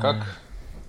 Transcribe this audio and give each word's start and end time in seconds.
Как? 0.00 0.26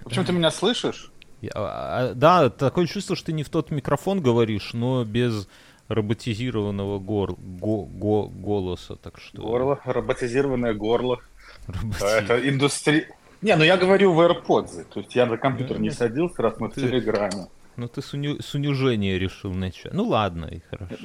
Почему 0.03 0.25
ты 0.25 0.33
меня 0.33 0.51
слышишь? 0.51 1.11
Я- 1.41 1.51
а, 1.55 2.13
да, 2.15 2.49
такое 2.49 2.85
чувство, 2.87 3.15
что 3.15 3.27
ты 3.27 3.33
не 3.33 3.43
в 3.43 3.49
тот 3.49 3.71
микрофон 3.71 4.21
говоришь, 4.21 4.73
но 4.73 5.03
без 5.05 5.47
роботизированного 5.87 6.99
гор, 6.99 7.35
го, 7.37 7.85
го- 7.85 8.27
голоса, 8.27 8.95
так 8.95 9.19
что... 9.19 9.41
Горло, 9.41 9.79
роботизированное 9.85 10.73
горло. 10.73 11.19
роботи- 11.67 12.03
А 12.03 12.07
Это 12.21 12.49
индустрия... 12.49 13.07
Не, 13.41 13.55
ну 13.55 13.63
я 13.63 13.77
говорю 13.77 14.13
в 14.13 14.19
AirPods, 14.19 14.85
то 14.93 14.99
есть 14.99 15.15
я 15.15 15.25
на 15.25 15.37
компьютер 15.37 15.79
не 15.79 15.91
садился, 15.91 16.41
раз 16.41 16.59
мы 16.59 16.67
в 16.69 16.73
Ты- 16.73 16.81
Телеграме. 16.81 17.47
Ну 17.77 17.87
ты 17.87 18.01
с, 18.01 18.13
уни- 18.13 18.41
с 18.41 18.53
унижения 18.53 19.17
решил 19.17 19.53
начать. 19.53 19.93
Ну 19.93 20.05
ладно, 20.07 20.45
и 20.45 20.59
хорошо. 20.69 20.95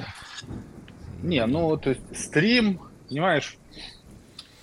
Не, 1.22 1.46
ну, 1.46 1.76
то 1.76 1.90
есть 1.90 2.02
стрим, 2.16 2.80
понимаешь... 3.08 3.56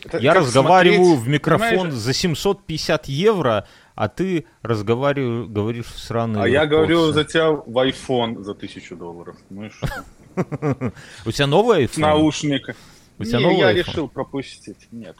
это 0.05 0.17
Я 0.17 0.33
разговариваю 0.33 1.03
смотреть, 1.03 1.23
в 1.25 1.27
микрофон 1.27 1.69
понимаешь? 1.69 1.93
за 1.93 2.13
750 2.13 3.07
евро, 3.07 3.67
а 3.95 4.09
ты 4.09 4.45
разговариваешь, 4.61 5.47
говоришь 5.47 5.85
в 5.87 5.99
сраные 5.99 6.43
А 6.43 6.47
я 6.47 6.65
говорю 6.65 7.11
за 7.11 7.23
тебя 7.23 7.51
в 7.51 7.77
iPhone 7.87 8.41
за 8.41 8.53
тысячу 8.53 8.95
долларов. 8.95 9.37
Ну 9.49 9.65
и 9.65 9.69
что? 9.69 9.87
У 11.25 11.31
тебя 11.31 11.47
новый 11.47 11.85
iPhone? 11.85 11.99
Наушник. 11.99 12.75
У 13.17 13.23
тебя 13.23 13.39
новый 13.39 13.57
я 13.57 13.73
решил 13.73 14.07
пропустить. 14.07 14.87
Нет. 14.91 15.15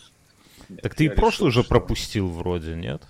Так 0.81 0.95
ты 0.95 1.05
и 1.05 1.09
прошлый 1.09 1.50
решил, 1.50 1.61
же 1.61 1.66
что- 1.66 1.70
пропустил 1.70 2.27
вроде, 2.30 2.75
нет? 2.75 3.03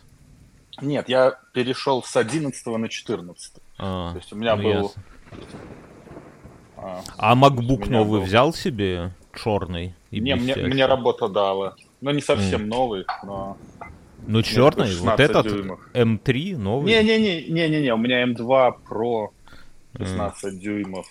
Нет, 0.82 1.10
я 1.10 1.38
перешел 1.54 2.02
с 2.02 2.16
11 2.16 2.66
на 2.78 2.90
14. 2.90 3.54
А, 3.78 4.12
То 4.12 4.18
есть 4.18 4.34
у 4.34 4.36
меня 4.36 4.56
ну 4.56 4.64
был-. 4.64 4.94
А, 6.78 7.02
А 7.18 7.36
MacBook 7.36 7.90
новый 7.90 8.22
взял 8.22 8.54
себе? 8.54 9.12
Черный? 9.34 9.94
И 10.12 10.20
не, 10.20 10.36
мне, 10.36 10.56
мне 10.56 10.86
работа 10.86 11.28
дала. 11.28 11.76
Ну, 12.02 12.12
не 12.12 12.22
совсем 12.22 12.68
новый, 12.68 13.06
но... 13.24 13.58
Ну 14.28 14.44
черный, 14.44 14.86
такой 14.86 14.96
вот 14.98 15.18
16 15.18 15.30
этот 15.30 15.48
дюймов. 15.48 15.80
M3 15.94 16.58
новый. 16.58 16.94
Не-не-не, 16.94 17.48
не-не-не, 17.50 17.94
у 17.94 17.98
меня 17.98 18.24
М2 18.28 18.74
Pro 18.88 19.30
16 19.98 20.60
дюймов. 20.60 21.08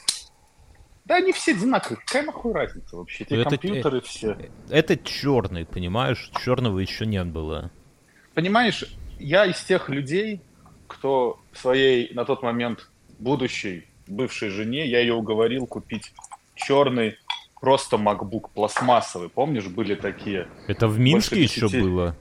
Да 1.06 1.16
они 1.16 1.32
все 1.32 1.52
одинаковые, 1.52 1.98
какая 2.06 2.22
нахуй 2.24 2.52
разница 2.52 2.96
вообще? 2.96 3.24
Эти 3.24 3.34
Ну, 3.34 3.40
это- 3.40 3.50
компьютеры 3.50 4.00
все. 4.02 4.36
Это 4.68 4.96
черный, 4.96 5.64
понимаешь? 5.64 6.30
Черного 6.44 6.78
еще 6.78 7.04
не 7.04 7.24
было. 7.24 7.72
Понимаешь, 8.34 8.84
я 9.18 9.44
из 9.46 9.60
тех 9.64 9.88
людей, 9.88 10.40
кто 10.86 11.40
своей 11.52 12.14
на 12.14 12.24
тот 12.24 12.42
момент 12.44 12.88
будущей 13.18 13.88
бывшей 14.06 14.50
жене, 14.50 14.86
я 14.86 15.00
ее 15.00 15.14
уговорил 15.14 15.66
купить 15.66 16.12
черный 16.54 17.16
просто 17.61 17.97
MacBook 17.97 18.50
пластмассовый. 18.55 19.28
Помнишь, 19.28 19.66
были 19.66 19.94
такие? 19.94 20.48
Это 20.66 20.89
в 20.89 20.98
Минске 20.98 21.36
Больше 21.36 21.44
еще 21.53 21.61
десяти. 21.69 21.80
было? 21.83 22.16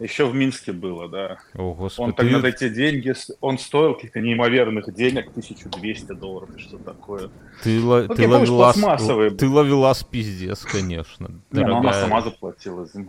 Еще 0.00 0.26
в 0.26 0.34
Минске 0.34 0.70
было, 0.72 1.08
да. 1.08 1.38
О, 1.54 1.74
господи. 1.74 2.04
Он 2.06 2.12
ты- 2.12 2.22
тогда 2.22 2.40
за 2.40 2.46
эти 2.48 2.68
деньги, 2.68 3.10
с- 3.10 3.36
он 3.40 3.58
стоил 3.58 3.94
каких-то 3.94 4.20
неимоверных 4.20 4.94
денег, 4.94 5.32
1200 5.32 6.12
долларов 6.14 6.50
и 6.54 6.58
что 6.60 6.78
такое. 6.78 7.30
Ты, 7.64 7.80
ла- 7.82 8.04
Ну, 8.08 8.14
ты 8.14 8.28
ловелас, 8.28 8.76
пластмассовые 8.76 9.30
ты 9.30 9.48
ловелас 9.48 10.04
пиздец, 10.04 10.64
конечно. 10.64 11.40
Не, 11.50 11.64
ну 11.66 11.78
она 11.78 11.92
сама 11.92 12.20
заплатила. 12.20 12.86
за. 12.86 13.06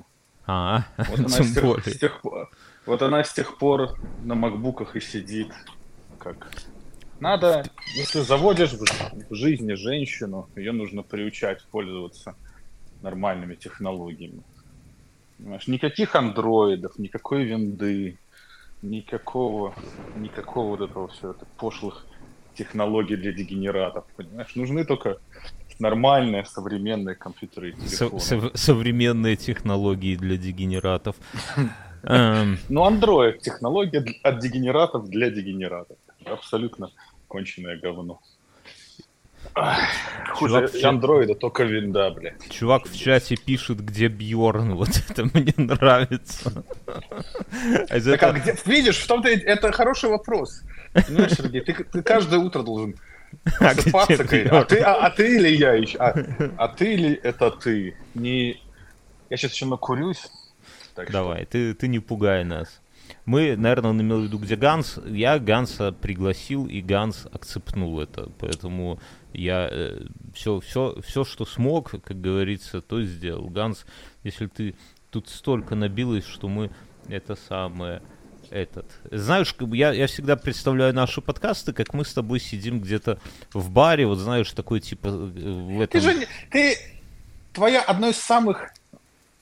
А, 0.48 0.84
Вот 0.98 1.20
она, 1.20 1.30
с 1.30 1.54
тех, 1.54 1.86
с 1.86 2.00
тех 2.00 2.22
пор, 2.22 2.50
вот 2.88 3.02
она 3.04 3.24
с 3.24 3.34
тех 3.34 3.58
пор 3.60 3.90
на 4.24 4.34
макбуках 4.34 4.96
и 4.96 5.00
сидит. 5.00 5.52
Как? 6.18 6.50
Надо, 7.20 7.64
если 7.96 8.22
заводишь 8.22 8.72
в, 8.74 8.86
жизни 9.36 9.74
женщину, 9.74 10.48
ее 10.56 10.72
нужно 10.72 11.04
приучать 11.04 11.64
пользоваться 11.72 12.36
нормальными 13.02 13.56
технологиями. 13.56 14.42
Понимаешь, 15.38 15.68
никаких 15.68 16.16
андроидов, 16.16 16.98
никакой 16.98 17.44
винды, 17.44 18.18
никакого, 18.82 19.76
никакого 20.16 20.78
вот 20.78 20.90
этого 20.90 21.08
все 21.10 21.32
это 21.32 21.46
пошлых 21.58 22.06
технологий 22.56 23.16
для 23.16 23.32
дегенератов, 23.32 24.06
понимаешь? 24.16 24.56
Нужны 24.56 24.84
только 24.86 25.18
нормальные 25.80 26.46
современные 26.46 27.16
компьютеры 27.16 27.70
и 27.72 27.88
Со- 27.88 28.10
телефоны. 28.10 28.20
сов- 28.20 28.52
современные 28.58 29.36
технологии 29.38 30.16
для 30.16 30.38
дегенератов. 30.38 31.16
Эм, 32.04 32.58
Ну, 32.70 32.90
Android 32.90 33.40
технология 33.40 34.04
от 34.24 34.40
дегенератов 34.40 35.10
для 35.10 35.30
дегенератов. 35.30 35.98
Абсолютно 36.26 36.92
конченое 37.30 37.78
говно. 37.78 38.20
Хуже 40.34 40.68
Чувак, 40.68 40.84
андроида 40.84 41.34
только 41.36 41.64
винда, 41.64 42.12
блядь. 42.12 42.50
Чувак 42.50 42.86
в 42.88 42.98
чате 42.98 43.36
пишет, 43.38 43.80
где 43.80 44.08
Бьорн. 44.08 44.76
Вот 44.80 44.90
это 45.10 45.24
мне 45.34 45.54
нравится. 45.58 46.64
А 47.52 47.88
Так, 47.88 47.96
а 47.96 47.98
этого- 47.98 48.34
где, 48.40 48.56
видишь, 48.66 48.98
в 48.98 49.08
том-то 49.08 49.30
это 49.30 49.72
хороший 49.72 50.10
вопрос. 50.10 50.62
Понимаешь, 50.94 51.32
Сергей, 51.34 51.62
ты, 51.62 51.74
ты 51.74 52.02
каждое 52.04 52.40
утро 52.40 52.64
должен 52.64 52.96
А 53.60 53.74
где 53.74 53.92
просыпаться, 53.92 54.24
а 54.24 54.50
Бьорн? 54.50 54.66
ты, 54.68 54.80
а, 54.80 55.06
а 55.06 55.10
ты 55.12 55.36
или 55.38 55.50
я 55.50 55.74
еще? 55.74 55.98
А, 56.00 56.14
а 56.58 56.68
ты 56.68 56.94
или 56.94 57.14
это 57.14 57.52
ты? 57.52 57.96
Не... 58.16 58.62
Я 59.30 59.38
сейчас 59.38 59.54
еще 59.54 59.66
накурюсь. 59.68 60.28
так 60.96 61.06
что- 61.06 61.14
Давай, 61.14 61.46
ты, 61.46 61.74
ты 61.76 61.88
не 61.88 62.00
пугай 62.00 62.44
нас. 62.44 62.82
Мы, 63.30 63.56
наверное, 63.56 63.92
он 63.92 64.02
имел 64.02 64.22
в 64.22 64.24
виду, 64.24 64.40
где 64.40 64.56
Ганс. 64.56 64.98
Я 65.06 65.38
Ганса 65.38 65.92
пригласил, 65.92 66.66
и 66.66 66.82
Ганс 66.82 67.28
акцептнул 67.32 68.00
это. 68.00 68.28
Поэтому 68.40 69.00
я 69.34 69.72
все, 70.34 70.60
все, 70.62 71.00
все, 71.06 71.24
что 71.24 71.46
смог, 71.46 71.92
как 71.92 72.20
говорится, 72.20 72.82
то 72.82 73.04
сделал. 73.04 73.48
Ганс, 73.50 73.86
если 74.24 74.48
ты 74.48 74.74
тут 75.12 75.30
столько 75.30 75.76
набилось, 75.76 76.26
что 76.26 76.48
мы 76.48 76.72
это 77.08 77.36
самое 77.36 78.02
этот. 78.50 78.88
Знаешь, 79.12 79.56
я, 79.74 79.92
я 79.92 80.08
всегда 80.08 80.36
представляю 80.36 80.96
наши 80.96 81.22
подкасты, 81.22 81.72
как 81.72 81.94
мы 81.94 82.06
с 82.06 82.14
тобой 82.16 82.40
сидим 82.40 82.80
где-то 82.80 83.20
в 83.54 83.70
баре, 83.70 84.08
вот 84.08 84.18
знаешь, 84.18 84.52
такой 84.54 84.80
типа 84.80 85.08
э, 85.08 85.12
в 85.12 85.82
этом... 85.82 85.92
Ты 85.92 86.00
же, 86.02 86.28
ты, 86.50 86.78
твоя 87.54 87.84
одно 87.84 88.10
из 88.10 88.18
самых 88.18 88.74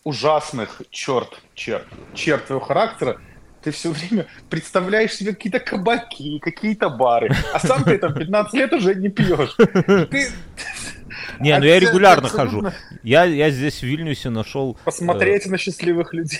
ужасных 0.03 0.81
черт, 0.89 1.41
черт, 1.53 1.87
черт 2.13 2.47
твоего 2.47 2.65
характера, 2.65 3.21
ты 3.67 3.71
все 3.71 3.91
время 3.91 4.27
представляешь 4.49 5.11
себе 5.11 5.33
какие-то 5.33 5.59
кабаки, 5.59 6.39
какие-то 6.39 6.89
бары, 6.89 7.35
а 7.53 7.59
сам 7.59 7.83
ты 7.83 7.97
там 7.97 8.13
15 8.13 8.53
лет 8.53 8.71
уже 8.71 8.95
не 8.95 9.09
пьешь. 9.09 9.55
Ты 9.57 10.29
Не, 11.41 11.57
ну 11.59 11.65
А 11.65 11.67
я 11.67 11.79
ты 11.79 11.85
регулярно 11.85 12.27
абсолютно- 12.27 12.71
хожу. 12.71 12.99
Я, 13.03 13.25
я 13.25 13.49
здесь 13.49 13.79
в 13.79 13.83
Вильнюсе 13.83 14.29
нашел... 14.29 14.77
посмотреть 14.85 15.47
на 15.47 15.57
счастливых 15.57 16.13
людей. 16.13 16.39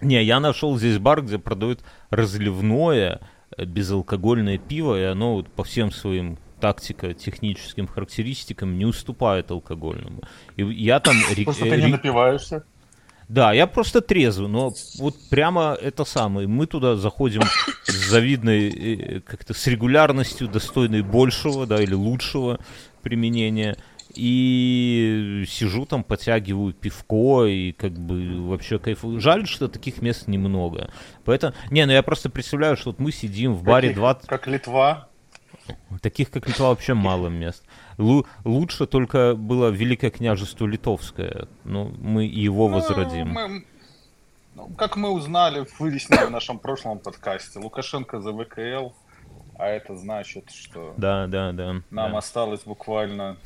Не, 0.00 0.22
я 0.22 0.38
нашел 0.38 0.78
здесь 0.78 0.98
бар, 0.98 1.22
где 1.22 1.38
продают 1.38 1.80
разливное 2.10 3.20
э, 3.56 3.64
безалкогольное 3.64 4.58
пиво, 4.58 4.96
и 4.96 5.02
оно 5.02 5.34
вот 5.34 5.48
по 5.48 5.64
всем 5.64 5.90
своим 5.90 6.38
тактико-техническим 6.60 7.88
характеристикам 7.88 8.78
не 8.78 8.84
уступает 8.84 9.50
алкогольному. 9.50 10.22
И 10.54 10.62
я 10.62 11.00
там... 11.00 11.16
Просто 11.44 11.66
э, 11.66 11.70
ты 11.70 11.82
не 11.82 11.88
напиваешься. 11.88 12.64
Да, 13.32 13.54
я 13.54 13.66
просто 13.66 14.02
трезвый, 14.02 14.50
но 14.50 14.74
вот 14.98 15.14
прямо 15.30 15.74
это 15.80 16.04
самое. 16.04 16.46
Мы 16.46 16.66
туда 16.66 16.96
заходим 16.96 17.40
с 17.84 18.10
завидной, 18.10 18.68
э, 18.68 19.20
как-то 19.20 19.54
с 19.54 19.66
регулярностью, 19.66 20.48
достойной 20.48 21.00
большего, 21.00 21.66
да, 21.66 21.80
или 21.82 21.94
лучшего 21.94 22.58
применения. 23.00 23.78
И 24.14 25.44
сижу 25.48 25.86
там, 25.86 26.04
подтягиваю 26.04 26.74
пивко 26.74 27.46
и 27.46 27.72
как 27.72 27.92
бы 27.92 28.50
вообще 28.50 28.78
кайфую. 28.78 29.18
Жаль, 29.18 29.46
что 29.46 29.68
таких 29.68 30.02
мест 30.02 30.28
немного. 30.28 30.90
Поэтому, 31.24 31.54
не, 31.70 31.86
ну 31.86 31.92
я 31.92 32.02
просто 32.02 32.28
представляю, 32.28 32.76
что 32.76 32.90
вот 32.90 32.98
мы 32.98 33.12
сидим 33.12 33.54
в 33.54 33.62
баре 33.62 33.88
Каких? 33.88 33.96
20... 33.96 34.26
Как 34.28 34.46
Литва. 34.46 35.08
Таких, 36.02 36.30
как 36.30 36.46
Литва, 36.48 36.68
вообще 36.68 36.92
мало 36.92 37.28
мест. 37.28 37.64
Лу- 37.98 38.26
лучше 38.44 38.86
только 38.86 39.34
было 39.34 39.68
Великое 39.68 40.10
княжество 40.10 40.66
Литовское. 40.66 41.46
Ну, 41.64 41.92
мы 41.98 42.24
его 42.24 42.68
Ну, 42.68 42.74
возродим. 42.76 43.28
мы- 43.28 43.64
ну, 44.54 44.68
как 44.76 44.96
мы 44.96 45.10
узнали, 45.10 45.66
выяснили 45.78 46.24
в 46.26 46.30
нашем 46.30 46.58
прошлом 46.58 46.98
подкасте, 46.98 47.58
Лукашенко 47.58 48.20
за 48.20 48.32
ВКЛ, 48.32 48.92
а 49.58 49.66
это 49.68 49.96
значит, 49.96 50.50
что 50.50 50.94
Да, 50.96 51.26
да, 51.26 51.52
да. 51.52 51.72
Нам 51.90 52.12
да. 52.12 52.18
осталось 52.18 52.60
буквально 52.64 53.36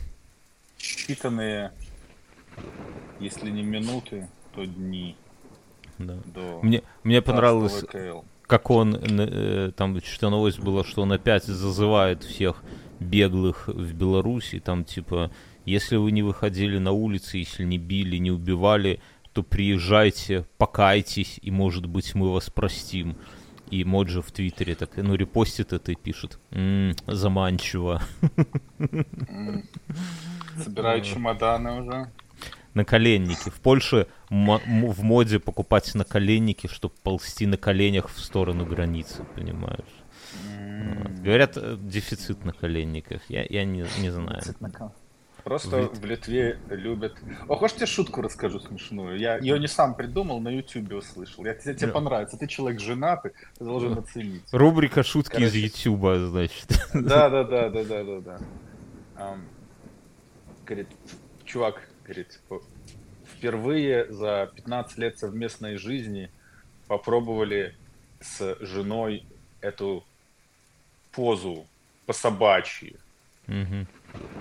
считанные, 0.78 1.70
если 3.20 3.50
не 3.50 3.62
минуты, 3.62 4.28
то 4.54 4.64
дни 4.64 5.16
Да. 5.98 6.14
до 6.26 6.60
Мне, 6.62 6.82
мне 7.04 7.22
понравилось, 7.22 7.82
ВКЛ. 7.82 8.20
как 8.46 8.70
он, 8.70 8.94
э, 8.96 9.72
там 9.76 10.00
что 10.02 10.30
новость 10.30 10.58
была, 10.60 10.84
что 10.84 11.02
он 11.02 11.12
опять 11.12 11.44
зазывает 11.44 12.22
всех 12.22 12.62
беглых 13.00 13.68
в 13.68 13.92
Беларуси, 13.94 14.58
там 14.60 14.84
типа, 14.84 15.30
если 15.64 15.96
вы 15.96 16.12
не 16.12 16.22
выходили 16.22 16.78
на 16.78 16.92
улицы, 16.92 17.38
если 17.38 17.64
не 17.64 17.78
били, 17.78 18.16
не 18.16 18.30
убивали, 18.30 19.00
то 19.32 19.42
приезжайте, 19.42 20.46
покайтесь, 20.58 21.38
и, 21.42 21.50
может 21.50 21.86
быть, 21.86 22.14
мы 22.14 22.32
вас 22.32 22.48
простим. 22.50 23.16
И 23.70 23.84
Моджи 23.84 24.22
в 24.22 24.30
Твиттере 24.30 24.76
так, 24.76 24.96
ну, 24.96 25.14
репостит 25.16 25.72
это 25.72 25.92
и 25.92 25.96
пишет. 25.96 26.38
«М, 26.52 26.94
заманчиво. 27.06 28.00
Собираю 30.56 31.02
чемоданы 31.02 31.80
уже. 31.82 32.10
наколенники. 32.74 33.50
В 33.50 33.60
Польше 33.60 34.06
в 34.30 35.02
моде 35.02 35.38
покупать 35.40 35.94
наколенники, 35.94 36.66
чтобы 36.66 36.94
ползти 37.02 37.46
на 37.46 37.56
коленях 37.56 38.08
в 38.08 38.18
сторону 38.20 38.64
границы, 38.66 39.24
понимаешь? 39.34 39.84
Вот. 40.76 41.18
Говорят, 41.20 41.56
э, 41.56 41.76
дефицит 41.80 42.44
наколенников. 42.44 43.22
Я, 43.28 43.44
я 43.48 43.64
не, 43.64 43.86
не 44.00 44.10
знаю. 44.10 44.42
Просто 45.44 45.82
в, 45.82 46.00
в 46.00 46.04
Литве 46.04 46.58
любят... 46.70 47.16
О, 47.46 47.54
хочешь 47.54 47.76
тебе 47.76 47.86
шутку 47.86 48.20
расскажу 48.20 48.58
смешную? 48.58 49.16
Я 49.16 49.38
ее 49.38 49.60
не 49.60 49.68
сам 49.68 49.94
придумал, 49.94 50.40
на 50.40 50.48
Ютубе 50.48 50.96
услышал. 50.96 51.44
Я, 51.44 51.54
тебе, 51.54 51.74
тебе 51.74 51.92
понравится. 51.92 52.36
Ты 52.36 52.48
человек 52.48 52.80
женатый, 52.80 53.30
ты 53.56 53.64
должен 53.64 53.96
оценить. 53.96 54.42
Рубрика 54.50 55.04
«Шутки 55.04 55.34
Короче, 55.34 55.58
из 55.58 55.78
Ютуба», 55.78 56.18
значит. 56.26 56.66
Да-да-да-да-да-да. 56.92 58.40
Um, 59.16 59.40
говорит, 60.66 60.88
чувак, 61.44 61.80
говорит, 62.02 62.40
впервые 63.36 64.12
за 64.12 64.50
15 64.56 64.98
лет 64.98 65.18
совместной 65.18 65.76
жизни 65.76 66.28
попробовали 66.88 67.76
с 68.20 68.56
женой 68.60 69.24
эту 69.60 70.04
позу 71.16 71.66
по 72.06 72.12
собачьи. 72.12 72.96
Угу 73.48 73.86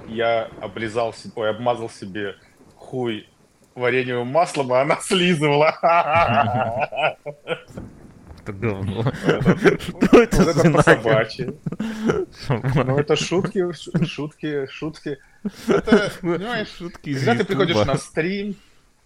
я 0.07 0.49
облизал 0.61 1.13
себе, 1.13 1.33
ой, 1.35 1.49
обмазал 1.49 1.89
себе 1.89 2.35
хуй 2.75 3.27
вареньевым 3.73 4.27
маслом, 4.27 4.73
а 4.73 4.81
она 4.81 4.97
слизывала. 5.01 5.75
Это 8.41 8.53
говно. 8.53 9.01
Что 9.01 10.21
это 10.21 10.43
это 10.43 10.71
по-собачьи. 10.71 11.59
Ну, 12.85 12.97
это 12.99 13.15
шутки, 13.15 13.71
шутки, 14.05 14.67
шутки. 14.67 15.17
Это, 15.67 16.11
понимаешь, 16.21 16.69
шутки 16.77 17.15
когда 17.15 17.35
ты 17.35 17.45
приходишь 17.45 17.85
на 17.85 17.97
стрим, 17.97 18.55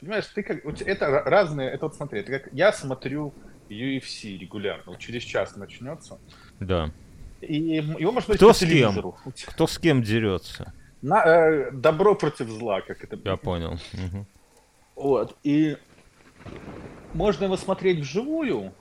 понимаешь, 0.01 0.25
ты 0.27 0.43
как, 0.43 0.65
это 0.81 1.23
разные, 1.25 1.69
это 1.69 1.85
вот 1.85 1.95
смотри, 1.95 2.19
это 2.19 2.39
как, 2.39 2.53
я 2.53 2.73
смотрю 2.73 3.33
UFC 3.69 4.37
регулярно, 4.37 4.83
вот 4.87 4.99
через 4.99 5.23
час 5.23 5.55
начнется. 5.55 6.19
Да. 6.59 6.91
И 7.41 7.57
его 7.57 8.11
можно 8.11 8.35
Кто 8.35 8.53
с 8.53 8.59
кем? 8.59 9.13
Кто 9.47 9.67
с 9.67 9.77
кем 9.77 10.03
дерется? 10.03 10.73
На, 11.01 11.23
э, 11.25 11.71
добро 11.71 12.15
против 12.15 12.49
зла, 12.49 12.81
как 12.81 13.03
это. 13.03 13.17
Я 13.23 13.37
понял. 13.37 13.79
Угу. 13.93 14.25
Вот. 14.95 15.37
И 15.43 15.77
можно 17.13 17.45
его 17.45 17.57
смотреть 17.57 17.99
вживую, 17.99 18.73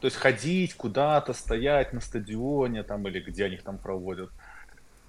то 0.00 0.06
есть 0.06 0.16
ходить 0.16 0.74
куда-то, 0.74 1.32
стоять 1.32 1.92
на 1.92 2.00
стадионе 2.00 2.82
там 2.82 3.06
или 3.08 3.20
где 3.20 3.46
они 3.46 3.56
их 3.56 3.62
там 3.62 3.78
проводят 3.78 4.30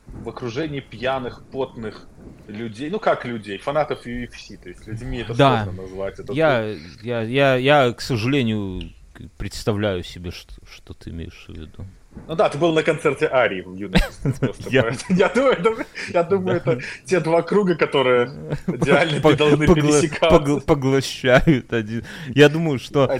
в 0.08 0.30
окружении 0.30 0.80
пьяных, 0.80 1.44
потных 1.52 2.08
людей, 2.48 2.90
ну 2.90 3.00
как 3.00 3.26
людей, 3.26 3.58
фанатов 3.58 4.06
UFC, 4.06 4.58
то 4.58 4.70
есть 4.70 4.88
людьми 4.88 5.20
это 5.20 5.36
да. 5.36 5.64
сложно 5.64 5.82
назвать. 5.84 6.20
Это 6.20 6.34
я, 6.34 6.76
я, 7.02 7.22
я, 7.22 7.56
я, 7.56 7.94
к 7.94 8.02
сожалению, 8.02 8.94
представляю 9.38 10.04
себе, 10.04 10.32
что, 10.32 10.54
что 10.68 10.94
ты 10.94 11.10
имеешь 11.10 11.46
в 11.48 11.54
виду. 11.54 11.86
Ну 12.28 12.36
да, 12.36 12.50
ты 12.50 12.58
был 12.58 12.74
на 12.74 12.84
концерте 12.84 13.30
Арии 13.32 13.62
в 13.62 13.76
юности. 13.76 14.70
Я 16.10 16.24
думаю, 16.24 16.58
это 16.58 16.80
те 17.06 17.20
два 17.20 17.42
круга, 17.42 17.76
которые 17.76 18.32
идеально 18.68 19.20
должны 19.36 19.68
пересекаться. 19.68 20.66
Поглощают 20.66 21.72
один. 21.74 22.04
Я 22.30 22.50
думаю, 22.50 22.80
что 22.80 23.20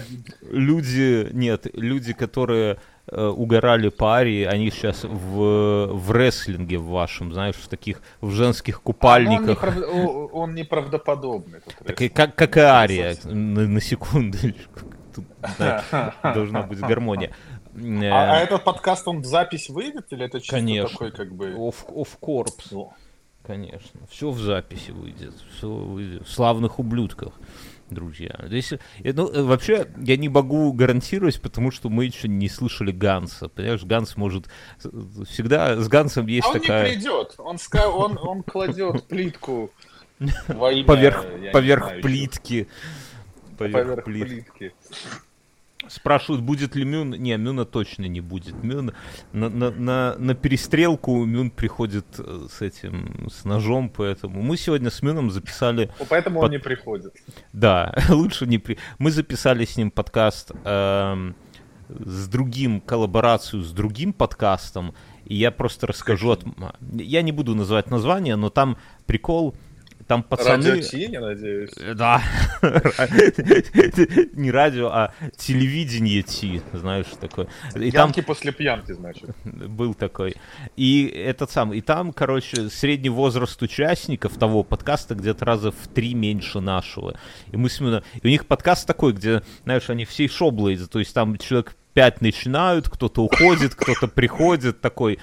люди, 0.50 1.28
нет, 1.32 1.66
люди, 1.74 2.12
которые 2.12 2.78
э, 3.08 3.26
угорали 3.26 3.90
по 3.90 4.16
Арии, 4.16 4.44
они 4.44 4.70
сейчас 4.70 5.04
в, 5.04 5.86
в 5.92 6.10
рестлинге 6.10 6.78
в 6.78 6.86
вашем, 6.86 7.32
знаешь, 7.32 7.56
в 7.56 7.68
таких, 7.68 8.02
в 8.20 8.30
женских 8.32 8.82
купальниках. 8.82 9.62
А, 9.62 9.68
он, 9.68 9.74
неправ... 9.74 10.30
он 10.32 10.54
неправдоподобный. 10.54 11.60
Так, 11.84 12.12
как, 12.12 12.34
как 12.34 12.56
и 12.56 12.60
Ария, 12.60 13.16
на, 13.24 13.68
на 13.68 13.80
секундочку. 13.80 14.80
Тут 15.14 15.24
да, 15.58 16.12
должна 16.22 16.62
быть 16.62 16.80
гармония. 16.80 17.32
А, 17.76 18.32
а 18.32 18.38
этот 18.38 18.64
подкаст, 18.64 19.06
он 19.06 19.20
в 19.20 19.26
запись 19.26 19.68
выйдет 19.68 20.06
или 20.12 20.24
это 20.24 20.40
чисто 20.40 20.56
Конечно. 20.56 20.90
такой 20.90 21.12
как 21.12 21.34
бы... 21.34 21.50
Off, 21.50 21.86
off 21.88 22.18
corpse. 22.20 22.90
Конечно. 23.46 24.00
Все 24.10 24.30
в 24.30 24.38
записи 24.38 24.90
выйдет. 24.90 25.34
Все 25.56 25.68
выйдет. 25.68 26.26
В 26.26 26.30
славных 26.30 26.78
ублюдках 26.78 27.32
друзья. 27.90 28.34
Здесь, 28.46 28.72
э, 28.72 28.78
ну, 29.12 29.28
э, 29.28 29.42
вообще, 29.42 29.86
я 29.98 30.16
не 30.16 30.28
могу 30.28 30.72
гарантировать, 30.72 31.40
потому 31.40 31.70
что 31.70 31.88
мы 31.88 32.04
еще 32.04 32.28
не 32.28 32.48
слышали 32.48 32.90
Ганса. 32.90 33.48
Понимаешь, 33.48 33.84
Ганс 33.84 34.16
может... 34.16 34.46
Всегда 35.28 35.76
с 35.76 35.88
Гансом 35.88 36.26
есть 36.26 36.46
а 36.46 36.50
он 36.50 36.60
такая... 36.60 36.82
он 36.82 36.88
не 36.88 36.94
придет. 36.96 37.34
Он, 37.38 37.58
ска... 37.58 37.88
он, 37.88 38.18
он 38.18 38.42
кладет 38.42 39.04
плитку 39.04 39.70
во 40.48 40.72
имя, 40.72 40.84
поверх, 40.84 41.24
поверх 41.52 41.84
знаю, 41.84 42.02
плитки. 42.02 42.68
Поверх, 43.58 43.86
поверх 43.86 44.04
плитки. 44.04 44.44
плитки. 44.58 44.74
Спрашивают, 45.88 46.42
будет 46.42 46.74
ли 46.74 46.84
Мюн. 46.84 47.10
Не, 47.10 47.36
Мюна 47.36 47.64
точно 47.64 48.04
не 48.04 48.20
будет. 48.20 48.62
Мюн 48.62 48.92
на, 49.32 49.48
на, 49.48 49.70
на, 49.70 50.14
на 50.18 50.34
перестрелку 50.34 51.24
Мюн 51.24 51.50
приходит 51.50 52.06
э, 52.18 52.46
с 52.50 52.62
этим, 52.62 53.28
с 53.30 53.44
ножом, 53.44 53.88
поэтому 53.88 54.42
мы 54.42 54.56
сегодня 54.56 54.90
с 54.90 55.02
Мюном 55.02 55.30
записали... 55.30 55.90
Поэтому 56.08 56.40
под... 56.40 56.46
он 56.46 56.50
не 56.52 56.58
приходит. 56.58 57.14
Да, 57.52 57.94
лучше 58.08 58.46
не 58.46 58.58
при... 58.58 58.78
Мы 58.98 59.10
записали 59.10 59.64
с 59.64 59.76
ним 59.76 59.90
подкаст 59.90 60.52
э, 60.64 61.32
с 61.88 62.28
другим, 62.28 62.80
коллаборацию 62.80 63.62
с 63.62 63.72
другим 63.72 64.12
подкастом, 64.12 64.94
и 65.24 65.34
я 65.34 65.50
просто 65.50 65.86
расскажу 65.86 66.30
от... 66.30 66.44
Я 66.92 67.22
не 67.22 67.32
буду 67.32 67.54
называть 67.54 67.90
название, 67.90 68.36
но 68.36 68.50
там 68.50 68.78
прикол 69.06 69.54
там 70.06 70.22
пацаны... 70.22 70.70
Радио 70.70 70.82
Ти, 70.82 71.08
я 71.10 71.20
надеюсь. 71.20 71.70
Э, 71.78 71.94
да. 71.94 72.22
Не 74.32 74.50
радио, 74.50 74.88
а 74.88 75.12
телевидение 75.36 76.22
Ти, 76.22 76.62
знаешь, 76.72 77.06
такое. 77.20 77.48
И 77.74 77.90
Пьянки 77.90 78.16
там... 78.16 78.24
после 78.24 78.52
пьянки, 78.52 78.92
значит. 78.92 79.30
Был 79.44 79.94
такой. 79.94 80.36
И 80.76 81.06
этот 81.06 81.50
сам, 81.50 81.72
и 81.72 81.80
там, 81.80 82.12
короче, 82.12 82.68
средний 82.70 83.10
возраст 83.10 83.60
участников 83.62 84.36
того 84.38 84.62
подкаста 84.62 85.14
где-то 85.14 85.44
раза 85.44 85.70
в 85.72 85.88
три 85.92 86.14
меньше 86.14 86.60
нашего. 86.60 87.16
И 87.50 87.56
мы 87.56 87.68
с 87.68 87.80
ним... 87.80 88.02
И 88.22 88.26
у 88.26 88.28
них 88.28 88.46
подкаст 88.46 88.86
такой, 88.86 89.12
где, 89.12 89.42
знаешь, 89.64 89.90
они 89.90 90.04
все 90.04 90.28
шоблейзы, 90.28 90.86
то 90.86 90.98
есть 90.98 91.12
там 91.14 91.36
человек 91.38 91.76
пять 91.94 92.20
начинают, 92.20 92.90
кто-то 92.90 93.24
уходит, 93.24 93.74
кто-то 93.74 94.06
приходит, 94.06 94.82
такой, 94.82 95.18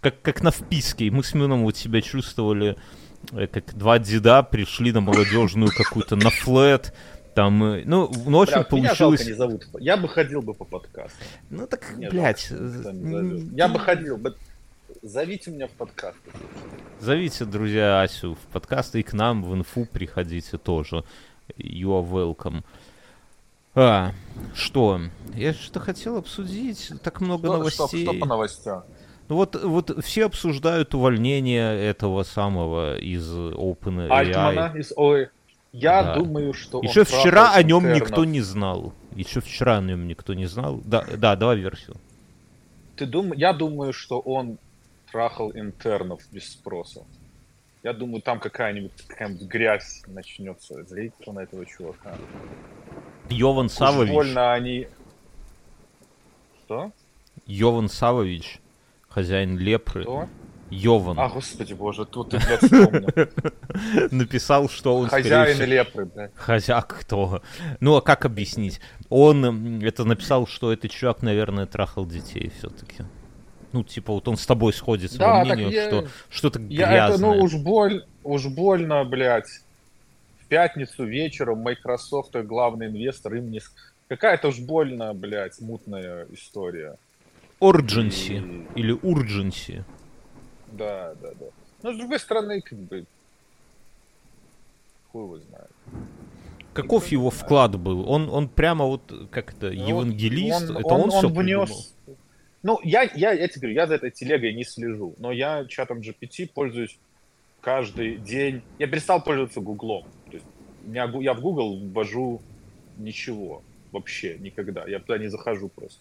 как, 0.00 0.22
как 0.22 0.42
на 0.42 0.50
вписке. 0.50 1.04
И 1.04 1.10
мы 1.10 1.22
с 1.22 1.34
Мюном 1.34 1.64
вот 1.64 1.76
себя 1.76 2.00
чувствовали 2.00 2.76
как 3.52 3.74
два 3.74 3.98
деда 3.98 4.42
пришли 4.42 4.92
на 4.92 5.00
молодежную 5.00 5.70
какую-то, 5.76 6.16
на 6.16 6.30
флет, 6.30 6.92
там, 7.34 7.62
э, 7.64 7.82
ну, 7.84 8.10
ну, 8.26 8.42
общем, 8.42 8.60
Бля, 8.60 8.64
получилось... 8.64 9.20
Меня 9.20 9.30
не 9.30 9.36
зовут. 9.36 9.66
Я 9.80 9.96
бы 9.96 10.08
ходил 10.08 10.40
бы 10.40 10.54
по 10.54 10.64
подкасту. 10.64 11.16
Ну, 11.50 11.66
так, 11.66 11.96
меня 11.96 12.10
блядь... 12.10 12.50
Я 12.50 13.68
бы 13.68 13.80
ходил 13.80 14.16
бы... 14.16 14.36
Зовите 15.02 15.50
меня 15.50 15.66
в 15.66 15.72
подкаст. 15.72 16.16
Зовите, 17.00 17.44
друзья, 17.44 18.02
Асю 18.02 18.34
в 18.34 18.52
подкаст 18.52 18.94
и 18.94 19.02
к 19.02 19.12
нам 19.12 19.42
в 19.42 19.52
инфу 19.54 19.84
приходите 19.84 20.56
тоже. 20.56 21.04
You 21.58 21.88
are 21.88 22.08
welcome. 22.08 22.62
А, 23.74 24.12
что? 24.54 25.00
Я 25.34 25.52
что 25.52 25.80
хотел 25.80 26.16
обсудить? 26.16 26.92
Так 27.02 27.20
много 27.20 27.48
что, 27.48 27.58
новостей. 27.58 28.04
Что, 28.04 28.12
что 28.12 28.20
по 28.20 28.26
новостям? 28.26 28.84
Ну 29.28 29.36
вот, 29.36 29.56
вот 29.56 30.04
все 30.04 30.26
обсуждают 30.26 30.94
увольнение 30.94 31.80
этого 31.82 32.24
самого 32.24 32.98
из 32.98 33.26
OpenAI. 33.30 34.08
Альтмана 34.10 34.72
из 34.76 34.92
ой. 34.96 35.28
Я 35.72 36.02
да. 36.02 36.14
думаю, 36.16 36.52
что 36.52 36.80
Еще 36.82 37.04
вчера 37.04 37.52
о 37.52 37.62
нем 37.62 37.84
интернов. 37.84 38.08
никто 38.08 38.24
не 38.24 38.40
знал. 38.42 38.92
Еще 39.16 39.40
вчера 39.40 39.78
о 39.78 39.80
нем 39.80 40.06
никто 40.06 40.34
не 40.34 40.46
знал. 40.46 40.80
Да, 40.84 41.04
да, 41.16 41.34
давай 41.36 41.58
версию. 41.58 41.96
Ты 42.96 43.06
дум... 43.06 43.32
Я 43.32 43.52
думаю, 43.52 43.92
что 43.92 44.20
он 44.20 44.58
трахал 45.10 45.50
интернов 45.52 46.20
без 46.30 46.52
спроса. 46.52 47.02
Я 47.82 47.92
думаю, 47.92 48.22
там 48.22 48.38
какая-нибудь 48.38 48.92
какая 49.08 49.30
грязь 49.30 50.02
начнется. 50.06 50.84
Злить 50.84 51.12
на 51.26 51.40
этого 51.40 51.66
чувака. 51.66 52.14
Йован 53.30 53.68
Савович. 53.68 54.12
больно 54.12 54.52
они... 54.52 54.86
Что? 56.64 56.92
Йован 57.46 57.88
Савович 57.88 58.60
хозяин 59.14 59.56
лепры. 59.58 60.02
Кто? 60.02 60.28
Йован. 60.70 61.20
А, 61.20 61.28
господи 61.28 61.72
боже, 61.72 62.04
тут 62.04 62.30
ты, 62.30 62.38
блядь, 62.38 62.62
вспомнил. 62.62 64.08
Написал, 64.10 64.68
что 64.68 64.96
он... 64.96 65.08
Хозяин 65.08 65.54
всего, 65.54 65.66
лепры, 65.66 66.04
блядь. 66.06 66.32
Хозяк 66.34 67.00
кто? 67.00 67.42
Ну, 67.78 67.94
а 67.94 68.02
как 68.02 68.24
объяснить? 68.24 68.80
Он 69.08 69.82
это 69.82 70.04
написал, 70.04 70.48
что 70.48 70.72
этот 70.72 70.90
чувак, 70.90 71.22
наверное, 71.22 71.66
трахал 71.66 72.06
детей 72.06 72.50
все-таки. 72.58 73.04
Ну, 73.72 73.84
типа, 73.84 74.14
вот 74.14 74.26
он 74.26 74.36
с 74.36 74.46
тобой 74.46 74.72
сходится 74.72 75.18
да, 75.18 75.34
во 75.34 75.44
мнению, 75.44 75.70
я, 75.70 75.86
что 75.86 76.08
что-то 76.28 76.60
я 76.60 76.88
грязное. 76.88 77.30
Это, 77.30 77.38
ну, 77.38 77.44
уж, 77.44 77.54
боль, 77.54 78.04
уж 78.24 78.46
больно, 78.46 79.04
блядь. 79.04 79.60
В 80.40 80.46
пятницу 80.46 81.04
вечером 81.04 81.58
Microsoft, 81.58 82.34
главный 82.34 82.86
инвестор, 82.86 83.34
им 83.34 83.50
не... 83.50 83.60
Какая-то 84.08 84.48
уж 84.48 84.58
больно, 84.58 85.14
блядь, 85.14 85.60
мутная 85.60 86.26
история. 86.32 86.96
Urgency 87.70 88.66
и... 88.74 88.80
или 88.80 88.94
Urgency. 89.00 89.82
Да, 90.72 91.14
да, 91.22 91.30
да. 91.38 91.46
Но 91.82 91.92
с 91.92 91.96
другой 91.96 92.18
стороны, 92.18 92.60
как 92.60 92.78
бы... 92.78 93.04
хуй 95.12 95.22
его 95.24 95.38
знает. 95.38 95.70
Каков 96.72 97.06
его 97.08 97.30
вклад 97.30 97.78
был? 97.78 98.08
Он, 98.10 98.28
он 98.28 98.48
прямо 98.48 98.84
вот 98.84 99.02
как 99.30 99.52
это, 99.54 99.66
Ну, 99.70 99.86
евангелист? 99.88 100.70
он- 100.70 100.76
это 100.78 100.86
он- 100.88 101.00
он, 101.02 101.10
он 101.10 101.10
все 101.10 101.28
внес- 101.28 101.92
Ну, 102.62 102.80
я, 102.82 103.02
я, 103.14 103.32
я 103.32 103.46
тебе 103.48 103.60
говорю, 103.60 103.74
я 103.74 103.86
за 103.86 103.94
этой 103.94 104.10
телегой 104.10 104.54
не 104.54 104.64
слежу, 104.64 105.14
но 105.18 105.30
я 105.30 105.64
чатом 105.66 106.00
GPT 106.00 106.50
пользуюсь 106.52 106.98
каждый 107.60 108.16
день. 108.16 108.62
Я 108.78 108.88
перестал 108.88 109.22
пользоваться 109.22 109.60
Гуглом. 109.60 110.02
То 110.26 110.32
есть 110.32 110.46
гу- 111.12 111.20
я 111.20 111.34
в 111.34 111.40
Google 111.40 111.78
ввожу 111.92 112.40
ничего 112.98 113.62
вообще 113.92 114.36
никогда. 114.38 114.84
Я 114.88 114.98
туда 114.98 115.18
не 115.18 115.28
захожу 115.28 115.68
просто. 115.68 116.00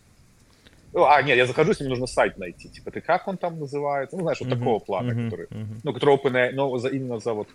Ну, 0.94 1.06
А, 1.06 1.22
нет, 1.24 1.38
я 1.38 1.46
захожу, 1.46 1.70
если 1.72 1.84
мне 1.84 1.90
нужно 1.92 2.06
сайт 2.08 2.38
найти. 2.38 2.70
Типа, 2.70 2.92
ты 2.92 3.02
как 3.02 3.28
он 3.28 3.38
там 3.38 3.60
называется? 3.60 4.16
Ну, 4.16 4.22
знаешь, 4.24 4.40
вот 4.40 4.50
такого 4.50 4.80
плана, 4.80 5.14
который 5.26 5.48
ну, 5.84 5.94
который 5.94 6.16
OpenAI, 6.16 6.52
но 6.52 6.78
за, 6.78 6.90
именно 6.90 7.20
за 7.20 7.34
вот... 7.34 7.48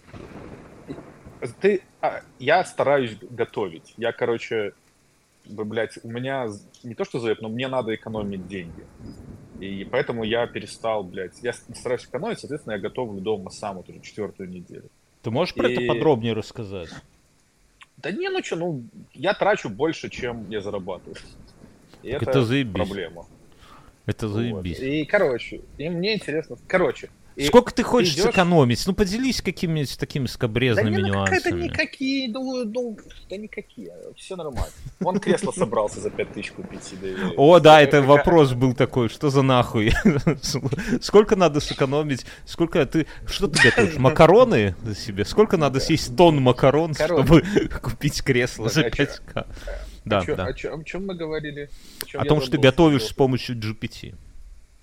Ты, 1.61 1.83
а, 2.01 2.21
я 2.41 2.65
стараюсь 2.65 3.17
готовить. 3.31 3.95
Я, 3.97 4.11
короче, 4.13 4.73
блядь, 5.47 5.99
у 6.03 6.09
меня 6.09 6.49
не 6.83 6.95
то 6.95 7.05
что 7.05 7.21
заеб, 7.21 7.41
но 7.41 7.49
мне 7.49 7.69
надо 7.69 7.95
экономить 7.95 8.49
деньги. 8.49 8.85
И 9.61 9.85
поэтому 9.85 10.25
я 10.25 10.47
перестал, 10.49 11.05
блядь, 11.05 11.41
я 11.43 11.53
стараюсь 11.53 12.05
экономить, 12.05 12.41
соответственно, 12.41 12.75
я 12.75 12.81
готовлю 12.81 13.21
дома 13.21 13.51
сам 13.51 13.77
вот 13.77 13.89
уже 13.89 14.01
четвертую 14.01 14.49
неделю. 14.51 14.89
Ты 15.23 15.31
можешь 15.31 15.55
про 15.55 15.71
это 15.71 15.81
И- 15.83 15.87
подробнее 15.87 16.33
рассказать? 16.33 16.91
Да 17.97 18.13
не, 18.13 18.29
ну 18.29 18.43
что, 18.45 18.57
ну, 18.57 18.85
я 19.13 19.35
трачу 19.35 19.69
больше, 19.69 20.09
чем 20.09 20.49
я 20.51 20.61
зарабатываю. 20.61 21.17
И 22.03 22.13
Так 22.13 22.23
это, 22.23 22.31
это 22.31 22.45
заебись. 22.45 22.75
проблема. 22.75 23.27
Это 24.07 24.27
Вот. 24.29 24.35
заебись. 24.37 24.79
И, 24.81 25.05
короче, 25.05 25.61
и 25.77 25.89
мне 25.89 26.15
интересно, 26.15 26.57
короче. 26.67 27.11
и- 27.37 27.45
Сколько 27.47 27.73
ты 27.75 27.83
хочешь 27.85 28.15
идёшь- 28.17 28.31
сэкономить? 28.33 28.83
Ну, 28.87 28.95
поделись 28.95 29.41
какими-нибудь 29.43 29.97
такими 29.99 30.27
Да 30.27 30.33
скобрезными 30.33 30.97
не, 30.97 31.03
ну 31.03 31.09
нюансами. 31.09 31.63
никакие, 31.65 32.29
ну, 32.33 32.65
ну, 32.65 32.99
да 33.31 33.37
никакие, 33.37 33.93
все 34.17 34.35
нормально. 34.35 34.73
Вон 34.99 35.21
кресло 35.21 35.53
собрался 35.53 36.01
за 36.01 36.11
5000 36.11 36.51
купить 36.53 36.83
себе. 36.83 37.15
О, 37.37 37.61
да, 37.61 37.81
это 37.81 38.03
вопрос 38.03 38.55
был 38.55 38.75
такой, 38.75 39.09
что 39.09 39.31
за 39.31 39.43
нахуй? 39.43 39.93
Сколько 41.01 41.37
надо 41.37 41.61
сэкономить? 41.61 42.25
Сколько 42.45 42.85
ты, 42.87 43.07
что 43.27 43.47
ты 43.47 43.63
готовишь? 43.63 43.97
Макароны 43.99 44.75
себе? 44.97 45.25
Сколько 45.25 45.57
надо 45.59 45.79
съесть 45.81 46.17
тонн 46.17 46.41
макарон, 46.41 46.95
чтобы 46.95 47.43
купить 47.83 48.23
кресло 48.23 48.69
за 48.69 48.81
а 48.87 48.91
чё- 48.91 49.05
5к? 49.05 49.47
Да, 50.09 50.21
о, 50.21 50.37
да. 50.37 50.45
о 50.47 50.53
чё- 50.53 50.77
о 50.77 50.85
чем 50.85 51.07
мы 51.07 51.15
говорили? 51.15 51.71
О 52.15 52.19
я 52.19 52.25
том, 52.25 52.41
что 52.41 52.51
ты 52.53 52.59
готовишь 52.59 53.05
с 53.05 53.13
помощью 53.13 53.57
GPT. 53.57 54.15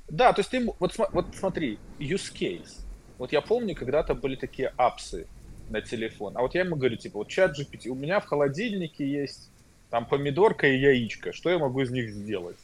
Да, 0.07 0.33
то 0.33 0.41
есть 0.41 0.51
ты, 0.51 0.65
вот, 0.79 0.95
вот 1.13 1.25
смотри, 1.35 1.79
use 1.99 2.31
case. 2.33 2.81
Вот 3.17 3.31
я 3.31 3.41
помню, 3.41 3.75
когда-то 3.75 4.13
были 4.13 4.35
такие 4.35 4.73
апсы 4.77 5.25
на 5.69 5.81
телефон. 5.81 6.33
А 6.37 6.41
вот 6.41 6.53
я 6.53 6.61
ему 6.61 6.75
говорю, 6.75 6.97
типа, 6.97 7.19
вот 7.19 7.27
чат 7.27 7.57
GPT, 7.57 7.89
у 7.89 7.95
меня 7.95 8.19
в 8.19 8.25
холодильнике 8.25 9.07
есть 9.07 9.49
там 9.89 10.05
помидорка 10.05 10.67
и 10.67 10.77
яичко. 10.77 11.33
Что 11.33 11.49
я 11.49 11.57
могу 11.57 11.81
из 11.81 11.89
них 11.91 12.11
сделать? 12.11 12.57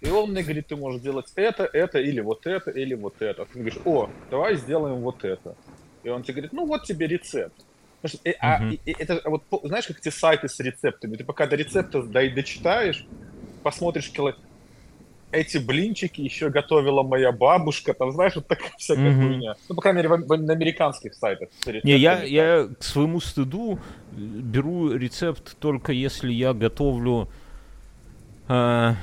И 0.00 0.08
он 0.08 0.30
мне 0.30 0.42
говорит, 0.42 0.68
ты 0.68 0.76
можешь 0.76 1.02
делать 1.02 1.26
это, 1.34 1.64
это, 1.64 1.98
или 1.98 2.20
вот 2.20 2.46
это, 2.46 2.70
или 2.70 2.94
вот 2.94 3.20
это. 3.20 3.44
Ты 3.44 3.58
говоришь, 3.58 3.78
о, 3.84 4.08
давай 4.30 4.56
сделаем 4.56 4.96
вот 5.00 5.24
это. 5.24 5.56
И 6.04 6.08
он 6.08 6.22
тебе 6.22 6.34
говорит, 6.34 6.52
ну 6.52 6.66
вот 6.66 6.84
тебе 6.84 7.08
рецепт. 7.08 7.64
Потому 8.00 8.18
что, 8.18 8.28
э, 8.30 8.34
а, 8.40 8.62
и 8.70 8.92
это 8.98 9.20
вот, 9.24 9.44
знаешь, 9.64 9.86
как 9.86 9.98
эти 9.98 10.10
сайты 10.10 10.48
с 10.48 10.60
рецептами? 10.60 11.16
Ты 11.16 11.24
пока 11.24 11.46
до 11.46 11.56
рецепта 11.56 12.02
да 12.02 12.22
и 12.22 12.30
дочитаешь, 12.30 13.06
посмотришь 13.62 14.10
кило... 14.12 14.34
Эти 15.30 15.58
блинчики 15.58 16.22
еще 16.22 16.48
готовила 16.48 17.02
моя 17.02 17.32
бабушка, 17.32 17.92
там, 17.92 18.12
знаешь, 18.12 18.34
вот 18.36 18.46
такая 18.46 18.70
всякая 18.78 19.14
хуйня. 19.14 19.56
Ну, 19.68 19.74
по 19.74 19.82
крайней 19.82 19.98
мере, 19.98 20.08
в- 20.08 20.26
в- 20.26 20.40
на 20.42 20.52
американских 20.54 21.12
сайтах. 21.14 21.50
Не, 21.84 21.98
я, 21.98 22.22
я 22.22 22.68
к 22.78 22.82
своему 22.82 23.20
стыду 23.20 23.78
э, 24.10 24.14
беру 24.16 24.90
рецепт 24.92 25.58
только 25.58 25.92
если 25.92 26.32
я 26.32 26.54
готовлю 26.54 27.28
э, 28.48 28.94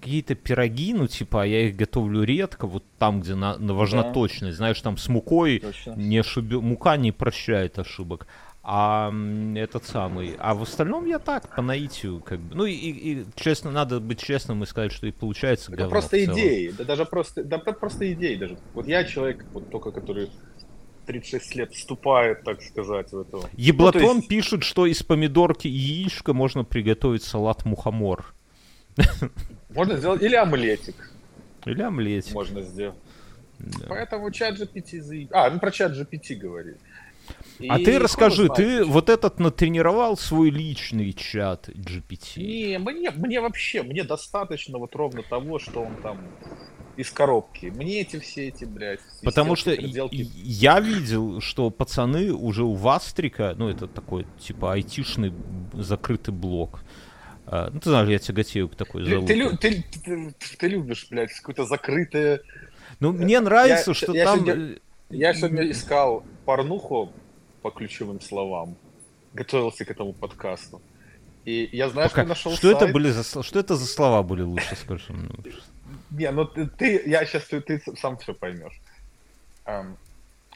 какие-то 0.00 0.34
пироги, 0.34 0.94
ну 0.94 1.06
типа, 1.06 1.46
я 1.46 1.68
их 1.68 1.76
готовлю 1.76 2.22
редко, 2.22 2.66
вот 2.66 2.84
там, 2.98 3.20
где 3.20 3.34
на, 3.34 3.58
на- 3.58 3.74
важна 3.74 4.02
Да. 4.04 4.12
точность, 4.12 4.56
знаешь, 4.56 4.80
там 4.80 4.96
с 4.96 5.08
мукой 5.08 5.58
Точно. 5.60 5.94
не 5.96 6.18
ошибе- 6.20 6.60
мука 6.60 6.96
не 6.96 7.12
прощает 7.12 7.78
ошибок. 7.78 8.26
А 8.70 9.10
этот 9.56 9.86
самый. 9.86 10.36
А 10.38 10.52
в 10.54 10.62
остальном 10.62 11.06
я 11.06 11.18
так, 11.18 11.54
по 11.56 11.62
наитию, 11.62 12.20
как 12.20 12.38
бы. 12.38 12.54
Ну 12.54 12.66
и, 12.66 12.72
и- 12.72 13.12
и, 13.20 13.24
честно, 13.34 13.70
надо 13.70 13.98
быть 13.98 14.20
честным 14.20 14.62
и 14.62 14.66
сказать, 14.66 14.92
что 14.92 15.06
и 15.06 15.10
получается 15.10 15.72
Это 15.72 15.88
просто 15.88 16.22
идеи, 16.24 16.74
да 16.76 16.84
даже 16.84 17.06
просто, 17.06 17.44
да 17.44 17.58
просто 17.58 18.12
идеи 18.12 18.34
даже. 18.34 18.58
Вот 18.74 18.86
я 18.86 19.04
человек, 19.04 19.46
вот 19.54 19.70
только 19.70 19.90
который 19.90 20.28
36 21.06 21.54
лет 21.56 21.72
вступает, 21.72 22.44
так 22.44 22.60
сказать, 22.60 23.10
в 23.10 23.18
это. 23.20 23.38
Еблатон 23.56 24.02
Ну, 24.02 24.14
есть- 24.16 24.28
пишет, 24.28 24.62
что 24.64 24.84
из 24.84 25.02
помидорки 25.02 25.66
и 25.66 25.70
яичка 25.70 26.34
можно 26.34 26.62
приготовить 26.62 27.22
салат 27.22 27.64
мухомор. 27.64 28.34
Можно 29.70 29.96
сделать, 29.96 30.22
или 30.22 30.34
омлетик 30.34 31.10
Или 31.66 31.82
омлетик. 31.82 32.34
можно 32.34 32.62
сделать. 32.62 32.96
Да. 33.58 33.86
Поэтому 33.88 34.30
чат 34.30 34.58
GPT 34.58 35.00
заеб- 35.00 35.28
А, 35.32 35.50
ну 35.50 35.58
про 35.58 35.70
чат 35.70 35.92
GPT 35.92 36.36
говорили. 36.36 36.78
А 37.68 37.78
И 37.78 37.84
ты 37.84 37.92
хуй 37.92 37.98
расскажи, 38.00 38.46
знает, 38.46 38.54
ты 38.54 38.78
почему. 38.78 38.92
вот 38.92 39.08
этот 39.10 39.38
натренировал 39.40 40.16
свой 40.16 40.48
личный 40.50 41.12
чат 41.12 41.68
GPT? 41.68 42.36
Не, 42.40 42.78
мне, 42.78 43.10
мне 43.10 43.40
вообще, 43.40 43.82
мне 43.82 44.04
достаточно 44.04 44.78
вот 44.78 44.94
ровно 44.94 45.22
того, 45.22 45.58
что 45.58 45.82
он 45.82 45.96
там 45.96 46.18
из 46.96 47.10
коробки. 47.10 47.66
Мне 47.66 48.00
эти 48.00 48.18
все 48.18 48.48
эти, 48.48 48.64
блядь, 48.64 49.00
Потому 49.22 49.56
что 49.56 49.76
переделки. 49.76 50.26
я 50.34 50.80
видел, 50.80 51.40
что 51.40 51.68
пацаны 51.70 52.32
уже 52.32 52.64
у 52.64 52.72
Вастрика, 52.74 53.54
ну 53.58 53.68
это 53.68 53.86
такой 53.88 54.24
типа 54.40 54.72
айтишный 54.72 55.32
закрытый 55.74 56.32
блок. 56.32 56.80
А, 57.50 57.70
ну 57.72 57.80
ты 57.80 57.88
знаешь, 57.90 58.08
я 58.08 58.18
тяготею 58.18 58.68
к 58.68 58.74
такой 58.76 59.04
Ты, 59.04 59.10
залупе. 59.10 59.56
ты, 59.60 59.84
ты, 60.04 60.34
ты 60.58 60.68
любишь, 60.68 61.06
блядь, 61.10 61.32
какое-то 61.32 61.64
закрытое... 61.64 62.40
Ну 63.00 63.12
мне 63.12 63.40
нравится, 63.40 63.90
я- 63.90 63.94
что 63.94 64.12
я 64.12 64.24
там... 64.24 64.40
сегодня- 64.40 64.74
э, 64.74 64.78
Я 65.10 65.32
сегодня 65.34 65.70
искал 65.70 66.24
порнуху 66.44 67.12
по 67.62 67.70
ключевым 67.70 68.20
словам. 68.20 68.76
Готовился 69.32 69.84
к 69.84 69.90
этому 69.90 70.12
подкасту. 70.12 70.82
И 71.44 71.68
я, 71.72 71.88
пока- 71.88 72.08
что 72.08 72.24
нашел 72.24 72.52
Что 72.52 72.70
это 72.70 72.80
сайт? 72.80 72.92
были 72.92 73.10
за 73.10 73.42
что 73.42 73.58
это 73.58 73.76
за 73.76 73.86
слова 73.86 74.22
были 74.22 74.42
лучше, 74.42 74.76
скажи 74.76 75.12
мне. 75.12 75.30
Не, 76.10 76.30
ну 76.30 76.44
ты, 76.44 76.66
ты- 76.66 77.02
я 77.06 77.24
сейчас 77.24 77.44
ты, 77.44 77.60
ты 77.62 77.80
сам 77.96 78.18
все 78.18 78.34
поймешь. 78.34 78.78
Эм, 79.64 79.96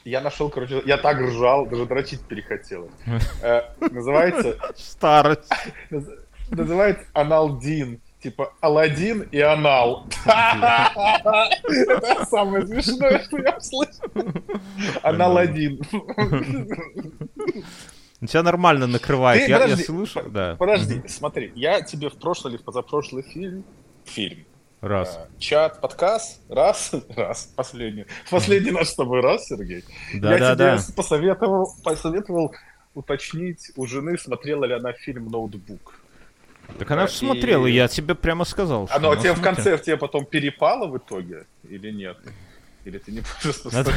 я 0.05 0.21
нашел, 0.21 0.49
короче, 0.49 0.83
я 0.85 0.97
так 0.97 1.17
ржал, 1.19 1.65
даже 1.65 1.85
дрочить 1.85 2.21
перехотелось. 2.21 2.91
Э, 3.41 3.61
называется, 3.79 4.59
Старость. 4.75 5.49
наз- 6.53 6.57
называется 6.57 7.05
Аналдин. 7.13 7.99
Типа 8.21 8.53
Аладдин 8.61 9.27
и 9.31 9.39
Анал. 9.41 10.07
Это 10.25 12.25
самое 12.29 12.65
смешное, 12.65 13.21
что 13.21 13.37
я 13.37 13.59
слышал. 13.59 14.05
Аналаддин. 15.01 15.81
Тебя 18.25 18.43
нормально 18.43 18.87
накрывает. 18.87 19.49
Я, 19.49 19.75
слышу, 19.75 20.21
да. 20.29 20.55
Подожди, 20.57 21.01
смотри, 21.07 21.51
я 21.55 21.81
тебе 21.81 22.09
в 22.09 22.13
прошлый 22.13 22.53
или 22.53 22.61
в 22.61 22.63
позапрошлый 22.63 23.23
фильм, 23.23 23.65
фильм, 24.05 24.45
Раз. 24.79 25.17
э, 25.17 25.27
чат, 25.39 25.81
подкаст, 25.81 26.39
раз, 26.49 26.91
раз, 27.15 27.51
последний, 27.55 28.05
последний 28.29 28.71
наш 28.71 28.87
с 28.87 28.95
тобой 28.95 29.19
раз, 29.19 29.47
Сергей. 29.47 29.83
Да, 30.13 30.33
я 30.33 30.39
да, 30.39 30.55
тебе 30.55 30.77
да. 30.77 30.81
посоветовал, 30.95 31.73
посоветовал 31.83 32.55
уточнить 32.93 33.71
у 33.75 33.85
жены, 33.85 34.17
смотрела 34.17 34.63
ли 34.65 34.73
она 34.73 34.93
фильм 34.93 35.27
«Ноутбук». 35.27 35.99
Так 36.79 36.89
она 36.91 37.07
же 37.07 37.13
смотрела, 37.13 37.67
и- 37.67 37.73
я 37.73 37.87
тебе 37.87 38.15
прямо 38.15 38.45
сказал. 38.45 38.87
что 38.87 38.95
Оно 38.95 39.11
она 39.11 39.21
тебе 39.21 39.33
в 39.33 39.41
конце 39.41 39.77
тебе 39.77 39.97
потом 39.97 40.25
перепало 40.25 40.87
в 40.87 40.97
итоге 40.97 41.45
или 41.69 41.91
нет? 41.91 42.17
Или 42.85 42.97
ты 42.97 43.13
не 43.13 43.21
можешь 43.21 43.63
Надо, 43.71 43.91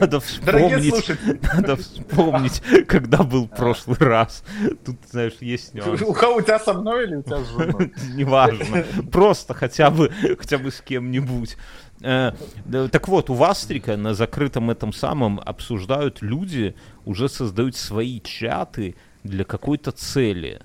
надо 0.00 0.18
вспомнить, 0.20 1.42
надо 1.54 1.76
вспомнить, 1.76 2.60
когда 2.88 3.22
был 3.22 3.46
прошлый 3.46 3.98
раз. 3.98 4.42
Тут, 4.84 4.96
знаешь, 5.10 5.34
есть 5.40 5.74
нюанс. 5.74 6.02
у 6.02 6.12
кого 6.12 6.36
у 6.36 6.40
тебя 6.40 6.58
со 6.58 6.72
мной 6.72 7.04
или 7.04 7.16
у 7.16 7.22
тебя 7.22 7.38
с 7.38 7.48
женой? 7.50 7.92
Неважно. 8.14 8.84
Просто 9.12 9.54
хотя 9.54 9.90
бы, 9.90 10.10
хотя 10.40 10.58
бы 10.58 10.72
с 10.72 10.80
кем-нибудь. 10.80 11.56
Э, 12.00 12.32
Так 12.90 13.06
вот, 13.06 13.30
у 13.30 13.34
Вастрика 13.34 13.96
на 13.96 14.12
закрытом 14.12 14.70
этом 14.70 14.92
самом 14.92 15.38
обсуждают 15.38 16.20
люди, 16.20 16.74
уже 17.04 17.28
создают 17.28 17.76
свои 17.76 18.20
чаты 18.20 18.96
для 19.22 19.44
какой-то 19.44 19.92
цели. 19.92 20.62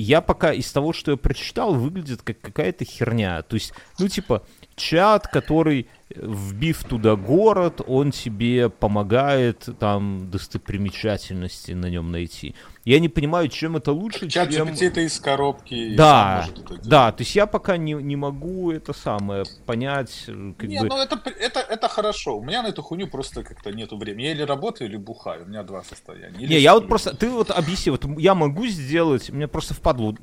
Я 0.00 0.22
пока 0.22 0.52
из 0.52 0.70
того, 0.72 0.92
что 0.92 1.10
я 1.10 1.16
прочитал, 1.16 1.74
выглядит 1.74 2.22
как 2.22 2.40
какая-то 2.40 2.84
херня. 2.84 3.42
То 3.42 3.54
есть, 3.54 3.72
ну, 3.98 4.08
типа, 4.08 4.42
чат, 4.80 5.28
который, 5.28 5.86
вбив 6.14 6.84
туда 6.84 7.14
город, 7.16 7.80
он 7.86 8.10
тебе 8.10 8.68
помогает 8.68 9.68
там 9.78 10.30
достопримечательности 10.30 11.72
на 11.72 11.86
нем 11.86 12.10
найти. 12.10 12.54
Я 12.84 12.98
не 12.98 13.08
понимаю, 13.08 13.48
чем 13.48 13.76
это 13.76 13.92
лучше, 13.92 14.28
Чат 14.28 14.50
чем... 14.50 14.68
GPT 14.68 14.88
это 14.88 15.00
из 15.02 15.20
коробки. 15.20 15.94
Да, 15.94 16.48
да, 16.82 17.12
то 17.12 17.20
есть 17.20 17.36
я 17.36 17.46
пока 17.46 17.76
не, 17.76 17.92
не 17.92 18.16
могу 18.16 18.72
это 18.72 18.94
самое 18.94 19.44
понять, 19.66 20.24
э, 20.26 20.54
как 20.56 20.68
Не, 20.68 20.80
бы... 20.80 20.86
ну 20.88 20.96
это, 20.96 21.20
это, 21.38 21.60
это 21.60 21.88
хорошо. 21.88 22.38
У 22.38 22.42
меня 22.42 22.62
на 22.62 22.68
эту 22.68 22.82
хуйню 22.82 23.06
просто 23.06 23.44
как-то 23.44 23.70
нету 23.70 23.98
времени. 23.98 24.24
Я 24.24 24.32
или 24.32 24.42
работаю, 24.42 24.88
или 24.88 24.96
бухаю. 24.96 25.44
У 25.44 25.48
меня 25.48 25.62
два 25.62 25.84
состояния. 25.84 26.38
Или 26.38 26.54
Не, 26.54 26.58
я 26.58 26.74
вот 26.74 26.88
просто, 26.88 27.14
ты 27.14 27.28
вот 27.28 27.50
объясни, 27.50 27.90
вот 27.90 28.04
я 28.18 28.34
могу 28.34 28.66
сделать, 28.66 29.28
мне 29.30 29.46
просто 29.46 29.74
впадло 29.74 30.16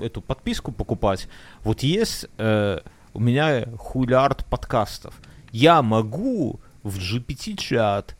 эту 0.00 0.20
подписку 0.20 0.70
покупать. 0.70 1.28
Вот 1.64 1.82
есть 1.82 2.26
э, 2.36 2.80
у 3.14 3.20
меня 3.20 3.66
хулиард 3.78 4.44
подкастов. 4.46 5.20
Я 5.50 5.82
могу 5.82 6.60
в 6.82 6.98
GPT-чат 6.98 8.16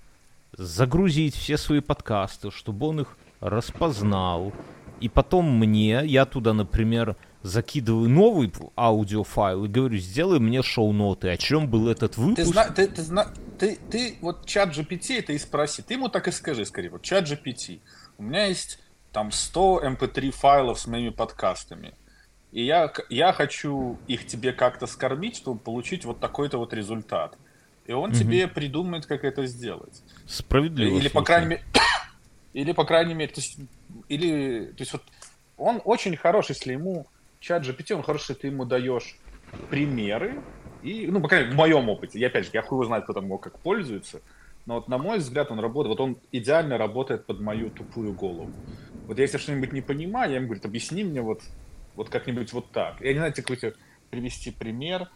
загрузить 0.56 1.34
все 1.34 1.56
свои 1.56 1.80
подкасты, 1.80 2.50
чтобы 2.50 2.88
он 2.88 3.00
их 3.00 3.16
распознал. 3.40 4.52
И 5.00 5.08
потом 5.08 5.58
мне, 5.58 6.02
я 6.04 6.26
туда, 6.26 6.52
например, 6.52 7.16
закидываю 7.42 8.08
новый 8.08 8.52
аудиофайл 8.76 9.64
и 9.64 9.68
говорю, 9.68 9.96
сделай 9.96 10.38
мне 10.38 10.62
шоу-ноты, 10.62 11.28
о 11.30 11.36
чем 11.36 11.68
был 11.68 11.88
этот 11.88 12.12
Ты, 12.14 12.20
выпуск. 12.20 12.52
зна, 12.52 12.64
ты, 12.66 12.86
ты, 12.86 13.02
зна, 13.02 13.26
ты, 13.58 13.78
ты 13.90 14.16
вот 14.20 14.46
чат 14.46 14.76
GPT 14.76 15.18
это 15.18 15.32
и 15.32 15.38
спроси. 15.38 15.82
Ты 15.82 15.94
ему 15.94 16.08
так 16.08 16.28
и 16.28 16.30
скажи 16.30 16.64
скорее. 16.64 16.90
Вот 16.90 17.02
чат 17.02 17.28
GPT. 17.28 17.80
У 18.18 18.22
меня 18.22 18.46
есть 18.46 18.78
там 19.10 19.32
100 19.32 19.82
mp3 19.84 20.30
файлов 20.30 20.78
с 20.78 20.86
моими 20.86 21.10
подкастами. 21.10 21.94
И 22.52 22.64
я, 22.64 22.92
я 23.08 23.32
хочу 23.32 24.02
их 24.06 24.26
тебе 24.26 24.52
как-то 24.52 24.86
скормить, 24.86 25.36
чтобы 25.38 25.60
получить 25.60 26.04
вот 26.04 26.20
такой-то 26.20 26.58
вот 26.58 26.74
результат. 26.74 27.38
И 27.86 27.92
он 27.92 28.10
Мгм. 28.10 28.18
тебе 28.18 28.46
придумает, 28.46 29.06
как 29.06 29.24
это 29.24 29.46
сделать. 29.46 30.04
Справедливо. 30.26 30.98
Или, 30.98 31.08
по 31.08 31.22
крайней 31.22 31.48
мере, 31.48 31.62
или, 32.52 32.72
по 32.72 32.84
крайней 32.84 33.14
мере, 33.14 33.32
то 33.32 33.40
есть, 33.40 33.58
или, 34.08 34.66
то 34.76 34.82
есть, 34.82 34.92
вот 34.92 35.02
он 35.56 35.80
очень 35.84 36.14
хорош, 36.16 36.50
если 36.50 36.72
ему, 36.74 37.06
чат 37.40 37.64
GPT, 37.64 37.94
он 37.94 38.02
хорош, 38.02 38.22
если 38.28 38.34
ты 38.34 38.46
ему 38.48 38.66
даешь 38.66 39.18
примеры, 39.70 40.44
и, 40.82 41.06
ну, 41.06 41.22
по 41.22 41.28
крайней 41.28 41.46
мере, 41.46 41.56
в 41.56 41.58
моем 41.58 41.88
опыте, 41.88 42.18
я, 42.18 42.26
опять 42.26 42.44
же, 42.44 42.50
я 42.52 42.62
хуй 42.62 42.84
знает, 42.84 43.04
кто 43.04 43.14
там 43.14 43.24
его 43.24 43.38
как 43.38 43.60
пользуется, 43.60 44.20
но 44.66 44.74
вот, 44.74 44.88
на 44.88 44.98
мой 44.98 45.18
взгляд, 45.18 45.50
он 45.50 45.58
работает, 45.58 45.98
вот 45.98 46.04
он 46.04 46.20
идеально 46.32 46.76
работает 46.76 47.26
под 47.26 47.40
мою 47.40 47.70
тупую 47.70 48.12
голову. 48.12 48.62
Вот 49.06 49.18
если 49.18 49.38
я 49.38 49.42
что-нибудь 49.42 49.72
не 49.72 49.80
понимаю, 49.80 50.30
я 50.30 50.36
ему 50.36 50.46
говорю, 50.48 50.60
объясни 50.64 51.02
мне 51.02 51.22
вот, 51.22 51.40
вот 51.94 52.08
как-нибудь 52.08 52.52
вот 52.52 52.70
так. 52.70 53.00
Я 53.00 53.12
не 53.12 53.18
знаю, 53.18 53.34
какой-то 53.34 53.74
привести 54.10 54.50
пример. 54.50 55.08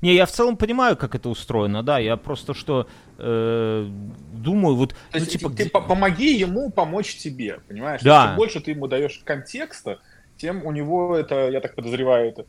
Не, 0.00 0.14
я 0.14 0.24
в 0.24 0.30
целом 0.30 0.56
понимаю, 0.56 0.96
как 0.96 1.14
это 1.14 1.28
устроено, 1.28 1.82
да. 1.82 1.98
Я 1.98 2.16
просто 2.16 2.54
что 2.54 2.86
э, 3.18 3.86
думаю, 4.32 4.76
вот, 4.76 4.90
То 4.90 4.96
ну, 5.14 5.18
есть 5.18 5.32
типа, 5.32 5.48
ты 5.50 5.64
где- 5.64 5.70
по- 5.70 5.80
помоги 5.80 6.32
ему 6.38 6.70
помочь 6.70 7.16
тебе, 7.16 7.60
понимаешь? 7.68 8.02
Да. 8.02 8.28
Чем 8.28 8.36
больше 8.36 8.60
ты 8.60 8.70
ему 8.70 8.86
даешь 8.86 9.20
контекста, 9.24 9.98
тем 10.38 10.64
у 10.64 10.72
него 10.72 11.16
это, 11.16 11.48
я 11.50 11.60
так 11.60 11.74
подозреваю, 11.74 12.30
это 12.30 12.46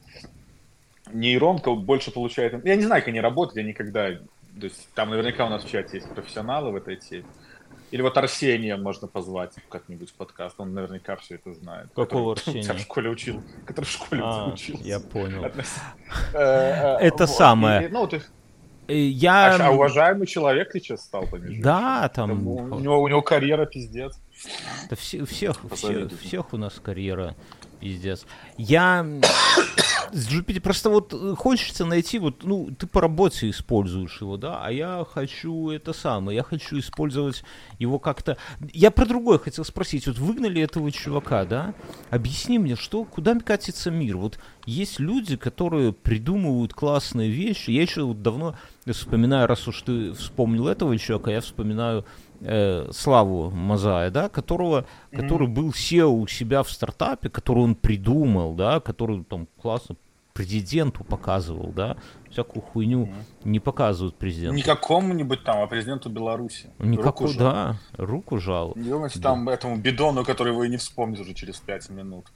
нейронка 1.11 1.73
больше 1.73 2.11
получает. 2.11 2.63
Я 2.65 2.75
не 2.75 2.83
знаю, 2.83 3.01
как 3.01 3.09
они 3.09 3.21
работают, 3.21 3.57
я 3.57 3.63
никогда... 3.63 4.11
То 4.11 4.63
есть 4.63 4.87
там 4.93 5.09
наверняка 5.09 5.45
у 5.45 5.49
нас 5.49 5.63
в 5.63 5.69
чате 5.69 5.97
есть 5.97 6.09
профессионалы 6.13 6.71
в 6.71 6.75
этой 6.75 6.95
теме. 6.95 7.25
Или 7.91 8.01
вот 8.01 8.17
Арсения 8.17 8.75
можно 8.75 9.07
позвать 9.07 9.53
как-нибудь 9.69 10.09
в 10.09 10.13
подкаст, 10.13 10.55
он 10.59 10.73
наверняка 10.73 11.15
все 11.15 11.35
это 11.35 11.53
знает. 11.53 11.87
Какого 11.95 12.35
Который 12.35 12.59
Арсения? 12.59 12.73
В 12.73 12.81
школе 12.81 13.09
учил, 13.09 13.43
который 13.65 13.85
в 13.85 13.89
школе 13.89 14.21
А, 14.23 14.51
учился. 14.53 14.83
я 14.83 14.99
понял. 14.99 15.45
Э, 16.33 16.97
э, 16.99 17.07
Это 17.07 17.27
самое. 17.27 17.87
Ну, 17.89 18.07
ты... 18.07 18.21
Э, 18.87 18.93
Я... 18.93 19.55
А, 19.55 19.71
уважаемый 19.71 20.27
человек 20.27 20.71
ты 20.71 20.79
сейчас 20.79 21.03
стал, 21.03 21.27
понимаешь? 21.27 21.61
Да, 21.61 22.09
там... 22.09 22.29
Там 22.29 22.47
у, 22.47 22.55
у 22.55 22.79
него, 22.79 23.01
у 23.01 23.07
него 23.07 23.21
карьера 23.21 23.65
пиздец. 23.65 24.19
Да 24.89 24.95
все, 24.95 25.25
всех, 25.25 25.57
всех, 25.73 26.11
всех 26.19 26.53
у 26.53 26.57
нас 26.57 26.75
карьера 26.75 27.35
пиздец. 27.79 28.25
Я 28.57 29.05
с 30.11 30.29
GPT 30.29 30.61
просто 30.61 30.89
вот 30.89 31.13
э, 31.13 31.35
хочется 31.35 31.85
найти, 31.85 32.19
вот, 32.19 32.43
ну, 32.43 32.69
ты 32.77 32.87
по 32.87 33.01
работе 33.01 33.49
используешь 33.49 34.21
его, 34.21 34.37
да, 34.37 34.61
а 34.63 34.71
я 34.71 35.05
хочу 35.09 35.69
это 35.69 35.93
самое, 35.93 36.37
я 36.37 36.43
хочу 36.43 36.79
использовать 36.79 37.43
его 37.79 37.99
как-то... 37.99 38.37
Я 38.73 38.91
про 38.91 39.05
другое 39.05 39.37
хотел 39.37 39.65
спросить, 39.65 40.07
вот 40.07 40.17
выгнали 40.17 40.61
этого 40.61 40.91
чувака, 40.91 41.45
да, 41.45 41.73
объясни 42.09 42.59
мне, 42.59 42.75
что, 42.75 43.03
куда 43.03 43.37
катится 43.39 43.91
мир? 43.91 44.17
Вот 44.17 44.39
есть 44.65 44.99
люди, 44.99 45.37
которые 45.37 45.93
придумывают 45.93 46.73
классные 46.73 47.29
вещи, 47.29 47.71
я 47.71 47.81
еще 47.81 48.03
вот 48.03 48.21
давно 48.21 48.55
вспоминаю, 48.85 49.47
раз 49.47 49.67
уж 49.67 49.81
ты 49.81 50.13
вспомнил 50.13 50.67
этого 50.67 50.97
чувака, 50.97 51.31
я 51.31 51.41
вспоминаю 51.41 52.05
э, 52.41 52.89
Славу 52.91 53.49
Мазая, 53.51 54.11
да, 54.11 54.29
которого, 54.29 54.85
который 55.11 55.47
был 55.47 55.69
SEO 55.69 56.07
у 56.07 56.27
себя 56.27 56.63
в 56.63 56.71
стартапе, 56.71 57.29
который 57.29 57.63
он 57.63 57.75
придумал, 57.75 58.53
да, 58.55 58.79
который 58.79 59.23
там 59.23 59.47
классно 59.61 59.95
президенту 60.37 61.03
показывал, 61.03 61.71
да, 61.75 61.97
всякую 62.29 62.61
хуйню 62.61 63.09
не 63.43 63.59
показывают 63.59 64.15
президенту. 64.15 64.55
Не 64.55 64.61
какому-нибудь 64.61 65.43
там, 65.43 65.63
а 65.63 65.67
президенту 65.67 66.09
Беларуси. 66.09 66.69
Никакой, 66.77 67.27
Руку 67.27 67.39
да, 67.39 67.77
руку 67.93 68.37
жал. 68.37 68.73
Не 68.75 68.89
думайте 68.89 69.19
там 69.19 69.49
этому 69.49 69.77
бидону, 69.77 70.23
который 70.23 70.53
вы 70.53 70.67
и 70.67 70.69
не 70.69 70.77
вспомните 70.77 71.23
уже 71.23 71.33
через 71.33 71.57
пять 71.57 71.89
минут. 71.89 72.27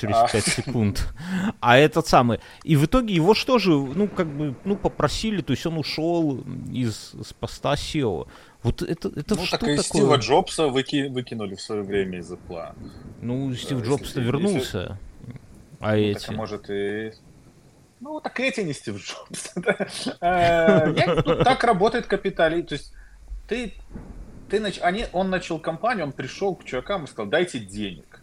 через 0.00 0.14
А. 0.16 0.28
5 0.28 0.44
секунд. 0.46 1.12
А 1.60 1.76
этот 1.76 2.06
самый. 2.06 2.40
И 2.62 2.76
в 2.76 2.86
итоге 2.86 3.14
его 3.14 3.34
что 3.34 3.58
же, 3.58 3.72
ну, 3.72 4.08
как 4.08 4.26
бы, 4.26 4.54
ну, 4.64 4.76
попросили, 4.76 5.42
то 5.42 5.50
есть 5.50 5.66
он 5.66 5.76
ушел 5.76 6.42
из 6.72 7.12
с 7.12 7.34
поста 7.34 7.74
SEO. 7.74 8.26
Вот 8.64 8.82
это, 8.82 9.08
это 9.14 9.34
ну, 9.36 9.44
что 9.44 9.58
так 9.58 9.68
и 9.68 9.76
такое? 9.76 9.82
Стива 9.84 10.16
Джобса 10.16 10.64
выки- 10.68 11.08
выкинули 11.08 11.54
в 11.54 11.60
свое 11.60 11.82
время 11.82 12.18
из 12.18 12.32
Apple. 12.32 12.74
Ну, 13.20 13.54
Стив 13.54 13.78
если 13.78 13.90
Джобс-то 13.90 14.20
вернулся. 14.20 14.98
А 15.80 15.90
Ну, 15.92 15.96
эти? 15.96 16.18
так, 16.20 16.28
а 16.30 16.32
может 16.32 16.70
и... 16.70 17.12
Ну, 18.00 18.20
так 18.20 18.40
эти 18.40 18.60
не 18.62 18.72
Стив 18.72 18.96
Джобс. 18.96 19.54
Э, 20.20 20.92
Так 21.44 21.62
работает 21.64 22.06
капитализм. 22.06 22.66
То 22.66 22.74
есть 22.74 22.92
ты, 23.48 23.74
ты 24.48 24.56
нач- 24.58 24.80
они, 24.80 25.06
он 25.12 25.28
начал 25.30 25.58
компанию, 25.58 26.06
он 26.06 26.12
пришел 26.12 26.54
к 26.56 26.64
чувакам 26.64 27.04
и 27.04 27.06
сказал, 27.06 27.26
дайте 27.30 27.58
денег. 27.60 28.20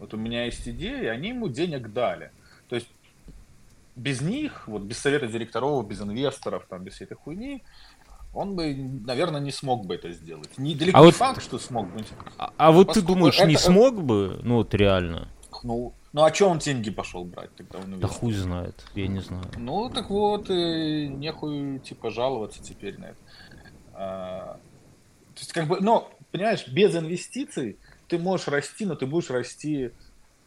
Вот 0.00 0.12
у 0.12 0.16
меня 0.16 0.44
есть 0.46 0.68
идея, 0.68 1.02
и 1.02 1.06
они 1.06 1.28
ему 1.28 1.48
денег 1.48 1.92
дали. 1.92 2.30
То 2.68 2.74
есть 2.74 2.88
без 3.96 4.20
них, 4.20 4.66
вот 4.66 4.82
без 4.82 4.98
совета 4.98 5.28
директоров, 5.28 5.86
без 5.86 6.00
инвесторов, 6.00 6.66
там, 6.68 6.82
без 6.82 6.94
всей 6.94 7.04
этой 7.04 7.14
хуйни, 7.14 7.62
он 8.34 8.56
бы, 8.56 8.74
наверное, 9.06 9.40
не 9.40 9.52
смог 9.52 9.86
бы 9.86 9.94
это 9.94 10.10
сделать. 10.12 10.58
Не, 10.58 10.74
далеко 10.74 10.98
А 10.98 11.00
не 11.00 11.06
вот- 11.06 11.14
факт, 11.14 11.42
что 11.42 11.58
смог 11.58 11.88
бы. 11.92 12.04
А, 12.36 12.52
а 12.56 12.72
вот 12.72 12.92
ты 12.92 13.00
думаешь, 13.00 13.38
не 13.38 13.54
это- 13.54 13.62
смог 13.62 14.02
бы? 14.02 14.40
Ну, 14.42 14.56
вот 14.56 14.74
реально. 14.74 15.28
Ну, 15.62 15.94
ну 16.12 16.24
а 16.24 16.34
что 16.34 16.48
он 16.48 16.58
деньги 16.58 16.90
пошел 16.90 17.24
брать 17.24 17.54
тогда? 17.54 17.78
у 17.78 17.98
Да 17.98 18.08
хуй 18.08 18.32
знает, 18.32 18.84
я 18.94 19.06
не 19.06 19.20
знаю. 19.20 19.44
Ну, 19.56 19.88
так 19.88 20.10
вот, 20.10 20.50
и 20.50 21.08
нехуй, 21.08 21.78
типа, 21.78 22.10
жаловаться 22.10 22.62
теперь 22.62 22.98
на 22.98 23.06
это. 23.06 23.16
А, 23.94 24.58
то 25.34 25.40
есть, 25.40 25.52
как 25.52 25.68
бы, 25.68 25.80
но, 25.80 26.10
понимаешь, 26.32 26.66
без 26.68 26.94
инвестиций 26.96 27.78
ты 28.08 28.18
можешь 28.18 28.48
расти, 28.48 28.84
но 28.84 28.94
ты 28.96 29.06
будешь 29.06 29.30
расти 29.30 29.90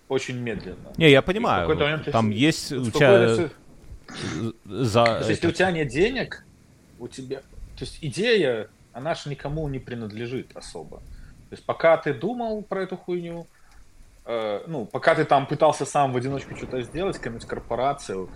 очень 0.09 0.37
медленно. 0.37 0.93
Не, 0.97 1.09
я 1.09 1.21
понимаю. 1.21 1.67
вот 1.67 1.79
момент 1.79 2.05
ты 2.05 2.11
там 2.11 2.29
есть 2.29 2.71
у 2.71 2.91
тебя 2.91 3.11
э, 3.11 3.49
за... 4.65 5.17
Есть, 5.19 5.29
если 5.29 5.47
у 5.47 5.51
тебя 5.51 5.71
нет 5.71 5.89
денег, 5.89 6.45
у 6.99 7.07
тебя... 7.07 7.41
То 7.77 7.85
есть, 7.85 7.99
идея, 8.01 8.69
она 8.93 9.13
же 9.15 9.29
никому 9.29 9.67
не 9.69 9.79
принадлежит 9.79 10.55
особо. 10.55 10.97
То 10.97 11.51
есть, 11.53 11.65
пока 11.65 11.97
ты 11.97 12.13
думал 12.13 12.61
про 12.63 12.83
эту 12.83 12.97
хуйню, 12.97 13.47
э, 14.25 14.63
ну, 14.67 14.85
пока 14.85 15.15
ты 15.15 15.23
там 15.25 15.45
пытался 15.47 15.85
сам 15.85 16.11
в 16.11 16.17
одиночку 16.17 16.55
что-то 16.57 16.81
сделать, 16.81 17.17
какую-нибудь 17.17 17.47
корпорацию, 17.47 18.29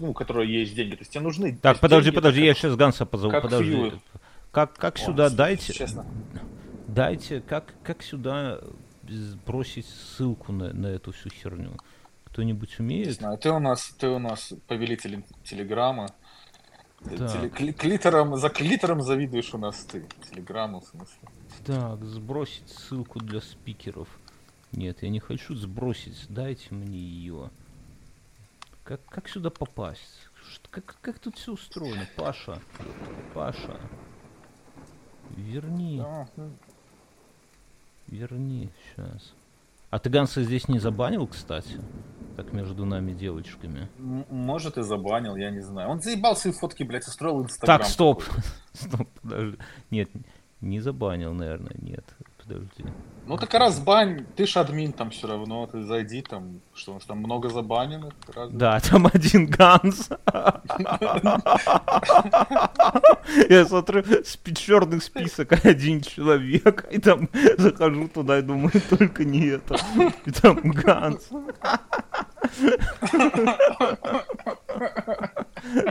ну, 0.00 0.10
у 0.10 0.14
которой 0.14 0.48
есть 0.48 0.74
деньги, 0.74 0.94
то 0.96 1.00
есть 1.02 1.12
тебе 1.12 1.22
нужны... 1.22 1.56
Так, 1.62 1.78
подожди, 1.78 2.06
деньги, 2.06 2.16
подожди, 2.16 2.44
я 2.44 2.52
как- 2.52 2.58
сейчас 2.58 2.76
Ганса 2.76 3.06
позову, 3.06 3.30
как 3.30 3.42
подожди. 3.44 3.70
фьюэль. 3.70 4.00
Как, 4.50 4.72
как 4.74 4.96
О, 4.96 4.98
сюда 4.98 5.30
дайте, 5.30 5.72
Честно. 5.72 6.04
дайте, 6.88 7.40
как, 7.40 7.74
как 7.84 8.02
сюда 8.02 8.60
сбросить 9.06 9.86
ссылку 9.86 10.52
на, 10.52 10.72
на 10.72 10.86
эту 10.88 11.12
всю 11.12 11.28
херню? 11.28 11.76
Кто-нибудь 12.24 12.78
Не 12.78 12.84
умеет? 12.84 13.14
знаю, 13.14 13.38
ты 13.38 13.50
у 13.50 13.58
нас, 13.58 13.88
ты 13.98 14.08
у 14.08 14.18
нас 14.18 14.52
повелитель 14.66 15.22
телеграмма. 15.44 16.08
Теле- 17.04 17.48
кли- 17.48 17.72
клитором, 17.72 18.36
за 18.36 18.48
клитором 18.48 19.02
завидуешь 19.02 19.54
у 19.54 19.58
нас 19.58 19.84
ты. 19.84 20.06
Телеграмму, 20.30 20.80
в 20.80 20.84
смысле. 20.86 21.28
Так, 21.64 22.04
сбросить 22.04 22.68
ссылку 22.68 23.20
для 23.20 23.40
спикеров. 23.40 24.08
Нет, 24.72 25.02
я 25.02 25.08
не 25.08 25.20
хочу 25.20 25.54
сбросить, 25.54 26.26
дайте 26.28 26.74
мне 26.74 26.98
ее. 26.98 27.50
Как, 28.84 29.04
как 29.06 29.28
сюда 29.28 29.50
попасть? 29.50 30.28
Что- 30.50 30.68
как, 30.70 30.96
как 31.00 31.18
тут 31.18 31.36
все 31.36 31.52
устроено? 31.52 32.06
Паша, 32.16 32.60
Паша, 33.34 33.80
верни, 35.36 35.98
Да, 35.98 36.28
верни, 38.08 38.70
сейчас. 38.96 39.34
А 39.90 39.98
ты 39.98 40.10
Ганса 40.10 40.42
здесь 40.42 40.68
не 40.68 40.78
забанил, 40.78 41.26
кстати? 41.26 41.80
Так 42.36 42.52
между 42.52 42.84
нами 42.84 43.12
девочками. 43.12 43.88
Может 43.98 44.78
и 44.78 44.82
забанил, 44.82 45.34
я 45.36 45.50
не 45.50 45.60
знаю. 45.60 45.88
Он 45.88 46.00
заебал 46.00 46.36
свои 46.36 46.52
фотки, 46.52 46.82
блядь, 46.84 47.06
устроил 47.06 47.42
инстаграм. 47.42 47.78
Так, 47.78 47.88
стоп. 47.88 48.22
Стоп, 48.72 49.08
подожди. 49.22 49.58
Нет, 49.90 50.10
не 50.60 50.80
забанил, 50.80 51.32
наверное, 51.32 51.74
нет. 51.80 52.04
Подожди. 52.48 52.84
Ну 53.26 53.36
так 53.36 53.52
раз 53.54 53.78
бань, 53.78 54.24
ты 54.36 54.46
ж 54.46 54.56
админ 54.56 54.92
там 54.92 55.10
все 55.10 55.26
равно, 55.26 55.66
ты 55.66 55.82
зайди 55.84 56.22
там, 56.22 56.60
что 56.74 56.92
у 56.92 56.94
нас 56.94 57.04
там 57.04 57.18
много 57.18 57.50
забаненных. 57.50 58.14
разве? 58.34 58.56
Да, 58.56 58.80
там 58.80 59.06
один 59.12 59.46
Ганс. 59.46 60.08
Я 63.50 63.66
смотрю, 63.66 64.02
спи- 64.24 64.54
черный 64.54 65.00
список, 65.02 65.52
один 65.66 66.00
человек, 66.00 66.86
и 66.90 66.98
там 66.98 67.28
захожу 67.58 68.08
туда 68.08 68.38
и 68.38 68.42
думаю, 68.42 68.72
только 68.88 69.24
не 69.26 69.46
это. 69.48 69.76
И 70.24 70.30
там 70.30 70.58
Ганс. 70.70 71.28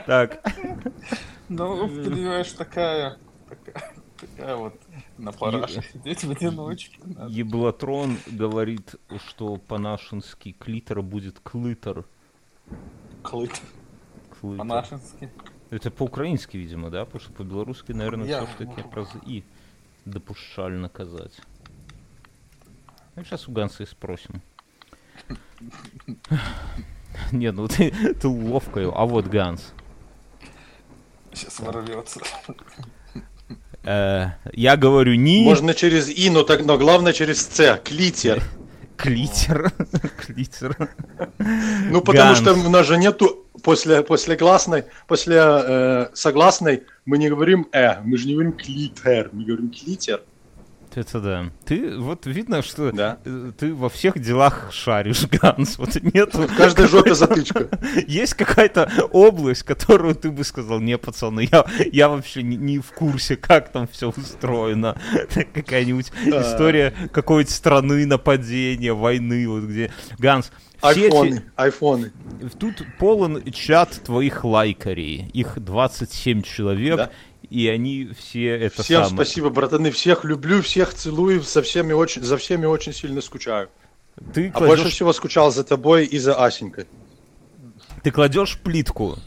Так, 0.08 0.40
Ну, 1.50 1.88
понимаешь, 1.88 2.52
такая, 2.54 3.18
такая, 3.48 3.92
такая 4.20 4.56
вот 4.56 4.74
на 5.18 5.32
параше 5.32 5.82
сидеть 5.94 6.24
в 6.24 6.32
одиночке. 6.32 7.00
надо. 7.04 7.32
Еблатрон 7.32 8.18
говорит, 8.28 8.96
что 9.28 9.58
по-нашенски 9.58 10.54
клитор 10.54 11.02
будет 11.02 11.40
клитор. 11.40 12.06
Клык 13.24 13.52
Клитор. 14.40 14.58
по-нашенски. 14.58 15.32
Это 15.70 15.92
по-украински, 15.92 16.58
видимо, 16.58 16.90
да? 16.90 17.06
Потому 17.06 17.22
что 17.22 17.34
по-белорусски, 17.34 17.92
наверное, 17.92 18.28
Я- 18.28 18.46
все-таки 18.46 18.84
раз 18.94 19.10
и 19.26 19.44
допущально 20.06 20.90
казать. 20.90 21.40
Ну, 23.16 23.24
сейчас 23.24 23.48
у 23.48 23.52
Ганса 23.52 23.84
и 23.84 23.86
спросим. 23.86 24.42
Не, 27.32 27.52
ну 27.52 27.68
ты, 27.68 27.92
ты 28.14 28.28
ловкаю. 28.28 28.98
А 28.98 29.06
вот 29.06 29.26
Ганс. 29.28 29.74
Сейчас 31.34 31.60
ворвется. 31.60 32.22
Э, 33.88 34.32
я 34.52 34.76
говорю 34.76 35.16
не 35.16 35.46
Можно 35.46 35.74
через 35.74 36.10
И, 36.10 36.30
но, 36.30 36.44
так, 36.44 36.66
но 36.66 36.78
главное 36.78 37.14
через 37.14 37.48
С. 37.48 37.78
Клитер. 37.86 38.44
клитер. 38.98 39.72
клитер. 40.26 40.76
Ну, 41.90 42.02
потому 42.02 42.34
Ганс. 42.34 42.40
что 42.40 42.54
у 42.54 42.70
нас 42.70 42.86
же 42.86 42.98
нету 42.98 43.46
после, 43.64 44.04
после 44.04 44.36
гласной, 44.36 44.84
после 45.08 45.38
э, 45.40 46.08
согласной 46.14 46.84
мы 47.06 47.18
не 47.18 47.30
говорим 47.30 47.68
«э», 47.72 48.02
мы 48.04 48.18
же 48.18 48.28
не 48.28 48.34
говорим 48.34 48.54
«клитер», 48.54 49.30
мы 49.32 49.46
говорим 49.46 49.70
«клитер». 49.70 50.22
Это 50.98 51.20
да. 51.22 51.46
Ты, 51.64 51.96
вот 51.96 52.26
видно, 52.26 52.64
что 52.64 52.92
Да. 52.92 53.20
э, 53.24 53.52
ты 53.56 53.72
во 53.76 53.88
всех 53.88 54.18
делах 54.18 54.70
шаришь, 54.74 55.28
Ганс. 55.32 55.78
Вот 55.78 55.94
нету... 56.02 56.40
В 56.48 56.56
каждой 56.56 56.88
жопе 56.88 57.14
затычка. 57.14 57.70
Есть 58.08 58.34
какая-то 58.34 58.90
область, 59.12 59.62
которую 59.62 60.16
ты 60.16 60.32
бы 60.32 60.44
сказал, 60.44 60.80
не, 60.80 60.98
пацаны, 60.98 61.48
я, 61.52 61.66
я 61.92 62.10
вообще 62.10 62.42
не, 62.42 62.56
не 62.58 62.80
в 62.80 62.92
курсе, 62.94 63.36
как 63.36 63.72
там 63.72 63.88
все 63.88 64.10
устроено. 64.10 64.98
Какая-нибудь 65.54 66.12
история 66.26 66.92
какой-то 67.12 67.52
страны, 67.52 68.08
нападения, 68.08 68.94
войны, 68.94 69.48
вот 69.48 69.66
где... 69.66 69.92
Ганс, 70.18 70.52
эти- 70.82 71.04
Айфоны, 71.04 71.44
айфоны. 71.56 72.12
Тут 72.60 72.84
полон 72.98 73.44
чат 73.52 74.02
твоих 74.04 74.44
лайкарей. 74.44 75.30
Их 75.34 75.60
27 75.60 76.42
человек, 76.42 76.98
Да. 76.98 77.10
И 77.50 77.68
они 77.68 78.10
все 78.18 78.58
это 78.58 78.84
Всем 78.84 79.06
самое. 79.06 79.26
спасибо, 79.26 79.50
братаны, 79.50 79.92
всех 79.92 80.24
люблю, 80.24 80.62
всех 80.62 80.94
целую, 80.94 81.44
со 81.44 81.62
всеми 81.62 81.94
очень, 81.94 82.24
за 82.24 82.38
всеми 82.38 82.66
очень 82.66 82.94
сильно 82.94 83.22
скучаю. 83.22 83.70
Ты 84.34 84.52
А 84.54 84.60
больше 84.60 84.90
всего 84.90 85.14
скучал 85.14 85.52
за 85.52 85.64
тобой 85.64 86.06
и 86.06 86.18
за 86.18 86.44
Асенькой. 86.44 86.88
ты 88.04 88.12
кладешь 88.12 88.60
плитку. 88.60 89.18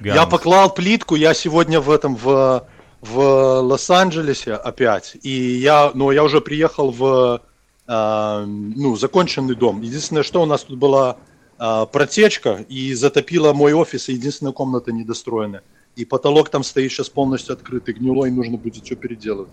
Я 0.00 0.14
Ганс. 0.14 0.30
поклал 0.30 0.72
плитку, 0.72 1.14
я 1.16 1.34
сегодня 1.34 1.80
в 1.80 1.90
этом, 1.90 2.16
в, 2.16 2.66
в 3.00 3.18
Лос-Анджелесе 3.60 4.54
опять, 4.54 5.16
и 5.22 5.30
я, 5.30 5.90
но 5.94 6.12
я 6.12 6.22
уже 6.24 6.40
приехал 6.40 6.90
в, 6.90 7.42
а, 7.86 8.44
ну, 8.46 8.96
законченный 8.96 9.54
дом. 9.54 9.82
Единственное, 9.82 10.22
что 10.22 10.42
у 10.42 10.46
нас 10.46 10.64
тут 10.64 10.78
была 10.78 11.16
а, 11.58 11.86
протечка, 11.86 12.64
и 12.68 12.94
затопила 12.94 13.52
мой 13.52 13.72
офис, 13.72 14.08
и 14.08 14.14
единственная 14.14 14.52
комната 14.52 14.92
недостроенная. 14.92 15.62
И 15.96 16.04
потолок 16.04 16.48
там 16.50 16.64
стоит 16.64 16.90
сейчас 16.90 17.08
полностью 17.08 17.52
открытый, 17.54 17.94
гнилой, 17.94 18.30
нужно 18.30 18.56
будет 18.56 18.84
все 18.84 18.96
переделывать. 18.96 19.52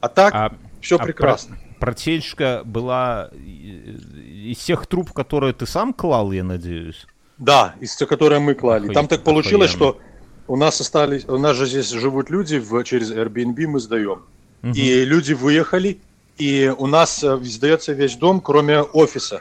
А 0.00 0.08
так, 0.08 0.34
А- 0.34 0.52
все 0.80 0.96
а 0.96 1.04
прекрасно. 1.04 1.56
про- 1.78 1.86
протечка 1.86 2.62
была 2.64 3.30
из 3.34 4.58
тех 4.58 4.86
труб, 4.86 5.12
которые 5.12 5.52
ты 5.52 5.66
сам 5.66 5.92
клал, 5.92 6.32
я 6.32 6.42
надеюсь. 6.44 7.06
Да, 7.38 7.74
из 7.80 7.94
тех, 7.96 8.08
которые 8.08 8.40
мы 8.40 8.54
клали. 8.54 8.88
Охуе- 8.88 8.94
Там 8.94 9.08
так 9.08 9.22
получилось, 9.22 9.74
охуенно. 9.74 9.92
что 9.94 10.00
у 10.48 10.56
нас 10.56 10.80
остались, 10.80 11.24
у 11.26 11.38
нас 11.38 11.56
же 11.56 11.66
здесь 11.66 11.90
живут 11.90 12.30
люди, 12.30 12.56
в, 12.58 12.82
через 12.84 13.10
Airbnb 13.12 13.66
мы 13.66 13.80
сдаем. 13.80 14.22
И 14.74 15.04
люди 15.04 15.32
выехали, 15.32 16.00
и 16.38 16.72
у 16.76 16.86
нас 16.88 17.22
э, 17.22 17.38
сдается 17.44 17.92
весь 17.92 18.16
дом, 18.16 18.40
кроме 18.40 18.80
офиса. 18.80 19.40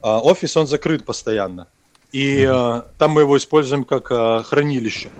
А, 0.00 0.18
офис, 0.20 0.56
он 0.56 0.66
закрыт 0.66 1.04
постоянно. 1.04 1.66
И 2.10 2.46
э, 2.48 2.82
там 2.96 3.10
мы 3.10 3.20
его 3.22 3.36
используем 3.36 3.84
как 3.84 4.10
э, 4.10 4.42
хранилище. 4.44 5.10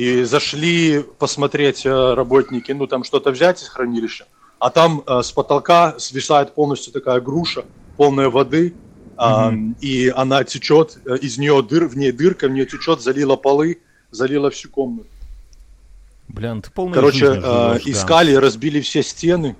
И 0.00 0.24
зашли 0.24 1.04
посмотреть 1.18 1.84
э, 1.84 2.14
работники, 2.14 2.72
ну 2.72 2.86
там 2.86 3.04
что-то 3.04 3.32
взять 3.32 3.62
из 3.62 3.68
хранилища. 3.68 4.24
А 4.58 4.70
там 4.70 5.02
э, 5.06 5.20
с 5.22 5.30
потолка 5.30 5.98
свисает 5.98 6.54
полностью 6.54 6.90
такая 6.94 7.20
груша, 7.20 7.66
полная 7.98 8.30
воды. 8.30 8.72
а, 9.18 9.52
и 9.82 10.08
она 10.08 10.42
течет, 10.44 10.96
э, 11.04 11.18
из 11.18 11.36
нее 11.36 11.62
дыр, 11.62 11.86
в 11.86 11.98
ней 11.98 12.12
дырка, 12.12 12.48
в 12.48 12.50
нее 12.50 12.64
течет, 12.64 13.02
залила 13.02 13.36
полы, 13.36 13.82
залила 14.10 14.48
всю 14.48 14.70
комнату. 14.70 15.06
Блин, 16.28 16.62
ты 16.62 16.70
полный 16.70 16.94
Короче, 16.94 17.26
э, 17.26 17.74
живешь, 17.74 17.86
искали, 17.86 18.32
разбили 18.32 18.80
все 18.80 19.02
стены, 19.02 19.54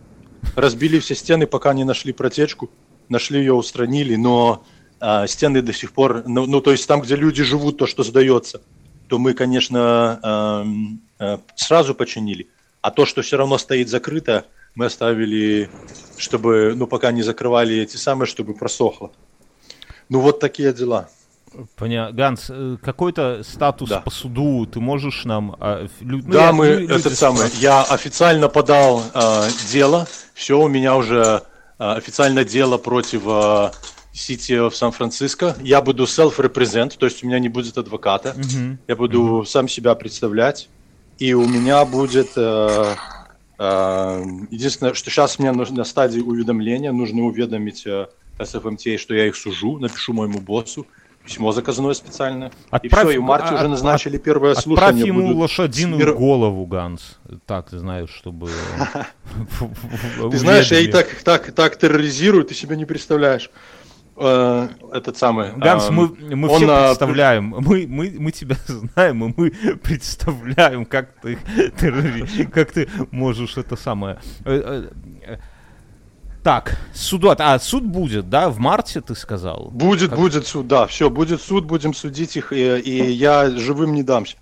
разбили 0.57 1.01
все 1.01 1.15
стены, 1.15 1.47
пока 1.47 1.75
не 1.75 1.85
нашли 1.85 2.15
протечку, 2.15 2.71
нашли 3.11 3.41
ее, 3.41 3.53
устранили, 3.53 4.17
но 4.17 4.65
э, 5.03 5.27
стены 5.27 5.61
до 5.61 5.75
сих 5.75 5.93
пор, 5.93 6.23
ну, 6.27 6.47
ну, 6.47 6.63
то 6.63 6.71
есть 6.73 6.89
там, 6.89 7.03
где 7.03 7.15
люди 7.15 7.43
живут, 7.43 7.77
то, 7.77 7.87
что 7.87 8.05
сдается, 8.05 8.63
то 9.11 9.19
мы, 9.19 9.35
конечно, 9.35 10.21
эм, 10.23 11.01
э, 11.19 11.39
сразу 11.57 11.97
починили, 11.97 12.47
а 12.81 12.93
то, 12.93 13.05
что 13.05 13.23
все 13.23 13.37
равно 13.37 13.59
стоит 13.59 13.89
закрыто, 13.89 14.45
мы 14.77 14.87
оставили, 14.87 15.69
чтобы, 16.17 16.75
ну, 16.77 16.87
пока 16.87 17.11
не 17.11 17.23
закрывали 17.23 17.77
эти 17.77 17.97
самые, 17.97 18.29
чтобы 18.29 18.55
просохло. 18.55 19.11
Ну, 20.09 20.21
вот 20.21 20.39
такие 20.39 20.73
дела. 20.73 21.09
Поня... 21.75 22.13
Ганс, 22.13 22.47
э, 22.51 22.77
какой-то 22.81 23.43
статус 23.43 23.89
Да. 23.91 24.01
по 24.01 24.11
суду 24.11 24.65
ты 24.67 24.79
можешь 24.79 25.25
нам... 25.25 25.57
а, 25.59 25.89
лю- 26.01 26.23
ну, 26.25 26.33
да, 26.33 26.47
я- 26.47 26.53
мы 26.53 26.67
лю- 26.69 26.79
люди 26.79 26.93
этот 26.93 27.19
самый. 27.19 27.49
Я 27.59 27.83
официально 27.83 28.49
подал 28.49 29.03
э, 29.13 29.49
дело. 29.73 30.07
Все, 30.35 30.61
у 30.61 30.69
меня 30.69 30.95
уже 30.95 31.43
э, 31.81 31.85
официально 31.85 32.45
дело 32.45 32.79
против 32.79 33.23
э, 33.27 33.71
City 34.21 34.57
of 34.69 34.73
Сан-Франциско. 34.75 35.57
Я 35.63 35.81
буду 35.81 36.05
self-represent, 36.05 36.97
то 36.99 37.07
есть 37.07 37.25
у 37.25 37.27
меня 37.27 37.39
не 37.39 37.49
будет 37.49 37.79
адвоката. 37.79 38.35
Мгм. 38.37 38.79
Я 38.87 38.97
буду 38.97 39.45
сам 39.47 39.67
себя 39.69 39.95
представлять. 39.95 40.69
И 41.19 41.33
у 41.35 41.47
меня 41.47 41.85
будет... 41.85 42.31
э, 42.37 42.95
э, 43.59 44.25
единственное, 44.51 44.95
что 44.95 45.11
сейчас 45.11 45.39
мне 45.39 45.53
нужно 45.53 45.79
на 45.79 45.85
стадии 45.85 46.21
уведомления, 46.21 46.93
нужно 46.93 47.23
уведомить 47.23 47.87
э, 47.87 48.07
SFMTA, 48.39 48.97
что 48.99 49.15
я 49.15 49.27
их 49.27 49.37
сужу, 49.37 49.79
напишу 49.79 50.13
моему 50.13 50.41
боссу. 50.41 50.87
Письмо 51.25 51.53
заказное 51.53 51.93
специально. 51.93 52.47
и 52.47 52.51
Отправь- 52.71 53.09
все, 53.09 53.17
и 53.17 53.19
в 53.19 53.23
марте 53.23 53.49
а- 53.51 53.55
уже 53.57 53.65
а- 53.67 53.69
назначили 53.69 54.17
первое 54.17 54.53
Отправь 54.53 54.65
слушание. 54.65 55.07
ему 55.07 55.23
будут 55.23 55.37
лошадиную 55.37 56.01
смир- 56.01 56.15
голову, 56.15 56.65
Ганс. 56.65 57.19
Так, 57.47 57.69
ты 57.71 57.79
знаешь, 57.79 58.09
чтобы... 58.11 58.49
Ты 60.31 60.39
знаешь, 60.39 60.71
я 60.73 60.81
и 60.81 60.89
так, 60.89 61.09
так, 61.23 61.53
так 61.53 61.77
терроризирую, 61.77 62.45
ты 62.45 62.55
себе 62.55 62.77
не 62.77 62.85
представляешь. 62.87 63.51
Э, 64.23 64.69
Этот 64.93 65.17
самый. 65.17 65.53
Ганс, 65.57 65.89
эм, 65.89 65.95
мы, 65.95 66.37
мы 66.37 66.49
он, 66.49 66.57
все 66.59 66.71
а, 66.71 66.89
представляем, 66.89 67.55
мы, 67.59 67.87
мы, 67.89 68.15
мы 68.19 68.33
тебя 68.33 68.57
знаем, 68.67 69.25
и 69.25 69.35
мы 69.35 69.51
представляем, 69.83 70.85
как 70.85 71.15
ты, 71.23 71.39
как 72.53 72.73
ты 72.73 72.89
можешь 73.11 73.57
это 73.57 73.77
самое... 73.77 74.19
Э, 74.45 74.91
э, 75.25 75.33
э, 75.33 75.39
Так, 76.43 76.77
суду, 76.93 77.35
а 77.39 77.59
суд 77.59 77.85
будет, 77.85 78.29
да, 78.29 78.51
в 78.51 78.59
марте 78.59 79.01
ты 79.01 79.15
сказал? 79.15 79.71
Будет, 79.73 80.15
будет 80.15 80.47
суд, 80.47 80.67
да, 80.67 80.87
все, 80.87 81.09
будет 81.09 81.41
суд, 81.41 81.65
будем 81.65 81.95
судить 81.95 82.37
их, 82.37 82.53
и, 82.53 82.79
и 82.79 83.11
я 83.13 83.51
живым 83.51 83.95
не 83.95 84.03
дамся. 84.03 84.37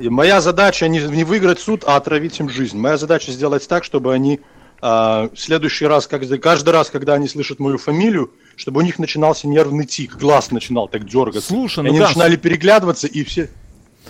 И 0.00 0.08
моя 0.08 0.40
задача 0.40 0.88
не, 0.88 0.98
не 0.98 1.22
выиграть 1.22 1.60
суд, 1.60 1.84
а 1.86 1.94
отравить 1.94 2.40
им 2.40 2.48
жизнь. 2.48 2.76
Моя 2.76 2.96
задача 2.96 3.30
сделать 3.30 3.68
так, 3.68 3.84
чтобы 3.84 4.12
они 4.12 4.40
а, 4.84 5.28
в 5.32 5.38
следующий 5.38 5.86
раз, 5.86 6.08
когда, 6.08 6.36
каждый 6.38 6.70
раз, 6.70 6.90
когда 6.90 7.14
они 7.14 7.28
слышат 7.28 7.60
мою 7.60 7.78
фамилию, 7.78 8.32
чтобы 8.56 8.80
у 8.80 8.82
них 8.84 8.98
начинался 8.98 9.48
нервный 9.48 9.86
тик, 9.86 10.16
глаз 10.16 10.50
начинал 10.50 10.88
так 10.88 11.04
дергаться. 11.08 11.48
Слушай, 11.48 11.84
ну, 11.84 11.90
они 11.90 11.98
Ганс, 11.98 12.10
начинали 12.10 12.36
переглядываться, 12.36 13.06
и 13.06 13.24
все... 13.24 13.48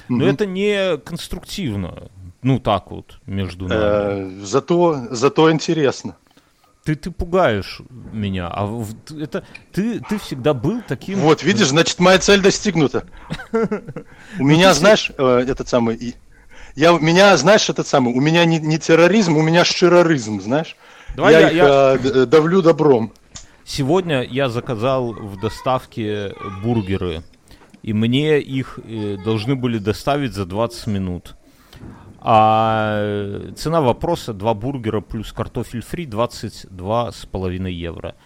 но 0.09 0.17
Мгм. 0.19 0.27
это 0.27 0.47
не 0.47 0.97
конструктивно, 0.99 2.09
ну 2.43 2.59
так 2.59 2.91
вот, 2.91 3.19
между 3.27 3.67
нами. 3.69 3.81
Э, 4.41 4.45
зато, 4.45 5.07
зато 5.11 5.51
интересно. 5.53 6.17
ты, 6.85 6.97
ты 6.97 7.11
пугаешь 7.13 7.81
меня. 8.13 8.49
А 8.49 8.85
это 9.21 9.45
ты, 9.73 10.01
ты 10.01 10.19
всегда 10.19 10.53
был 10.53 10.83
таким. 10.87 11.21
Вот, 11.21 11.43
видишь, 11.45 11.69
значит, 11.69 11.99
моя 12.01 12.19
цель 12.19 12.41
достигнута. 12.41 13.05
У 14.39 14.45
меня, 14.45 14.75
знаешь, 14.75 15.13
э, 15.17 15.45
этот 15.49 15.69
самый... 15.69 16.17
Я, 16.75 16.95
у 16.95 16.99
меня, 16.99 17.37
знаешь, 17.37 17.69
этот 17.69 17.87
самый, 17.87 18.15
у 18.15 18.21
меня 18.21 18.45
не, 18.47 18.59
не 18.59 18.79
терроризм, 18.79 19.37
у 19.37 19.43
меня 19.43 19.63
широризм, 19.65 20.41
знаешь? 20.41 20.75
Давай 21.15 21.35
я 21.35 21.41
я- 21.41 21.49
их 21.51 21.55
я- 21.57 21.95
э, 21.95 21.99
д- 21.99 22.27
давлю 22.27 22.63
добром. 22.63 23.13
Сегодня 23.65 24.23
я 24.23 24.49
заказал 24.49 25.13
в 25.13 25.41
доставке 25.41 26.35
бургеры, 26.65 27.23
и 27.83 27.93
мне 27.93 28.41
их 28.41 28.81
э, 28.83 29.17
должны 29.25 29.55
были 29.55 29.79
доставить 29.79 30.33
за 30.33 30.47
20 30.47 30.89
минут. 30.89 31.37
А 32.19 32.99
э, 32.99 33.53
цена 33.57 33.81
вопроса 33.81 34.33
два 34.33 34.55
бургера 34.55 35.01
плюс 35.01 35.33
картофель 35.33 35.83
фри 35.83 36.07
22,5 36.07 37.71
евро. 37.71 38.17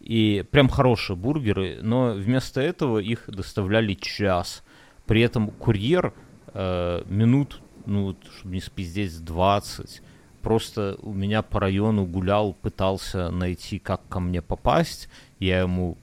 И 0.00 0.44
прям 0.50 0.68
хорошие 0.68 1.16
бургеры, 1.16 1.78
но 1.82 2.12
вместо 2.12 2.60
этого 2.60 2.98
их 2.98 3.24
доставляли 3.28 3.94
час. 3.94 4.64
При 5.06 5.20
этом 5.20 5.50
курьер 5.50 6.12
э, 6.52 7.02
минут, 7.06 7.60
ну, 7.86 8.16
чтобы 8.38 8.54
не 8.54 8.60
спиздеть, 8.60 9.24
20 9.24 10.02
просто 10.42 10.96
у 11.02 11.12
меня 11.12 11.42
по 11.42 11.60
району 11.60 12.04
гулял, 12.06 12.52
пытался 12.52 13.30
найти, 13.30 13.78
как 13.78 14.00
ко 14.08 14.20
мне 14.20 14.42
попасть. 14.42 15.08
Я 15.38 15.60
ему, 15.60 15.96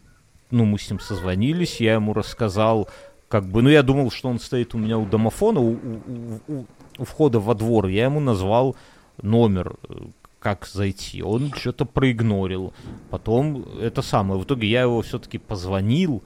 ну, 0.51 0.65
мы 0.65 0.77
с 0.79 0.89
ним 0.89 0.99
созвонились, 0.99 1.81
я 1.81 1.93
ему 1.95 2.13
рассказал, 2.13 2.87
как 3.27 3.45
бы, 3.45 3.61
ну, 3.61 3.69
я 3.69 3.83
думал, 3.83 4.11
что 4.11 4.29
он 4.29 4.39
стоит 4.39 4.73
у 4.75 4.77
меня 4.77 4.97
у 4.97 5.05
домофона, 5.05 5.59
у, 5.59 5.71
у- 5.73 6.39
у- 6.47 6.65
у 6.99 7.03
входа 7.03 7.39
во 7.39 7.53
двор. 7.55 7.87
Я 7.87 8.05
ему 8.05 8.19
назвал 8.19 8.75
номер, 9.21 9.75
э, 9.89 9.95
как 10.39 10.65
зайти. 10.65 11.21
Он 11.23 11.51
что-то 11.53 11.85
проигнорил. 11.85 12.73
Потом 13.09 13.65
это 13.81 14.01
самое. 14.01 14.39
В 14.39 14.43
итоге 14.45 14.67
я 14.67 14.81
его 14.83 15.01
все-таки 15.01 15.37
позвонил. 15.37 16.23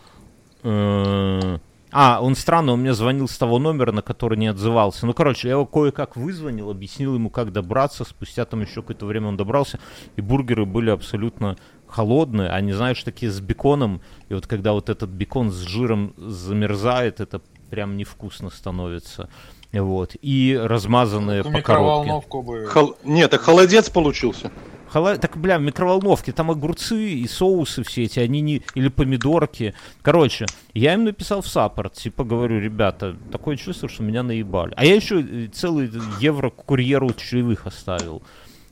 Э, 0.63 1.57
А, 1.91 2.19
он 2.21 2.35
странно, 2.35 2.73
он 2.73 2.81
мне 2.81 2.93
звонил 2.93 3.27
с 3.27 3.37
того 3.37 3.59
номера, 3.59 3.91
на 3.91 4.01
который 4.01 4.37
не 4.37 4.47
отзывался. 4.47 5.05
Ну, 5.05 5.13
короче, 5.13 5.47
я 5.49 5.55
его 5.55 5.65
кое-как 5.65 6.15
вызвонил, 6.15 6.69
объяснил 6.69 7.15
ему, 7.15 7.29
как 7.29 7.51
добраться. 7.51 8.05
Спустя 8.05 8.45
там 8.45 8.61
еще 8.61 8.81
какое-то 8.81 9.05
время 9.05 9.27
он 9.27 9.37
добрался, 9.37 9.79
и 10.15 10.21
бургеры 10.21 10.65
были 10.65 10.89
абсолютно 10.89 11.57
холодные. 11.87 12.49
Они, 12.49 12.71
знаешь, 12.71 13.03
такие 13.03 13.31
с 13.31 13.39
беконом. 13.41 14.01
И 14.29 14.33
вот 14.33 14.47
когда 14.47 14.71
вот 14.71 14.89
этот 14.89 15.09
бекон 15.09 15.51
с 15.51 15.57
жиром 15.59 16.13
замерзает, 16.17 17.19
это 17.19 17.41
прям 17.69 17.97
невкусно 17.97 18.49
становится. 18.49 19.29
Вот. 19.73 20.15
И 20.21 20.57
размазанные 20.61 21.43
по 21.43 21.61
коробке. 21.61 22.27
бы... 22.41 22.67
Хол- 22.67 22.97
Нет, 23.03 23.31
так 23.31 23.41
холодец 23.41 23.89
получился. 23.89 24.51
Хола- 24.91 25.17
Так, 25.17 25.37
бля, 25.37 25.57
в 25.57 25.61
микроволновке, 25.61 26.31
там 26.33 26.51
огурцы 26.51 27.11
и 27.13 27.27
соусы 27.27 27.83
все 27.83 28.03
эти, 28.03 28.19
они 28.19 28.41
не... 28.41 28.61
Или 28.75 28.89
помидорки. 28.89 29.73
Короче, 30.01 30.45
я 30.73 30.93
им 30.95 31.05
написал 31.05 31.41
в 31.41 31.47
саппорт, 31.47 31.93
типа, 31.93 32.23
говорю, 32.23 32.59
ребята, 32.59 33.15
такое 33.31 33.55
чувство, 33.55 33.87
что 33.87 34.03
меня 34.03 34.23
наебали. 34.23 34.73
А 34.75 34.83
я 34.85 34.95
еще 34.95 35.47
целый 35.53 35.89
евро 36.19 36.49
курьеру 36.49 37.13
чаевых 37.13 37.67
оставил. 37.67 38.21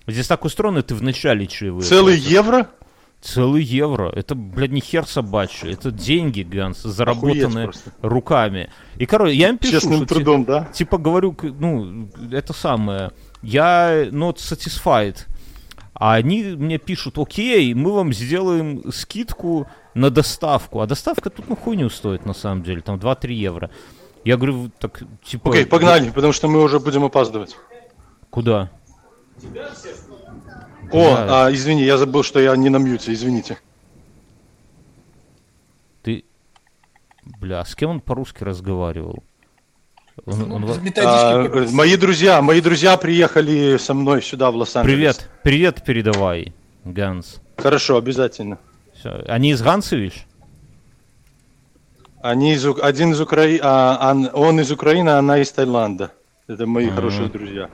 Здесь 0.08 0.28
так 0.28 0.44
устроено, 0.44 0.82
ты 0.82 0.96
в 0.96 1.02
начале 1.04 1.48
чаевые. 1.48 1.84
Целый 1.84 2.16
платишь. 2.16 2.32
евро? 2.32 2.68
Целый 3.22 3.64
евро. 3.64 4.10
Это, 4.16 4.34
блядь, 4.34 4.72
не 4.72 4.80
хер 4.82 5.06
собачий. 5.06 5.72
Это 5.74 5.92
деньги, 5.92 6.42
Ганс, 6.42 6.82
заработанные 6.82 7.70
руками. 8.02 8.70
И, 8.98 9.06
короче, 9.06 9.36
я 9.36 9.50
им 9.50 9.58
пишу, 9.58 9.74
Честным 9.74 9.98
что, 9.98 10.06
ти- 10.06 10.14
трудом, 10.16 10.46
да? 10.46 10.66
типа 10.74 10.98
говорю, 10.98 11.36
ну, 11.42 12.10
это 12.32 12.54
самое, 12.54 13.12
я 13.42 14.06
not 14.08 14.38
satisfied. 14.38 15.18
А 15.94 16.14
они 16.14 16.44
мне 16.44 16.78
пишут, 16.78 17.18
окей, 17.18 17.74
мы 17.74 17.92
вам 17.92 18.14
сделаем 18.14 18.92
скидку 18.92 19.68
на 19.94 20.10
доставку. 20.10 20.82
А 20.82 20.88
доставка 20.88 21.30
тут 21.30 21.50
ну 21.50 21.56
хуйню 21.56 21.90
стоит 21.90 22.26
на 22.26 22.34
самом 22.34 22.64
деле, 22.64 22.82
там 22.82 22.98
2-3 22.98 23.34
евро. 23.34 23.70
Я 24.24 24.38
говорю, 24.38 24.70
так, 24.80 25.02
типа... 25.24 25.50
Окей, 25.50 25.66
погнали, 25.66 26.10
потому 26.10 26.34
что 26.34 26.48
мы 26.48 26.62
уже 26.62 26.80
будем 26.80 27.04
опаздывать. 27.04 27.58
Куда? 28.30 28.70
О, 30.92 31.16
Да. 31.16 31.46
а, 31.46 31.54
извини, 31.54 31.84
я 31.84 31.98
забыл, 31.98 32.24
что 32.24 32.40
я 32.40 32.56
не 32.56 32.70
на 32.70 32.78
мьюте, 32.78 33.14
извините. 33.14 33.60
Ты... 36.04 36.26
Бля, 37.40 37.64
с 37.64 37.76
кем 37.76 37.92
он 37.92 38.02
по-русски 38.02 38.44
разговаривал? 38.44 39.24
Он- 40.26 40.52
он 40.52 40.66
во- 40.66 40.76
А, 41.04 41.68
мои 41.72 41.96
друзья, 41.96 42.42
мои 42.42 42.62
друзья 42.62 42.98
приехали 42.98 43.78
со 43.78 43.94
мной 43.94 44.22
сюда, 44.22 44.52
в 44.52 44.56
Лос-Анджелес. 44.56 45.18
Привет, 45.18 45.30
привет 45.44 45.84
передавай, 45.86 46.54
Ганс. 46.86 47.42
Хорошо, 47.58 47.98
обязательно. 47.98 48.58
Всё. 49.00 49.24
Они 49.28 49.52
из 49.52 49.62
Гансович? 49.62 50.26
Они 52.22 52.54
из, 52.54 52.66
один 52.66 53.12
из 53.14 53.22
Украины, 53.22 53.60
он 54.34 54.60
из 54.60 54.72
Украины, 54.72 55.10
а 55.10 55.20
она 55.20 55.38
из 55.40 55.52
Таиланда. 55.52 56.12
Это 56.48 56.66
мои 56.66 56.88
Ага. 56.88 56.96
хорошие 56.96 57.30
друзья. 57.30 57.70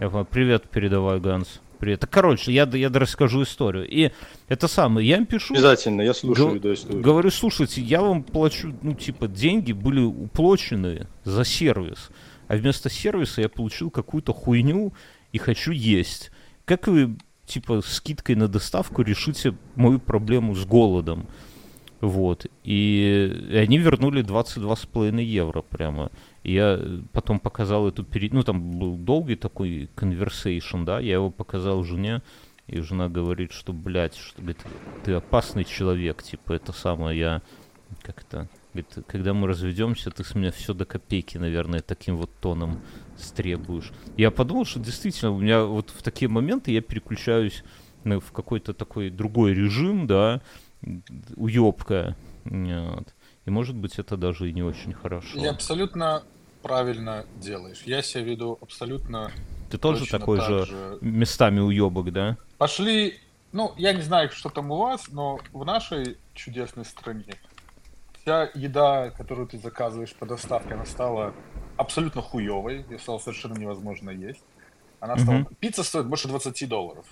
Я 0.00 0.08
привет 0.24 0.64
передавай, 0.68 1.20
Ганс. 1.20 1.60
Привет. 1.78 2.00
Так, 2.00 2.10
короче, 2.10 2.52
я, 2.52 2.64
я 2.64 2.88
расскажу 2.88 3.42
историю. 3.42 3.86
И 3.88 4.10
это 4.48 4.68
самое, 4.68 5.06
я 5.06 5.18
им 5.18 5.26
пишу, 5.26 5.54
Обязательно, 5.54 6.02
я 6.02 6.14
слушаю 6.14 6.56
эту 6.56 6.72
историю. 6.72 7.02
говорю, 7.02 7.30
слушайте, 7.30 7.80
я 7.82 8.00
вам 8.00 8.22
плачу, 8.22 8.74
ну, 8.82 8.94
типа, 8.94 9.28
деньги 9.28 9.72
были 9.72 10.00
уплочены 10.00 11.06
за 11.24 11.44
сервис, 11.44 12.10
а 12.48 12.56
вместо 12.56 12.88
сервиса 12.88 13.42
я 13.42 13.48
получил 13.48 13.90
какую-то 13.90 14.32
хуйню 14.32 14.92
и 15.32 15.38
хочу 15.38 15.72
есть. 15.72 16.30
Как 16.64 16.86
вы, 16.86 17.16
типа, 17.44 17.82
скидкой 17.82 18.36
на 18.36 18.48
доставку 18.48 19.02
решите 19.02 19.54
мою 19.74 19.98
проблему 19.98 20.54
с 20.54 20.64
голодом? 20.64 21.28
Вот. 22.00 22.46
И, 22.64 23.48
и 23.50 23.56
они 23.56 23.78
вернули 23.78 24.22
22,5 24.22 25.22
евро 25.22 25.62
прямо. 25.62 26.10
Я 26.46 26.78
э, 26.78 27.00
потом 27.12 27.40
показал 27.40 27.88
эту 27.88 28.04
перед... 28.04 28.32
Ну, 28.32 28.44
там 28.44 28.78
был 28.78 28.96
долгий 28.96 29.34
такой 29.34 29.90
conversation, 29.96 30.84
да, 30.84 31.00
я 31.00 31.14
его 31.14 31.30
показал 31.30 31.82
жене, 31.82 32.22
и 32.68 32.80
жена 32.80 33.08
говорит, 33.08 33.50
что, 33.50 33.72
блядь, 33.72 34.16
что, 34.16 34.40
говорит, 34.40 34.60
ты 35.04 35.14
опасный 35.14 35.64
человек, 35.64 36.22
типа, 36.22 36.52
это 36.52 36.72
самое, 36.72 37.18
я 37.18 37.42
как-то... 38.02 38.48
Говорит, 38.72 39.06
когда 39.08 39.34
мы 39.34 39.48
разведемся, 39.48 40.12
ты 40.12 40.22
с 40.22 40.36
меня 40.36 40.52
все 40.52 40.72
до 40.72 40.84
копейки, 40.84 41.36
наверное, 41.36 41.80
таким 41.80 42.16
вот 42.16 42.30
тоном 42.40 42.80
стребуешь. 43.16 43.90
Я 44.16 44.30
подумал, 44.30 44.66
что 44.66 44.78
действительно 44.78 45.32
у 45.32 45.40
меня 45.40 45.64
вот 45.64 45.90
в 45.90 46.00
такие 46.02 46.28
моменты 46.28 46.70
я 46.70 46.80
переключаюсь 46.80 47.64
ну, 48.04 48.20
в 48.20 48.30
какой-то 48.30 48.72
такой 48.72 49.10
другой 49.10 49.52
режим, 49.52 50.06
да, 50.06 50.42
уебка. 51.34 52.16
Вот. 52.44 53.14
И 53.46 53.50
может 53.50 53.74
быть 53.74 53.98
это 53.98 54.16
даже 54.16 54.48
и 54.48 54.52
не 54.52 54.62
очень 54.62 54.92
хорошо. 54.92 55.40
И 55.40 55.46
абсолютно 55.46 56.22
правильно 56.66 57.24
делаешь. 57.36 57.82
Я 57.86 58.02
себя 58.02 58.24
веду 58.24 58.58
абсолютно 58.60 59.30
Ты 59.70 59.78
тоже 59.78 60.06
такой 60.06 60.38
так 60.38 60.48
же, 60.48 60.66
же. 60.66 60.98
местами 61.00 61.60
уебок, 61.60 62.12
да? 62.12 62.36
Пошли, 62.58 63.18
ну, 63.52 63.72
я 63.76 63.92
не 63.92 64.02
знаю, 64.02 64.30
что 64.30 64.48
там 64.48 64.70
у 64.70 64.76
вас, 64.78 65.08
но 65.08 65.38
в 65.52 65.64
нашей 65.64 66.18
чудесной 66.34 66.84
стране 66.84 67.34
вся 68.20 68.50
еда, 68.54 69.10
которую 69.10 69.46
ты 69.46 69.58
заказываешь 69.58 70.12
по 70.14 70.26
доставке, 70.26 70.74
она 70.74 70.84
стала 70.84 71.32
абсолютно 71.76 72.20
хуевой, 72.22 72.84
ее 72.90 72.98
стало 72.98 73.18
совершенно 73.18 73.54
невозможно 73.54 74.10
есть. 74.10 74.42
Она 74.98 75.16
стала... 75.16 75.36
Мгм. 75.36 75.54
Пицца 75.60 75.84
стоит 75.84 76.06
больше 76.06 76.26
20 76.26 76.68
долларов. 76.68 77.06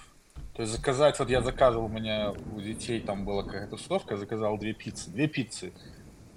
То 0.54 0.62
есть 0.62 0.74
заказать, 0.74 1.18
вот 1.18 1.30
я 1.30 1.42
заказывал, 1.42 1.86
у 1.86 1.88
меня 1.88 2.32
у 2.52 2.60
детей 2.60 3.00
там 3.00 3.24
была 3.24 3.44
какая-то 3.44 3.76
тусовка, 3.76 4.14
я 4.14 4.18
заказал 4.18 4.58
две 4.58 4.72
пиццы. 4.72 5.10
Две 5.10 5.28
пиццы. 5.28 5.72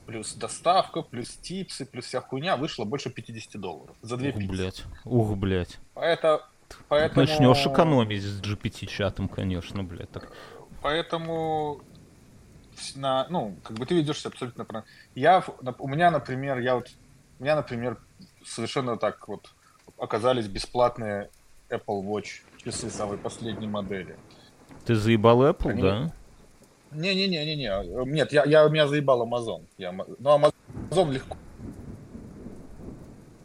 Плюс 0.08 0.34
доставка, 0.36 1.02
плюс 1.02 1.36
типсы, 1.36 1.86
плюс 1.86 2.06
вся 2.06 2.22
хуйня 2.22 2.56
вышло 2.56 2.86
больше 2.86 3.10
50 3.10 3.60
долларов. 3.62 3.96
За 4.02 4.16
две 4.16 4.30
Ух, 4.30 4.36
пиццы. 4.38 4.48
блядь. 4.48 4.84
Ух, 5.04 5.36
блядь. 5.36 5.78
Поэтому, 5.94 6.40
поэтому... 6.88 7.22
Начнешь 7.28 7.66
экономить 7.68 8.24
с 8.24 8.42
GPT-чатом, 8.42 9.28
конечно, 9.28 9.84
блядь. 9.84 10.10
Так. 10.10 10.32
Поэтому 10.82 11.82
на, 12.96 13.28
ну, 13.30 13.56
как 13.64 13.78
бы 13.78 13.86
ты 13.86 13.96
ведешься 13.96 14.30
абсолютно 14.30 14.64
правильно. 14.64 14.90
Я, 15.14 15.44
у 15.80 15.88
меня, 15.90 16.10
например, 16.10 16.60
я 16.60 16.76
вот, 16.76 16.90
у 17.40 17.44
меня, 17.44 17.58
например, 17.58 17.98
совершенно 18.46 18.98
так 18.98 19.28
вот 19.28 19.54
оказались 19.98 20.48
бесплатные 20.48 21.30
Apple 21.70 22.02
Watch 22.04 22.44
часы 22.64 22.90
самой 22.90 23.18
последней 23.18 23.68
модели. 23.68 24.18
Ты 24.86 24.96
заебал 24.96 25.44
Apple, 25.44 25.72
Они- 25.72 25.82
да? 25.82 26.14
Не-не-не-не-не. 26.92 28.06
Нет, 28.06 28.32
я, 28.32 28.46
я, 28.46 28.68
меня 28.70 28.88
заебал 28.88 29.28
Amazon. 29.28 29.66
Я, 29.78 29.92
ну, 29.92 30.06
Amazon 30.20 31.12
легко. 31.12 31.38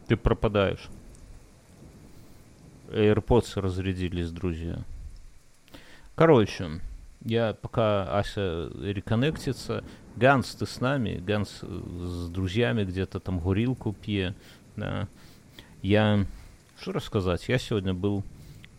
Ты 0.07 0.17
пропадаешь. 0.17 0.89
AirPods 2.89 3.61
разрядились, 3.61 4.31
друзья. 4.31 4.79
Короче, 6.15 6.81
я 7.25 7.55
пока 7.55 8.19
Ася 8.19 8.71
реконнектится. 8.81 9.85
Ганс, 10.17 10.55
ты 10.55 10.67
с 10.67 10.81
нами? 10.81 11.23
Ганс 11.25 11.61
э, 11.63 11.67
с 11.67 12.29
друзьями 12.29 12.85
где-то 12.85 13.19
там 13.21 13.39
гурилку 13.39 13.95
пье. 13.95 14.35
Да. 14.77 15.09
Я... 15.81 16.27
Что 16.79 16.93
рассказать? 16.93 17.49
Я 17.49 17.59
сегодня 17.59 17.95
был 17.95 18.25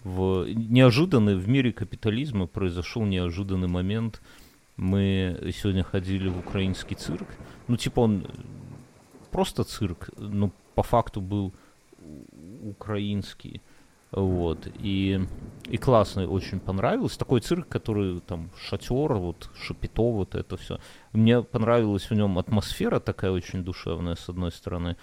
в 0.04 0.46
неожиданный 0.48 1.36
в 1.36 1.48
мире 1.48 1.72
капитализма 1.72 2.48
произошел 2.48 3.04
неожиданный 3.04 3.68
момент. 3.68 4.22
Мы 4.78 5.52
сегодня 5.56 5.84
ходили 5.84 6.30
в 6.30 6.40
украинский 6.40 6.96
цирк. 6.96 7.28
Ну, 7.68 7.78
типа 7.78 8.02
он 8.02 8.28
просто 9.32 9.64
цирк, 9.64 10.10
но 10.18 10.52
по 10.76 10.84
факту 10.84 11.22
был 11.22 11.54
украинский. 12.64 13.62
Вот. 14.12 14.68
И, 14.80 15.20
и 15.66 15.78
классный, 15.78 16.28
очень 16.28 16.60
понравилось. 16.60 17.18
Такой 17.18 17.42
цирк, 17.42 17.68
который 17.68 18.20
там 18.20 18.52
шатер, 18.58 19.14
вот 19.14 19.50
шапито, 19.56 20.12
вот 20.12 20.36
это 20.36 20.56
все. 20.56 20.80
Мне 21.14 21.42
понравилась 21.42 22.10
в 22.10 22.14
нем 22.14 22.38
атмосфера 22.38 23.00
такая 23.00 23.32
очень 23.32 23.64
душевная, 23.64 24.16
с 24.16 24.30
одной 24.30 24.52
стороны. 24.52 24.98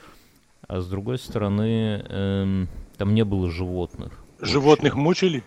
А 0.69 0.81
с 0.81 0.89
другой 0.89 1.19
стороны, 1.19 2.05
эм, 2.09 2.69
там 2.97 3.15
не 3.15 3.25
было 3.25 3.51
животных. 3.51 4.25
Животных 4.41 4.95
вообще. 4.95 5.03
мучили? 5.03 5.45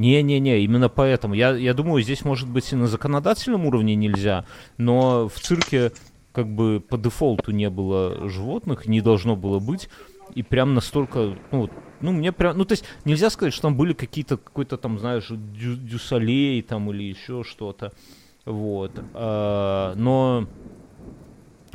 Не-не-не, 0.00 0.60
именно 0.60 0.88
поэтому. 0.88 1.34
Я, 1.34 1.50
я 1.50 1.74
думаю, 1.74 2.02
здесь, 2.02 2.24
может 2.24 2.48
быть, 2.48 2.72
и 2.72 2.76
на 2.76 2.86
законодательном 2.86 3.66
уровне 3.66 3.94
нельзя, 3.94 4.46
но 4.78 5.28
в 5.28 5.38
цирке 5.38 5.92
как 6.32 6.48
бы 6.48 6.80
по 6.80 6.96
дефолту 6.96 7.50
не 7.50 7.68
было 7.68 8.26
животных, 8.30 8.86
не 8.86 9.02
должно 9.02 9.36
было 9.36 9.58
быть, 9.58 9.90
и 10.34 10.42
прям 10.42 10.72
настолько, 10.72 11.36
ну, 11.50 11.68
ну, 12.00 12.12
мне 12.12 12.32
прям, 12.32 12.56
ну, 12.56 12.64
то 12.64 12.72
есть 12.72 12.84
нельзя 13.04 13.28
сказать, 13.28 13.52
что 13.52 13.62
там 13.62 13.76
были 13.76 13.92
какие-то, 13.92 14.38
какой-то 14.38 14.78
там, 14.78 14.98
знаешь, 14.98 15.26
дю, 15.28 15.76
дюсалей 15.76 16.62
там 16.62 16.90
или 16.90 17.02
еще 17.02 17.44
что-то, 17.44 17.92
вот, 18.46 18.92
а, 19.12 19.94
но, 19.96 20.46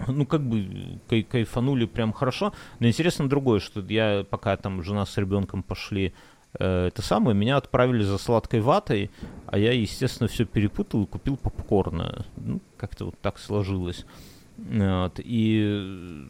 ну, 0.07 0.25
как 0.25 0.41
бы 0.41 0.99
кай 1.07 1.21
кайфанули 1.21 1.85
прям 1.85 2.11
хорошо, 2.11 2.53
но 2.79 2.87
интересно 2.87 3.29
другое, 3.29 3.59
что 3.59 3.81
я, 3.81 4.25
пока 4.27 4.57
там 4.57 4.81
жена 4.81 5.05
с 5.05 5.15
ребенком 5.17 5.61
пошли 5.61 6.13
э, 6.59 6.87
это 6.87 7.01
самое, 7.01 7.35
меня 7.35 7.57
отправили 7.57 8.03
за 8.03 8.17
сладкой 8.17 8.61
ватой, 8.61 9.11
а 9.47 9.57
я, 9.57 9.71
естественно, 9.71 10.27
все 10.27 10.45
перепутал 10.45 11.03
и 11.03 11.07
купил 11.07 11.37
попкорна, 11.37 12.25
ну, 12.37 12.61
как-то 12.77 13.05
вот 13.05 13.19
так 13.19 13.39
сложилось, 13.39 14.05
вот, 14.57 15.19
и 15.23 16.27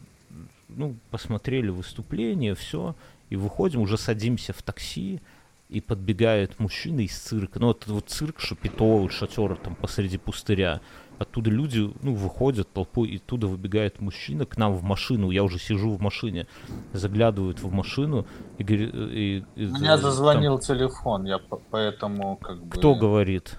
ну, 0.68 0.96
посмотрели 1.10 1.68
выступление, 1.68 2.54
все, 2.54 2.94
и 3.30 3.36
выходим, 3.36 3.80
уже 3.80 3.96
садимся 3.96 4.52
в 4.52 4.62
такси, 4.62 5.20
и 5.68 5.80
подбегает 5.80 6.58
мужчина 6.60 7.00
из 7.00 7.16
цирка. 7.16 7.58
Ну, 7.58 7.72
это 7.72 7.92
вот 7.92 8.08
цирк 8.08 8.40
Шапито, 8.40 9.08
шатер 9.10 9.56
там 9.56 9.74
посреди 9.74 10.16
пустыря. 10.16 10.80
Оттуда 11.18 11.50
люди, 11.50 11.90
ну, 12.02 12.14
выходят 12.14 12.70
толпой, 12.72 13.08
и 13.08 13.16
оттуда 13.16 13.46
выбегает 13.46 14.00
мужчина 14.00 14.44
к 14.44 14.56
нам 14.56 14.74
в 14.74 14.82
машину. 14.82 15.30
Я 15.30 15.44
уже 15.44 15.58
сижу 15.58 15.90
в 15.90 16.00
машине, 16.00 16.46
заглядывают 16.92 17.60
в 17.60 17.72
машину 17.72 18.26
и 18.58 18.64
говорит... 18.64 18.94
И, 18.94 19.44
и, 19.56 19.64
Меня 19.64 19.96
зазвонил 19.96 20.58
там... 20.58 20.76
телефон, 20.76 21.24
я 21.24 21.40
поэтому 21.70 22.36
как 22.36 22.62
бы... 22.62 22.76
Кто 22.76 22.94
говорит? 22.94 23.58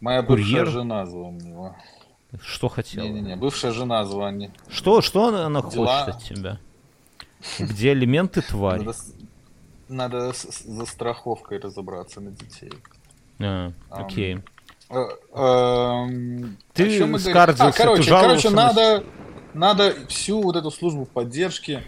Моя 0.00 0.22
Курьер? 0.22 0.64
бывшая 0.64 0.64
жена 0.66 1.06
звонила. 1.06 1.76
Что 2.42 2.68
хотела? 2.68 3.04
Не-не-не, 3.04 3.36
бывшая 3.36 3.72
жена 3.72 4.04
звонит. 4.04 4.50
Что, 4.68 5.00
что 5.00 5.28
она, 5.28 5.46
она 5.46 5.62
хочет 5.62 6.08
от 6.08 6.22
тебя? 6.22 6.58
Где 7.58 7.92
элементы 7.92 8.42
твари? 8.42 8.84
Надо, 8.84 8.98
надо 9.88 10.32
с, 10.32 10.64
за 10.64 10.86
страховкой 10.86 11.58
разобраться 11.58 12.20
на 12.20 12.30
детей. 12.30 12.72
А, 13.38 13.72
окей. 13.90 14.36
Э, 14.36 14.42
эм, 14.90 16.58
ты 16.72 17.18
скардился, 17.18 17.66
а, 17.66 17.72
короче, 17.72 18.10
короче, 18.10 18.50
надо, 18.50 19.04
надо 19.54 19.94
всю 20.08 20.42
вот 20.42 20.56
эту 20.56 20.70
службу 20.70 21.04
поддержки 21.04 21.82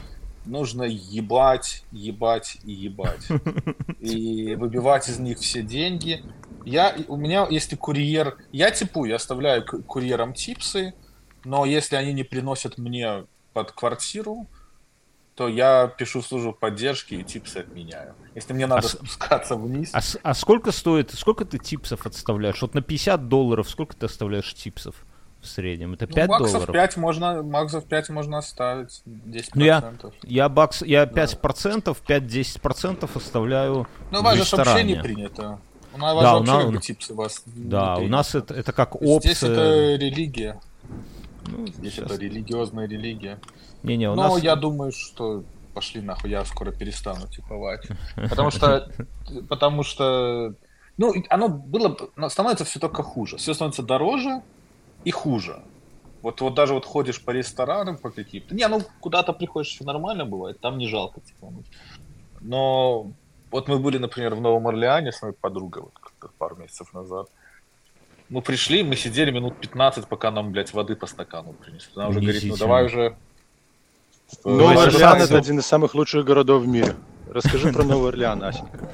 нужно 0.45 0.83
ебать, 0.85 1.85
ебать 1.93 2.59
и 2.65 2.73
ебать. 2.73 3.29
И 4.01 4.55
выбивать 4.57 5.09
из 5.09 5.19
них 5.19 5.39
все 5.39 5.63
деньги. 5.63 6.25
Я, 6.65 6.97
у 7.09 7.17
меня, 7.17 7.47
если 7.51 7.77
курьер... 7.77 8.37
Я 8.53 8.71
типу, 8.71 9.05
я 9.05 9.17
оставляю 9.17 9.65
курьерам 9.65 10.35
типсы, 10.35 10.95
но 11.45 11.65
если 11.65 11.97
они 11.97 12.13
не 12.13 12.23
приносят 12.23 12.79
мне 12.79 13.25
под 13.53 13.73
квартиру, 13.73 14.47
то 15.41 15.49
я 15.49 15.87
пишу 15.87 16.21
в 16.21 16.27
службу 16.27 16.53
поддержки 16.53 17.15
и 17.15 17.23
типсы 17.23 17.57
отменяю. 17.57 18.15
Если 18.35 18.53
мне 18.53 18.67
надо 18.67 18.87
а 18.87 18.91
спускаться 18.91 19.57
вниз. 19.57 19.91
А, 19.95 20.01
а 20.23 20.35
сколько 20.35 20.71
стоит, 20.71 21.13
сколько 21.13 21.47
ты 21.47 21.57
типсов 21.57 22.05
отставляешь? 22.05 22.61
Вот 22.61 22.75
на 22.75 22.83
50 22.83 23.29
долларов 23.29 23.71
сколько 23.71 23.97
ты 23.97 24.05
оставляешь 24.05 24.53
типсов 24.53 24.95
в 25.41 25.47
среднем? 25.47 25.95
Это 25.95 26.07
5 26.07 26.29
ну, 26.29 26.39
баксов 26.39 26.53
долларов? 26.53 26.75
5 26.75 26.97
можно, 26.99 27.43
баксов 27.43 27.87
5 27.87 28.11
можно 28.11 28.37
оставить, 28.37 29.01
10%. 29.07 29.51
Ну, 29.55 29.65
я, 29.65 29.95
я, 30.25 30.49
бакс, 30.51 30.83
я 30.83 31.05
5%, 31.05 31.97
да. 32.07 32.19
5-10% 32.19 33.11
оставляю 33.15 33.87
Ну, 34.11 34.19
у 34.19 34.23
вас 34.23 34.37
же 34.37 34.57
вообще 34.57 34.85
не 34.85 34.97
принято. 34.97 35.59
У 35.95 35.97
нас 35.97 36.23
да, 36.23 36.37
у 36.37 36.43
нас, 36.43 36.85
типсы 36.85 37.15
вас 37.15 37.43
Да, 37.47 37.97
у 37.97 38.09
нас 38.09 38.35
это, 38.35 38.53
это 38.53 38.73
как 38.75 38.95
опция. 38.97 39.33
Здесь 39.33 39.43
это 39.43 39.97
религия. 39.97 40.61
Ну, 41.47 41.67
Здесь 41.67 41.95
сейчас... 41.95 42.11
это 42.11 42.21
религиозная 42.21 42.87
религия. 42.87 43.41
Не-не, 43.83 44.11
у 44.11 44.15
Но 44.15 44.35
нас... 44.35 44.43
я 44.43 44.57
думаю, 44.57 44.93
что 44.93 45.45
пошли 45.75 46.01
нахуй, 46.01 46.31
я 46.31 46.45
скоро 46.45 46.73
перестану 46.73 47.27
типовать. 47.29 47.87
Потому 48.29 48.51
что, 48.51 48.91
потому 49.49 49.83
что, 49.83 50.55
ну, 50.99 51.15
оно 51.29 51.49
было, 51.49 51.97
становится 52.29 52.65
все 52.65 52.81
только 52.81 53.03
хуже. 53.03 53.37
Все 53.37 53.55
становится 53.55 53.83
дороже 53.83 54.43
и 55.05 55.11
хуже. 55.11 55.63
Вот, 56.23 56.41
вот 56.41 56.55
даже 56.55 56.75
вот 56.75 56.85
ходишь 56.85 57.25
по 57.25 57.31
ресторанам 57.31 57.97
по 57.97 58.11
каким-то. 58.11 58.55
Не, 58.55 58.69
ну 58.69 58.83
куда-то 59.01 59.33
приходишь, 59.33 59.73
все 59.73 59.85
нормально 59.85 60.27
бывает, 60.27 60.61
там 60.61 60.77
не 60.77 60.87
жалко 60.87 61.21
типануть. 61.21 61.67
Но 62.41 63.13
вот 63.51 63.69
мы 63.69 63.79
были, 63.79 63.99
например, 63.99 64.35
в 64.35 64.41
Новом 64.41 64.67
Орлеане 64.67 65.13
с 65.13 65.23
моей 65.23 65.35
подругой 65.35 65.83
вот 65.83 66.31
пару 66.39 66.57
месяцев 66.57 66.93
назад. 66.93 67.29
Мы 68.29 68.43
пришли, 68.43 68.85
мы 68.85 68.97
сидели 68.97 69.31
минут 69.31 69.57
15, 69.61 70.07
пока 70.07 70.31
нам, 70.31 70.53
блядь, 70.53 70.73
воды 70.73 70.95
по 70.95 71.07
стакану 71.07 71.53
принесли. 71.55 71.93
Она 71.97 72.09
уже 72.09 72.21
говорит, 72.21 72.45
ну 72.45 72.57
давай 72.57 72.85
уже 72.85 73.17
Новый 74.45 74.77
Орлеан 74.77 75.21
это 75.21 75.37
один 75.37 75.59
из 75.59 75.67
самых 75.67 75.95
лучших 75.95 76.25
городов 76.25 76.63
в 76.63 76.69
мире. 76.69 76.95
Расскажи 77.33 77.73
про 77.73 77.85
Новый 77.85 78.09
Орлеан, 78.09 78.43
Асенька. 78.43 78.89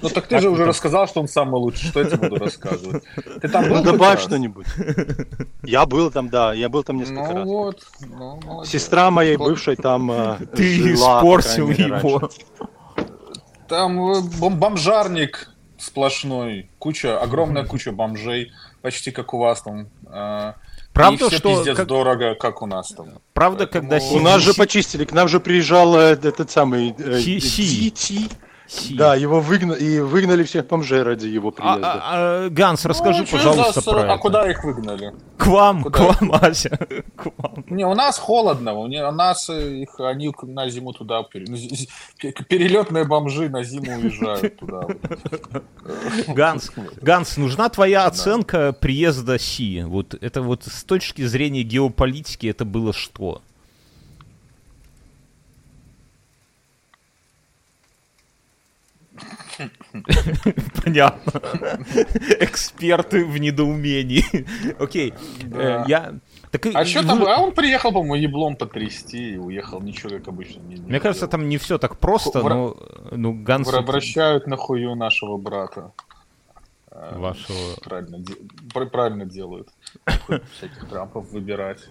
Ну 0.00 0.08
так 0.08 0.26
ты 0.26 0.40
же 0.40 0.48
уже 0.48 0.64
рассказал, 0.64 1.06
что 1.06 1.20
он 1.20 1.28
самый 1.28 1.60
лучший. 1.60 1.88
Что 1.88 2.00
я 2.00 2.06
тебе 2.06 2.28
буду 2.28 2.42
рассказывать? 2.42 3.04
Ты 3.42 3.48
там 3.48 3.68
был? 3.68 3.76
Ну 3.76 3.82
добавь 3.82 4.20
что-нибудь. 4.20 4.66
Я 5.62 5.84
был 5.84 6.10
там, 6.10 6.30
да. 6.30 6.54
Я 6.54 6.68
был 6.70 6.82
там 6.82 6.96
несколько 6.96 7.32
ну 7.32 7.34
раз. 7.34 7.46
Вот, 7.46 7.86
ну, 8.00 8.64
Сестра 8.64 9.10
моей 9.10 9.36
бывшей 9.36 9.76
там 9.76 10.10
э, 10.10 10.36
Ты 10.56 10.94
испортил 10.94 11.68
его. 11.68 12.30
Там 13.68 14.12
э, 14.12 14.20
бомжарник 14.50 15.50
сплошной. 15.76 16.70
Куча, 16.78 17.20
огромная 17.20 17.66
куча 17.66 17.92
бомжей. 17.92 18.50
Почти 18.80 19.10
как 19.10 19.34
у 19.34 19.38
вас 19.38 19.60
там. 19.60 19.88
Правда, 20.94 21.24
и 21.24 21.28
все 21.28 21.38
что 21.38 21.56
пиздец 21.56 21.76
как... 21.76 21.88
дорого, 21.88 22.34
как 22.36 22.62
у 22.62 22.66
нас 22.66 22.92
там. 22.92 23.18
Правда, 23.32 23.66
Поэтому... 23.66 23.90
когда 23.90 24.06
у 24.06 24.20
нас 24.20 24.40
же 24.42 24.54
почистили, 24.54 25.04
к 25.04 25.12
нам 25.12 25.28
же 25.28 25.40
приезжал 25.40 25.96
э, 25.96 26.12
этот 26.12 26.52
самый 26.52 26.94
э, 26.96 27.20
Си. 27.20 28.30
Си. 28.66 28.94
Да, 28.94 29.14
его 29.14 29.40
выгнали, 29.40 29.84
и 29.84 30.00
выгнали 30.00 30.42
всех 30.42 30.66
бомжей 30.66 31.02
ради 31.02 31.26
его 31.26 31.50
а, 31.50 31.52
приезда. 31.52 31.92
А, 31.92 31.96
а, 31.96 32.46
а, 32.46 32.50
Ганс, 32.50 32.84
расскажи, 32.86 33.20
ну, 33.20 33.26
пожалуйста, 33.30 33.80
за... 33.80 33.90
про 33.90 34.00
а 34.00 34.04
это. 34.06 34.16
куда 34.18 34.50
их 34.50 34.64
выгнали? 34.64 35.12
К 35.36 35.46
вам, 35.48 35.82
куда 35.82 35.98
к 35.98 36.20
вам, 36.20 36.32
Ася. 36.32 36.70
К 37.16 37.26
вам. 37.36 37.64
Не, 37.68 37.84
у 37.84 37.94
нас 37.94 38.18
холодно, 38.18 38.72
у, 38.72 38.86
не, 38.86 39.06
у 39.06 39.12
нас 39.12 39.50
их, 39.50 40.00
они 40.00 40.32
на 40.42 40.68
зиму 40.70 40.92
туда, 40.94 41.22
перелетные 41.24 43.04
бомжи 43.04 43.50
на 43.50 43.62
зиму 43.64 43.96
уезжают 43.98 44.56
туда. 44.56 44.86
Ганс, 46.28 46.72
Ганс, 47.02 47.36
нужна 47.36 47.68
твоя 47.68 48.06
оценка 48.06 48.72
приезда 48.72 49.38
Си. 49.38 49.82
Вот 49.82 50.14
это 50.14 50.40
вот 50.40 50.64
с 50.64 50.84
точки 50.84 51.22
зрения 51.26 51.62
геополитики 51.62 52.46
это 52.46 52.64
было 52.64 52.92
что? 52.94 53.42
Понятно. 60.84 61.40
Эксперты 62.40 63.24
в 63.24 63.38
недоумении. 63.38 64.24
Окей. 64.78 65.14
Э, 65.52 65.84
я... 65.86 66.14
Так, 66.50 66.66
а 66.74 66.84
что 66.84 67.06
там? 67.06 67.24
А 67.24 67.40
он 67.40 67.52
приехал, 67.52 67.92
по-моему, 67.92 68.16
еблом 68.16 68.56
потрясти 68.56 69.34
и 69.34 69.36
уехал. 69.36 69.80
Ничего, 69.80 70.10
как 70.10 70.28
обычно. 70.28 70.60
Не, 70.62 70.76
не 70.76 70.86
Мне 70.86 71.00
кажется, 71.00 71.28
там 71.28 71.48
не 71.48 71.58
все 71.58 71.78
так 71.78 71.98
просто, 71.98 72.42
Вра... 72.42 72.54
но 72.54 72.76
ну, 73.12 73.32
Ганс... 73.32 73.72
Обращают 73.72 74.46
на 74.46 74.56
хую 74.56 74.94
нашего 74.96 75.36
брата. 75.36 75.92
Э, 76.90 77.16
Вашего... 77.16 77.76
Правильно, 77.82 78.18
де... 78.18 78.34
правильно 78.90 79.24
делают. 79.26 79.68
Всяких 80.56 80.88
Трампов 80.88 81.30
выбирать. 81.30 81.88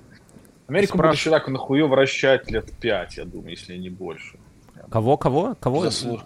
Америку 0.68 0.98
Спраш... 0.98 1.10
будут 1.10 1.20
еще 1.20 1.30
так 1.30 1.48
нахую 1.48 1.88
вращать 1.88 2.52
лет 2.52 2.72
пять, 2.80 3.18
я 3.18 3.26
думаю, 3.26 3.52
если 3.52 3.78
не 3.78 3.90
больше. 3.90 4.40
Кого, 4.90 5.18
кого? 5.18 5.56
Кого? 5.56 5.82
Заслуж... 5.82 6.22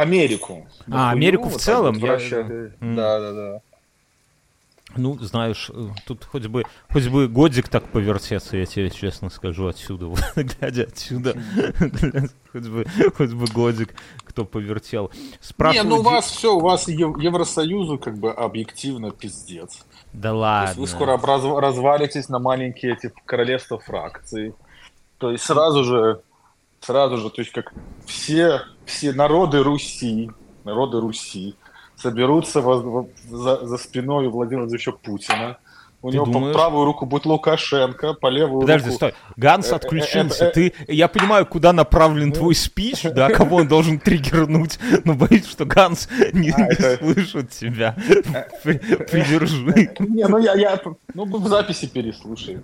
Америку. 0.00 0.66
А, 0.90 1.10
Америку 1.10 1.48
в 1.48 1.56
целом? 1.56 1.96
Я... 1.98 2.18
Да, 2.80 3.20
да, 3.20 3.32
да. 3.32 3.60
Ну, 4.96 5.16
знаешь, 5.20 5.70
э, 5.72 5.88
тут 6.04 6.24
хоть 6.24 6.46
бы, 6.46 6.64
хоть 6.92 7.06
бы 7.08 7.28
годик 7.28 7.68
так 7.68 7.84
повертеться, 7.90 8.56
я 8.56 8.66
тебе 8.66 8.90
честно 8.90 9.30
скажу, 9.30 9.68
отсюда, 9.68 10.06
вот, 10.08 10.20
глядя 10.34 10.82
отсюда, 10.82 11.36
хоть 12.52 12.66
бы, 12.66 12.84
хоть 13.16 13.32
бы 13.32 13.46
годик 13.46 13.94
кто 14.24 14.44
повертел. 14.44 15.10
Не, 15.58 15.82
ну 15.84 15.98
у 15.98 16.02
вас 16.02 16.30
все, 16.30 16.56
у 16.56 16.60
вас 16.60 16.88
Евросоюзу 16.88 17.98
как 17.98 18.18
бы 18.18 18.32
объективно 18.32 19.12
пиздец. 19.12 19.84
Да 20.12 20.32
ладно. 20.32 20.80
вы 20.80 20.88
скоро 20.88 21.16
раз, 21.18 21.44
развалитесь 21.44 22.28
на 22.28 22.40
маленькие 22.40 22.94
эти 22.94 23.12
королевства 23.26 23.78
фракций. 23.78 24.54
То 25.18 25.30
есть 25.30 25.44
сразу 25.44 25.84
же, 25.84 26.20
сразу 26.80 27.18
же, 27.18 27.30
то 27.30 27.42
есть 27.42 27.52
как 27.52 27.72
все, 28.06 28.62
все 28.90 29.12
народы 29.12 29.62
Руси, 29.62 30.30
народы 30.64 31.00
Руси, 31.00 31.54
соберутся 31.96 32.60
воз, 32.60 33.06
за, 33.28 33.66
за 33.66 33.78
спиной 33.78 34.28
Владимира 34.28 34.62
Владимировича 34.62 34.92
Путина. 34.92 35.58
У 36.02 36.10
Ты 36.10 36.16
него 36.16 36.24
думаешь? 36.24 36.54
по 36.54 36.58
правую 36.58 36.86
руку 36.86 37.04
будет 37.04 37.26
Лукашенко, 37.26 38.14
по 38.14 38.28
левую 38.28 38.62
Подожди, 38.62 38.86
руку... 38.86 38.96
стой. 38.96 39.14
Ганс 39.36 39.68
э, 39.68 39.72
э, 39.72 39.76
отключился. 39.76 40.46
Э, 40.46 40.50
Ты, 40.50 40.72
я 40.88 41.08
понимаю, 41.08 41.44
куда 41.44 41.74
направлен 41.74 42.28
ну. 42.28 42.34
твой 42.34 42.54
спич, 42.54 43.02
да, 43.02 43.28
кого 43.28 43.56
он 43.56 43.68
должен 43.68 43.98
триггернуть, 43.98 44.78
но 45.04 45.14
боюсь, 45.14 45.46
что 45.46 45.66
Ганс 45.66 46.08
не, 46.32 46.52
а, 46.52 46.68
не 46.68 46.96
слышит 46.96 47.50
тебя. 47.50 47.96
Придержи. 48.62 49.92
Не, 49.98 50.26
ну 50.26 50.38
я, 50.38 50.54
я, 50.54 50.80
ну 51.12 51.26
в 51.26 51.48
записи 51.48 51.86
переслушаю. 51.86 52.62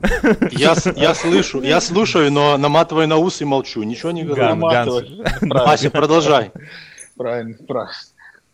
Я, 0.53 0.74
я 0.97 1.14
слышу, 1.14 1.61
я 1.61 1.80
слушаю, 1.82 2.32
но 2.32 2.57
наматываю 2.57 3.07
на 3.07 3.18
ус 3.18 3.43
и 3.43 3.45
молчу, 3.45 3.82
ничего 3.82 4.12
не 4.12 4.22
говорю. 4.22 4.66
Ася, 5.51 5.91
продолжай. 5.91 6.53
Правильно, 7.16 7.57
правильно. 7.66 7.93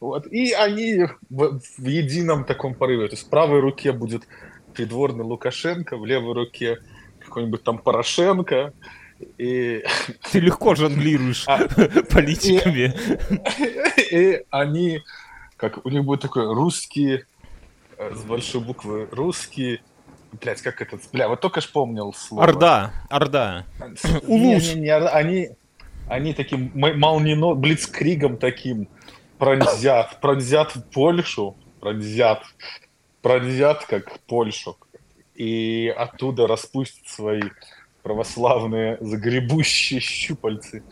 Вот. 0.01 0.27
И 0.27 0.51
они 0.53 1.07
в, 1.31 1.61
в 1.79 1.87
едином 1.87 2.45
таком 2.45 2.75
порыве. 2.75 3.07
То 3.07 3.15
есть 3.15 3.27
в 3.27 3.31
правой 3.31 3.61
руке 3.61 3.93
будет 3.93 4.25
придворный 4.73 5.25
Лукашенко, 5.25 5.97
в 5.97 6.07
левой 6.07 6.35
руке 6.35 6.79
какой-нибудь 7.21 7.63
там 7.63 7.79
Порошенко. 7.79 8.73
И... 9.39 9.85
Ты 10.31 10.41
легко 10.41 10.75
жонглируешь 10.75 11.45
а, 11.47 11.69
политиками. 12.11 12.95
И, 14.11 14.17
и 14.17 14.45
они, 14.51 15.03
как 15.57 15.85
у 15.85 15.89
них 15.89 16.05
будет 16.05 16.23
такой 16.23 16.53
русский, 16.53 17.25
э, 17.97 18.15
с 18.15 18.23
большой 18.23 18.61
буквы 18.61 19.09
русский, 19.11 19.81
Блять, 20.41 20.63
как 20.63 20.81
это? 20.81 20.99
Бля, 21.13 21.29
вот 21.29 21.41
только 21.41 21.61
ж 21.61 21.69
помнил 21.71 22.15
слово. 22.15 22.45
Орда, 22.45 22.93
Орда. 23.11 23.67
Улус. 24.23 24.75
Не, 24.75 24.75
не, 24.75 24.81
не, 24.81 24.95
они, 24.95 25.51
они 26.09 26.33
таким 26.33 26.71
молнино, 26.75 27.55
блицкригом 27.55 28.39
таким 28.39 28.89
пронзят, 29.39 30.21
пронзят 30.21 30.73
Польшу, 30.93 31.57
пронзят, 31.81 32.45
пронзят 33.23 33.87
как 33.87 34.19
Польшу, 34.27 34.77
и 35.35 35.93
оттуда 35.97 36.47
распустят 36.47 37.09
свои 37.09 37.43
православные 38.03 38.99
загребущие 39.01 40.01
щупальцы. 40.01 40.83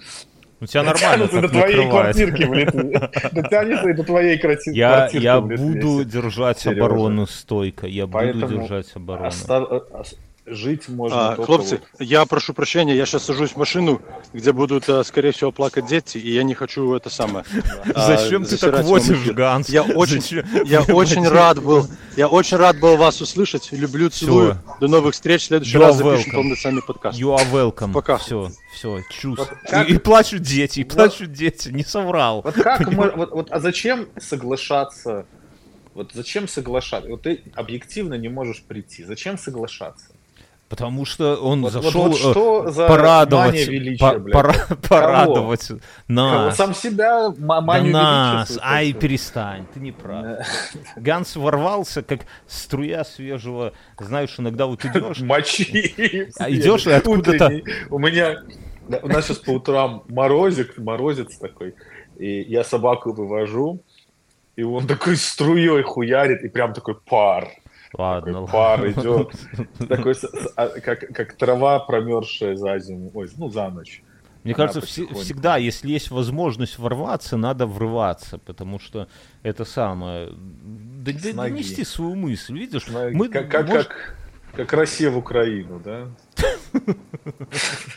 У 0.61 0.67
тебя 0.67 0.83
нормально 0.83 1.25
Дотянутся 1.27 1.41
до 1.41 1.49
твоей 1.49 1.91
квартирки 1.91 2.43
в 2.45 2.53
Литве. 2.53 3.11
Дотянется 3.33 3.95
до 3.95 4.05
твоей 4.05 4.39
квартирки 4.39 4.77
Я, 4.77 5.09
я 5.13 5.41
буду 5.41 6.05
держать 6.05 6.67
оборону 6.67 7.27
стойко. 7.27 7.87
Я 7.87 8.07
буду 8.07 8.47
держать 8.47 8.95
оборону 8.95 9.31
жить 10.51 10.89
можно. 10.89 11.31
А, 11.31 11.37
хлопцы, 11.37 11.81
вот... 11.99 12.07
я 12.07 12.25
прошу 12.27 12.55
прощения, 12.55 12.97
я 12.97 13.07
сейчас 13.07 13.25
сажусь 13.25 13.51
в 13.53 13.57
машину, 13.57 14.01
где 14.33 14.53
будут, 14.53 14.89
э, 14.89 15.05
скорее 15.05 15.33
всего, 15.33 15.53
плакать 15.53 15.87
дети, 15.87 16.19
и 16.19 16.33
я 16.33 16.43
не 16.43 16.55
хочу 16.55 16.95
это 16.95 17.11
самое. 17.11 17.45
Зачем 17.95 18.45
ты 18.45 18.57
так 18.57 18.85
возишь, 18.85 19.25
Ганс? 19.33 19.69
Я 19.69 19.83
очень, 19.83 20.23
я 20.67 20.83
очень 20.95 21.27
рад 21.27 21.63
был, 21.63 21.87
я 22.17 22.29
очень 22.29 22.57
рад 22.57 22.79
был 22.79 22.97
вас 22.97 23.21
услышать. 23.21 23.71
Люблю, 23.73 24.11
целую. 24.11 24.59
До 24.81 24.89
новых 24.89 25.15
встреч. 25.15 25.43
В 25.43 25.47
следующий 25.47 25.79
раз 25.79 25.97
запишем 25.97 26.33
полноценный 26.33 26.83
подкаст. 26.83 27.19
You 27.19 27.37
are 27.37 27.51
welcome. 27.53 27.93
Пока. 27.93 28.19
Все, 28.19 28.51
все, 28.75 29.01
чус. 29.11 29.41
И, 29.89 29.99
плачут 29.99 30.43
дети, 30.43 30.81
и 30.81 30.85
плачут 30.85 31.33
дети, 31.33 31.69
не 31.69 31.85
соврал. 31.85 32.43
Вот 32.43 32.55
как, 32.55 32.93
вот, 32.93 33.17
вот, 33.17 33.51
а 33.51 33.61
зачем 33.61 34.09
соглашаться? 34.19 35.27
Вот 35.95 36.13
зачем 36.13 36.49
соглашаться? 36.49 37.11
Вот 37.11 37.23
ты 37.23 37.43
объективно 37.55 38.15
не 38.15 38.29
можешь 38.29 38.63
прийти. 38.63 39.05
Зачем 39.05 39.39
соглашаться? 39.39 40.07
Потому 40.71 41.05
что 41.05 41.35
он 41.35 41.63
вот, 41.63 41.73
зашел 41.73 42.03
вот, 42.03 42.11
вот 42.11 42.19
что 42.19 42.71
за 42.71 42.87
порадовать, 42.87 43.67
величия, 43.67 44.21
по, 44.21 44.31
пора, 44.31 44.55
порадовать 44.89 45.67
Кого? 45.67 45.81
нас. 46.07 46.57
Сам 46.57 46.75
себя 46.77 47.35
манию 47.37 47.93
да 47.93 48.03
нас. 48.35 48.57
Ай, 48.63 48.93
перестань, 48.93 49.67
ты 49.75 49.81
не 49.81 49.91
прав. 49.91 50.47
Ганс 50.95 51.35
ворвался, 51.35 52.05
как 52.05 52.21
струя 52.47 53.03
свежего, 53.03 53.73
знаешь, 53.99 54.37
иногда 54.39 54.67
вот 54.67 54.85
идешь... 54.85 55.19
Мочи. 55.23 56.31
А 56.39 56.49
идешь 56.49 56.87
и 56.87 56.93
откуда-то... 56.93 57.51
У 57.91 57.99
меня... 57.99 58.41
У 59.03 59.09
нас 59.09 59.27
сейчас 59.27 59.39
по 59.39 59.51
утрам 59.51 60.05
морозик, 60.09 60.79
морозец 60.79 61.37
такой, 61.37 61.75
и 62.17 62.43
я 62.43 62.63
собаку 62.63 63.13
вывожу, 63.13 63.83
и 64.55 64.63
он 64.63 64.87
такой 64.87 65.17
струей 65.17 65.83
хуярит, 65.83 66.45
и 66.45 66.49
прям 66.49 66.75
такой 66.75 66.95
пар. 66.95 67.49
Ладно, 67.93 68.33
такой 68.33 68.53
пар 68.53 68.89
идет, 68.91 69.33
такой, 69.89 70.15
а, 70.57 70.69
как, 70.81 71.01
как 71.09 71.35
трава, 71.35 71.81
промерзшая 71.81 72.57
за 72.57 72.79
зиму, 72.79 73.11
ой, 73.15 73.29
ну, 73.37 73.51
за 73.51 73.69
ночь. 73.69 74.03
Мне 74.43 74.55
кажется, 74.55 74.81
вс- 74.81 75.13
всегда, 75.23 75.59
если 75.59 75.91
есть 75.91 76.11
возможность 76.11 76.79
ворваться, 76.79 77.37
надо 77.37 77.67
врываться, 77.67 78.39
потому 78.39 78.79
что 78.79 79.09
это 79.43 79.65
самое... 79.65 80.31
Да, 80.33 81.13
донести 81.35 81.85
свою 81.85 82.15
мысль, 82.15 82.59
видишь? 82.59 82.87
Мы, 82.89 83.29
как, 83.29 83.51
как, 83.51 83.69
может... 83.69 83.89
как, 83.89 84.17
как 84.53 84.73
Россия 84.73 85.11
в 85.11 85.19
Украину, 85.19 85.81
да? 85.81 86.09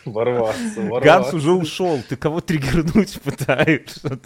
Ворваться, 0.06 0.82
ворваться. 0.82 1.06
Ганс 1.06 1.34
уже 1.34 1.52
ушел, 1.52 2.00
ты 2.08 2.16
кого 2.16 2.42
триггернуть 2.42 3.22
пытаешься? 3.22 4.20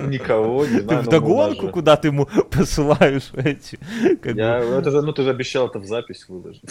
Никого, 0.00 0.66
не. 0.66 0.80
Ты 0.80 0.96
вдогонку 0.98 1.68
куда 1.68 1.96
ты 1.96 2.08
ему 2.08 2.26
посылаешь 2.50 3.30
эти? 3.34 3.78
Я, 4.24 4.58
это 4.58 4.90
же, 4.90 5.02
ну 5.02 5.12
ты 5.12 5.22
же 5.22 5.30
обещал 5.30 5.68
это 5.68 5.78
в 5.78 5.86
запись 5.86 6.28
выложить. 6.28 6.62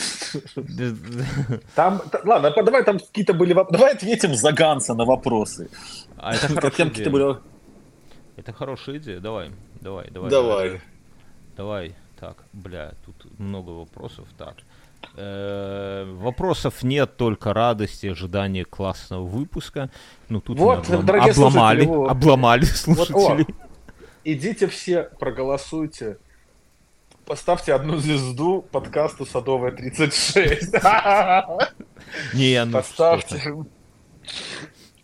Там, 1.76 2.02
ладно, 2.24 2.54
давай 2.64 2.84
там 2.84 3.00
какие-то 3.00 3.34
были 3.34 3.54
Давай 3.54 3.94
ответим 3.94 4.36
за 4.36 4.52
Ганса 4.52 4.94
на 4.94 5.06
вопросы. 5.06 5.70
А 6.18 6.34
это 6.36 6.48
хорошая 6.48 6.90
идея. 6.90 7.38
Это 8.38 8.52
хорошая 8.52 8.98
идея, 8.98 9.20
давай, 9.20 9.52
давай, 9.82 10.10
давай. 10.12 10.30
Давай. 10.30 10.82
Давай, 11.56 11.96
так, 12.20 12.44
бля, 12.52 12.94
тут 13.06 13.40
много 13.40 13.70
вопросов, 13.70 14.28
так. 14.38 14.56
Э, 15.16 16.06
вопросов 16.18 16.84
нет, 16.84 17.18
только 17.18 17.54
радости, 17.54 18.08
ожидания 18.08 18.66
классного 18.66 19.26
выпуска. 19.26 19.90
Ну 20.30 20.42
тут 20.42 20.58
вот, 20.58 20.90
облом... 20.90 21.02
обломали, 21.02 21.86
слушатели, 21.86 22.12
обломали 22.12 22.66
слушатели. 22.66 23.46
Вот, 23.48 23.56
идите 24.24 24.68
все, 24.68 25.10
проголосуйте. 25.20 26.18
Поставьте 27.26 27.74
одну 27.74 27.98
звезду 27.98 28.62
подкасту 28.72 29.26
Садовая 29.26 29.72
36. 29.72 30.74
Не, 32.34 32.64
ну 32.66 32.72
Поставьте 32.72 33.66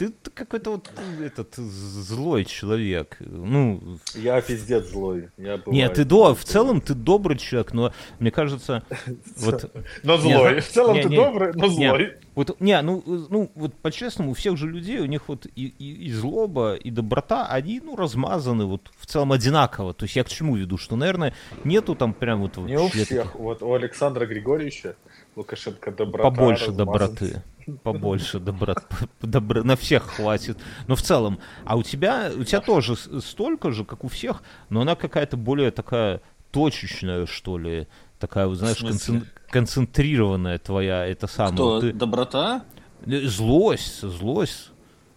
ты, 0.09 0.31
какой-то 0.31 0.71
вот 0.71 0.91
этот 1.19 1.55
злой 1.55 2.45
человек. 2.45 3.17
Ну, 3.19 3.99
я 4.15 4.41
пиздец 4.41 4.85
злой. 4.87 5.29
Я 5.37 5.57
бываю, 5.57 5.73
Нет, 5.73 5.93
ты 5.93 6.05
до, 6.05 6.33
в 6.33 6.43
целом 6.43 6.81
ты 6.81 6.93
добрый 6.93 7.37
человек, 7.37 7.73
но 7.73 7.93
мне 8.19 8.31
кажется, 8.31 8.83
вот. 9.37 9.71
Но 10.03 10.17
злой. 10.17 10.61
в 10.61 10.67
целом 10.67 11.01
ты 11.01 11.09
добрый, 11.09 11.53
но 11.53 11.67
злой. 11.67 12.17
Вот, 12.33 12.59
не, 12.61 12.81
ну, 12.81 13.03
ну, 13.05 13.51
вот 13.55 13.75
по-честному, 13.75 14.31
у 14.31 14.33
всех 14.33 14.55
же 14.57 14.67
людей, 14.67 14.99
у 14.99 15.05
них 15.05 15.27
вот 15.27 15.45
и, 15.45 15.67
и, 15.67 16.05
и 16.05 16.11
злоба, 16.11 16.75
и 16.75 16.89
доброта, 16.89 17.47
они, 17.47 17.81
ну, 17.81 17.97
размазаны 17.97 18.65
вот 18.65 18.89
в 18.97 19.05
целом 19.05 19.33
одинаково. 19.33 19.93
То 19.93 20.05
есть 20.05 20.15
я 20.15 20.23
к 20.23 20.29
чему 20.29 20.55
веду, 20.55 20.77
что, 20.77 20.95
наверное, 20.95 21.33
нету 21.65 21.93
там 21.93 22.13
прям 22.13 22.41
вот... 22.41 22.55
Не 22.57 22.77
у 22.77 22.87
всех. 22.87 23.09
Таких... 23.09 23.35
Вот 23.35 23.61
у 23.61 23.73
Александра 23.73 24.25
Григорьевича 24.25 24.95
Лукашенко 25.35 25.91
доброта 25.91 26.29
Побольше 26.29 26.67
размазан. 26.67 26.85
доброты. 26.85 27.43
Побольше 27.83 28.39
доброты. 28.39 28.81
Добро... 29.21 29.63
На 29.63 29.75
всех 29.75 30.03
хватит. 30.03 30.57
Но 30.87 30.95
в 30.95 31.01
целом. 31.01 31.39
А 31.63 31.77
у 31.77 31.83
тебя, 31.83 32.31
у 32.35 32.43
тебя 32.43 32.59
тоже 32.59 32.95
столько 32.95 33.71
же, 33.71 33.85
как 33.85 34.03
у 34.03 34.07
всех, 34.07 34.43
но 34.69 34.81
она 34.81 34.95
какая-то 34.95 35.37
более 35.37 35.71
такая 35.71 36.21
точечная, 36.51 37.25
что 37.25 37.57
ли. 37.57 37.87
Такая, 38.19 38.47
вот, 38.47 38.57
знаешь, 38.57 38.77
концен... 38.77 39.25
концентрированная 39.49 40.59
твоя, 40.59 41.07
это 41.07 41.27
самое. 41.27 41.53
Кто, 41.55 41.81
ты... 41.81 41.93
доброта? 41.93 42.65
Злость, 43.05 44.01
злость. 44.01 44.71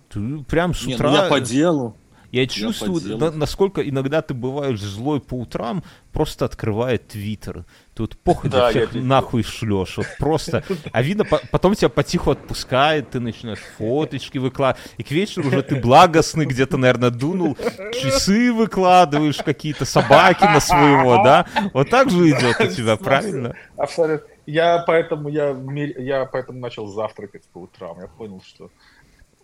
Ты 0.08 0.38
прям 0.44 0.74
с 0.74 0.86
утра... 0.86 1.10
Не, 1.10 1.16
ну 1.16 1.22
я 1.24 1.28
по 1.28 1.40
делу. 1.40 1.96
Я 2.34 2.48
чувствую, 2.48 3.16
на, 3.16 3.30
насколько 3.30 3.88
иногда 3.88 4.20
ты 4.20 4.34
бываешь 4.34 4.80
злой 4.80 5.20
по 5.20 5.34
утрам, 5.34 5.84
просто 6.12 6.44
открывая 6.44 6.98
Твиттер. 6.98 7.64
Тут 7.94 8.18
похуй 8.18 8.50
да, 8.50 8.70
всех 8.70 8.92
я... 8.92 9.02
нахуй 9.02 9.44
шлешь. 9.44 9.98
Вот 9.98 10.06
просто. 10.18 10.64
А 10.90 11.00
видно, 11.00 11.24
по- 11.24 11.40
потом 11.52 11.76
тебя 11.76 11.88
потиху 11.90 12.32
отпускает, 12.32 13.10
ты 13.10 13.20
начинаешь 13.20 13.60
фоточки 13.78 14.38
выкладывать. 14.38 14.84
И 14.98 15.04
к 15.04 15.12
вечеру 15.12 15.46
уже 15.46 15.62
ты 15.62 15.76
благостный, 15.76 16.44
где-то, 16.44 16.76
наверное, 16.76 17.10
дунул, 17.10 17.56
часы 17.92 18.52
выкладываешь 18.52 19.38
какие-то, 19.38 19.84
собаки 19.84 20.42
на 20.42 20.58
своего, 20.58 21.22
да? 21.22 21.46
Вот 21.72 21.88
так 21.88 22.10
же 22.10 22.30
идет 22.30 22.60
у 22.60 22.66
тебя, 22.66 22.96
правильно? 22.96 23.54
Абсолютно. 23.76 24.28
Я 24.46 24.82
поэтому, 24.86 25.28
я, 25.28 25.56
я 25.98 26.24
поэтому 26.26 26.58
начал 26.58 26.88
завтракать 26.88 27.44
по 27.52 27.58
утрам. 27.58 27.98
Я 28.00 28.08
понял, 28.08 28.42
что 28.44 28.70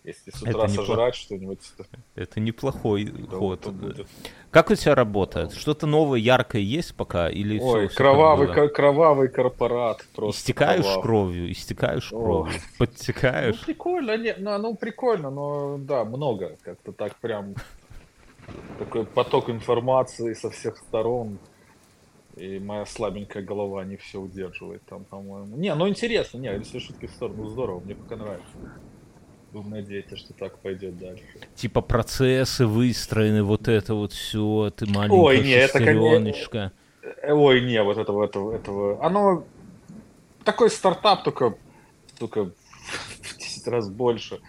если 0.03 0.31
с 0.31 0.41
утра 0.41 0.65
это 0.65 0.67
сожрать 0.69 1.15
что-нибудь... 1.15 1.59
Это 2.15 2.39
неплохой 2.39 3.05
да, 3.05 3.37
ход. 3.37 3.67
Будет. 3.67 4.07
Как 4.49 4.71
у 4.71 4.75
тебя 4.75 4.95
работает? 4.95 5.53
Что-то 5.53 5.85
новое, 5.85 6.19
яркое 6.19 6.61
есть 6.61 6.95
пока? 6.95 7.29
Или 7.29 7.59
Ой, 7.59 7.87
все, 7.87 7.97
кровавый, 7.97 8.47
все 8.47 8.67
кровавый 8.69 9.29
корпорат. 9.29 10.05
Просто 10.15 10.41
истекаешь 10.41 10.81
кровавый. 10.81 11.03
кровью, 11.03 11.51
истекаешь 11.51 12.11
О. 12.11 12.19
кровью, 12.19 12.61
подтекаешь. 12.79 13.59
Ну, 13.59 13.65
прикольно, 13.65 14.17
не, 14.17 14.35
ну, 14.37 14.57
ну, 14.57 14.75
прикольно, 14.75 15.29
но 15.29 15.77
да, 15.77 16.03
много. 16.03 16.57
Как-то 16.63 16.91
так 16.91 17.15
прям 17.17 17.53
такой 18.79 19.05
поток 19.05 19.49
информации 19.49 20.33
со 20.33 20.49
всех 20.49 20.77
сторон. 20.77 21.37
И 22.37 22.59
моя 22.59 22.85
слабенькая 22.85 23.43
голова 23.43 23.83
не 23.83 23.97
все 23.97 24.19
удерживает 24.19 24.81
там, 24.85 25.03
по-моему. 25.03 25.57
Не, 25.57 25.75
ну 25.75 25.87
интересно, 25.87 26.37
не, 26.37 26.47
если 26.47 26.79
шутки 26.79 27.05
в 27.05 27.11
сторону, 27.11 27.47
здорово, 27.47 27.81
мне 27.81 27.93
пока 27.93 28.15
нравится. 28.15 28.47
Будем 29.51 29.69
надеяться, 29.69 30.15
что 30.15 30.33
так 30.33 30.57
пойдет 30.59 30.97
дальше. 30.97 31.23
Типа 31.55 31.81
процессы 31.81 32.65
выстроены, 32.65 33.43
вот 33.43 33.67
это 33.67 33.95
вот 33.95 34.13
все, 34.13 34.71
ты 34.75 34.85
маленькая 34.85 35.17
Ой, 35.17 35.41
не, 35.41 35.51
это 35.51 35.79
конечно. 35.79 36.71
Э, 37.21 37.33
ой, 37.33 37.61
не, 37.61 37.83
вот 37.83 37.97
этого, 37.97 38.23
этого, 38.23 38.55
этого. 38.55 39.03
Оно 39.03 39.45
такой 40.45 40.69
стартап, 40.69 41.23
только, 41.23 41.55
только 42.17 42.45
в 42.45 43.37
10 43.37 43.67
раз 43.67 43.89
больше. 43.89 44.39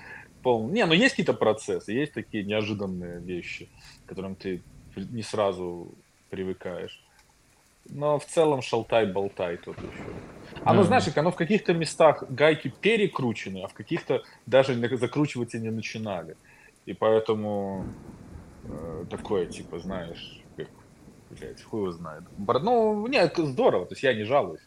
Пол... 0.42 0.68
Не, 0.68 0.86
ну 0.86 0.92
есть 0.92 1.10
какие-то 1.10 1.34
процессы, 1.34 1.92
есть 1.92 2.12
такие 2.12 2.44
неожиданные 2.44 3.20
вещи, 3.20 3.68
к 4.04 4.08
которым 4.08 4.36
ты 4.36 4.62
не 4.96 5.22
сразу 5.22 5.92
привыкаешь. 6.30 7.01
Но 7.88 8.18
в 8.18 8.24
целом 8.26 8.62
шалтай-болтай 8.62 9.56
тут 9.56 9.76
еще. 9.78 10.04
Оно, 10.64 10.82
mm. 10.82 10.84
знаешь, 10.84 11.16
оно 11.16 11.30
в 11.30 11.36
каких-то 11.36 11.74
местах 11.74 12.24
гайки 12.28 12.72
перекручены, 12.80 13.62
а 13.64 13.68
в 13.68 13.74
каких-то 13.74 14.22
даже 14.46 14.74
закручивать 14.96 15.54
и 15.54 15.58
не 15.58 15.70
начинали. 15.70 16.36
И 16.86 16.94
поэтому 16.94 17.86
э, 18.64 19.04
такое, 19.10 19.46
типа, 19.46 19.78
знаешь, 19.78 20.42
как, 20.56 20.68
блядь, 21.30 21.62
хуй 21.62 21.80
его 21.80 21.90
знает. 21.90 22.24
Ну, 22.38 23.06
нет, 23.06 23.34
здорово, 23.36 23.86
то 23.86 23.92
есть 23.92 24.02
я 24.02 24.14
не 24.14 24.24
жалуюсь. 24.24 24.62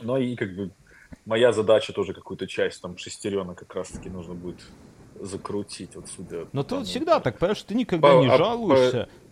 Но 0.00 0.18
и 0.18 0.34
как 0.34 0.54
бы 0.54 0.70
моя 1.24 1.52
задача 1.52 1.92
тоже 1.92 2.12
какую-то 2.12 2.46
часть 2.46 2.82
там 2.82 2.98
шестеренок 2.98 3.58
как 3.58 3.74
раз-таки 3.74 4.08
нужно 4.08 4.34
будет 4.34 4.60
закрутить 5.20 5.94
вот 5.94 6.08
сюда. 6.08 6.46
Но 6.52 6.62
ты 6.62 6.74
вот 6.76 6.86
всегда 6.86 7.20
так, 7.20 7.38
понимаешь, 7.38 7.62
ты 7.62 7.74
никогда 7.74 8.12
по, 8.12 8.20
не 8.20 8.28
а, 8.28 8.36
жалуешься. 8.36 9.08
По 9.08 9.23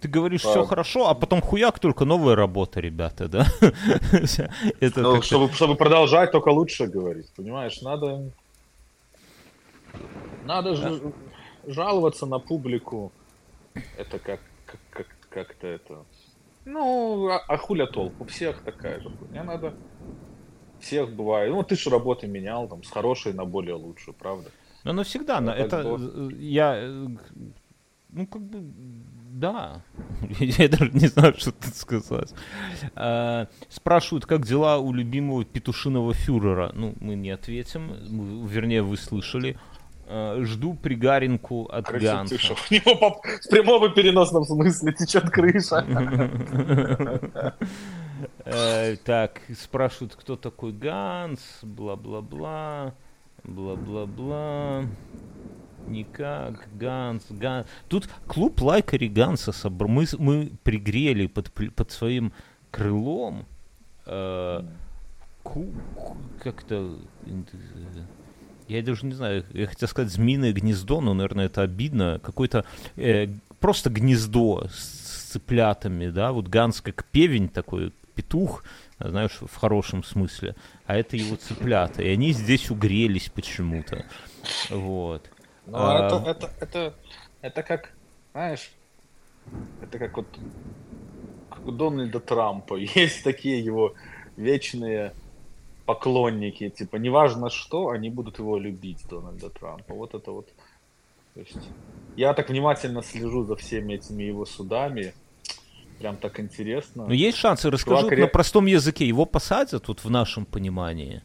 ты 0.00 0.08
говоришь, 0.08 0.40
все 0.40 0.64
хорошо, 0.64 1.08
а 1.08 1.14
потом 1.14 1.40
хуяк 1.40 1.78
только 1.78 2.04
новая 2.04 2.34
работа, 2.34 2.80
ребята, 2.80 3.28
да? 3.28 3.46
Это 4.80 5.00
ну, 5.00 5.22
чтобы, 5.22 5.52
чтобы 5.52 5.76
продолжать, 5.76 6.32
только 6.32 6.48
лучше 6.48 6.86
говорить, 6.86 7.30
понимаешь? 7.36 7.82
Надо, 7.82 8.30
надо 10.44 10.74
ж, 10.74 11.00
жаловаться 11.66 12.26
на 12.26 12.38
публику. 12.38 13.12
Это 13.96 14.18
как, 14.18 14.40
как, 14.66 14.80
как, 14.90 15.06
как-то 15.28 15.66
это... 15.66 16.04
Ну, 16.64 17.28
а, 17.28 17.38
а 17.48 17.56
хуля 17.56 17.86
толк? 17.86 18.12
У 18.20 18.24
всех 18.24 18.62
такая 18.62 19.00
же 19.00 19.10
хуйня. 19.10 19.44
Надо... 19.44 19.74
Всех 20.80 21.12
бывает. 21.12 21.52
Ну, 21.52 21.62
ты 21.62 21.76
же 21.76 21.90
работы 21.90 22.26
менял, 22.26 22.68
там, 22.68 22.82
с 22.82 22.90
хорошей 22.90 23.34
на 23.34 23.44
более 23.44 23.74
лучшую, 23.74 24.14
правда? 24.14 24.50
Ну, 24.84 24.92
навсегда. 24.92 25.40
Ну, 25.40 25.52
это, 25.52 25.78
это 25.78 26.34
я... 26.36 26.74
Э, 26.76 27.06
ну, 28.08 28.26
как 28.26 28.42
бы 28.42 28.64
да, 29.32 29.82
я 30.40 30.68
даже 30.68 30.90
не 30.92 31.06
знаю, 31.06 31.34
что 31.36 31.52
тут 31.52 31.74
сказать. 31.74 32.34
А, 32.94 33.46
спрашивают, 33.68 34.26
как 34.26 34.44
дела 34.44 34.78
у 34.78 34.92
любимого 34.92 35.44
петушиного 35.44 36.14
фюрера. 36.14 36.72
Ну, 36.74 36.94
мы 37.00 37.14
не 37.14 37.30
ответим, 37.30 38.46
вернее, 38.46 38.82
вы 38.82 38.96
слышали. 38.96 39.58
А, 40.06 40.42
жду 40.42 40.74
пригаринку 40.74 41.66
от 41.66 41.88
Ганса. 41.90 42.34
У 42.34 42.74
него 42.74 42.96
по, 42.96 43.10
в 43.22 43.48
прямом 43.48 43.84
и 43.90 43.94
переносном 43.94 44.44
смысле 44.44 44.92
течет 44.92 45.30
крыша. 45.30 45.84
Э, 48.44 48.96
так, 48.96 49.40
спрашивают, 49.58 50.14
кто 50.14 50.36
такой 50.36 50.72
Ганс, 50.72 51.40
бла-бла-бла, 51.62 52.92
бла-бла-бла. 53.44 54.84
Никак, 55.90 56.68
Ганс, 56.74 57.24
Ганс. 57.28 57.66
Тут 57.88 58.08
клуб 58.26 58.60
Лайкари 58.62 59.08
Ганса 59.08 59.52
собр... 59.52 59.88
мы, 59.88 60.06
мы 60.18 60.50
пригрели 60.62 61.26
под, 61.26 61.52
под 61.74 61.90
своим 61.90 62.32
крылом 62.70 63.46
э, 64.06 64.62
как-то 66.38 66.96
я 68.68 68.82
даже 68.82 69.04
не 69.04 69.14
знаю, 69.14 69.44
я 69.52 69.66
хотел 69.66 69.88
сказать 69.88 70.12
змеиное 70.12 70.52
гнездо, 70.52 71.00
но, 71.00 71.12
наверное, 71.12 71.46
это 71.46 71.62
обидно. 71.62 72.20
Какое-то 72.22 72.64
э, 72.96 73.26
просто 73.58 73.90
гнездо 73.90 74.68
с 74.68 75.32
цыплятами, 75.32 76.08
да, 76.08 76.30
вот 76.30 76.46
Ганс 76.46 76.80
как 76.80 77.04
певень 77.04 77.48
такой, 77.48 77.92
петух, 78.14 78.62
знаешь, 79.00 79.38
в 79.40 79.56
хорошем 79.56 80.04
смысле, 80.04 80.54
а 80.86 80.96
это 80.96 81.16
его 81.16 81.36
цыплята, 81.36 82.02
и 82.02 82.08
они 82.08 82.32
здесь 82.32 82.70
угрелись 82.70 83.28
почему-то, 83.28 84.04
вот. 84.70 85.28
Ну, 85.66 85.76
а... 85.76 86.06
это, 86.06 86.30
это, 86.30 86.50
это, 86.60 86.94
это 87.42 87.62
как, 87.62 87.92
знаешь, 88.32 88.70
это 89.82 89.98
как 89.98 90.16
вот 90.16 90.26
как 91.50 91.66
у 91.66 91.72
Дональда 91.72 92.20
Трампа. 92.20 92.74
Есть 92.94 93.24
такие 93.24 93.60
его 93.64 93.94
вечные 94.36 95.12
поклонники, 95.86 96.68
типа, 96.68 96.96
неважно 96.96 97.50
что, 97.50 97.88
они 97.88 98.10
будут 98.10 98.38
его 98.38 98.58
любить, 98.58 99.04
Дональда 99.08 99.50
Трампа. 99.50 99.94
Вот 99.94 100.14
это 100.14 100.30
вот. 100.30 100.48
То 101.34 101.40
есть, 101.40 101.58
я 102.16 102.34
так 102.34 102.48
внимательно 102.48 103.02
слежу 103.02 103.44
за 103.44 103.56
всеми 103.56 103.94
этими 103.94 104.24
его 104.24 104.46
судами. 104.46 105.14
Прям 105.98 106.16
так 106.16 106.40
интересно. 106.40 107.06
Но 107.06 107.12
есть 107.12 107.36
шансы, 107.36 107.70
расскажу 107.70 108.02
Чувак, 108.02 108.18
на 108.18 108.26
простом 108.26 108.66
языке. 108.66 109.06
Его 109.06 109.26
посадят 109.26 109.88
вот 109.88 110.02
в 110.02 110.10
нашем 110.10 110.46
понимании. 110.46 111.22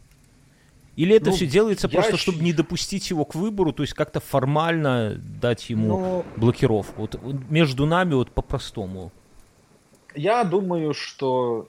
Или 0.95 1.15
это 1.15 1.29
ну, 1.29 1.35
все 1.35 1.45
делается 1.45 1.89
просто, 1.89 2.17
щ... 2.17 2.23
чтобы 2.23 2.43
не 2.43 2.53
допустить 2.53 3.09
его 3.09 3.25
к 3.25 3.35
выбору, 3.35 3.73
то 3.73 3.83
есть 3.83 3.93
как-то 3.93 4.19
формально 4.19 5.15
дать 5.15 5.69
ему 5.69 5.87
Но... 5.87 6.25
блокировку? 6.37 7.01
Вот 7.01 7.19
между 7.49 7.85
нами 7.85 8.13
вот 8.13 8.31
по-простому. 8.31 9.11
Я 10.15 10.43
думаю, 10.43 10.93
что 10.93 11.67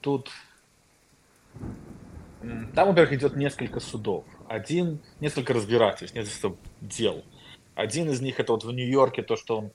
тут... 0.00 0.30
Там, 2.74 2.88
во-первых, 2.88 3.12
идет 3.12 3.36
несколько 3.36 3.80
судов. 3.80 4.24
Один, 4.48 4.98
несколько 5.20 5.52
разбирательств, 5.52 6.16
несколько 6.16 6.56
дел. 6.80 7.22
Один 7.74 8.10
из 8.10 8.20
них 8.20 8.40
это 8.40 8.52
вот 8.52 8.64
в 8.64 8.72
Нью-Йорке 8.72 9.22
то, 9.22 9.36
что 9.36 9.58
он 9.58 9.70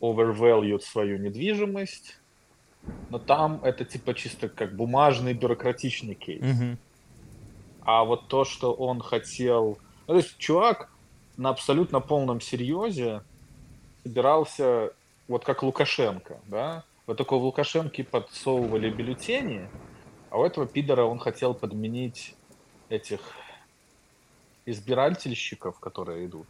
overvalued 0.00 0.80
свою 0.80 1.18
недвижимость, 1.18 2.18
но 3.10 3.18
там 3.18 3.60
это 3.64 3.84
типа 3.84 4.14
чисто 4.14 4.48
как 4.48 4.76
бумажный 4.76 5.32
бюрократичный 5.32 6.14
кейс. 6.14 6.42
Mm-hmm. 6.42 6.76
А 7.84 8.04
вот 8.04 8.28
то, 8.28 8.44
что 8.44 8.72
он 8.72 9.00
хотел... 9.00 9.78
Ну, 10.06 10.14
то 10.14 10.16
есть 10.16 10.36
чувак 10.38 10.90
на 11.36 11.50
абсолютно 11.50 12.00
полном 12.00 12.40
серьезе 12.40 13.22
собирался, 14.02 14.92
вот 15.28 15.44
как 15.44 15.62
Лукашенко, 15.62 16.40
да? 16.46 16.84
Вот 17.06 17.18
такого 17.18 17.40
в 17.40 17.44
Лукашенке 17.44 18.04
подсовывали 18.04 18.90
бюллетени, 18.90 19.68
а 20.30 20.38
у 20.38 20.44
этого 20.44 20.66
пидора 20.66 21.04
он 21.04 21.18
хотел 21.18 21.54
подменить 21.54 22.34
этих 22.88 23.20
избирательщиков, 24.66 25.78
которые 25.78 26.26
идут 26.26 26.46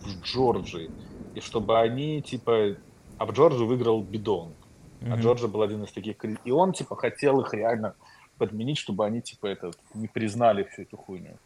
в 0.00 0.22
Джорджии, 0.22 0.90
и 1.34 1.40
чтобы 1.40 1.78
они, 1.78 2.22
типа, 2.22 2.76
а 3.18 3.26
в 3.26 3.32
Джорджии 3.32 3.64
выиграл 3.64 4.02
Бидон, 4.02 4.52
mm-hmm. 5.00 5.12
а 5.12 5.16
Джорджия 5.16 5.48
был 5.48 5.62
один 5.62 5.82
из 5.84 5.92
таких, 5.92 6.16
и 6.44 6.50
он, 6.50 6.72
типа, 6.72 6.94
хотел 6.96 7.40
их 7.40 7.52
реально 7.52 7.94
подменить, 8.40 8.78
чтобы 8.78 9.04
они, 9.06 9.20
типа, 9.20 9.46
это, 9.46 9.70
не 9.94 10.08
признали 10.08 10.64
всю 10.64 10.82
эту 10.82 10.96
хуйню. 10.96 11.36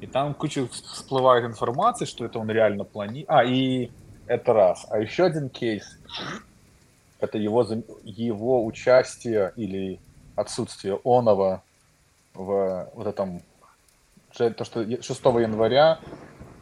И 0.00 0.06
там 0.06 0.34
куча 0.34 0.66
всплывает 0.66 1.44
информации, 1.44 2.04
что 2.06 2.24
это 2.24 2.38
он 2.40 2.50
реально 2.50 2.84
планирует. 2.84 3.30
А, 3.30 3.44
и 3.44 3.90
это 4.26 4.52
раз. 4.52 4.84
А 4.90 4.98
еще 4.98 5.24
один 5.24 5.48
кейс, 5.48 5.98
это 7.20 7.38
его, 7.38 7.64
его 8.04 8.64
участие 8.66 9.52
или 9.56 10.00
отсутствие 10.36 10.98
оного 11.04 11.62
в 12.34 12.90
вот 12.94 13.06
этом, 13.06 13.42
то, 14.36 14.64
что 14.64 14.82
6 14.84 15.08
января 15.24 15.98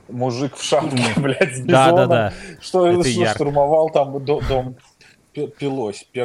мужик 0.08 0.56
в 0.56 0.62
шапке, 0.62 1.04
блядь, 1.16 1.54
с 1.56 1.60
Да, 1.60 1.64
да, 1.64 1.90
бизоном, 1.90 2.08
да. 2.08 2.32
что, 2.60 2.86
Это 2.86 3.00
что 3.08 3.20
ярко. 3.20 3.34
штурмовал 3.34 3.88
там 3.90 4.22
до- 4.24 4.40
дом 4.48 4.76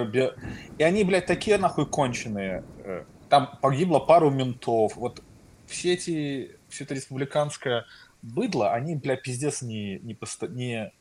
бе- 0.05 0.33
И 0.79 0.83
они, 0.83 1.03
блядь, 1.03 1.27
такие 1.27 1.57
нахуй 1.59 1.85
конченые. 1.85 2.63
Там 3.35 3.49
погибло 3.61 3.99
пару 3.99 4.29
ментов. 4.31 4.95
Вот 4.95 5.21
все 5.67 5.95
эти, 5.95 6.57
все 6.69 6.85
это 6.85 6.93
республиканское 6.93 7.83
быдло, 8.21 8.71
они, 8.71 8.95
блядь, 8.95 9.23
пиздец 9.23 9.61
не, 9.61 9.99
не, 9.99 10.13
посто- 10.13 10.47
не 10.47 10.93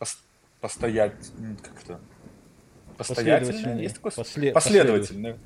пос- 0.00 0.18
постоять, 0.60 1.14
м, 1.38 1.56
как 1.62 1.80
это, 1.84 2.00
постоятельно, 2.96 3.52
Последовательные. 3.52 3.82
есть 3.84 3.94
такое? 3.94 4.10
После- 4.10 4.52
последовательно. 4.52 5.38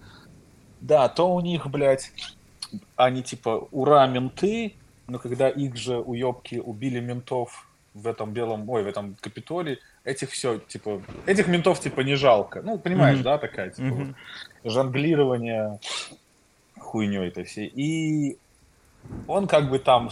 Да, 0.81 1.11
то 1.11 1.31
у 1.35 1.41
них, 1.43 1.67
блядь, 1.67 2.11
они 2.97 3.23
типа 3.23 3.69
ура, 3.71 4.07
менты, 4.07 4.77
но 5.07 5.19
когда 5.19 5.51
их 5.51 5.77
же 5.77 5.99
уебки 5.99 6.55
убили 6.57 7.01
ментов 7.01 7.69
в 7.93 8.07
этом 8.07 8.33
белом, 8.33 8.67
ой, 8.71 8.83
в 8.83 8.87
этом 8.87 9.15
Капитолии, 9.17 9.79
этих 10.05 10.31
все, 10.31 10.59
типа, 10.59 11.03
этих 11.27 11.49
ментов 11.49 11.81
типа 11.81 12.01
не 12.01 12.15
жалко. 12.15 12.63
Ну, 12.63 12.79
понимаешь, 12.79 13.17
Мгм. 13.17 13.25
да, 13.25 13.39
такая, 13.39 13.71
типа, 13.71 13.89
Мгм. 13.89 14.17
вот 14.63 14.73
жонглирование 14.73 15.81
хуйней 16.79 17.29
этой 17.29 17.45
всей. 17.45 17.67
И 17.69 18.39
он 19.27 19.47
как 19.47 19.71
бы 19.71 19.79
там, 19.79 20.11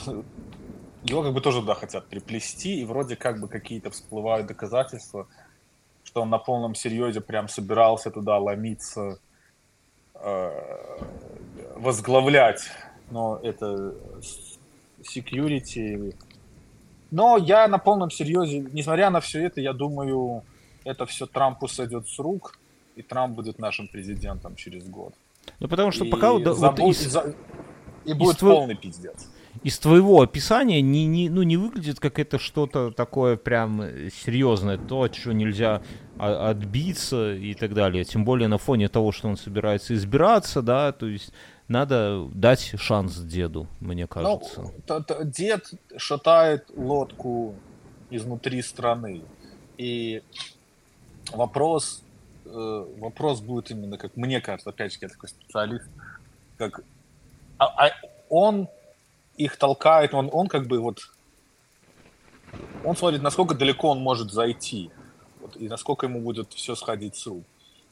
его 1.03 1.23
как 1.23 1.35
бы 1.35 1.41
тоже, 1.41 1.63
да, 1.63 1.75
хотят 1.75 2.09
приплести, 2.09 2.81
и 2.81 2.85
вроде 2.85 3.17
как 3.17 3.41
бы 3.41 3.49
какие-то 3.49 3.91
всплывают 3.91 4.47
доказательства, 4.47 5.29
что 6.05 6.23
он 6.23 6.31
на 6.31 6.39
полном 6.39 6.75
серьезе 6.75 7.21
прям 7.21 7.49
собирался 7.49 8.11
туда 8.11 8.39
ломиться, 8.39 9.19
э, 10.15 10.51
возглавлять, 11.77 12.71
но 13.11 13.39
это 13.43 13.95
security. 15.03 16.13
Но 17.13 17.37
я 17.37 17.69
на 17.69 17.79
полном 17.79 18.11
серьезе, 18.11 18.67
несмотря 18.73 19.11
на 19.11 19.21
все 19.21 19.45
это, 19.45 19.61
я 19.61 19.73
думаю, 19.73 20.43
это 20.85 21.05
все 21.07 21.27
Трампу 21.27 21.69
сойдет 21.69 22.09
с 22.09 22.19
рук, 22.19 22.59
и 22.97 23.03
Трамп 23.03 23.37
будет 23.37 23.59
нашим 23.59 23.87
президентом 23.87 24.57
через 24.57 24.85
год. 24.89 25.13
Ну, 25.61 25.69
потому 25.69 25.93
что 25.93 26.05
И 26.05 26.11
пока 26.11 26.37
да, 26.39 26.53
вот 26.55 26.79
из, 26.81 26.99
за- 27.13 27.35
и 28.07 28.15
будет 28.15 28.39
твоего- 28.39 28.57
полный 28.61 28.77
пиздец. 28.77 29.29
из 29.63 29.79
твоего 29.79 30.23
описания 30.23 30.81
не, 30.81 31.07
не, 31.07 31.29
ну, 31.29 31.43
не 31.43 31.57
выглядит 31.57 32.01
как 32.01 32.19
это 32.19 32.39
что-то 32.39 32.91
такое 32.91 33.37
прям 33.37 33.83
э, 33.83 34.09
серьезное, 34.25 34.79
то, 34.79 35.03
от 35.03 35.13
чего 35.13 35.33
нельзя 35.35 35.83
а- 36.19 36.51
отбиться 36.51 37.35
и 37.35 37.55
так 37.55 37.75
далее. 37.75 38.05
Тем 38.05 38.25
более 38.25 38.49
на 38.49 38.59
фоне 38.59 38.89
того, 38.89 39.13
что 39.13 39.29
он 39.29 39.37
собирается 39.37 39.95
избираться, 39.95 40.63
да, 40.63 40.93
то 40.93 41.07
есть 41.07 41.33
надо 41.69 42.29
дать 42.35 42.75
шанс 42.79 43.17
деду, 43.17 43.67
мне 43.81 44.07
кажется. 44.07 44.63
Ну, 44.63 44.73
т- 44.87 45.03
т- 45.03 45.25
дед 45.25 45.71
шатает 45.97 46.67
лодку 46.75 47.55
изнутри 48.11 48.63
страны. 48.63 49.23
И 49.79 50.23
вопрос, 51.33 52.03
э, 52.45 52.87
вопрос 52.99 53.41
будет 53.41 53.71
именно, 53.71 53.97
как 53.97 54.17
мне 54.17 54.41
кажется, 54.41 54.71
опять 54.71 54.93
же, 54.93 54.99
я 55.01 55.09
такой 55.09 55.29
специалист, 55.29 55.87
как 56.59 56.85
а- 57.59 57.87
а 57.87 57.91
он 58.29 58.69
их 59.37 59.57
толкает, 59.57 60.15
он, 60.15 60.29
он 60.33 60.49
как 60.49 60.67
бы 60.67 60.81
вот 60.81 61.01
он 62.85 62.97
смотрит, 62.97 63.23
насколько 63.23 63.55
далеко 63.55 63.91
он 63.91 64.01
может 64.01 64.31
зайти, 64.33 64.91
вот, 65.41 65.57
и 65.57 65.69
насколько 65.69 66.07
ему 66.07 66.21
будет 66.21 66.53
все 66.53 66.75
сходить 66.75 67.17
с 67.17 67.27
рук. 67.27 67.45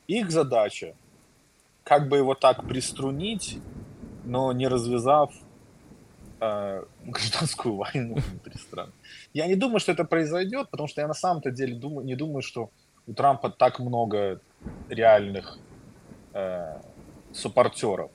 Их 0.06 0.30
задача 0.30 0.94
как 1.84 2.08
бы 2.08 2.18
его 2.18 2.34
так 2.34 2.66
приструнить, 2.66 3.58
но 4.24 4.52
не 4.52 4.68
развязав 4.68 5.32
э, 6.40 6.84
гражданскую 7.04 7.76
войну 7.76 8.16
внутри 8.16 8.58
страны. 8.58 8.92
Я 9.32 9.46
не 9.46 9.56
думаю, 9.56 9.80
что 9.80 9.92
это 9.92 10.04
произойдет, 10.04 10.70
потому 10.70 10.88
что 10.88 11.00
я 11.00 11.08
на 11.08 11.14
самом-то 11.14 11.50
деле 11.50 11.74
думаю, 11.74 12.06
не 12.06 12.16
думаю, 12.16 12.42
что 12.42 12.70
у 13.06 13.12
Трампа 13.12 13.50
так 13.50 13.80
много 13.80 14.40
реальных 14.88 15.58
э, 16.32 16.80
суппортеров. 17.32 18.10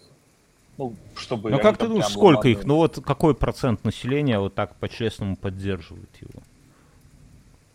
Ну, 0.78 0.94
чтобы 1.16 1.52
Ну 1.52 1.60
как 1.60 1.78
ты 1.78 1.88
думаешь, 1.88 2.08
сколько 2.08 2.50
их? 2.50 2.66
Ну 2.66 2.76
вот 2.76 3.00
какой 3.06 3.34
процент 3.34 3.84
населения 3.86 4.40
вот 4.40 4.56
так 4.56 4.76
по-честному 4.76 5.38
поддерживает 5.38 6.10
его? 6.22 6.44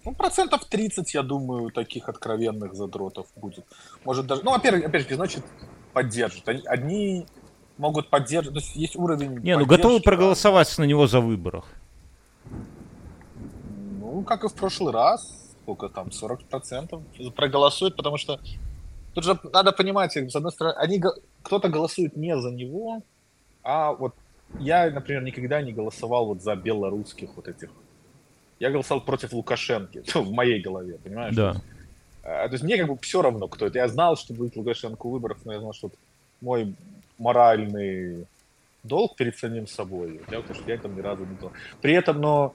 Ну, 0.05 0.15
процентов 0.15 0.65
30, 0.65 1.15
я 1.15 1.23
думаю, 1.23 1.71
таких 1.71 2.09
откровенных 2.09 2.75
задротов 2.75 3.27
будет. 3.37 3.67
Может 4.05 4.27
даже... 4.27 4.43
Ну, 4.43 4.51
во-первых, 4.51 4.87
опять 4.87 5.09
же, 5.09 5.15
значит, 5.15 5.45
поддержат. 5.93 6.49
Они, 6.49 6.63
одни 6.67 7.27
могут 7.79 8.09
поддерживать... 8.09 8.59
То 8.59 8.65
есть 8.65 8.77
есть 8.77 8.97
уровень 8.97 9.39
Не, 9.41 9.57
ну 9.57 9.67
готовы 9.67 10.01
проголосовать 10.01 10.77
на 10.79 10.85
него 10.85 11.07
за 11.07 11.21
выборах. 11.21 11.67
Ну, 14.01 14.23
как 14.23 14.45
и 14.45 14.49
в 14.49 14.55
прошлый 14.55 14.93
раз, 14.93 15.55
сколько 15.63 15.89
там, 15.89 16.09
40% 16.09 17.31
проголосуют, 17.33 17.97
потому 17.97 18.19
что 18.19 18.41
тут 19.15 19.25
же 19.25 19.39
надо 19.53 19.73
понимать, 19.73 20.13
с 20.13 20.37
одной 20.37 20.53
стороны, 20.53 20.77
они, 20.79 21.03
кто-то 21.43 21.69
голосует 21.69 22.17
не 22.17 22.37
за 22.39 22.51
него, 22.51 23.03
а 23.63 23.93
вот 23.93 24.15
я, 24.59 24.91
например, 24.91 25.23
никогда 25.23 25.63
не 25.63 25.73
голосовал 25.73 26.27
вот 26.27 26.43
за 26.43 26.57
белорусских 26.57 27.31
вот 27.37 27.49
этих. 27.49 27.71
Я 28.59 28.71
голосовал 28.71 29.05
против 29.05 29.33
Лукашенки, 29.33 30.03
ну, 30.15 30.23
в 30.25 30.33
моей 30.33 30.61
голове, 30.61 30.99
понимаешь? 31.03 31.35
Да. 31.35 31.57
А, 32.23 32.47
То 32.49 32.53
есть 32.55 32.65
мне 32.65 32.77
как 32.79 32.89
бы 32.89 32.97
все 33.01 33.23
равно, 33.23 33.49
кто 33.49 33.67
это. 33.67 33.79
Я 33.79 33.89
знал, 33.89 34.17
что 34.17 34.35
будет 34.35 34.57
Лукашенко 34.57 35.07
у 35.07 35.11
выборов, 35.11 35.39
но 35.45 35.53
я 35.53 35.61
знал, 35.61 35.73
что 35.73 35.91
мой 36.41 36.75
моральный 37.19 38.27
долг 38.83 39.17
перед 39.17 39.37
самим 39.39 39.67
собой. 39.67 40.21
Я, 40.31 40.41
потому 40.41 40.55
что 40.55 40.71
я 40.71 40.79
там 40.79 40.97
ни 40.97 41.01
разу 41.01 41.25
не 41.25 41.35
был. 41.35 41.53
При 41.81 41.95
этом, 41.95 42.21
но, 42.21 42.55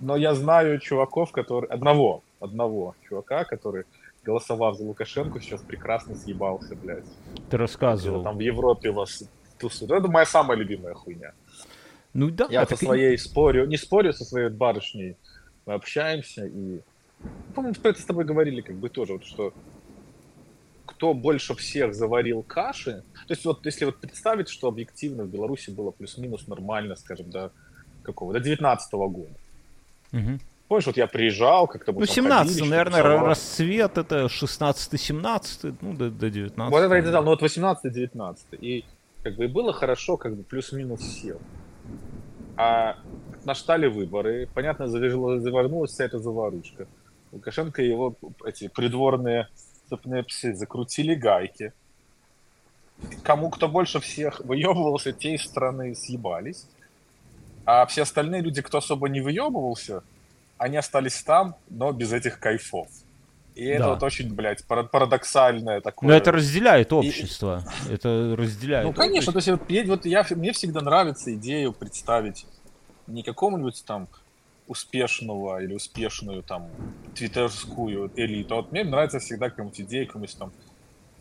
но 0.00 0.16
я 0.16 0.34
знаю 0.34 0.78
чуваков, 0.78 1.32
которые... 1.32 1.70
Одного, 1.70 2.22
одного 2.40 2.94
чувака, 3.08 3.44
который, 3.44 3.84
голосовав 4.24 4.76
за 4.76 4.84
Лукашенко, 4.84 5.40
сейчас 5.40 5.62
прекрасно 5.62 6.14
съебался, 6.14 6.76
блядь. 6.76 7.04
Ты 7.50 7.56
рассказывал. 7.56 8.22
там 8.22 8.36
в 8.36 8.40
Европе 8.40 8.90
вас 8.90 9.24
тусуют. 9.58 9.92
Это 9.92 10.08
моя 10.08 10.26
самая 10.26 10.56
любимая 10.58 10.94
хуйня. 10.94 11.32
Ну 12.14 12.30
да, 12.30 12.46
Я 12.50 12.62
со 12.64 12.70
так 12.70 12.82
и- 12.82 12.86
своей 12.86 13.18
спорю, 13.18 13.66
не 13.66 13.78
спорю 13.78 14.12
со 14.12 14.24
своей 14.24 14.50
барышней, 14.50 15.16
мы 15.64 15.74
общаемся 15.74 16.44
и... 16.46 16.80
По-моему, 17.54 17.74
про 17.80 17.90
это 17.90 18.00
с 18.00 18.04
тобой 18.04 18.24
говорили 18.24 18.60
как 18.60 18.76
бы 18.76 18.88
тоже, 18.88 19.14
вот, 19.14 19.24
что 19.24 19.52
кто 20.86 21.14
больше 21.14 21.54
всех 21.54 21.94
заварил 21.94 22.42
каши, 22.42 23.02
то 23.26 23.34
есть 23.34 23.44
вот 23.44 23.64
если 23.66 23.84
вот 23.84 23.98
представить, 23.98 24.48
что 24.48 24.68
объективно 24.68 25.24
в 25.24 25.28
Беларуси 25.28 25.70
было 25.70 25.90
плюс-минус 25.90 26.46
нормально, 26.46 26.96
скажем, 26.96 27.30
до 27.30 27.52
какого, 28.02 28.32
до 28.32 28.40
19 28.40 28.92
года. 28.92 29.30
Мгм. 30.12 30.40
Помнишь, 30.68 30.86
вот 30.86 30.96
я 30.96 31.06
приезжал, 31.06 31.66
как-то 31.66 31.92
Ну, 31.92 31.98
там 31.98 32.08
17 32.08 32.48
ходили, 32.48 32.70
наверное, 32.70 33.02
тусовали. 33.02 33.28
расцвет 33.28 33.98
это 33.98 34.28
16-17, 34.28 35.76
ну, 35.80 35.92
до, 35.92 36.10
до 36.10 36.30
19 36.30 36.70
Вот 36.72 36.82
это 36.82 36.94
я 36.94 37.02
сказал, 37.02 37.24
ну 37.24 37.30
вот 37.30 37.42
18-19. 37.42 38.36
И 38.60 38.84
как 39.22 39.36
бы 39.36 39.44
и 39.44 39.48
было 39.48 39.72
хорошо, 39.72 40.16
как 40.16 40.34
бы 40.34 40.42
плюс-минус 40.42 41.00
всем. 41.00 41.38
А 42.56 42.96
наштали 43.44 43.86
выборы, 43.86 44.48
понятно, 44.54 44.86
завернулась 44.86 45.92
вся 45.92 46.04
эта 46.04 46.18
заварушка. 46.18 46.86
Лукашенко 47.32 47.82
и 47.82 47.88
его 47.88 48.14
эти 48.44 48.68
придворные 48.68 49.48
цепные 49.88 50.22
псы 50.22 50.54
закрутили 50.54 51.14
гайки. 51.14 51.72
Кому 53.24 53.50
кто 53.50 53.68
больше 53.68 54.00
всех 54.00 54.40
выебывался, 54.44 55.12
те 55.12 55.34
из 55.34 55.42
страны 55.44 55.94
съебались. 55.94 56.66
А 57.64 57.86
все 57.86 58.02
остальные 58.02 58.42
люди, 58.42 58.60
кто 58.62 58.78
особо 58.78 59.08
не 59.08 59.20
выебывался, 59.20 60.02
они 60.58 60.76
остались 60.76 61.22
там, 61.22 61.56
но 61.70 61.92
без 61.92 62.12
этих 62.12 62.38
кайфов. 62.38 62.88
И 63.54 63.64
это 63.64 63.84
Да. 63.84 63.88
вот 63.90 64.02
очень, 64.02 64.32
блядь, 64.32 64.64
пара- 64.66 64.84
парадоксальное 64.84 65.80
такое. 65.80 66.08
Но 66.10 66.14
это 66.16 66.32
разделяет 66.32 66.92
общество. 66.92 67.62
Это 67.90 68.34
разделяет. 68.36 68.86
Ну, 68.86 68.92
конечно, 68.92 69.32
то 69.32 69.38
есть 69.38 69.48
вот, 69.48 69.68
я- 69.70 69.84
вот 69.84 70.06
я, 70.06 70.24
мне 70.30 70.52
всегда 70.52 70.80
нравится 70.80 71.34
идею 71.34 71.72
представить 71.72 72.46
не 73.06 73.22
какому-нибудь 73.22 73.82
там 73.86 74.08
успешного 74.66 75.62
или 75.62 75.74
успешную 75.74 76.42
там 76.42 76.68
твиттерскую 77.14 78.10
элиту. 78.16 78.54
А 78.54 78.56
Вот 78.62 78.72
мне 78.72 78.84
нравится 78.84 79.18
всегда 79.18 79.50
какая-нибудь 79.50 79.80
идея, 79.80 80.06
какого-нибудь 80.06 80.38
там 80.38 80.52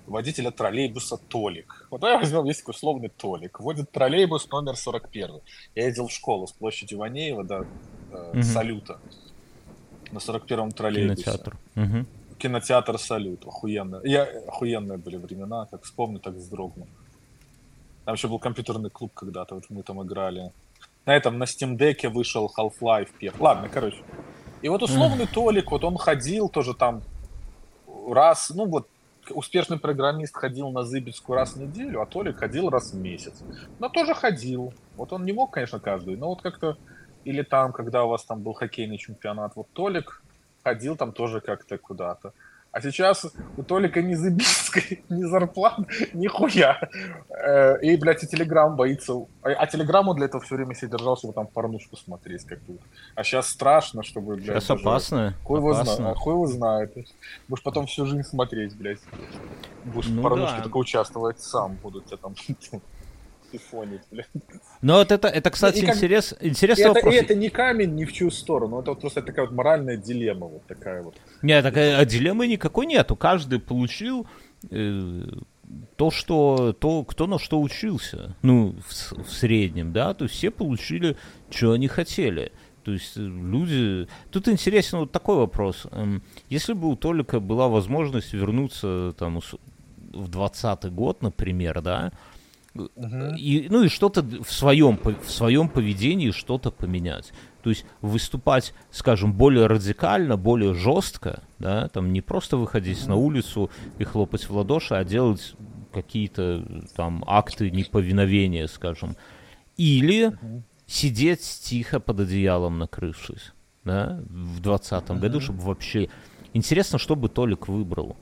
водителя 0.07 0.51
троллейбуса 0.51 1.17
Толик. 1.17 1.87
Вот 1.89 2.01
давай 2.01 2.17
возьмем, 2.17 2.45
есть 2.45 2.59
такой 2.61 2.73
условный 2.73 3.09
Толик. 3.09 3.59
Водит 3.59 3.91
троллейбус 3.91 4.49
номер 4.51 4.75
41. 4.75 5.41
Я 5.75 5.85
ездил 5.85 6.07
в 6.07 6.11
школу 6.11 6.47
с 6.47 6.51
площади 6.51 6.95
Ванеева 6.95 7.43
до 7.43 7.65
э, 8.11 8.31
Мгм. 8.33 8.43
Салюта 8.43 8.99
на 10.11 10.17
41-м 10.17 10.71
троллейбусе 10.71 11.23
Кинотеатр. 11.23 11.57
Мгм. 11.75 12.07
кинотеатр 12.37 12.97
«Салют». 12.97 13.45
Охуенно. 13.45 14.01
Я, 14.03 14.23
охуенные 14.47 14.97
были 14.97 15.15
времена, 15.17 15.67
как 15.71 15.83
вспомню, 15.83 16.19
так 16.19 16.33
вздрогну. 16.33 16.87
Там 18.05 18.15
еще 18.15 18.27
был 18.27 18.39
компьютерный 18.39 18.89
клуб 18.89 19.13
когда-то, 19.13 19.55
вот 19.55 19.65
мы 19.69 19.83
там 19.83 20.01
играли. 20.03 20.51
На 21.05 21.15
этом, 21.15 21.37
на 21.37 21.45
Steam 21.45 21.77
Deck 21.77 22.07
вышел 22.09 22.51
Half-Life 22.55 23.09
первый. 23.19 23.41
Ладно, 23.41 23.69
короче. 23.69 23.97
И 24.61 24.69
вот 24.69 24.83
условный 24.83 25.27
Толик, 25.27 25.71
вот 25.71 25.83
он 25.83 25.97
ходил 25.97 26.47
тоже 26.47 26.73
там 26.75 27.01
раз, 28.07 28.51
ну 28.51 28.65
вот, 28.65 28.87
успешный 29.29 29.79
программист 29.79 30.35
ходил 30.35 30.69
на 30.69 30.83
Зыбецкую 30.83 31.35
раз 31.35 31.53
в 31.53 31.61
неделю, 31.61 32.01
а 32.01 32.05
Толик 32.05 32.37
ходил 32.37 32.69
раз 32.69 32.91
в 32.91 32.97
месяц. 32.97 33.41
Но 33.79 33.89
тоже 33.89 34.13
ходил. 34.13 34.73
Вот 34.95 35.13
он 35.13 35.25
не 35.25 35.31
мог, 35.31 35.51
конечно, 35.51 35.79
каждый, 35.79 36.15
но 36.17 36.27
вот 36.29 36.41
как-то 36.41 36.77
или 37.23 37.41
там, 37.43 37.71
когда 37.71 38.03
у 38.03 38.09
вас 38.09 38.23
там 38.23 38.41
был 38.41 38.53
хоккейный 38.53 38.97
чемпионат, 38.97 39.55
вот 39.55 39.67
Толик 39.73 40.21
ходил 40.63 40.95
там 40.95 41.11
тоже 41.11 41.41
как-то 41.41 41.77
куда-то. 41.77 42.33
А 42.71 42.81
сейчас 42.81 43.25
у 43.57 43.63
Толика 43.63 44.01
ни 44.01 44.13
забиской, 44.13 45.03
ни 45.09 45.23
зарплат, 45.23 45.79
ни 46.13 46.27
хуя. 46.27 46.79
Э, 47.29 47.77
и, 47.81 47.97
блядь, 47.97 48.23
и 48.23 48.27
Телеграм 48.27 48.77
боится. 48.77 49.13
А, 49.41 49.49
а 49.49 49.67
Телеграмму 49.67 50.13
для 50.13 50.27
этого 50.27 50.41
все 50.41 50.55
время 50.55 50.73
себе 50.73 50.91
держал, 50.91 51.17
чтобы 51.17 51.33
там 51.33 51.47
порнушку 51.47 51.97
смотреть 51.97 52.45
как 52.45 52.61
тут. 52.61 52.79
А 53.15 53.23
сейчас 53.25 53.49
страшно, 53.49 54.03
чтобы, 54.03 54.35
блядь... 54.37 54.63
Сейчас 54.63 54.69
опасно. 54.69 55.35
Хуй 55.43 55.59
его, 55.59 55.71
опасно. 55.71 55.95
знает, 55.95 56.17
хуй 56.17 56.33
его 56.33 56.47
знает. 56.47 56.95
Будешь 57.49 57.63
потом 57.63 57.87
всю 57.87 58.05
жизнь 58.05 58.23
смотреть, 58.23 58.77
блядь. 58.77 59.01
Будешь 59.83 60.07
Ну 60.07 60.21
в 60.21 60.23
порнушке 60.23 60.57
да. 60.57 60.63
только 60.63 60.77
участвовать 60.77 61.41
сам. 61.41 61.75
Будут 61.83 62.05
тебя 62.05 62.17
там 62.17 62.35
сифонить, 63.51 64.01
блядь. 64.11 64.27
Но 64.81 64.95
вот 64.95 65.11
это, 65.11 65.27
это 65.27 65.49
кстати, 65.49 65.79
И 65.79 65.85
как- 65.85 65.95
интерес, 65.95 66.35
интересный 66.41 66.85
это, 66.85 66.93
вопрос. 66.93 67.13
и 67.13 67.17
это 67.17 67.35
не 67.35 67.49
камень 67.49 67.95
ни 67.95 68.05
в 68.05 68.11
чью 68.13 68.31
сторону. 68.31 68.79
Это 68.79 68.91
вот 68.91 69.01
просто 69.01 69.21
такая 69.21 69.45
вот 69.45 69.55
моральная 69.55 69.97
дилемма. 69.97 70.47
Вот 70.47 70.65
такая 70.67 71.03
вот. 71.03 71.15
Нет, 71.41 71.63
такая 71.63 71.97
а 71.97 72.05
дилеммы 72.05 72.47
никакой 72.47 72.85
нету. 72.85 73.15
Каждый 73.15 73.59
получил 73.59 74.25
э, 74.69 75.23
то, 75.95 76.11
что, 76.11 76.73
то, 76.73 77.03
кто 77.03 77.27
на 77.27 77.39
что 77.39 77.61
учился. 77.61 78.35
Ну, 78.41 78.75
в, 78.87 79.23
в 79.23 79.31
среднем, 79.31 79.93
да. 79.93 80.13
То 80.13 80.25
есть 80.25 80.35
все 80.35 80.51
получили, 80.51 81.15
что 81.49 81.73
они 81.73 81.87
хотели. 81.87 82.51
То 82.83 82.91
есть 82.93 83.15
э, 83.17 83.21
люди... 83.21 84.07
Тут 84.31 84.47
интересен 84.47 84.99
вот 84.99 85.11
такой 85.11 85.35
вопрос. 85.37 85.85
Эм, 85.91 86.23
Если 86.49 86.73
бы 86.73 86.89
у 86.89 86.95
Толика 86.95 87.39
была 87.39 87.67
возможность 87.67 88.33
вернуться 88.33 89.13
там 89.17 89.39
в 90.13 90.27
20 90.27 90.91
год, 90.91 91.21
например, 91.21 91.81
да, 91.81 92.11
и, 92.73 93.67
ну 93.69 93.83
и 93.83 93.89
что-то 93.89 94.21
в 94.21 94.51
своем, 94.51 94.97
в 95.03 95.29
своем 95.29 95.67
поведении 95.69 96.31
что-то 96.31 96.71
поменять. 96.71 97.33
То 97.63 97.69
есть 97.69 97.85
выступать, 98.01 98.73
скажем, 98.89 99.33
более 99.33 99.67
радикально, 99.67 100.37
более 100.37 100.73
жестко, 100.73 101.43
да, 101.59 101.89
там 101.89 102.11
не 102.11 102.21
просто 102.21 102.57
выходить 102.57 103.05
на 103.07 103.15
улицу 103.15 103.69
и 103.99 104.03
хлопать 104.03 104.49
в 104.49 104.55
ладоши, 104.55 104.95
а 104.95 105.03
делать 105.03 105.53
какие-то 105.93 106.65
там 106.95 107.23
акты 107.27 107.69
неповиновения, 107.69 108.67
скажем. 108.67 109.15
Или 109.77 110.31
сидеть 110.87 111.41
тихо 111.63 111.99
под 111.99 112.21
одеялом, 112.21 112.79
накрывшись, 112.79 113.51
да, 113.83 114.21
в 114.29 114.59
двадцатом 114.61 115.19
году, 115.19 115.39
чтобы 115.39 115.61
вообще... 115.61 116.09
Интересно, 116.53 116.97
что 116.99 117.15
бы 117.15 117.29
Толик 117.29 117.67
выбрал. 117.69 118.17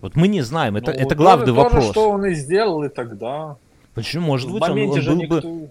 Вот 0.00 0.14
мы 0.16 0.28
не 0.28 0.42
знаем, 0.42 0.76
это, 0.76 0.92
Ну, 0.92 0.98
это 0.98 1.14
главный 1.14 1.46
тоже, 1.46 1.60
вопрос. 1.60 1.90
что 1.90 2.10
он 2.10 2.24
и 2.26 2.34
сделал 2.34 2.82
и 2.84 2.88
тогда. 2.88 3.56
Почему? 3.94 4.26
Может 4.26 4.50
в 4.50 4.52
быть, 4.52 4.62
он, 4.62 4.78
он 4.78 5.00
же 5.00 5.10
был 5.10 5.16
никто... 5.16 5.40
бы... 5.40 5.70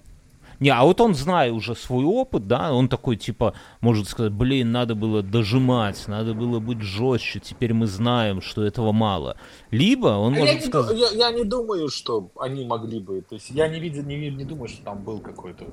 Не, 0.59 0.69
а 0.69 0.83
вот 0.83 1.01
он, 1.01 1.13
зная 1.13 1.51
уже 1.51 1.75
свой 1.75 2.05
опыт, 2.05 2.47
да, 2.47 2.73
он 2.73 2.87
такой, 2.87 3.17
типа, 3.17 3.53
может 3.81 4.07
сказать, 4.07 4.31
блин, 4.31 4.71
надо 4.71 4.95
было 4.95 5.21
дожимать, 5.21 6.07
надо 6.07 6.33
было 6.33 6.59
быть 6.59 6.81
жестче, 6.81 7.41
теперь 7.41 7.73
мы 7.73 7.87
знаем, 7.87 8.41
что 8.41 8.63
этого 8.63 8.93
мало. 8.93 9.35
Либо 9.69 10.07
он 10.07 10.33
А 10.33 10.37
Я 10.37 10.41
может 10.45 10.61
не, 10.61 10.67
сказать... 10.67 10.95
ду- 10.95 11.01
я, 11.01 11.09
я 11.27 11.31
не 11.31 11.43
думаю, 11.43 11.89
что 11.89 12.29
они 12.39 12.65
могли 12.65 13.01
бы. 13.01 13.21
То 13.21 13.35
есть 13.35 13.51
я 13.51 13.67
не 13.67 13.79
видел, 13.81 14.03
не, 14.03 14.31
не 14.31 14.45
думаю, 14.45 14.69
что 14.69 14.81
там 14.83 15.03
был 15.03 15.19
какой-то 15.19 15.65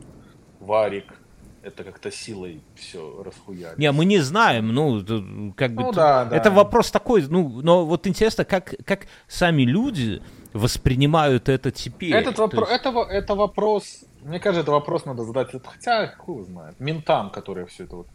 варик. 0.59 1.15
Это 1.63 1.85
как-то 1.85 2.11
силой 2.11 2.61
все 2.75 3.23
расхуяли. 3.23 3.79
Не, 3.79 3.93
мы 3.93 4.05
не 4.05 4.19
знаем, 4.19 4.69
ну, 4.75 5.53
как 5.57 5.75
бы... 5.75 5.83
Ну 5.85 5.93
да, 5.93 6.25
да. 6.25 6.37
Это 6.37 6.51
вопрос 6.51 6.91
такой, 6.91 7.23
ну, 7.29 7.61
но 7.63 7.87
вот 7.87 8.07
интересно, 8.09 8.45
как, 8.45 8.75
как 8.85 9.07
сами 9.29 9.63
люди 9.63 10.21
воспринимают 10.53 11.49
это 11.49 11.71
теперь. 11.71 12.15
Этот 12.15 12.37
То 12.37 12.43
вопрос, 12.43 12.69
есть- 12.69 12.81
это, 12.81 12.99
это 13.09 13.35
вопрос, 13.37 14.05
мне 14.23 14.41
кажется, 14.41 14.63
это 14.63 14.73
вопрос 14.73 15.05
надо 15.05 15.25
задать, 15.25 15.51
хотя 15.65 16.09
хуй 16.19 16.43
знает, 16.45 16.81
ментам, 16.81 17.31
которые 17.31 17.67
все 17.67 17.85
это 17.85 17.97
вот, 17.97 18.09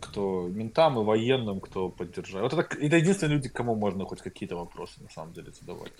кто, 0.00 0.46
ментам 0.48 1.00
и 1.00 1.04
военным, 1.04 1.58
кто 1.60 1.88
поддержал. 1.88 2.42
Вот 2.42 2.52
это, 2.52 2.76
это 2.80 2.96
единственные 2.96 3.36
люди, 3.36 3.48
кому 3.48 3.74
можно 3.74 4.04
хоть 4.04 4.22
какие-то 4.22 4.54
вопросы 4.56 5.02
на 5.02 5.10
самом 5.10 5.32
деле 5.32 5.50
задавать. 5.50 5.92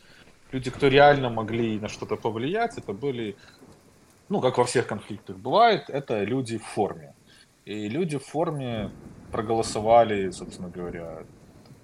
Люди, 0.52 0.70
кто 0.70 0.88
реально 0.88 1.28
могли 1.28 1.78
на 1.80 1.88
что-то 1.88 2.16
повлиять, 2.16 2.78
это 2.78 2.92
были, 2.92 3.36
ну, 4.28 4.40
как 4.40 4.58
во 4.58 4.64
всех 4.64 4.86
конфликтах 4.86 5.36
бывает, 5.36 5.88
это 5.88 6.22
люди 6.24 6.58
в 6.58 6.64
форме. 6.64 7.14
И 7.64 7.88
люди 7.88 8.18
в 8.18 8.24
форме 8.24 8.90
проголосовали, 9.30 10.30
собственно 10.30 10.68
говоря, 10.68 11.22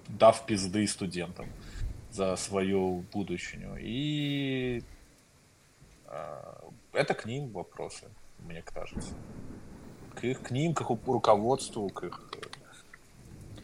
дав 0.07 0.45
пизды 0.45 0.87
студентам 0.87 1.47
за 2.11 2.35
свою 2.35 3.03
будущую. 3.13 3.77
И 3.79 4.83
а, 6.07 6.63
это 6.93 7.13
к 7.13 7.25
ним 7.25 7.49
вопросы, 7.49 8.07
мне 8.39 8.61
кажется. 8.61 9.13
К, 10.15 10.23
их, 10.23 10.41
к 10.41 10.51
ним, 10.51 10.73
к 10.73 10.81
их 10.81 10.89
руководству, 11.05 11.89
к 11.89 12.03
их 12.03 12.21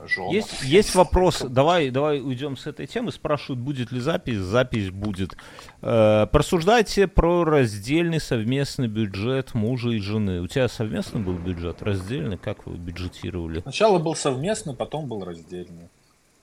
женам. 0.08 0.32
Есть, 0.32 0.64
есть 0.64 0.96
вопрос, 0.96 1.42
давай, 1.42 1.90
давай 1.90 2.20
уйдем 2.22 2.58
с 2.58 2.68
этой 2.68 2.88
темы. 2.88 3.12
Спрашивают, 3.12 3.60
будет 3.60 3.92
ли 3.92 4.00
запись. 4.00 4.38
Запись 4.38 4.90
будет. 4.92 5.36
Э, 5.82 6.28
просуждайте 6.32 7.08
про 7.08 7.44
раздельный 7.44 8.20
совместный 8.20 8.88
бюджет 8.88 9.54
мужа 9.54 9.90
и 9.90 10.00
жены. 10.00 10.42
У 10.42 10.48
тебя 10.48 10.68
совместный 10.68 11.22
был 11.22 11.34
бюджет, 11.38 11.82
раздельный? 11.82 12.38
Как 12.38 12.66
вы 12.66 12.78
бюджетировали? 12.78 13.62
Сначала 13.62 14.00
был 14.00 14.16
совместный, 14.16 14.76
потом 14.76 15.08
был 15.08 15.24
раздельный. 15.24 15.90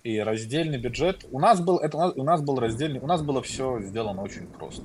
И 0.05 0.19
раздельный 0.21 0.79
бюджет. 0.79 1.27
У 1.33 1.41
нас 1.41 1.61
был, 1.61 1.79
это, 1.79 1.97
у 1.97 2.01
нас- 2.01 2.13
у 2.17 2.23
нас 2.23 2.41
был 2.43 2.59
раздельный, 2.61 3.01
у 3.01 3.07
нас 3.07 3.21
было 3.23 3.43
все 3.43 3.81
сделано 3.81 4.23
очень 4.23 4.47
просто. 4.47 4.85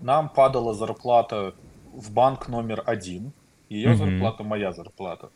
Нам 0.00 0.28
падала 0.28 0.74
зарплата 0.74 1.54
в 1.92 2.12
банк 2.12 2.48
номер 2.48 2.82
один. 2.84 3.32
Ее 3.70 3.90
Мгм. 3.90 3.96
зарплата, 3.98 4.42
моя 4.44 4.72
зарплата. 4.72 5.30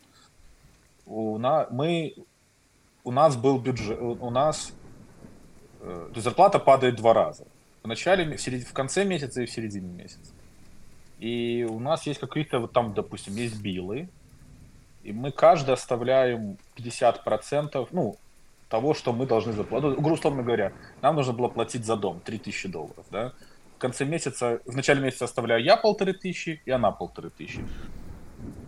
У, 1.05 1.37
на, 1.39 1.67
мы, 1.71 2.13
у 3.09 3.11
нас 3.11 3.35
был 3.35 3.57
бюджет, 3.59 3.97
у 3.99 4.29
нас 4.29 4.71
э, 5.81 6.11
зарплата 6.15 6.59
падает 6.59 6.95
два 6.95 7.13
раза. 7.13 7.45
В 7.83 7.87
начале, 7.87 8.37
в, 8.37 8.41
серед- 8.41 8.67
в 8.67 8.73
конце 8.73 9.03
месяца 9.03 9.41
и 9.41 9.45
в 9.45 9.51
середине 9.51 9.87
месяца. 9.89 10.31
И 11.17 11.65
у 11.69 11.79
нас 11.79 12.05
есть 12.07 12.19
какие-то 12.19 12.59
вот 12.59 12.71
там, 12.71 12.93
допустим, 12.93 13.35
есть 13.35 13.59
билы, 13.61 14.07
и 15.03 15.11
мы 15.11 15.31
каждый 15.31 15.73
оставляем 15.73 16.57
50%, 16.77 17.87
ну, 17.91 18.15
того, 18.69 18.93
что 18.93 19.11
мы 19.13 19.25
должны 19.25 19.53
заплатить. 19.53 19.97
Ну, 19.99 20.13
условно 20.13 20.43
говоря, 20.43 20.71
нам 21.01 21.15
нужно 21.15 21.33
было 21.33 21.47
платить 21.47 21.85
за 21.85 21.95
дом 21.95 22.19
3000 22.19 22.67
долларов, 22.69 23.05
да? 23.09 23.33
В 23.75 23.79
конце 23.79 24.05
месяца, 24.05 24.59
в 24.67 24.75
начале 24.75 25.01
месяца 25.01 25.25
оставляю 25.25 25.63
я 25.63 25.77
полторы 25.77 26.13
тысячи, 26.13 26.61
и 26.65 26.69
она 26.71 26.91
полторы 26.91 27.31
тысячи. 27.31 27.61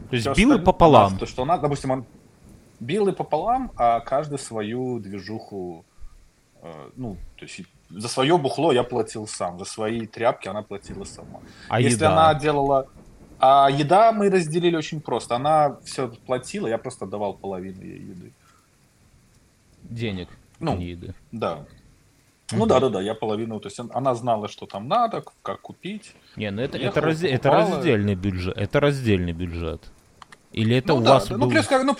То 0.09 0.15
есть 0.15 0.25
билы 0.25 0.31
остальное- 0.55 0.65
пополам. 0.65 1.17
То, 1.19 1.25
что 1.27 1.43
у 1.43 1.45
нас, 1.45 1.59
допустим, 1.59 1.91
он 1.91 2.05
билы 2.81 3.13
пополам, 3.13 3.71
а 3.77 3.99
каждый 4.01 4.39
свою 4.39 4.99
движуху, 4.99 5.85
э, 6.61 6.89
ну, 6.97 7.15
то 7.37 7.45
есть 7.45 7.61
за 7.89 8.07
свое 8.07 8.37
бухло 8.37 8.73
я 8.73 8.83
платил 8.83 9.27
сам, 9.27 9.59
за 9.59 9.65
свои 9.65 10.07
тряпки 10.07 10.49
она 10.49 10.63
платила 10.63 11.05
сама. 11.05 11.39
А 11.69 11.79
Если 11.79 11.95
еда? 11.97 12.11
она 12.11 12.39
делала... 12.39 12.87
А 13.39 13.69
еда 13.71 14.11
мы 14.11 14.29
разделили 14.29 14.75
очень 14.75 15.01
просто. 15.01 15.35
Она 15.35 15.77
все 15.83 16.07
платила, 16.07 16.67
я 16.67 16.77
просто 16.77 17.05
давал 17.07 17.33
половину 17.33 17.81
ей 17.81 17.99
еды. 17.99 18.31
Денег, 19.83 20.27
Ну, 20.59 20.77
не 20.77 20.91
еды. 20.91 21.13
Да. 21.31 21.65
Ну 22.51 22.65
да, 22.65 22.79
да, 22.79 22.89
да, 22.89 23.01
я 23.01 23.15
половину, 23.15 23.59
то 23.59 23.67
есть 23.67 23.79
он- 23.79 23.91
она 23.93 24.13
знала, 24.13 24.47
что 24.47 24.65
там 24.65 24.87
надо, 24.87 25.23
как 25.41 25.61
купить. 25.61 26.13
Не, 26.35 26.51
ну 26.51 26.61
это, 26.61 26.77
это, 26.77 26.99
разде- 26.99 27.29
это 27.29 27.49
раздельный 27.49 28.15
бюджет. 28.15 28.57
Это 28.57 28.79
раздельный 28.79 29.33
бюджет. 29.33 29.81
Или 30.51 30.75
это 30.75 30.89
ну, 30.89 30.97
у 30.97 31.01
да, 31.01 31.13
вас 31.13 31.27
да, 31.27 31.35
был... 31.35 31.45
ну 31.45 31.49
плюс 31.49 31.65
как, 31.65 31.83
ну, 31.83 31.95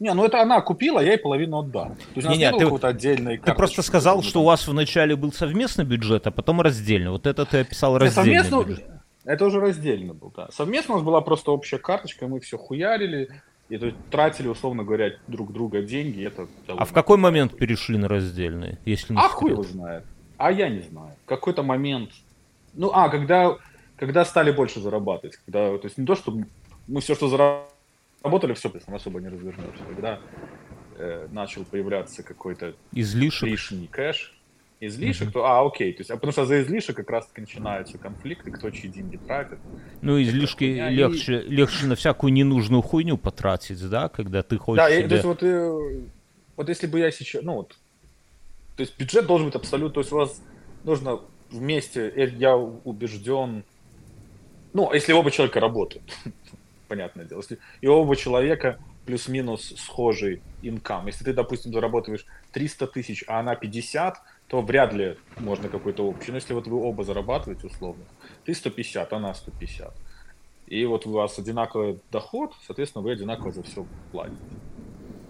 не, 0.00 0.14
ну 0.14 0.24
это 0.24 0.40
она 0.40 0.60
купила, 0.60 1.00
я 1.00 1.12
ей 1.12 1.18
половину 1.18 1.58
отдал. 1.58 1.88
То 2.14 2.20
есть 2.20 2.28
не, 2.28 2.50
было 2.50 2.58
ты- 2.58 2.64
какой-то 2.66 3.44
Ты 3.44 3.54
просто 3.54 3.82
сказал, 3.82 4.22
что 4.22 4.42
у 4.42 4.44
вас 4.44 4.66
вначале 4.68 5.16
был 5.16 5.32
совместный 5.32 5.84
бюджет, 5.84 6.26
а 6.26 6.30
потом 6.30 6.60
раздельный. 6.60 7.10
Вот 7.10 7.26
это 7.26 7.44
ты 7.44 7.58
описал 7.58 7.98
раздельный 7.98 8.42
совместно, 8.42 8.64
бюджет. 8.64 8.86
это 9.24 9.44
уже 9.46 9.60
раздельно 9.60 10.14
был, 10.14 10.32
да. 10.36 10.48
Совместно 10.52 10.94
у 10.94 10.96
нас 10.98 11.04
была 11.04 11.20
просто 11.20 11.50
общая 11.50 11.78
карточка, 11.78 12.28
мы 12.28 12.38
все 12.40 12.58
хуярили, 12.58 13.28
и 13.68 13.76
то 13.76 13.86
есть 13.86 13.98
тратили, 14.10 14.48
условно 14.48 14.84
говоря, 14.84 15.12
друг 15.26 15.52
друга 15.52 15.82
деньги, 15.82 16.24
это 16.24 16.46
А 16.68 16.84
в 16.84 16.92
какой 16.92 17.16
момент 17.18 17.56
перешли 17.56 17.98
на 17.98 18.08
раздельный, 18.08 18.78
если 18.84 19.12
не 19.14 19.18
А 19.18 19.28
хуй 19.28 19.50
секрет? 19.50 19.64
его 19.66 19.72
знает. 19.74 20.04
А 20.36 20.52
я 20.52 20.68
не 20.68 20.80
знаю. 20.80 21.16
Какой-то 21.26 21.62
момент. 21.64 22.10
Ну, 22.72 22.90
а, 22.94 23.08
когда, 23.08 23.56
когда 23.96 24.24
стали 24.24 24.52
больше 24.52 24.80
зарабатывать. 24.80 25.36
Когда, 25.44 25.76
то 25.76 25.84
есть 25.84 25.98
не 25.98 26.06
то, 26.06 26.14
что 26.14 26.38
мы 26.86 27.00
все, 27.00 27.16
что 27.16 27.28
заработали, 28.28 28.54
все, 28.54 28.72
особо 28.86 29.20
не 29.20 29.28
развернешься. 29.28 29.84
Когда 29.88 30.20
э, 30.96 31.28
начал 31.30 31.64
появляться 31.64 32.22
какой-то 32.22 32.74
Излишек. 32.92 33.48
лишний 33.48 33.86
кэш, 33.88 34.34
излишек, 34.80 35.32
то, 35.32 35.44
а, 35.44 35.66
окей. 35.66 35.92
То 35.92 36.00
есть, 36.00 36.10
а 36.10 36.14
потому 36.14 36.32
что 36.32 36.44
за 36.44 36.62
излишек 36.62 36.96
как 36.96 37.10
раз 37.10 37.26
таки 37.26 37.40
начинаются 37.40 37.98
конфликты, 37.98 38.50
кто 38.50 38.70
чьи 38.70 38.90
деньги 38.90 39.16
тратит. 39.16 39.58
Ну, 40.00 40.20
излишки 40.22 40.64
хуйня, 40.64 40.90
и- 40.90 40.94
легче, 40.94 41.40
легче 41.40 41.86
на 41.86 41.96
всякую 41.96 42.32
ненужную 42.32 42.82
хуйню 42.82 43.16
потратить, 43.18 43.88
да, 43.90 44.08
когда 44.08 44.42
ты 44.42 44.56
хочешь 44.58 44.84
Да, 44.84 44.90
и, 44.90 44.98
себе- 44.98 45.08
то 45.08 45.14
есть 45.14 45.24
вот, 45.24 45.42
э, 45.42 46.08
вот 46.56 46.68
если 46.68 46.86
бы 46.86 47.00
я 47.00 47.10
сейчас, 47.10 47.42
ну 47.42 47.54
вот, 47.54 47.76
то 48.76 48.82
есть 48.82 48.96
бюджет 48.96 49.26
должен 49.26 49.48
быть 49.48 49.56
абсолютно, 49.56 49.94
то 49.94 50.00
есть 50.00 50.12
у 50.12 50.16
вас 50.16 50.40
нужно 50.84 51.20
вместе, 51.50 52.08
э, 52.14 52.28
я 52.36 52.56
убежден, 52.56 53.64
ну, 54.72 54.92
если 54.92 55.12
оба 55.12 55.32
человека 55.32 55.58
работают, 55.58 56.04
понятное 56.88 57.24
дело. 57.24 57.40
Если 57.40 57.58
и 57.80 57.86
оба 57.86 58.16
человека 58.16 58.78
плюс-минус 59.06 59.74
схожий 59.76 60.42
инкам. 60.62 61.06
Если 61.06 61.24
ты, 61.24 61.32
допустим, 61.32 61.72
зарабатываешь 61.72 62.26
300 62.52 62.86
тысяч, 62.88 63.24
а 63.26 63.40
она 63.40 63.54
50, 63.54 64.18
то 64.48 64.60
вряд 64.60 64.92
ли 64.92 65.16
можно 65.38 65.68
какой-то 65.68 66.06
общий. 66.06 66.30
Но 66.30 66.36
если 66.36 66.54
вот 66.54 66.66
вы 66.66 66.78
оба 66.82 67.04
зарабатываете 67.04 67.66
условно, 67.66 68.04
ты 68.44 68.54
150, 68.54 69.12
она 69.12 69.32
150. 69.34 69.94
И 70.66 70.84
вот 70.84 71.06
у 71.06 71.12
вас 71.12 71.38
одинаковый 71.38 72.00
доход, 72.10 72.54
соответственно, 72.66 73.02
вы 73.02 73.12
одинаково 73.12 73.52
за 73.52 73.62
все 73.62 73.86
платите. 74.12 74.38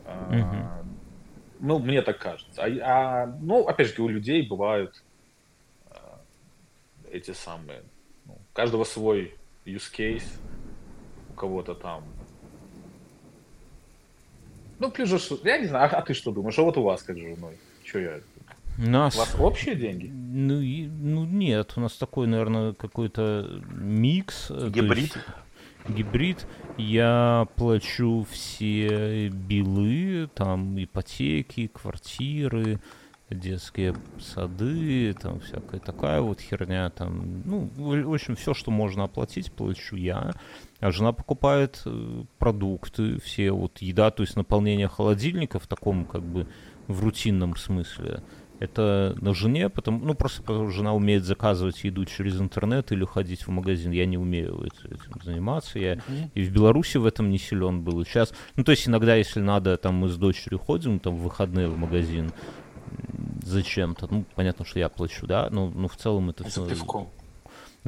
А, 0.04 0.82
ну, 1.60 1.78
мне 1.78 2.02
так 2.02 2.18
кажется. 2.18 2.62
А, 2.62 3.22
а, 3.22 3.26
ну, 3.40 3.66
опять 3.66 3.94
же, 3.94 4.02
у 4.02 4.08
людей 4.08 4.46
бывают 4.46 5.02
а, 5.90 6.20
эти 7.10 7.32
самые... 7.32 7.82
Ну, 8.24 8.34
у 8.34 8.54
каждого 8.54 8.84
свой 8.84 9.36
use 9.64 9.92
case, 9.96 10.26
кого-то 11.38 11.74
там... 11.74 12.02
Ну, 14.78 14.90
плюс 14.90 15.08
же, 15.08 15.18
я 15.44 15.58
не 15.58 15.66
знаю, 15.66 15.90
а, 15.92 15.98
а 15.98 16.02
ты 16.02 16.14
что 16.14 16.30
думаешь? 16.30 16.58
А 16.58 16.62
вот 16.62 16.76
у 16.76 16.82
вас 16.82 17.02
как 17.02 17.16
с 17.16 17.20
женой? 17.20 17.58
Что 17.84 17.98
я 17.98 18.20
нас... 18.78 19.16
У 19.16 19.18
вас 19.18 19.36
общие 19.38 19.74
деньги? 19.74 20.06
Ну, 20.06 20.60
и, 20.60 20.86
ну 20.86 21.24
нет, 21.24 21.72
у 21.76 21.80
нас 21.80 21.96
такой, 21.96 22.26
наверное, 22.26 22.72
какой-то 22.72 23.60
микс. 23.72 24.50
Гибрид? 24.50 25.16
Есть, 25.16 25.16
гибрид. 25.88 26.46
Я 26.76 27.48
плачу 27.56 28.26
все 28.30 29.28
билы, 29.28 30.28
там 30.34 30.82
ипотеки, 30.82 31.66
квартиры, 31.66 32.80
детские 33.30 33.96
сады, 34.20 35.12
там 35.14 35.40
всякая 35.40 35.80
такая 35.80 36.20
вот 36.20 36.40
херня, 36.40 36.90
там, 36.90 37.42
ну, 37.44 37.68
в 37.76 38.14
общем, 38.14 38.36
все, 38.36 38.54
что 38.54 38.70
можно 38.70 39.04
оплатить, 39.04 39.52
плачу 39.52 39.96
я. 39.96 40.32
А 40.80 40.90
жена 40.92 41.12
покупает 41.12 41.82
э, 41.84 42.24
продукты, 42.38 43.18
все 43.20 43.50
вот 43.50 43.78
еда, 43.78 44.10
то 44.10 44.22
есть 44.22 44.36
наполнение 44.36 44.88
холодильника 44.88 45.58
в 45.58 45.66
таком 45.66 46.04
как 46.04 46.22
бы 46.22 46.46
в 46.86 47.02
рутинном 47.02 47.56
смысле 47.56 48.22
это 48.60 49.16
на 49.20 49.34
жене, 49.34 49.68
потому, 49.68 50.04
ну, 50.04 50.14
просто 50.14 50.42
потому 50.42 50.70
жена 50.70 50.92
умеет 50.92 51.24
заказывать 51.24 51.84
еду 51.84 52.04
через 52.04 52.40
интернет 52.40 52.90
или 52.92 53.04
ходить 53.04 53.46
в 53.46 53.50
магазин. 53.50 53.92
Я 53.92 54.04
не 54.06 54.18
умею 54.18 54.66
этим 54.84 55.22
заниматься. 55.22 55.78
Я 55.78 55.94
mm-hmm. 55.94 56.30
и 56.34 56.42
в 56.42 56.52
Беларуси 56.52 56.96
в 56.96 57.06
этом 57.06 57.30
не 57.30 57.38
силен 57.38 57.82
был. 57.82 58.00
И 58.00 58.04
сейчас, 58.04 58.32
ну, 58.56 58.64
то 58.64 58.72
есть 58.72 58.88
иногда, 58.88 59.14
если 59.14 59.40
надо, 59.40 59.76
там 59.76 59.94
мы 59.94 60.08
с 60.08 60.16
дочерью 60.16 60.58
ходим 60.58 60.98
там 60.98 61.16
в 61.16 61.22
выходные 61.22 61.68
в 61.68 61.78
магазин 61.78 62.32
зачем-то. 63.44 64.08
Ну, 64.10 64.24
понятно, 64.34 64.64
что 64.64 64.78
я 64.78 64.88
плачу, 64.88 65.26
да, 65.26 65.48
но, 65.50 65.70
но 65.70 65.88
в 65.88 65.96
целом 65.96 66.30
это 66.30 66.44
все... 66.44 66.64
За 66.64 66.70
пивком. 66.70 67.10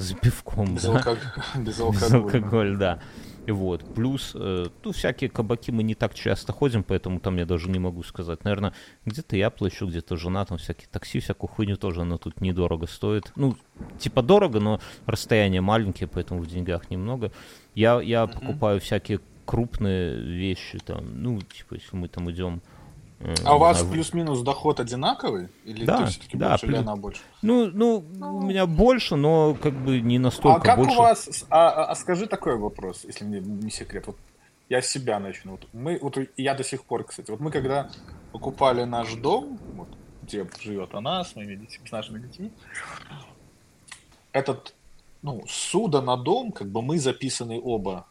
За 0.00 0.14
пивком, 0.14 0.74
без 0.74 0.82
да. 0.82 0.96
Алког... 0.96 1.18
Без 1.56 1.80
алкоголя. 1.80 2.00
Без 2.00 2.12
алкоголя, 2.12 2.76
да. 2.76 2.98
Вот. 3.46 3.94
Плюс, 3.94 4.32
э, 4.34 4.66
ну, 4.84 4.92
всякие 4.92 5.30
кабаки 5.30 5.70
мы 5.70 5.82
не 5.82 5.94
так 5.94 6.14
часто 6.14 6.52
ходим, 6.52 6.82
поэтому 6.84 7.20
там 7.20 7.36
я 7.36 7.46
даже 7.46 7.68
не 7.68 7.78
могу 7.78 8.02
сказать. 8.02 8.44
Наверное, 8.44 8.72
где-то 9.06 9.36
я 9.36 9.50
плачу, 9.50 9.86
где-то 9.86 10.16
жена, 10.16 10.44
там 10.44 10.58
всякие 10.58 10.88
такси, 10.90 11.20
всякую 11.20 11.50
хуйню 11.50 11.76
тоже, 11.76 12.02
она 12.02 12.18
тут 12.18 12.40
недорого 12.40 12.86
стоит. 12.86 13.32
Ну, 13.36 13.56
типа 13.98 14.22
дорого, 14.22 14.60
но 14.60 14.80
расстояние 15.06 15.60
маленькие, 15.60 16.08
поэтому 16.08 16.40
в 16.40 16.46
деньгах 16.46 16.90
немного. 16.90 17.32
Я, 17.74 18.00
я 18.00 18.24
mm-hmm. 18.24 18.32
покупаю 18.32 18.80
всякие 18.80 19.20
крупные 19.44 20.20
вещи, 20.20 20.78
там, 20.78 21.22
ну, 21.22 21.40
типа, 21.40 21.74
если 21.74 21.96
мы 21.96 22.08
там 22.08 22.30
идем 22.30 22.62
а 23.44 23.56
у 23.56 23.58
вас 23.58 23.82
плюс-минус 23.82 24.40
доход 24.40 24.80
одинаковый? 24.80 25.48
Или 25.64 25.84
да, 25.84 25.98
ты 25.98 26.06
все-таки 26.06 26.36
да, 26.36 26.50
больше, 26.50 26.66
плюс... 26.66 26.78
или 26.78 26.82
она 26.82 26.96
больше? 26.96 27.20
Ну, 27.42 27.66
ну, 27.66 28.04
ну, 28.14 28.36
у 28.36 28.42
меня 28.42 28.66
больше, 28.66 29.16
но 29.16 29.54
как 29.54 29.74
бы 29.74 30.00
не 30.00 30.18
настолько 30.18 30.56
А 30.56 30.60
как 30.60 30.78
больше. 30.78 30.96
у 30.96 30.98
вас... 30.98 31.44
А, 31.50 31.68
а, 31.68 31.84
а 31.90 31.94
скажи 31.96 32.26
такой 32.26 32.56
вопрос, 32.56 33.04
если 33.04 33.24
мне 33.24 33.40
не 33.40 33.70
секрет. 33.70 34.06
Вот 34.06 34.16
я 34.70 34.80
с 34.80 34.86
себя 34.86 35.18
начну. 35.18 35.52
Вот 35.52 35.66
мы, 35.72 35.98
вот 36.00 36.16
я 36.36 36.54
до 36.54 36.64
сих 36.64 36.84
пор, 36.84 37.04
кстати, 37.04 37.30
вот 37.30 37.40
мы 37.40 37.50
когда 37.50 37.90
покупали 38.32 38.84
наш 38.84 39.14
дом, 39.14 39.58
вот, 39.74 39.88
где 40.22 40.48
живет 40.60 40.94
она 40.94 41.22
с 41.22 41.36
моими 41.36 41.56
детьми, 41.56 41.86
с 41.86 41.92
нашими 41.92 42.20
детьми, 42.20 42.52
этот, 44.32 44.74
ну, 45.22 45.42
суда 45.46 46.00
на 46.00 46.16
дом, 46.16 46.52
как 46.52 46.68
бы 46.68 46.80
мы 46.80 46.98
записаны 46.98 47.60
оба 47.62 48.06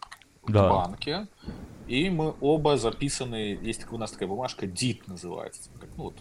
да. 0.47 0.67
в 0.67 0.69
банке, 0.69 1.27
и 1.89 2.09
мы 2.11 2.35
оба 2.39 2.77
записаны, 2.77 3.57
есть 3.61 3.85
у 3.91 3.97
нас 3.97 4.11
такая 4.11 4.29
бумажка, 4.29 4.67
DIP 4.67 5.01
называется. 5.07 5.71
Как, 5.79 5.89
ну, 5.97 6.03
вот, 6.05 6.13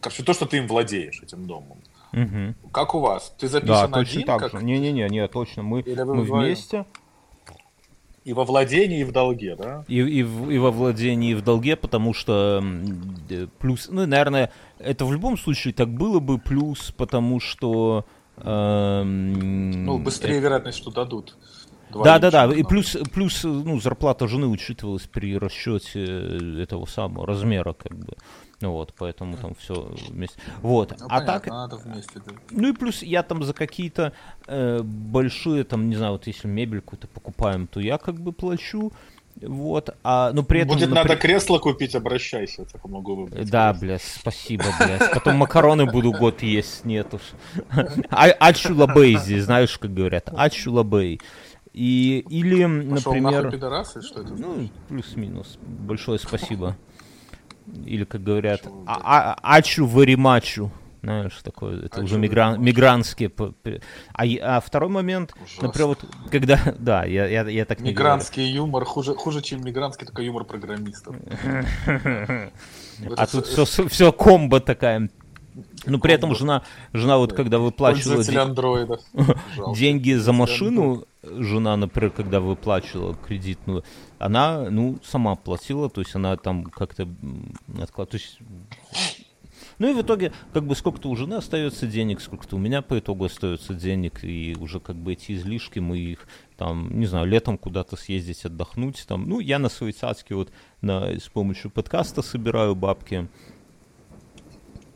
короче, 0.00 0.22
то, 0.22 0.32
что 0.32 0.46
ты 0.46 0.58
им 0.58 0.68
владеешь, 0.68 1.20
этим 1.20 1.46
домом. 1.46 1.78
Угу. 2.12 2.70
Как 2.70 2.94
у 2.94 3.00
вас? 3.00 3.34
Ты 3.36 3.48
записан 3.48 3.90
да, 3.90 3.98
один? 3.98 4.22
точно 4.22 4.22
так 4.22 4.52
как... 4.52 4.62
Не-не-не, 4.62 5.08
нет, 5.08 5.32
точно. 5.32 5.64
Мы, 5.64 5.82
мы 5.84 6.22
вместе. 6.22 6.86
И 8.24 8.32
во 8.32 8.44
владении, 8.44 9.00
и 9.00 9.04
в 9.04 9.10
долге, 9.10 9.56
да? 9.56 9.84
И, 9.88 9.98
и, 9.98 10.18
и 10.20 10.58
во 10.58 10.70
владении, 10.70 11.32
и 11.32 11.34
в 11.34 11.42
долге, 11.42 11.74
потому 11.74 12.14
что 12.14 12.62
плюс, 13.58 13.88
ну, 13.90 14.06
наверное, 14.06 14.52
это 14.78 15.04
в 15.06 15.12
любом 15.12 15.36
случае 15.38 15.74
так 15.74 15.88
было 15.88 16.20
бы, 16.20 16.38
плюс, 16.38 16.92
потому 16.92 17.40
что... 17.40 18.04
Эм, 18.36 19.84
ну, 19.86 19.98
быстрее 19.98 20.34
это... 20.34 20.42
вероятность, 20.42 20.78
что 20.78 20.92
дадут. 20.92 21.36
Да, 21.92 22.18
да, 22.18 22.30
да. 22.30 22.44
И 22.54 22.62
плюс, 22.62 22.96
плюс 23.12 23.44
ну, 23.44 23.80
зарплата 23.80 24.28
жены 24.28 24.46
учитывалась 24.46 25.02
при 25.02 25.36
расчете 25.38 26.62
этого 26.62 26.86
самого 26.86 27.26
размера, 27.26 27.72
как 27.72 27.96
бы. 27.96 28.14
Ну 28.60 28.72
вот, 28.72 28.92
поэтому 28.98 29.38
там 29.38 29.54
все 29.54 29.90
вместе. 30.08 30.38
Вот. 30.60 30.94
Ну, 30.98 31.06
а 31.06 31.20
понятно, 31.20 31.32
так. 31.32 31.46
Надо 31.46 31.76
вместе, 31.76 32.20
да. 32.26 32.32
Ну 32.50 32.68
и 32.68 32.72
плюс 32.72 33.02
я 33.02 33.22
там 33.22 33.42
за 33.42 33.54
какие-то 33.54 34.12
э, 34.46 34.82
большие, 34.82 35.64
там, 35.64 35.88
не 35.88 35.96
знаю, 35.96 36.12
вот 36.12 36.26
если 36.26 36.46
мебель 36.46 36.82
какую-то 36.82 37.06
покупаем, 37.08 37.66
то 37.66 37.80
я 37.80 37.96
как 37.96 38.20
бы 38.20 38.32
плачу. 38.32 38.92
Вот, 39.40 39.96
а, 40.02 40.32
ну 40.32 40.42
при 40.42 40.60
этом... 40.60 40.74
Будет 40.74 40.90
например... 40.90 41.08
надо 41.08 41.20
кресло 41.20 41.58
купить, 41.58 41.94
обращайся, 41.94 42.66
так 42.66 42.84
могу 42.84 43.14
выбрать. 43.14 43.48
Да, 43.48 43.72
бля, 43.72 43.98
спасибо, 43.98 44.64
блядь. 44.78 45.10
Потом 45.12 45.36
макароны 45.36 45.86
буду 45.86 46.12
год 46.12 46.42
есть, 46.42 46.84
нет 46.84 47.14
уж. 47.14 47.22
А, 48.10 48.26
ачулабей 48.26 49.16
здесь, 49.16 49.44
знаешь, 49.44 49.78
как 49.78 49.94
говорят, 49.94 50.28
ачулабей. 50.36 51.20
И, 51.72 52.24
или, 52.28 52.90
Пошел 52.90 53.14
например... 53.14 53.50
пидорасы, 53.50 54.02
что 54.02 54.22
это? 54.22 54.34
Ну, 54.34 54.68
плюс-минус. 54.88 55.58
Большое 55.62 56.18
спасибо. 56.18 56.76
Или, 57.86 58.04
как 58.04 58.22
говорят, 58.24 58.62
а, 58.86 59.36
а, 59.42 59.56
ачу 59.56 59.86
варимачу. 59.86 60.72
Знаешь, 61.02 61.40
такое, 61.42 61.86
это 61.86 62.00
а 62.00 62.04
уже 62.04 62.18
мигран, 62.18 62.62
мигрантские. 62.62 63.32
А, 64.12 64.24
а 64.56 64.60
второй 64.60 64.90
момент, 64.90 65.32
Ужасно. 65.42 65.68
например, 65.68 65.88
вот, 65.88 66.04
когда, 66.30 66.60
да, 66.78 67.04
я, 67.04 67.26
я, 67.26 67.48
я 67.48 67.64
так 67.64 67.80
не 67.80 67.90
Мигрантский 67.90 68.42
говорю. 68.42 68.56
юмор 68.56 68.84
хуже, 68.84 69.14
хуже, 69.14 69.40
чем 69.40 69.64
мигрантский, 69.64 70.06
только 70.06 70.22
юмор 70.22 70.44
программистов. 70.44 71.16
А 73.16 73.26
тут 73.26 73.46
все, 73.46 73.64
все 73.64 74.12
комбо 74.12 74.60
такая. 74.60 75.08
Ну, 75.86 75.98
при 75.98 76.14
этом 76.14 76.34
жена, 76.34 76.62
жена 76.92 77.18
вот 77.18 77.32
когда 77.32 77.58
выплачивала 77.58 78.22
деньги 79.74 80.12
за 80.12 80.32
машину, 80.32 81.04
жена, 81.22 81.76
например, 81.76 82.10
когда 82.10 82.40
выплачивала 82.40 83.14
кредитную, 83.14 83.84
она, 84.18 84.70
ну, 84.70 84.98
сама 85.02 85.36
платила, 85.36 85.88
то 85.88 86.00
есть 86.00 86.14
она 86.14 86.36
там 86.36 86.64
как-то 86.64 87.08
откладывала. 87.80 88.06
То 88.06 88.16
есть 88.16 88.38
ну 89.80 89.88
и 89.88 89.94
в 89.94 90.02
итоге, 90.02 90.30
как 90.52 90.66
бы 90.66 90.76
сколько-то 90.76 91.08
у 91.08 91.16
жены 91.16 91.34
остается 91.34 91.86
денег, 91.86 92.20
сколько-то 92.20 92.56
у 92.56 92.58
меня 92.58 92.82
по 92.82 92.98
итогу 92.98 93.24
остается 93.24 93.72
денег, 93.72 94.22
и 94.22 94.54
уже 94.60 94.78
как 94.78 94.96
бы 94.96 95.14
эти 95.14 95.32
излишки 95.32 95.78
мы 95.78 95.96
их 95.96 96.28
там, 96.58 96.98
не 96.98 97.06
знаю, 97.06 97.26
летом 97.26 97.56
куда-то 97.56 97.96
съездить, 97.96 98.44
отдохнуть, 98.44 99.02
там, 99.08 99.26
ну, 99.26 99.40
я 99.40 99.58
на 99.58 99.70
свои 99.70 99.92
цацки 99.92 100.34
вот 100.34 100.52
на, 100.82 101.18
с 101.18 101.30
помощью 101.30 101.70
подкаста 101.70 102.20
собираю 102.20 102.74
бабки, 102.74 103.30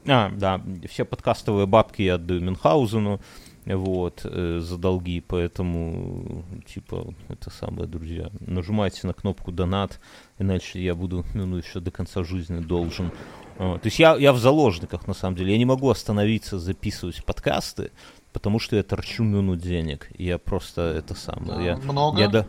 а, 0.07 0.31
да, 0.31 0.61
все 0.89 1.05
подкастовые 1.05 1.67
бабки 1.67 2.03
я 2.03 2.15
отдаю 2.15 2.41
Мюнхгаузену, 2.41 3.21
вот, 3.67 4.21
э, 4.25 4.59
за 4.61 4.77
долги, 4.77 5.23
поэтому, 5.27 6.45
типа, 6.67 7.15
это 7.29 7.51
самое, 7.51 7.89
друзья, 7.89 8.31
нажимайте 8.41 9.07
на 9.07 9.15
кнопку 9.15 9.53
донат, 9.53 10.01
иначе 10.39 10.83
я 10.83 10.95
буду, 10.95 11.25
ну, 11.35 11.57
еще 11.57 11.81
до 11.81 11.91
конца 11.91 12.25
жизни 12.25 12.61
должен. 12.61 13.11
А, 13.59 13.79
то 13.79 13.87
есть 13.87 13.99
я, 13.99 14.17
я 14.17 14.33
в 14.33 14.39
заложниках, 14.39 15.07
на 15.07 15.15
самом 15.15 15.37
деле, 15.37 15.53
я 15.53 15.59
не 15.59 15.65
могу 15.65 15.89
остановиться 15.89 16.59
записывать 16.59 17.25
подкасты, 17.25 17.91
потому 18.33 18.59
что 18.59 18.77
я 18.77 18.83
торчу 18.83 19.25
минут 19.25 19.61
денег, 19.61 20.11
я 20.19 20.39
просто 20.39 20.83
это 20.83 21.15
самое, 21.15 21.47
да, 21.47 21.63
я... 21.63 21.77
Много? 21.77 22.21
Я, 22.21 22.29
да, 22.29 22.47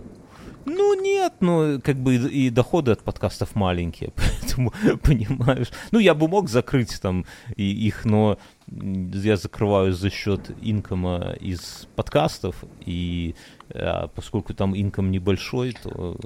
ну, 0.65 1.01
нет, 1.01 1.33
ну, 1.39 1.79
как 1.81 1.97
бы 1.97 2.15
и, 2.15 2.47
и 2.47 2.49
доходы 2.49 2.91
от 2.91 3.03
подкастов 3.03 3.55
маленькие, 3.55 4.11
поэтому, 4.15 4.73
понимаешь, 5.03 5.71
ну, 5.91 5.99
я 5.99 6.13
бы 6.13 6.27
мог 6.27 6.49
закрыть 6.49 6.99
там 7.01 7.25
и 7.55 7.63
их, 7.63 8.05
но 8.05 8.37
я 8.67 9.37
закрываю 9.37 9.93
за 9.93 10.09
счет 10.09 10.51
инкома 10.61 11.35
из 11.39 11.87
подкастов, 11.95 12.55
и 12.85 13.35
а, 13.73 14.07
поскольку 14.07 14.53
там 14.53 14.75
инком 14.75 15.11
небольшой, 15.11 15.73
то... 15.81 16.17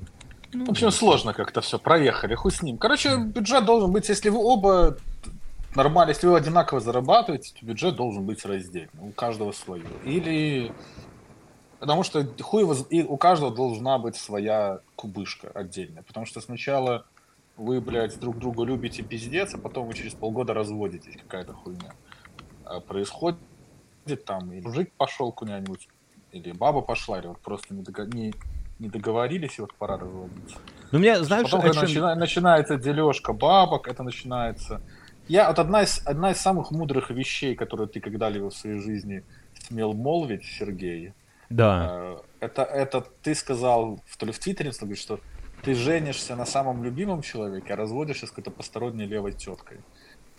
Ну, 0.51 0.65
в 0.65 0.69
общем, 0.69 0.89
сложно 0.89 1.33
как-то 1.33 1.61
все, 1.61 1.77
проехали, 1.77 2.33
хуй 2.33 2.51
с 2.51 2.63
ним. 2.63 2.77
Короче, 2.77 3.17
бюджет 3.17 3.65
должен 3.65 3.91
быть, 3.91 4.09
если 4.09 4.29
вы 4.29 4.39
оба 4.39 4.97
нормально, 5.75 6.11
если 6.11 6.27
вы 6.27 6.37
одинаково 6.37 6.79
зарабатываете, 6.79 7.53
то 7.59 7.65
бюджет 7.65 7.95
должен 7.95 8.25
быть 8.25 8.43
раздельный, 8.45 8.89
у 9.01 9.11
каждого 9.11 9.51
свое. 9.51 9.85
Или 10.05 10.71
Потому 11.79 12.03
что 12.03 12.27
хуй 12.41 12.63
воз- 12.65 12.87
и 12.89 13.03
у 13.03 13.17
каждого 13.17 13.55
должна 13.55 13.97
быть 13.97 14.15
своя 14.15 14.79
кубышка 14.95 15.49
отдельная. 15.53 16.03
Потому 16.03 16.25
что 16.25 16.41
сначала 16.41 17.05
вы, 17.57 17.79
блядь, 17.81 18.19
друг 18.19 18.37
друга 18.37 18.63
любите 18.63 19.01
пиздец, 19.03 19.53
а 19.53 19.57
потом 19.57 19.87
вы 19.87 19.93
через 19.93 20.13
полгода 20.13 20.53
разводитесь, 20.53 21.15
какая-то 21.21 21.53
хуйня. 21.53 21.93
А 22.65 22.79
происходит 22.79 23.39
там, 24.25 24.51
и 24.53 24.61
мужик 24.61 24.91
пошел 24.97 25.31
куда-нибудь, 25.31 25.87
или 26.31 26.51
баба 26.51 26.81
пошла, 26.81 27.19
или 27.19 27.27
вот 27.27 27.39
просто 27.39 27.73
не, 27.73 27.81
дого- 27.83 28.05
не, 28.13 28.33
не 28.79 28.89
договорились, 28.89 29.57
и 29.57 29.61
вот 29.61 29.73
пора 29.75 29.97
разводиться. 29.97 30.57
Ну, 30.91 30.99
меня, 30.99 31.23
знаешь, 31.23 31.43
Потом, 31.45 31.59
о 31.59 31.63
когда 31.63 31.73
чем- 31.81 31.87
начина- 31.87 32.15
начинается 32.15 32.77
дележка 32.77 33.33
бабок, 33.33 33.87
это 33.87 34.03
начинается... 34.03 34.81
Я, 35.27 35.47
вот 35.49 35.59
одна 35.59 35.83
из, 35.83 36.01
одна 36.05 36.31
из 36.31 36.37
самых 36.37 36.71
мудрых 36.71 37.11
вещей, 37.11 37.55
которые 37.55 37.87
ты 37.87 37.99
когда-либо 37.99 38.49
в 38.49 38.55
своей 38.55 38.79
жизни 38.79 39.23
смел 39.67 39.93
молвить, 39.93 40.43
Сергей, 40.43 41.13
Да. 41.49 41.87
э, 41.91 42.17
это, 42.39 42.63
это 42.63 43.01
ты 43.01 43.35
сказал, 43.35 43.99
в- 44.05 44.17
то 44.17 44.25
ли 44.25 44.31
в 44.31 44.39
Твиттере, 44.39 44.71
что 44.71 45.19
ты 45.63 45.75
женишься 45.75 46.35
на 46.35 46.45
самом 46.45 46.83
любимом 46.83 47.21
человеке, 47.21 47.73
а 47.73 47.75
разводишься 47.75 48.27
с 48.27 48.29
какой-то 48.29 48.51
посторонней 48.51 49.05
левой 49.05 49.33
теткой. 49.33 49.79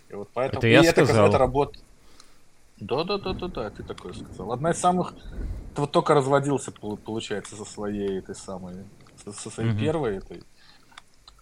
И 0.09 0.13
вот 0.13 0.29
поэтому... 0.33 0.59
Это 0.59 0.67
я 0.67 0.81
и 0.81 0.85
это, 0.85 1.05
сказал. 1.05 1.27
это 1.27 1.37
работает... 1.37 1.85
Да, 2.77 3.03
да, 3.03 3.17
да, 3.17 3.33
да, 3.33 3.47
да, 3.47 3.69
ты 3.69 3.83
такое 3.83 4.13
сказал. 4.13 4.51
Одна 4.51 4.71
из 4.71 4.79
самых... 4.79 5.13
Ты 5.75 5.81
вот 5.81 5.91
только 5.91 6.13
разводился, 6.13 6.71
пол- 6.71 6.97
получается, 6.97 7.55
со 7.55 7.65
своей 7.65 8.19
этой 8.19 8.35
самой... 8.35 8.85
Со, 9.23 9.49
своей 9.49 9.69
Мгм. 9.69 9.79
первой 9.79 10.17
этой... 10.17 10.43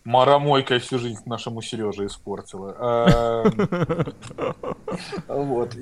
Маромойкой 0.03 0.80
всю 0.80 0.97
жизнь 0.97 1.22
нашему 1.26 1.61
Сереже 1.61 2.05
испортила. 2.07 3.45
Эм, 3.45 3.70
Вот. 5.28 5.76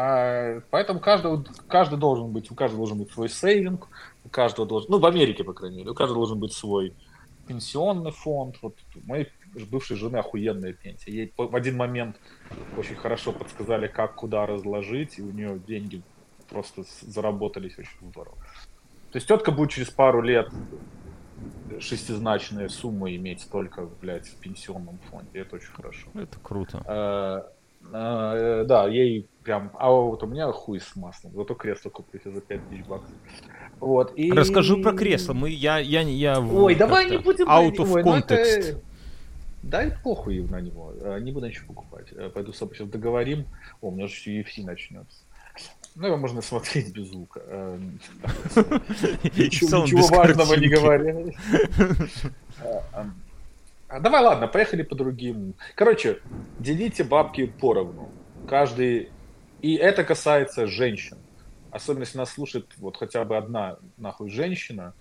А, 0.00 0.60
Поэтому 0.70 1.00
каждый, 1.00 1.44
каждый 1.66 1.98
должен 1.98 2.32
быть, 2.32 2.50
у 2.50 2.54
каждого 2.54 2.78
должен 2.78 2.98
быть 2.98 3.10
свой 3.10 3.28
сейвинг, 3.28 3.88
у 4.24 4.28
каждого 4.28 4.66
должен, 4.66 4.90
ну, 4.90 4.98
в 4.98 5.06
Америке, 5.06 5.42
по 5.42 5.52
крайней 5.52 5.78
мере, 5.78 5.90
у 5.90 5.94
каждого 5.94 6.20
должен 6.20 6.38
быть 6.38 6.52
свой 6.52 6.94
пенсионный 7.48 8.12
фонд. 8.12 8.56
Вот 8.62 8.76
у 8.94 9.08
моей 9.08 9.28
бывшей 9.70 9.96
жены 9.96 10.18
охуенная 10.18 10.72
пенсия. 10.72 11.10
Ей 11.10 11.32
в 11.36 11.56
один 11.56 11.76
момент 11.76 12.16
очень 12.76 12.94
хорошо 12.94 13.32
подсказали, 13.32 13.88
как 13.88 14.14
куда 14.14 14.46
разложить, 14.46 15.18
и 15.18 15.22
у 15.22 15.32
нее 15.32 15.58
деньги 15.66 16.02
просто 16.48 16.84
заработались 17.02 17.76
очень 17.78 18.10
здорово. 18.10 18.36
То 19.10 19.16
есть 19.16 19.26
тетка 19.26 19.50
будет 19.50 19.70
через 19.70 19.90
пару 19.90 20.20
лет 20.20 20.48
шестизначные 21.80 22.68
суммы 22.68 23.16
иметь 23.16 23.48
только, 23.50 23.88
блядь, 24.00 24.28
в 24.28 24.36
пенсионном 24.36 24.98
фонде. 25.10 25.40
Это 25.40 25.56
очень 25.56 25.72
хорошо. 25.72 26.08
Это 26.14 26.38
круто. 26.40 27.50
Э, 27.92 28.62
э, 28.62 28.64
Да, 28.64 28.86
ей 28.88 29.26
прям... 29.42 29.70
А 29.78 29.90
вот 29.90 30.22
у 30.22 30.26
меня 30.26 30.50
хуй 30.52 30.80
с 30.80 30.94
маслом. 30.96 31.32
Зато 31.34 31.54
кресло 31.54 31.90
куплю 31.90 32.20
за 32.24 32.40
5 32.40 32.68
тысяч 32.68 32.84
баксов. 32.84 33.14
Вот, 33.80 34.12
и... 34.16 34.32
Расскажу 34.32 34.82
про 34.82 34.92
кресло. 34.92 35.32
Мы, 35.32 35.50
я, 35.50 35.78
я, 35.78 36.00
я 36.02 36.40
Ой, 36.40 36.74
давай 36.74 37.08
не 37.10 37.18
будем... 37.18 37.48
Out 37.48 37.76
of 37.76 38.02
ну 38.02 38.14
это- 38.14 38.34
context. 38.34 38.82
Дай 39.62 39.90
похуй 40.02 40.40
на 40.42 40.60
него. 40.60 40.92
Э, 41.00 41.18
Не 41.20 41.32
буду 41.32 41.46
ничего 41.46 41.66
покупать. 41.68 42.06
Э, 42.12 42.30
Пойду 42.32 42.52
с 42.52 42.58
тобой 42.58 42.76
сейчас 42.76 42.88
договорим. 42.88 43.44
О, 43.80 43.88
у 43.88 43.90
меня 43.90 44.06
же 44.06 44.14
UFC 44.30 44.64
начнется. 44.64 45.18
Ну, 45.96 46.06
его 46.06 46.16
можно 46.16 46.40
смотреть 46.42 46.92
без 46.92 47.08
звука. 47.08 47.42
Э, 47.44 47.78
И 49.24 49.44
Ничего, 49.44 49.84
важного 50.08 50.54
не 50.54 50.68
говоря. 50.68 51.16
А, 53.88 54.00
Давай, 54.00 54.22
ладно, 54.22 54.48
поехали 54.48 54.82
по 54.82 54.94
другим. 54.94 55.54
Короче, 55.74 56.20
делите 56.58 57.04
бабки 57.04 57.46
поровну. 57.46 58.10
Каждый... 58.46 59.10
И 59.62 59.74
это 59.74 60.04
касается 60.04 60.66
женщин. 60.66 61.16
Особенно, 61.70 62.02
если 62.02 62.18
нас 62.18 62.30
слушает 62.30 62.66
вот 62.76 62.96
хотя 62.96 63.24
бы 63.24 63.36
одна 63.36 63.78
нахуй 63.96 64.30
женщина, 64.30 64.94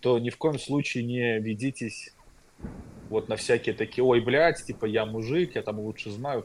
то 0.00 0.18
ни 0.18 0.30
в 0.30 0.36
коем 0.36 0.58
случае 0.58 1.04
не 1.04 1.38
ведитесь 1.38 2.12
вот 3.08 3.28
на 3.28 3.36
всякие 3.36 3.74
такие, 3.74 4.04
ой, 4.04 4.20
блядь, 4.20 4.62
типа 4.62 4.84
я 4.84 5.06
мужик, 5.06 5.54
я 5.54 5.62
там 5.62 5.78
лучше 5.78 6.10
знаю. 6.10 6.44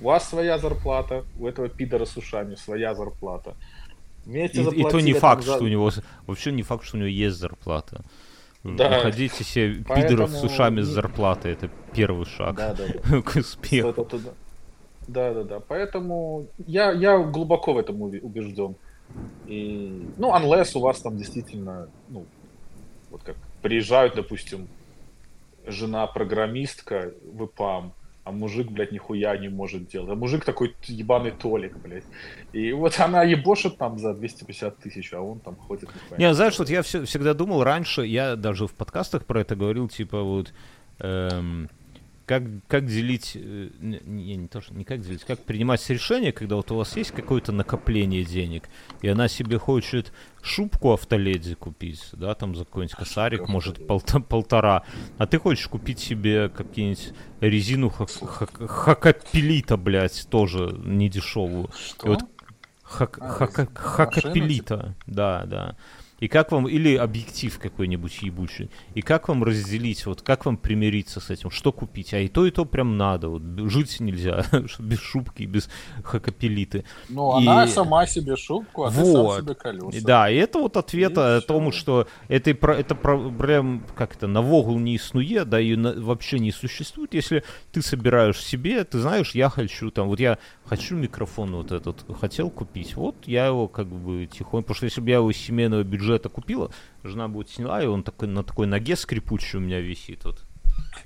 У 0.00 0.04
вас 0.04 0.28
своя 0.28 0.58
зарплата, 0.58 1.24
у 1.38 1.46
этого 1.46 1.68
пидора 1.68 2.04
с 2.04 2.16
ушами 2.16 2.54
своя 2.54 2.94
зарплата. 2.94 3.54
Вместе 4.24 4.62
И, 4.62 4.80
и 4.80 4.82
то 4.88 5.00
не 5.00 5.12
факт, 5.12 5.44
за- 5.44 5.56
что 5.56 5.64
у 5.64 5.68
него... 5.68 5.90
Вообще 6.26 6.52
не 6.52 6.62
факт, 6.62 6.84
что 6.84 6.96
у 6.96 7.00
него 7.00 7.08
есть 7.08 7.36
зарплата. 7.36 8.02
Да. 8.64 8.88
Находите 8.88 9.44
себе 9.44 9.74
пидоров 9.74 10.30
с 10.30 10.32
Поэтому 10.32 10.52
ушами 10.52 10.80
с 10.80 10.86
зарплатой. 10.86 11.52
Это 11.52 11.68
первый 11.92 12.24
шаг 12.24 12.56
Да, 12.56 12.74
да, 12.74 12.84
да. 12.86 13.22
к 13.22 13.36
успеху. 13.36 13.88
Это 13.88 14.04
туда. 14.04 14.30
Да, 15.06 15.34
да, 15.34 15.44
да. 15.44 15.60
Поэтому 15.60 16.46
я, 16.66 16.90
я 16.92 17.18
глубоко 17.18 17.74
в 17.74 17.78
этом 17.78 18.00
убежден. 18.00 18.74
И, 19.46 20.08
ну, 20.16 20.34
unless 20.34 20.70
у 20.74 20.80
вас 20.80 21.00
там 21.00 21.18
действительно, 21.18 21.88
ну, 22.08 22.24
вот 23.10 23.22
как 23.22 23.36
приезжают, 23.60 24.14
допустим, 24.14 24.66
жена 25.66 26.06
программистка 26.06 27.12
в 27.22 27.44
ИПАМ, 27.44 27.92
а 28.24 28.32
мужик, 28.32 28.70
блядь, 28.70 28.90
нихуя 28.90 29.36
не 29.36 29.48
может 29.48 29.86
делать. 29.88 30.10
А 30.10 30.14
мужик 30.14 30.44
такой 30.44 30.74
ебаный 30.86 31.30
Толик, 31.30 31.76
блядь. 31.76 32.04
И 32.52 32.72
вот 32.72 32.98
она 32.98 33.22
ебошит 33.22 33.76
там 33.76 33.98
за 33.98 34.14
250 34.14 34.78
тысяч, 34.78 35.12
а 35.12 35.20
он 35.20 35.40
там 35.40 35.56
ходит. 35.56 35.90
Не, 36.16 36.32
знаешь, 36.32 36.58
вот 36.58 36.70
я 36.70 36.82
все, 36.82 37.04
всегда 37.04 37.34
думал 37.34 37.62
раньше, 37.62 38.02
я 38.06 38.36
даже 38.36 38.66
в 38.66 38.72
подкастах 38.72 39.26
про 39.26 39.42
это 39.42 39.56
говорил, 39.56 39.88
типа 39.88 40.22
вот 40.22 40.54
эм, 41.00 41.68
как, 42.26 42.42
как 42.68 42.86
делить, 42.86 43.32
э, 43.34 43.68
не, 43.80 44.00
не, 44.36 44.48
то, 44.48 44.60
что 44.60 44.74
не 44.74 44.84
как 44.84 45.00
делить, 45.00 45.24
как 45.24 45.40
принимать 45.40 45.88
решение, 45.90 46.32
когда 46.32 46.56
вот 46.56 46.70
у 46.70 46.76
вас 46.76 46.96
есть 46.96 47.10
какое-то 47.10 47.52
накопление 47.52 48.24
денег, 48.24 48.68
и 49.02 49.08
она 49.08 49.28
себе 49.28 49.58
хочет 49.58 50.12
шубку 50.42 50.92
автоледи 50.92 51.54
купить, 51.54 52.02
да, 52.12 52.34
там 52.34 52.54
за 52.56 52.64
какой-нибудь 52.64 52.96
косарик, 52.96 53.48
может, 53.48 53.78
полта- 53.78 54.22
полтора, 54.22 54.84
а 55.18 55.26
ты 55.26 55.38
хочешь 55.38 55.68
купить 55.68 55.98
себе 55.98 56.48
какие-нибудь 56.48 57.12
резину 57.40 57.88
хак- 57.88 58.20
хак- 58.22 58.66
хакапелита, 58.66 59.76
блядь, 59.76 60.26
тоже 60.30 60.74
недешевую. 60.84 61.68
Что? 61.76 62.06
И 62.06 62.08
вот 62.10 62.20
хак- 62.84 63.18
А, 63.20 63.28
хака- 63.32 63.64
машину, 63.64 63.70
хакапелита, 63.74 64.94
да, 65.06 65.44
да. 65.46 65.76
И 66.20 66.28
как 66.28 66.52
вам, 66.52 66.68
или 66.68 66.94
объектив 66.96 67.58
какой-нибудь 67.58 68.22
ебучий, 68.22 68.70
и 68.94 69.02
как 69.02 69.28
вам 69.28 69.42
разделить, 69.44 70.06
вот 70.06 70.22
как 70.22 70.46
вам 70.46 70.56
примириться 70.56 71.20
с 71.20 71.28
этим, 71.30 71.50
что 71.50 71.72
купить, 71.72 72.14
а 72.14 72.18
и 72.20 72.28
то, 72.28 72.46
и 72.46 72.50
то 72.50 72.64
прям 72.64 72.96
надо, 72.96 73.28
вот 73.28 73.42
жить 73.70 74.00
нельзя, 74.00 74.44
без 74.78 75.00
шубки, 75.00 75.42
без 75.42 75.68
хакапелиты. 76.04 76.84
Ну, 77.08 77.40
И- 77.40 77.46
она 77.46 77.66
сама 77.66 78.06
себе 78.06 78.36
шубку, 78.36 78.84
а 78.84 78.90
ты 78.90 78.96
сам 78.96 79.04
Вот. 79.04 79.40
себе 79.42 79.54
колеса. 79.54 79.98
И 79.98 80.00
Да, 80.00 80.30
и 80.30 80.36
это 80.36 80.58
вот 80.60 80.76
ответ 80.76 81.12
И 81.12 81.20
о 81.20 81.38
всё. 81.40 81.46
том, 81.46 81.72
что 81.72 82.06
это, 82.28 82.50
это 82.50 82.94
проблем, 82.94 83.82
как 83.96 84.14
это, 84.16 84.26
навогул 84.28 84.78
не 84.78 84.92
існує, 84.92 85.44
да, 85.44 85.58
ее 85.58 85.76
вообще 86.00 86.38
не 86.38 86.52
существует, 86.52 87.14
если 87.14 87.42
ты 87.72 87.82
собираешь 87.82 88.38
себе, 88.40 88.84
ты 88.84 88.98
знаешь, 89.00 89.34
я 89.34 89.48
хочу 89.48 89.90
там, 89.90 90.08
вот 90.08 90.20
я 90.20 90.38
хочу 90.66 90.96
микрофон 90.96 91.54
вот 91.54 91.72
этот, 91.72 92.04
хотел 92.20 92.50
купить, 92.50 92.96
вот 92.96 93.16
я 93.26 93.46
его 93.46 93.68
как 93.68 93.86
бы 93.86 94.26
тихонько, 94.26 94.68
потому 94.68 94.76
что 94.76 94.86
если 94.86 95.00
бы 95.00 95.10
я 95.10 95.16
его 95.16 95.30
из 95.30 95.36
семейного 95.36 95.82
бюджета 95.82 96.28
купила, 96.28 96.70
жена 97.02 97.28
бы 97.28 97.36
вот 97.36 97.50
сняла, 97.50 97.82
и 97.82 97.86
он 97.86 98.02
такой, 98.02 98.28
на 98.28 98.42
такой 98.42 98.66
ноге 98.66 98.96
скрипучей 98.96 99.58
у 99.58 99.62
меня 99.62 99.80
висит, 99.80 100.24
вот. 100.24 100.44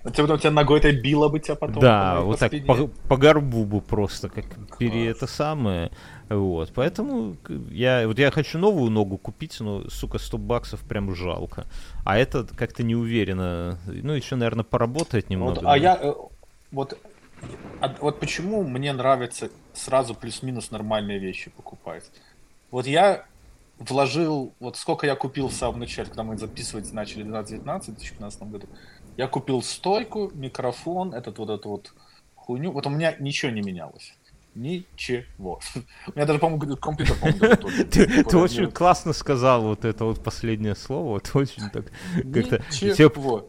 А 0.02 0.10
тебе 0.10 0.22
потом 0.24 0.38
тебя 0.38 0.50
ногой-то 0.50 0.92
била 0.92 1.28
бы 1.28 1.40
тебя 1.40 1.54
потом. 1.54 1.80
Да, 1.80 2.20
вот 2.20 2.34
по 2.34 2.38
так 2.38 2.52
спине. 2.52 2.66
по, 2.66 2.86
по 2.86 3.16
горбу 3.16 3.64
бы 3.64 3.80
просто, 3.80 4.28
как 4.28 4.44
пере 4.78 5.04
Класс. 5.04 5.16
это 5.16 5.26
самое. 5.26 5.90
Вот, 6.28 6.72
поэтому 6.74 7.36
я, 7.70 8.06
вот 8.06 8.18
я 8.18 8.30
хочу 8.30 8.58
новую 8.58 8.90
ногу 8.90 9.18
купить, 9.18 9.58
но, 9.60 9.88
сука, 9.88 10.18
100 10.18 10.38
баксов 10.38 10.80
прям 10.80 11.14
жалко. 11.14 11.66
А 12.04 12.16
это 12.18 12.44
как-то 12.44 12.82
не 12.82 12.94
уверенно. 12.94 13.78
Ну, 13.86 14.12
еще, 14.12 14.36
наверное, 14.36 14.64
поработать 14.64 15.30
немного. 15.30 15.54
Вот, 15.54 15.62
но- 15.62 15.70
а 15.70 15.78
я 15.78 15.98
э, 16.00 16.12
вот, 16.70 16.98
а 17.80 17.94
вот 18.00 18.20
почему 18.20 18.62
мне 18.64 18.92
нравится 18.92 19.50
сразу 19.72 20.14
плюс-минус 20.14 20.70
нормальные 20.70 21.18
вещи 21.18 21.50
покупать. 21.50 22.10
Вот 22.70 22.86
я 22.86 23.24
вложил, 23.78 24.52
вот 24.58 24.76
сколько 24.76 25.06
я 25.06 25.14
купил 25.14 25.48
в 25.48 25.52
самом 25.52 25.80
начале, 25.80 26.08
когда 26.08 26.24
мы 26.24 26.36
записывать 26.36 26.92
начали 26.92 27.22
в 27.22 27.26
2019, 27.28 27.88
в 27.88 27.92
2015 27.92 28.42
году, 28.42 28.66
я 29.16 29.26
купил 29.28 29.62
стойку, 29.62 30.30
микрофон, 30.34 31.14
этот 31.14 31.38
вот 31.38 31.50
эту 31.50 31.68
вот 31.70 31.94
хуйню, 32.34 32.72
вот 32.72 32.86
у 32.86 32.90
меня 32.90 33.14
ничего 33.18 33.50
не 33.52 33.62
менялось. 33.62 34.14
Ничего. 34.54 35.60
У 36.08 36.12
меня 36.16 36.26
даже, 36.26 36.40
по-моему, 36.40 36.76
компьютер, 36.76 37.16
по-моему. 37.20 37.84
Ты, 37.90 38.24
ты 38.24 38.36
очень 38.36 38.70
классно 38.72 39.12
сказал 39.12 39.62
вот 39.62 39.84
это 39.84 40.04
вот 40.04 40.22
последнее 40.22 40.74
слово. 40.74 41.10
Вот 41.10 41.30
очень 41.34 41.70
так 41.70 41.84
как-то 42.14 42.64
Ничего. 42.70 43.48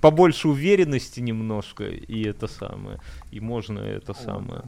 Побольше 0.00 0.48
уверенности 0.48 1.20
немножко, 1.20 1.84
и 1.84 2.24
это 2.24 2.46
самое. 2.46 2.98
И 3.30 3.40
можно 3.40 3.78
это 3.80 4.12
Вот. 4.12 4.22
самое. 4.22 4.62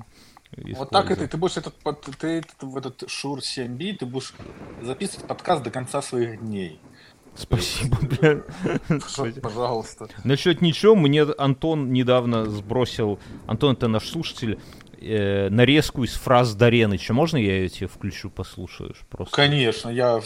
Вот 0.74 0.90
так 0.90 1.10
и 1.10 1.14
ты, 1.16 1.36
будешь 1.36 1.56
этот, 1.56 1.74
под- 1.74 2.02
ты, 2.18 2.26
этот- 2.38 2.62
в 2.62 2.76
этот 2.76 3.10
Шур 3.10 3.40
7B, 3.40 3.94
ты 3.98 4.06
будешь 4.06 4.32
записывать 4.82 5.26
подкаст 5.26 5.62
до 5.62 5.70
конца 5.70 6.00
своих 6.02 6.40
дней. 6.40 6.80
Спасибо, 7.34 7.98
бля. 8.00 8.42
Пожа- 8.88 9.40
Пожалуйста. 9.40 10.08
Насчет 10.24 10.62
ничего, 10.62 10.94
мне 10.94 11.22
Антон 11.24 11.92
недавно 11.92 12.46
сбросил, 12.46 13.18
Антон 13.46 13.74
это 13.74 13.88
наш 13.88 14.08
слушатель, 14.08 14.58
э, 14.98 15.50
нарезку 15.50 16.04
из 16.04 16.14
фраз 16.14 16.54
Дареныча. 16.54 17.12
Можно 17.12 17.36
я 17.36 17.56
ее 17.58 17.68
тебе 17.68 17.88
включу, 17.88 18.30
послушаешь? 18.30 19.02
Просто. 19.10 19.34
Конечно, 19.36 19.90
я 19.90 20.20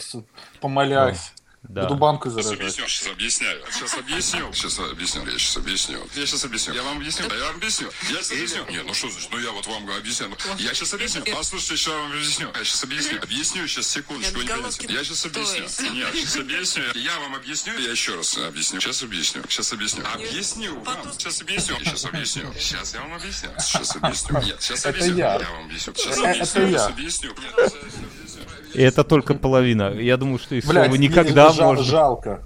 помолясь. 0.61 1.33
Да. 1.69 1.83
Буду 1.83 1.95
банку 1.95 2.29
Сейчас 2.29 2.45
заражать. 2.45 2.59
объясню, 2.59 2.87
сейчас 2.87 3.11
объясняю. 3.11 3.63
Сейчас 3.71 3.93
объясню. 3.93 4.51
Сейчас 4.53 4.79
объясню, 4.79 5.25
я 5.27 5.37
сейчас 5.37 5.57
объясню. 5.57 6.07
Я 6.15 6.25
сейчас 6.25 6.43
объясню. 6.43 6.73
Я 6.73 6.83
вам 6.83 6.97
объясню. 6.97 7.25
Я 7.31 7.45
вам 7.45 7.55
объясню. 7.57 7.89
Я 8.09 8.15
сейчас 8.15 8.31
объясню. 8.31 8.65
Нет, 8.69 8.83
ну 8.87 8.93
что 8.95 9.09
значит, 9.09 9.29
ну 9.31 9.39
я 9.39 9.51
вот 9.51 9.67
вам 9.67 9.89
объясню. 9.91 10.27
Ну, 10.29 10.35
Я 10.57 10.73
сейчас 10.73 10.93
объясню. 10.95 11.23
Послушайте, 11.33 11.77
сейчас 11.77 11.93
вам 11.93 12.11
объясню. 12.11 12.47
Я 12.55 12.63
сейчас 12.65 12.83
объясню. 12.83 13.21
Объясню, 13.21 13.67
сейчас 13.67 13.87
секундочку. 13.87 14.41
Не. 14.41 14.93
Я 14.93 15.03
сейчас 15.03 15.25
объясню. 15.25 15.91
Нет, 15.93 16.13
сейчас 16.15 16.35
объясню. 16.37 16.83
Я 16.95 17.19
вам 17.19 17.35
объясню. 17.35 17.77
Я 17.77 17.91
еще 17.91 18.15
раз 18.15 18.37
объясню. 18.37 18.81
Сейчас 18.81 19.03
объясню. 19.03 19.43
Сейчас 19.47 19.71
объясню. 19.71 20.03
Объясню 20.13 20.79
вам. 20.81 21.13
Сейчас 21.13 21.41
объясню. 21.41 21.77
Сейчас 21.79 22.05
объясню. 22.05 22.53
Сейчас 22.59 22.93
я 22.95 23.01
вам 23.01 23.13
объясню. 23.13 23.49
Сейчас 23.59 23.95
объясню. 23.95 24.41
Нет, 24.41 24.61
сейчас 24.61 24.85
объясню. 24.87 25.15
я. 25.15 25.35
Я 25.39 25.49
вам 25.51 25.65
объясню. 25.65 25.93
Сейчас 25.95 26.17
объясню. 26.17 26.67
я. 26.67 26.79
Сейчас 26.79 26.87
объясню. 26.87 27.35
И 28.73 28.81
это 28.81 29.03
только 29.03 29.33
половина. 29.33 29.93
Я 29.93 30.17
думаю, 30.17 30.39
что 30.39 30.55
из 30.55 30.65
слова 30.65 30.85
никогда 30.85 31.51
жал- 31.51 31.69
можно 31.69 31.83
Жалко. 31.83 32.41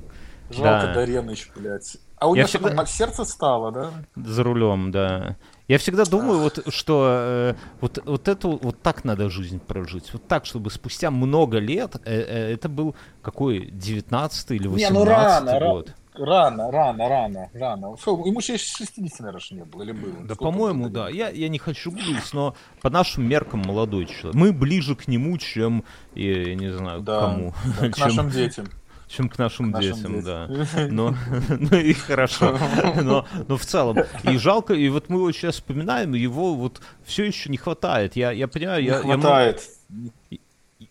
Жалко 0.49 0.87
Да. 0.87 0.93
Дареныч, 0.93 1.49
блядь. 1.55 1.97
А 2.17 2.27
у 2.27 2.35
него 2.35 2.47
всегда- 2.47 2.69
там 2.69 2.87
сердце 2.87 3.25
стало, 3.25 3.71
да? 3.71 3.91
за 4.15 4.43
рулем, 4.43 4.91
да. 4.91 5.35
Я 5.67 5.79
всегда 5.79 6.05
думаю, 6.05 6.39
вот 6.39 6.63
что 6.69 7.07
э, 7.09 7.53
вот, 7.81 7.99
вот 8.05 8.27
эту 8.27 8.57
вот 8.61 8.81
так 8.81 9.03
надо 9.03 9.29
жизнь 9.29 9.59
прожить. 9.59 10.13
Вот 10.13 10.27
так, 10.27 10.45
чтобы 10.45 10.69
спустя 10.69 11.11
много 11.11 11.57
лет, 11.57 11.95
э, 12.05 12.21
э, 12.21 12.53
это 12.53 12.69
был 12.69 12.95
какой, 13.21 13.65
19 13.71 14.51
или 14.51 14.67
18 14.67 14.89
Не, 14.93 14.99
ну 14.99 15.05
рано, 15.05 15.59
год? 15.59 15.87
Рано, 15.89 15.95
рано, 16.19 16.71
рано, 16.71 17.49
рано. 17.53 17.95
Фу, 17.97 18.25
ему 18.25 18.39
еще 18.39 18.57
60, 18.57 19.19
наверное, 19.19 19.41
не 19.51 19.63
было, 19.63 19.83
или 19.83 19.91
было? 19.91 20.13
Да, 20.23 20.35
по-моему, 20.35 20.89
да. 20.89 21.09
Я, 21.09 21.29
я 21.29 21.49
не 21.49 21.57
хочу 21.59 21.91
гуглить, 21.91 22.33
но 22.33 22.55
по 22.81 22.89
нашим 22.89 23.27
меркам 23.27 23.61
молодой 23.61 24.05
человек. 24.05 24.33
Мы 24.33 24.51
ближе 24.53 24.95
к 24.95 25.07
нему, 25.07 25.37
чем, 25.37 25.83
я, 26.15 26.41
я 26.49 26.55
не 26.55 26.71
знаю, 26.71 27.01
к 27.01 27.03
Да, 27.03 27.19
кому. 27.21 27.53
да, 27.79 27.89
к 27.89 27.95
чем, 27.97 28.07
нашим 28.07 28.29
детям. 28.29 28.65
чем 29.07 29.29
к 29.29 29.37
нашим, 29.37 29.71
нашим 29.71 29.95
детям, 29.95 30.21
да. 30.23 30.47
детям. 30.47 30.87
Но, 30.95 31.15
ну 31.49 31.77
и 31.77 31.93
хорошо. 31.93 32.57
Но, 33.01 33.25
но 33.47 33.57
в 33.57 33.65
целом. 33.65 33.97
И 34.23 34.37
жалко, 34.37 34.73
и 34.73 34.89
вот 34.89 35.09
мы 35.09 35.17
его 35.17 35.31
сейчас 35.31 35.55
вспоминаем, 35.55 36.13
его 36.13 36.55
вот 36.55 36.81
все 37.03 37.23
еще 37.25 37.49
не 37.49 37.57
хватает. 37.57 38.15
Я, 38.15 38.31
я 38.31 38.47
понимаю, 38.47 38.81
Не 38.81 38.87
я, 38.87 38.93
я 38.95 38.99
м- 38.99 39.21
хватает. 39.21 39.61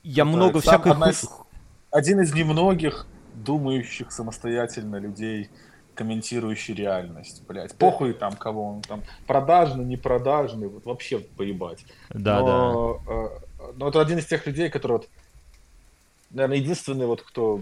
я, 0.02 0.24
много 0.24 0.60
Сам 0.60 0.82
всякой... 0.82 1.10
из- 1.10 1.28
Один 1.90 2.20
из 2.20 2.34
немногих 2.34 3.06
думающих 3.34 4.12
самостоятельно 4.12 4.96
людей, 4.96 5.50
комментирующий 5.94 6.74
реальность, 6.74 7.42
блядь. 7.46 7.74
Похуй 7.76 8.14
там, 8.14 8.32
кого 8.34 8.68
он 8.68 8.82
там, 8.82 9.02
продажный, 9.26 9.84
не 9.84 9.96
продажный, 9.96 10.68
вот 10.68 10.84
вообще 10.86 11.18
поебать. 11.18 11.84
Да, 12.10 12.40
да. 12.40 12.42
но, 12.42 13.02
э, 13.06 13.28
но 13.76 13.88
это 13.88 14.00
один 14.00 14.18
из 14.18 14.26
тех 14.26 14.46
людей, 14.46 14.70
который 14.70 14.92
вот, 14.92 15.08
наверное, 16.30 16.56
единственный 16.58 17.06
вот, 17.06 17.22
кто 17.22 17.60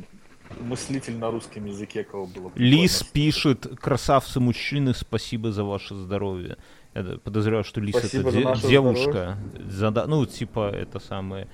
мыслитель 0.60 1.16
на 1.18 1.30
русском 1.30 1.64
языке, 1.66 2.04
кого 2.04 2.26
было 2.26 2.48
прикольно 2.48 2.70
Лис 2.70 3.02
пишет, 3.02 3.66
красавцы 3.80 4.40
мужчины, 4.40 4.94
спасибо 4.94 5.52
за 5.52 5.64
ваше 5.64 5.94
здоровье. 5.94 6.56
Я 6.94 7.02
подозреваю, 7.24 7.64
что 7.64 7.80
Лис 7.80 7.96
Спасибо 7.96 8.28
это 8.28 8.54
за 8.54 8.62
де- 8.62 8.68
девушка. 8.68 9.38
Зада- 9.68 10.06
Ну, 10.06 10.26
типа, 10.26 10.70
это 10.70 10.98
самое... 11.00 11.48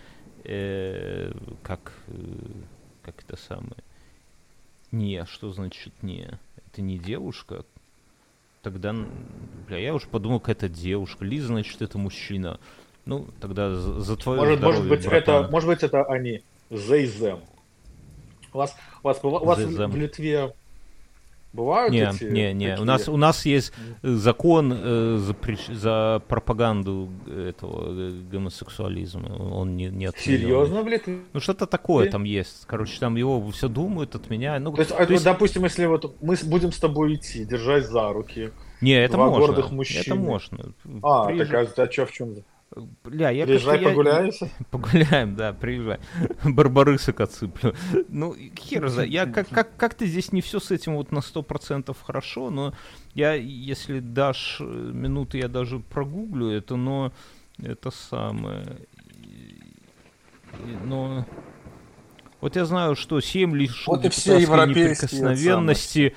э, 0.44 1.32
как... 1.62 1.92
э, 2.08 2.12
как 3.02 3.22
это 3.22 3.36
самое... 3.36 3.76
Не, 4.90 5.24
что 5.26 5.50
значит 5.52 5.92
не? 6.02 6.38
Это 6.56 6.82
не 6.82 6.98
девушка? 6.98 7.64
Тогда, 8.62 8.94
бля, 9.66 9.78
я 9.78 9.94
уж 9.94 10.06
подумал, 10.06 10.40
какая-то 10.40 10.68
девушка. 10.68 11.24
Лиз, 11.24 11.44
значит, 11.44 11.80
это 11.82 11.98
мужчина. 11.98 12.58
Ну, 13.04 13.26
тогда 13.40 13.74
за, 13.74 14.00
за 14.00 14.16
твое 14.16 14.40
Может, 14.40 14.60
может 14.60 14.80
здоровье, 14.80 14.96
быть, 14.96 15.08
братан. 15.08 15.42
это, 15.44 15.52
может 15.52 15.68
быть, 15.68 15.82
это 15.82 16.04
они. 16.04 16.42
Зейзем. 16.70 17.40
У 18.52 18.58
вас, 18.58 18.76
у 19.02 19.06
вас, 19.06 19.20
у 19.22 19.30
вас 19.30 19.58
в, 19.58 19.86
в 19.88 19.96
Литве 19.96 20.54
бывают 21.52 21.92
Не, 21.92 22.10
эти 22.10 22.24
не, 22.24 22.52
не. 22.52 22.76
У 22.78 22.84
нас, 22.84 23.08
у 23.08 23.16
нас 23.16 23.46
есть 23.46 23.72
закон 24.02 24.72
э, 24.72 25.18
запрещ- 25.20 25.72
за 25.74 26.22
пропаганду 26.28 27.08
этого 27.26 27.88
э, 27.90 28.20
гомосексуализма. 28.30 29.34
Он 29.36 29.76
не, 29.76 29.86
не 29.86 30.06
отменен. 30.06 30.40
Серьезно 30.40 30.82
Литве? 30.88 31.20
Ну, 31.32 31.40
что-то 31.40 31.66
такое 31.66 32.06
Ты- 32.06 32.12
там 32.12 32.24
есть. 32.24 32.64
Короче, 32.66 32.98
там 32.98 33.16
его 33.16 33.48
все 33.50 33.68
думают, 33.68 34.14
отменяют. 34.14 34.64
Ну, 34.64 34.72
То 34.72 34.80
есть, 34.80 34.92
а, 34.92 35.06
вот, 35.06 35.22
допустим, 35.22 35.64
если 35.64 35.86
вот 35.86 36.16
мы 36.20 36.36
будем 36.44 36.72
с 36.72 36.78
тобой 36.78 37.14
идти, 37.14 37.44
держась 37.44 37.86
за 37.86 38.12
руки. 38.12 38.50
не, 38.80 38.92
это 38.92 39.14
два 39.14 39.28
можно. 39.28 39.46
гордых 39.46 39.70
мужчины. 39.70 40.02
Это 40.02 40.14
можно. 40.14 40.72
А, 41.02 41.26
Приезжай. 41.26 41.66
так 41.66 41.78
а, 41.78 41.82
а 41.82 41.92
что 41.92 42.06
в 42.06 42.12
чем? 42.12 42.34
Бля, 43.04 43.30
я 43.30 43.44
Приезжай, 43.46 43.80
я- 43.80 43.88
погуляемся. 43.88 44.50
Погуляем, 44.70 45.34
да, 45.34 45.52
приезжай. 45.52 45.98
Барбарысок 46.44 47.20
отсыплю. 47.20 47.74
Ну, 48.08 48.34
хер 48.56 48.88
за... 48.88 49.04
Я 49.04 49.26
как, 49.26 49.48
как, 49.48 49.76
как-то 49.76 50.06
здесь 50.06 50.32
не 50.32 50.40
все 50.40 50.60
с 50.60 50.70
этим 50.70 50.96
вот 50.96 51.12
на 51.12 51.20
сто 51.20 51.42
процентов 51.42 51.96
хорошо, 52.02 52.50
но 52.50 52.74
я, 53.14 53.34
если 53.34 54.00
дашь 54.00 54.58
э, 54.60 54.64
минуты, 54.64 55.38
я 55.38 55.48
даже 55.48 55.78
прогуглю 55.78 56.48
это, 56.50 56.76
но 56.76 57.12
это 57.62 57.90
самое... 57.90 58.64
Но... 60.84 61.26
Вот 62.40 62.54
я 62.54 62.64
знаю, 62.64 62.94
что 62.94 63.20
7 63.20 63.56
лишил 63.56 63.94
Вот 63.94 64.04
и 64.04 64.08
все 64.10 64.38
европейские 64.38 64.90
неприкосновенности, 64.90 66.14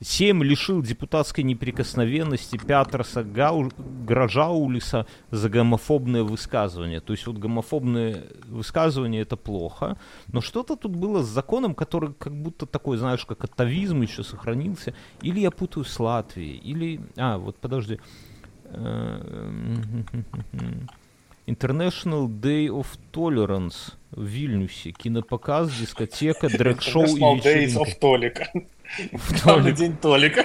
7 0.00 0.42
лишил 0.42 0.82
депутатской 0.82 1.42
неприкосновенности 1.44 2.58
Пятерса 2.58 3.24
Гау... 3.24 3.70
Гражаулиса 3.78 5.06
за 5.30 5.48
гомофобное 5.48 6.22
высказывание. 6.22 7.00
То 7.00 7.12
есть 7.12 7.26
вот 7.26 7.38
гомофобные 7.38 8.24
высказывания 8.46 9.20
это 9.20 9.36
плохо, 9.36 9.98
но 10.28 10.40
что-то 10.40 10.76
тут 10.76 10.94
было 10.94 11.22
с 11.22 11.26
законом, 11.26 11.74
который 11.74 12.12
как 12.12 12.34
будто 12.34 12.66
такой, 12.66 12.98
знаешь, 12.98 13.24
как 13.24 13.44
атовизм 13.44 14.02
еще 14.02 14.22
сохранился. 14.22 14.94
Или 15.22 15.40
я 15.40 15.50
путаю 15.50 15.84
с 15.84 15.98
Латвией, 15.98 16.56
или... 16.56 17.00
А, 17.16 17.38
вот 17.38 17.56
подожди. 17.56 17.98
Э, 18.64 19.52
International 21.46 22.28
Day 22.28 22.66
of 22.66 22.86
Tolerance 23.12 23.94
в 24.10 24.24
Вильнюсе. 24.24 24.90
Кинопоказ, 24.90 25.72
дискотека, 25.72 26.48
дрэк-шоу 26.48 27.04
и 27.04 27.20
International 27.20 27.42
Days 27.42 27.60
вечеринка. 27.60 27.80
of 27.80 27.98
Толика. 28.00 28.48
Главный 29.42 29.72
день 29.72 29.96
Толика. 29.96 30.44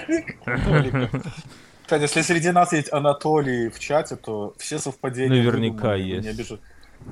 Кстати, 1.84 2.04
если 2.04 2.22
среди 2.22 2.52
нас 2.52 2.72
есть 2.72 2.92
Анатолий 2.94 3.70
в 3.70 3.80
чате, 3.80 4.16
то 4.16 4.54
все 4.58 4.80
совпадения 4.80 5.44
Наверняка 5.44 5.96
есть. 5.96 6.26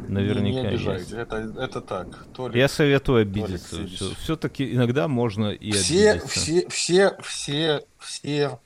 Не, 0.07 0.13
Наверняка 0.13 0.61
не, 0.61 0.67
обижайте. 0.67 1.01
есть. 1.01 1.13
Это, 1.13 1.53
это 1.57 1.81
так. 1.81 2.27
Толик. 2.33 2.55
Я 2.55 2.67
советую 2.67 3.21
обидеться. 3.23 3.85
Все-таки 4.21 4.73
иногда 4.73 5.07
можно 5.07 5.49
и 5.49 5.71
все, 5.71 6.11
обидеться. 6.11 6.39
все, 6.39 6.67
все, 6.69 7.17
все, 7.21 7.85
все, 7.97 8.59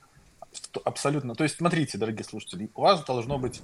абсолютно. 0.84 1.36
То 1.36 1.44
есть, 1.44 1.58
смотрите, 1.58 1.98
дорогие 1.98 2.24
слушатели, 2.24 2.70
у 2.76 2.82
вас 2.82 3.04
должно 3.04 3.38
быть, 3.38 3.62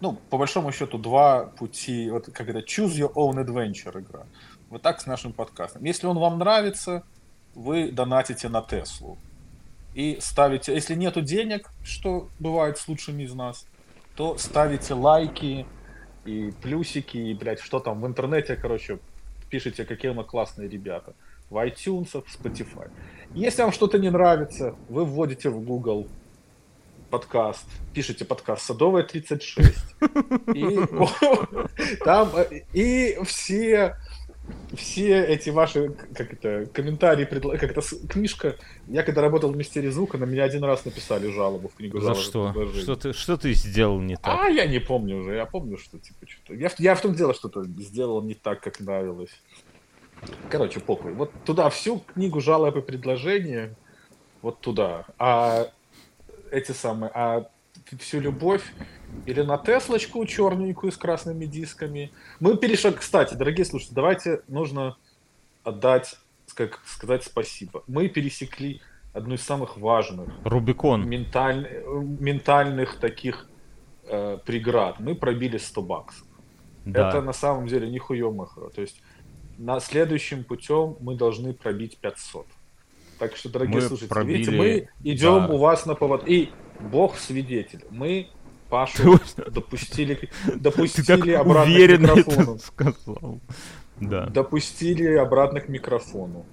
ну, 0.00 0.14
по 0.30 0.38
большому 0.38 0.72
счету, 0.72 0.98
два 0.98 1.46
пути, 1.46 2.10
вот 2.10 2.26
как 2.32 2.48
это, 2.48 2.60
choose 2.60 2.94
your 2.96 3.12
own 3.14 3.44
adventure 3.44 4.00
игра. 4.00 4.24
Вот 4.70 4.82
так 4.82 5.00
с 5.00 5.06
нашим 5.06 5.32
подкастом. 5.32 5.84
Если 5.84 6.06
он 6.06 6.18
вам 6.18 6.38
нравится, 6.38 7.04
вы 7.54 7.90
донатите 7.90 8.48
на 8.48 8.62
Теслу. 8.62 9.18
И 9.94 10.18
ставите, 10.20 10.74
если 10.74 10.94
нету 10.94 11.20
денег, 11.20 11.70
что 11.84 12.28
бывает 12.38 12.78
с 12.78 12.88
лучшими 12.88 13.24
из 13.24 13.34
нас, 13.34 13.66
то 14.16 14.38
ставите 14.38 14.94
лайки 14.94 15.66
и 16.24 16.52
плюсики, 16.62 17.18
и, 17.18 17.34
блядь, 17.34 17.60
что 17.60 17.80
там 17.80 18.00
в 18.00 18.06
интернете, 18.06 18.56
короче, 18.56 18.98
пишите, 19.50 19.84
какие 19.84 20.12
мы 20.12 20.24
классные 20.24 20.68
ребята. 20.68 21.14
В 21.50 21.56
iTunes, 21.56 22.08
в 22.08 22.44
Spotify. 22.44 22.90
Если 23.34 23.62
вам 23.62 23.72
что-то 23.72 23.98
не 23.98 24.10
нравится, 24.10 24.74
вы 24.88 25.04
вводите 25.04 25.50
в 25.50 25.62
Google 25.62 26.08
подкаст, 27.10 27.66
пишите 27.92 28.24
подкаст 28.24 28.62
Садовая 28.62 29.02
36. 29.02 29.78
И 30.54 30.78
там 32.04 32.30
э, 32.34 32.62
и 32.72 33.18
все 33.24 33.96
все 34.74 35.24
эти 35.24 35.50
ваши, 35.50 35.90
как 36.14 36.32
это, 36.32 36.66
комментарии, 36.72 37.24
предла- 37.26 37.58
как 37.58 37.70
это, 37.70 37.82
книжка, 38.08 38.56
я 38.88 39.02
когда 39.02 39.20
работал 39.20 39.52
в 39.52 39.56
Мистерии 39.56 39.90
Звука, 39.90 40.18
на 40.18 40.24
меня 40.24 40.44
один 40.44 40.64
раз 40.64 40.84
написали 40.84 41.30
жалобу 41.30 41.68
в 41.68 41.74
книгу 41.74 42.00
За 42.00 42.14
что? 42.14 42.52
Что 42.74 42.96
ты, 42.96 43.12
что 43.12 43.36
ты 43.36 43.52
сделал 43.54 44.00
не 44.00 44.16
так? 44.16 44.40
А, 44.40 44.48
я 44.48 44.66
не 44.66 44.78
помню 44.78 45.18
уже, 45.18 45.34
я 45.34 45.46
помню, 45.46 45.78
что 45.78 45.98
типа 45.98 46.26
что-то. 46.26 46.54
Я, 46.54 46.70
я 46.78 46.94
в 46.94 47.00
том 47.00 47.14
дело 47.14 47.34
что-то 47.34 47.64
сделал 47.64 48.22
не 48.22 48.34
так, 48.34 48.60
как 48.60 48.80
нравилось. 48.80 49.30
Короче, 50.48 50.80
похуй. 50.80 51.12
Вот 51.12 51.32
туда 51.44 51.68
всю 51.70 51.98
книгу 51.98 52.40
жалоб 52.40 52.76
и 52.76 52.82
предложения, 52.82 53.76
вот 54.40 54.60
туда. 54.60 55.06
А 55.18 55.68
эти 56.50 56.72
самые, 56.72 57.10
а 57.14 57.48
всю 57.98 58.20
любовь 58.20 58.62
или 59.26 59.42
на 59.42 59.58
Теслочку 59.58 60.24
черненькую 60.26 60.92
с 60.92 60.96
красными 60.96 61.46
дисками. 61.46 62.10
Мы 62.40 62.56
перешли, 62.56 62.92
кстати, 62.92 63.34
дорогие 63.34 63.64
слушатели, 63.64 63.94
давайте 63.94 64.42
нужно 64.48 64.96
отдать, 65.64 66.16
как 66.54 66.80
сказать 66.86 67.24
спасибо. 67.24 67.82
Мы 67.86 68.08
пересекли 68.08 68.80
одну 69.12 69.34
из 69.34 69.42
самых 69.42 69.76
важных 69.76 70.28
Рубикон. 70.44 71.08
менталь- 71.08 71.68
ментальных 72.18 72.98
таких 72.98 73.48
э, 74.08 74.38
преград 74.44 74.98
мы 74.98 75.14
пробили 75.14 75.58
100 75.58 75.82
баксов. 75.82 76.26
Да. 76.84 77.08
Это 77.08 77.22
на 77.22 77.32
самом 77.32 77.66
деле 77.68 77.88
нихуё 77.88 78.32
махро. 78.32 78.68
То 78.70 78.80
есть 78.80 79.00
на 79.58 79.78
следующим 79.80 80.42
путем 80.44 80.96
мы 81.00 81.14
должны 81.14 81.52
пробить 81.52 81.98
500. 81.98 82.46
Так 83.18 83.36
что, 83.36 83.48
дорогие 83.50 83.76
Мы 83.76 83.82
слушатели, 83.82 84.08
пробили, 84.08 84.36
видите, 84.38 84.56
мы 84.56 84.88
идем 85.04 85.46
да. 85.46 85.54
у 85.54 85.58
вас 85.58 85.86
на 85.86 85.94
повод. 85.94 86.24
И 86.26 86.50
Бог 86.80 87.16
свидетель. 87.18 87.84
Мы 87.90 88.28
Пашу 88.72 89.20
допустили, 89.50 90.30
допустили 90.46 91.32
обратно 91.32 91.64
к 91.64 91.66
уверенно 91.66 92.06
это 92.06 92.16
микрофону. 92.16 92.58
сказал. 92.58 93.40
Да. 94.00 94.26
Допустили 94.28 95.14
обратно 95.14 95.60
к 95.60 95.68
микрофону. 95.68 96.46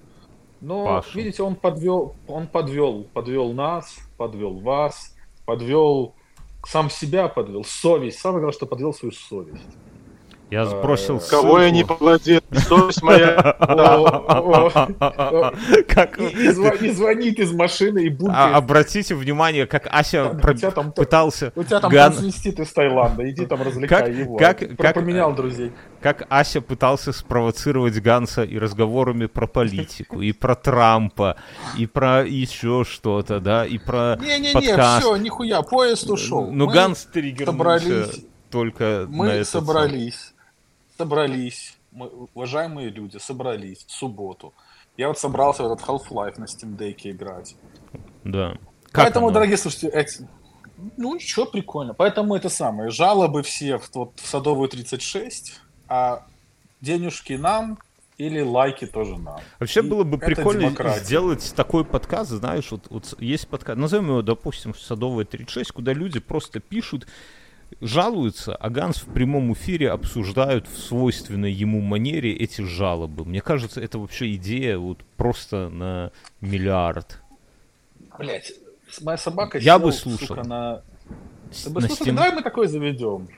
Но, 0.60 0.84
Пашу. 0.84 1.16
видите, 1.16 1.42
он 1.42 1.56
подвел, 1.56 2.14
он 2.28 2.46
подвел, 2.46 3.04
подвел 3.14 3.54
нас, 3.54 3.96
подвел 4.18 4.60
вас, 4.60 5.16
подвел 5.46 6.14
сам 6.66 6.90
себя, 6.90 7.28
подвел 7.28 7.64
совесть. 7.64 8.18
Самое 8.18 8.40
главное, 8.40 8.52
что 8.54 8.66
подвел 8.66 8.92
свою 8.92 9.12
совесть. 9.12 9.64
Я 10.50 10.64
сбросил 10.66 11.18
Э, 11.18 11.20
Кого 11.30 11.60
я 11.60 11.70
не 11.70 11.78
ссылку. 11.80 11.94
подводил? 11.94 12.40
Совесть 12.52 13.02
моя. 13.02 13.34
Как... 15.88 16.18
И 16.18 16.50
звонит 16.90 17.38
из 17.38 17.52
машины 17.52 18.00
и 18.04 18.08
будет. 18.08 18.32
А, 18.34 18.56
обратите 18.56 19.14
внимание, 19.14 19.66
как 19.66 19.86
Ася 19.90 20.30
Да, 20.32 20.38
про- 20.38 20.52
у 20.52 20.56
тебя 20.56 20.70
там- 20.70 20.92
пытался... 20.92 21.52
У 21.54 21.62
тебя 21.64 21.80
там 21.80 21.90
Ган- 21.90 22.12
трансвестит 22.12 22.58
из 22.60 22.72
Таиланда, 22.72 23.28
иди 23.30 23.46
там 23.46 23.62
развлекай 23.62 24.00
Как- 24.06 24.14
его. 24.14 24.36
как- 24.36 24.58
Про- 24.58 24.76
как- 24.76 24.94
Поменял 24.94 25.32
друзей. 25.34 25.72
как 26.00 26.26
Ася 26.28 26.60
пытался 26.60 27.12
спровоцировать 27.12 27.98
Ганса 28.00 28.42
и 28.42 28.58
разговорами 28.58 29.26
про 29.26 29.46
политику, 29.46 30.20
и 30.20 30.32
про 30.32 30.54
Трампа, 30.54 31.36
и 31.78 31.86
про 31.86 32.24
еще 32.26 32.84
что-то, 32.88 33.40
да, 33.40 33.66
и 33.66 33.78
про 33.78 34.16
Не-не-не, 34.20 34.76
все, 34.98 35.16
нихуя, 35.16 35.62
поезд 35.62 36.08
ушел. 36.10 36.50
Мы- 36.50 36.72
Ганс 36.72 37.06
триггернулся 37.12 37.52
собрались- 37.80 38.24
только 38.50 39.06
Мы 39.08 39.44
собрались, 39.44 40.29
собрались, 41.00 41.78
мы, 41.92 42.08
уважаемые 42.34 42.90
люди, 42.90 43.16
собрались 43.16 43.84
в 43.86 43.90
субботу. 43.90 44.52
Я 44.98 45.08
вот 45.08 45.18
собрался 45.18 45.62
в 45.62 45.72
этот 45.72 45.86
Half-Life 45.86 46.38
на 46.38 46.44
Steam 46.44 46.76
Deck 46.76 46.98
играть. 47.04 47.56
Да. 48.24 48.58
Как 48.92 49.04
Поэтому, 49.04 49.26
оно? 49.26 49.34
дорогие 49.34 49.56
слушатели, 49.56 49.90
эти... 49.92 50.28
ну 50.98 51.14
ничего, 51.14 51.46
прикольно. 51.46 51.94
Поэтому 51.94 52.34
это 52.34 52.50
самое, 52.50 52.90
жалобы 52.90 53.42
все 53.42 53.78
в, 53.78 53.90
вот, 53.94 54.12
в 54.16 54.26
Садовую 54.26 54.68
36, 54.68 55.60
а 55.88 56.26
денежки 56.82 57.32
нам 57.32 57.78
или 58.18 58.42
лайки 58.42 58.86
тоже 58.86 59.16
нам. 59.16 59.40
Вообще 59.58 59.80
И 59.80 59.82
было 59.82 60.04
бы 60.04 60.18
прикольно 60.18 60.64
демократия. 60.66 61.02
сделать 61.02 61.54
такой 61.56 61.86
подкаст, 61.86 62.30
знаешь, 62.30 62.70
вот, 62.70 62.88
вот 62.90 63.14
есть 63.18 63.48
подкаст, 63.48 63.78
назовем 63.78 64.08
его, 64.08 64.22
допустим, 64.22 64.74
Садовая 64.74 65.24
36, 65.24 65.72
куда 65.72 65.94
люди 65.94 66.20
просто 66.20 66.60
пишут, 66.60 67.06
жалуются, 67.80 68.54
а 68.54 68.70
Ганс 68.70 68.98
в 68.98 69.12
прямом 69.12 69.52
эфире 69.52 69.90
обсуждают 69.90 70.66
в 70.68 70.78
свойственной 70.78 71.52
ему 71.52 71.80
манере 71.80 72.34
эти 72.34 72.62
жалобы. 72.62 73.24
Мне 73.24 73.40
кажется, 73.40 73.80
это 73.80 73.98
вообще 73.98 74.34
идея 74.34 74.78
вот 74.78 75.02
просто 75.16 75.68
на 75.68 76.12
миллиард. 76.40 77.22
Блять, 78.18 78.52
моя 79.02 79.16
собака 79.16 79.58
Я 79.58 79.76
сел, 79.76 79.86
бы 79.86 79.92
слушал. 79.92 80.26
сука, 80.26 80.42
на... 80.44 80.82
Ты 81.64 81.70
бы 81.70 81.80
на 81.80 81.86
слушал, 81.88 82.06
Steam- 82.06 82.14
давай 82.16 82.32
мы 82.34 82.42
такой 82.42 82.66
заведем. 82.68 83.28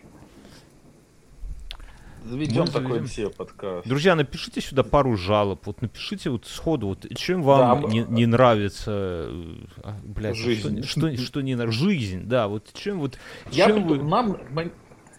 Заведем 2.25 2.63
Мы 2.63 2.67
такой 2.69 2.83
заведем. 2.89 3.07
все 3.07 3.31
подкаст. 3.31 3.87
Друзья, 3.87 4.15
напишите 4.15 4.61
сюда 4.61 4.83
пару 4.85 5.17
жалоб. 5.17 5.67
Вот 5.67 5.83
напишите 5.83 6.31
вот 6.31 6.47
сходу, 6.47 6.89
вот 6.89 7.07
чем 7.17 7.43
вам 7.43 7.83
Да, 7.83 7.89
не, 7.89 8.01
не 8.09 8.27
нравится, 8.27 9.27
э, 9.29 9.55
а, 9.83 9.97
блядь, 10.05 10.37
Жизнь. 10.37 10.83
Что, 10.85 11.13
что, 11.13 11.17
что 11.23 11.41
не 11.41 11.55
на 11.57 11.71
жизнь, 11.71 12.23
да, 12.25 12.49
вот 12.49 12.71
чем 12.75 13.01
вот, 13.01 13.19
Я, 13.51 13.67
чем 13.67 13.87
вы- 13.87 14.03
нам, 14.03 14.39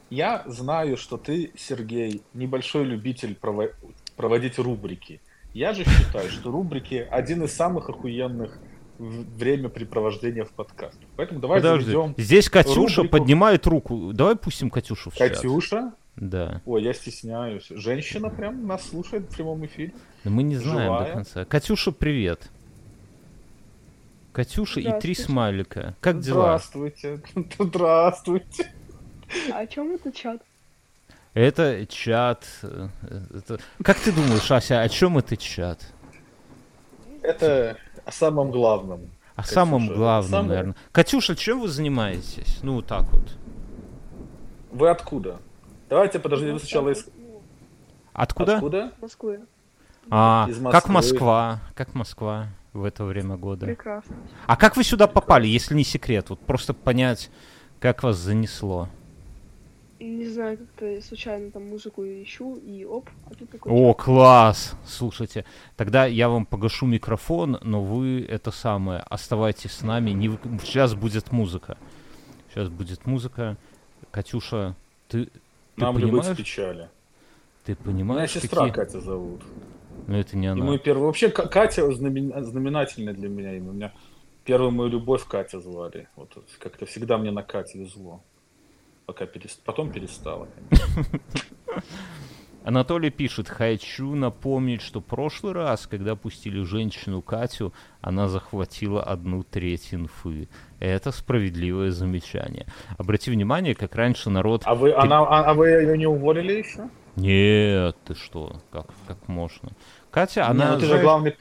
я 0.09 0.43
знаю, 0.47 0.97
что 0.97 1.17
ты, 1.17 1.51
Сергей, 1.57 2.21
небольшой 2.33 2.85
любитель 2.85 3.37
прово- 3.39 3.73
проводить 4.15 4.57
рубрики. 4.57 5.21
Я 5.53 5.73
же 5.73 5.83
считаю, 5.83 6.29
что 6.31 6.51
рубрики 6.51 7.05
один 7.11 7.43
из 7.43 7.53
самых 7.53 7.89
охуенных 7.89 8.57
времяпрепровождения 8.97 10.45
в 10.45 10.51
подкастах. 10.51 11.01
Поэтому 11.15 11.39
давай 11.39 11.59
Подожди, 11.59 11.91
заведем 11.91 12.15
здесь 12.17 12.49
Катюша 12.49 12.97
рубрику. 13.01 13.17
поднимает 13.17 13.67
руку. 13.67 14.13
Давай 14.13 14.35
пустим 14.35 14.69
Катюшу 14.69 15.09
в 15.09 15.15
чат. 15.15 15.29
Да. 16.15 16.61
Ой, 16.65 16.83
я 16.83 16.93
стесняюсь. 16.93 17.67
Женщина 17.69 18.29
прям 18.29 18.67
нас 18.67 18.87
слушает 18.89 19.23
в 19.31 19.35
прямом 19.35 19.65
эфире. 19.65 19.93
Но 20.23 20.31
мы 20.31 20.43
не 20.43 20.55
знаем 20.57 20.91
до 20.91 20.97
Живая. 20.99 21.13
конца. 21.13 21.45
Катюша, 21.45 21.91
привет. 21.91 22.49
Катюша 24.31 24.79
и 24.79 24.99
три 24.99 25.15
смайлика. 25.15 25.95
Как 26.01 26.19
дела? 26.19 26.43
Здравствуйте. 26.57 27.21
Здравствуйте. 27.59 28.71
А 29.51 29.59
о 29.59 29.67
чем 29.67 29.91
это 29.95 30.11
чат? 30.11 30.41
Это 31.33 31.85
чат. 31.87 32.45
э, 32.61 32.89
это- 33.35 33.59
Как 33.83 33.97
ты 33.99 34.11
думаешь, 34.11 34.51
Ася, 34.51 34.81
о 34.81 34.89
чем 34.89 35.17
это 35.17 35.35
чат? 35.35 35.79
Это 37.23 37.77
о 38.05 38.11
самом 38.11 38.51
главном. 38.51 39.09
О 39.35 39.37
Катюша, 39.41 39.53
самом 39.55 39.87
главном, 39.87 40.29
самое- 40.31 40.47
наверное. 40.49 40.75
Катюша, 40.91 41.35
чем 41.35 41.61
вы 41.61 41.67
занимаетесь? 41.69 42.59
Ну, 42.61 42.75
вот 42.75 42.85
так 42.85 43.11
вот. 43.11 43.35
Вы 44.71 44.89
откуда? 44.89 45.39
Давайте, 45.93 46.17
подожди, 46.17 46.49
вы 46.49 46.57
сначала 46.57 46.89
из... 46.89 47.05
Откуда? 48.13 48.55
Откуда? 48.55 48.91
Москвы. 48.99 49.41
А, 50.09 50.47
Из 50.49 50.55
как 50.55 50.89
Москвы. 50.89 50.91
Москва? 50.91 51.59
Как 51.75 51.93
Москва 51.93 52.47
в 52.73 52.83
это 52.83 53.05
время 53.05 53.37
года? 53.37 53.67
Прекрасно. 53.67 54.15
А 54.47 54.57
как 54.57 54.75
вы 54.75 54.83
сюда 54.83 55.05
попали, 55.05 55.45
если 55.45 55.75
не 55.75 55.83
секрет? 55.83 56.31
Вот 56.31 56.39
просто 56.39 56.73
понять, 56.73 57.29
как 57.79 58.01
вас 58.01 58.17
занесло. 58.17 58.89
Не 59.99 60.27
знаю, 60.29 60.57
как-то 60.57 60.99
случайно 61.03 61.51
там 61.51 61.69
музыку 61.69 62.03
ищу, 62.03 62.55
и 62.55 62.83
оп, 62.85 63.07
а 63.29 63.35
тут 63.35 63.51
такой 63.51 63.71
О, 63.71 63.93
класс! 63.93 64.73
Слушайте, 64.87 65.45
тогда 65.77 66.07
я 66.07 66.27
вам 66.27 66.47
погашу 66.47 66.87
микрофон, 66.87 67.59
но 67.61 67.83
вы 67.83 68.25
это 68.27 68.49
самое, 68.49 69.01
оставайтесь 69.01 69.73
с 69.73 69.83
нами. 69.83 70.09
Не 70.09 70.29
вы- 70.29 70.39
Сейчас 70.63 70.95
будет 70.95 71.31
музыка. 71.31 71.77
Сейчас 72.49 72.69
будет 72.69 73.05
музыка. 73.05 73.57
Катюша, 74.09 74.75
ты 75.07 75.29
Нам 75.77 75.97
ли 75.97 76.05
быть 76.05 76.25
в 76.25 76.35
печали? 76.35 76.89
Ты 77.65 77.73
Моя 77.79 77.85
понимаешь, 77.85 78.31
сестра 78.31 78.67
какие... 78.67 78.73
Катя 78.73 78.99
зовут. 78.99 79.41
Ну 80.07 80.17
это 80.17 80.35
не 80.37 80.45
И 80.47 80.49
она. 80.49 80.63
мы 80.65 80.77
первые... 80.77 81.05
Вообще, 81.05 81.29
К- 81.29 81.47
Катя 81.47 81.89
знамен- 81.91 82.43
знаменательная 82.43 83.13
для 83.13 83.29
меня 83.29 83.55
имя. 83.55 83.69
У 83.69 83.73
меня 83.73 83.93
первую 84.43 84.71
мою 84.71 84.89
любовь 84.89 85.25
Катя 85.25 85.59
звали. 85.61 86.09
Вот 86.15 86.35
вот 86.35 86.45
как-то 86.59 86.85
всегда 86.85 87.17
мне 87.17 87.31
на 87.31 87.41
Кате 87.43 87.79
везло. 87.79 88.21
Пока 89.05 89.25
перест... 89.25 89.61
Потом 89.63 89.91
перестала. 89.91 90.47
конечно. 90.69 91.19
Анатолий 92.63 93.09
пишет, 93.09 93.49
хочу 93.49 94.15
напомнить, 94.15 94.81
что 94.81 95.01
прошлый 95.01 95.53
раз, 95.53 95.85
когда 95.85 96.15
пустили 96.15 96.61
женщину 96.63 97.21
Катю, 97.21 97.73
она 98.01 98.29
захватила 98.29 99.03
одну 99.03 99.43
треть 99.43 99.89
инфы. 99.93 100.47
Это 100.79 101.11
справедливое 101.11 101.91
замечание. 101.91 102.67
Обрати 102.97 103.31
внимание, 103.31 103.75
как 103.75 103.95
раньше 103.95 104.29
народ... 104.29 104.61
А 104.65 104.75
вы, 104.75 104.93
она, 104.93 105.19
а, 105.19 105.43
а 105.43 105.53
вы 105.53 105.69
ее 105.69 105.97
не 105.97 106.07
уволили 106.07 106.53
еще? 106.53 106.89
Нет, 107.17 107.97
ты 108.05 108.15
что, 108.15 108.61
как, 108.71 108.87
как 109.07 109.27
можно? 109.27 109.71
Катя, 110.09 110.47
она, 110.47 110.73
ну 110.73 110.79
ты 110.79 110.85
же 110.85 110.99
главный... 110.99 111.35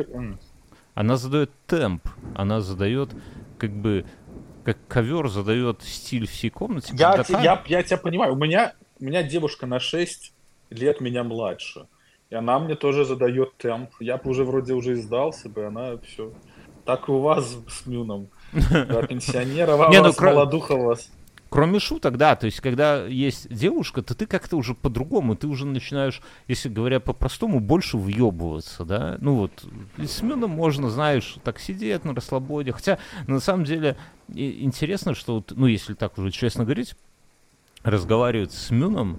она 0.94 1.16
задает 1.16 1.50
темп, 1.66 2.08
она 2.34 2.60
задает 2.60 3.10
как 3.58 3.70
бы 3.70 4.04
как 4.64 4.76
ковер 4.88 5.28
задает 5.28 5.82
стиль 5.82 6.26
всей 6.26 6.50
комнате. 6.50 6.94
Я, 6.96 7.22
та- 7.22 7.40
я, 7.40 7.62
я 7.66 7.82
тебя 7.82 7.96
понимаю. 7.96 8.34
У 8.34 8.36
меня, 8.36 8.74
у 9.00 9.04
меня 9.04 9.22
девушка 9.22 9.66
на 9.66 9.80
6 9.80 10.32
лет 10.72 11.00
меня 11.00 11.24
младше. 11.24 11.86
И 12.30 12.34
она 12.34 12.58
мне 12.58 12.74
тоже 12.74 13.04
задает 13.04 13.56
темп. 13.58 13.90
Я 14.00 14.16
бы 14.16 14.30
уже 14.30 14.44
вроде 14.44 14.72
уже 14.72 14.94
издался 14.94 15.48
бы, 15.48 15.66
она 15.66 15.98
все. 15.98 16.32
Так 16.84 17.08
и 17.08 17.12
у 17.12 17.20
вас 17.20 17.58
с 17.68 17.86
Мюном. 17.86 18.28
Два 18.52 19.02
пенсионера, 19.06 19.76
Не, 19.90 19.98
ну, 19.98 20.04
вас 20.04 20.20
молодуха 20.20 20.72
у 20.72 20.84
вас. 20.86 21.10
Кроме 21.52 21.78
шуток, 21.80 22.16
да, 22.16 22.34
то 22.34 22.46
есть 22.46 22.60
когда 22.60 23.04
есть 23.04 23.54
девушка, 23.54 24.00
то 24.00 24.14
ты 24.14 24.24
как-то 24.24 24.56
уже 24.56 24.74
по-другому, 24.74 25.36
ты 25.36 25.46
уже 25.46 25.66
начинаешь, 25.66 26.22
если 26.48 26.70
говоря 26.70 26.98
по-простому, 26.98 27.60
больше 27.60 27.98
въебываться, 27.98 28.86
да. 28.86 29.18
Ну 29.20 29.34
вот, 29.34 29.52
с 29.98 30.22
Мюном 30.22 30.52
можно, 30.52 30.88
знаешь, 30.88 31.36
так 31.44 31.60
сидеть 31.60 32.06
на 32.06 32.14
расслабоне. 32.14 32.72
Хотя, 32.72 32.98
на 33.26 33.38
самом 33.38 33.64
деле, 33.64 33.98
интересно, 34.28 35.14
что, 35.14 35.34
вот, 35.34 35.52
ну 35.54 35.66
если 35.66 35.92
так 35.92 36.16
уже 36.16 36.30
честно 36.30 36.64
говорить, 36.64 36.94
разговаривать 37.82 38.52
с 38.52 38.70
Мюном 38.70 39.18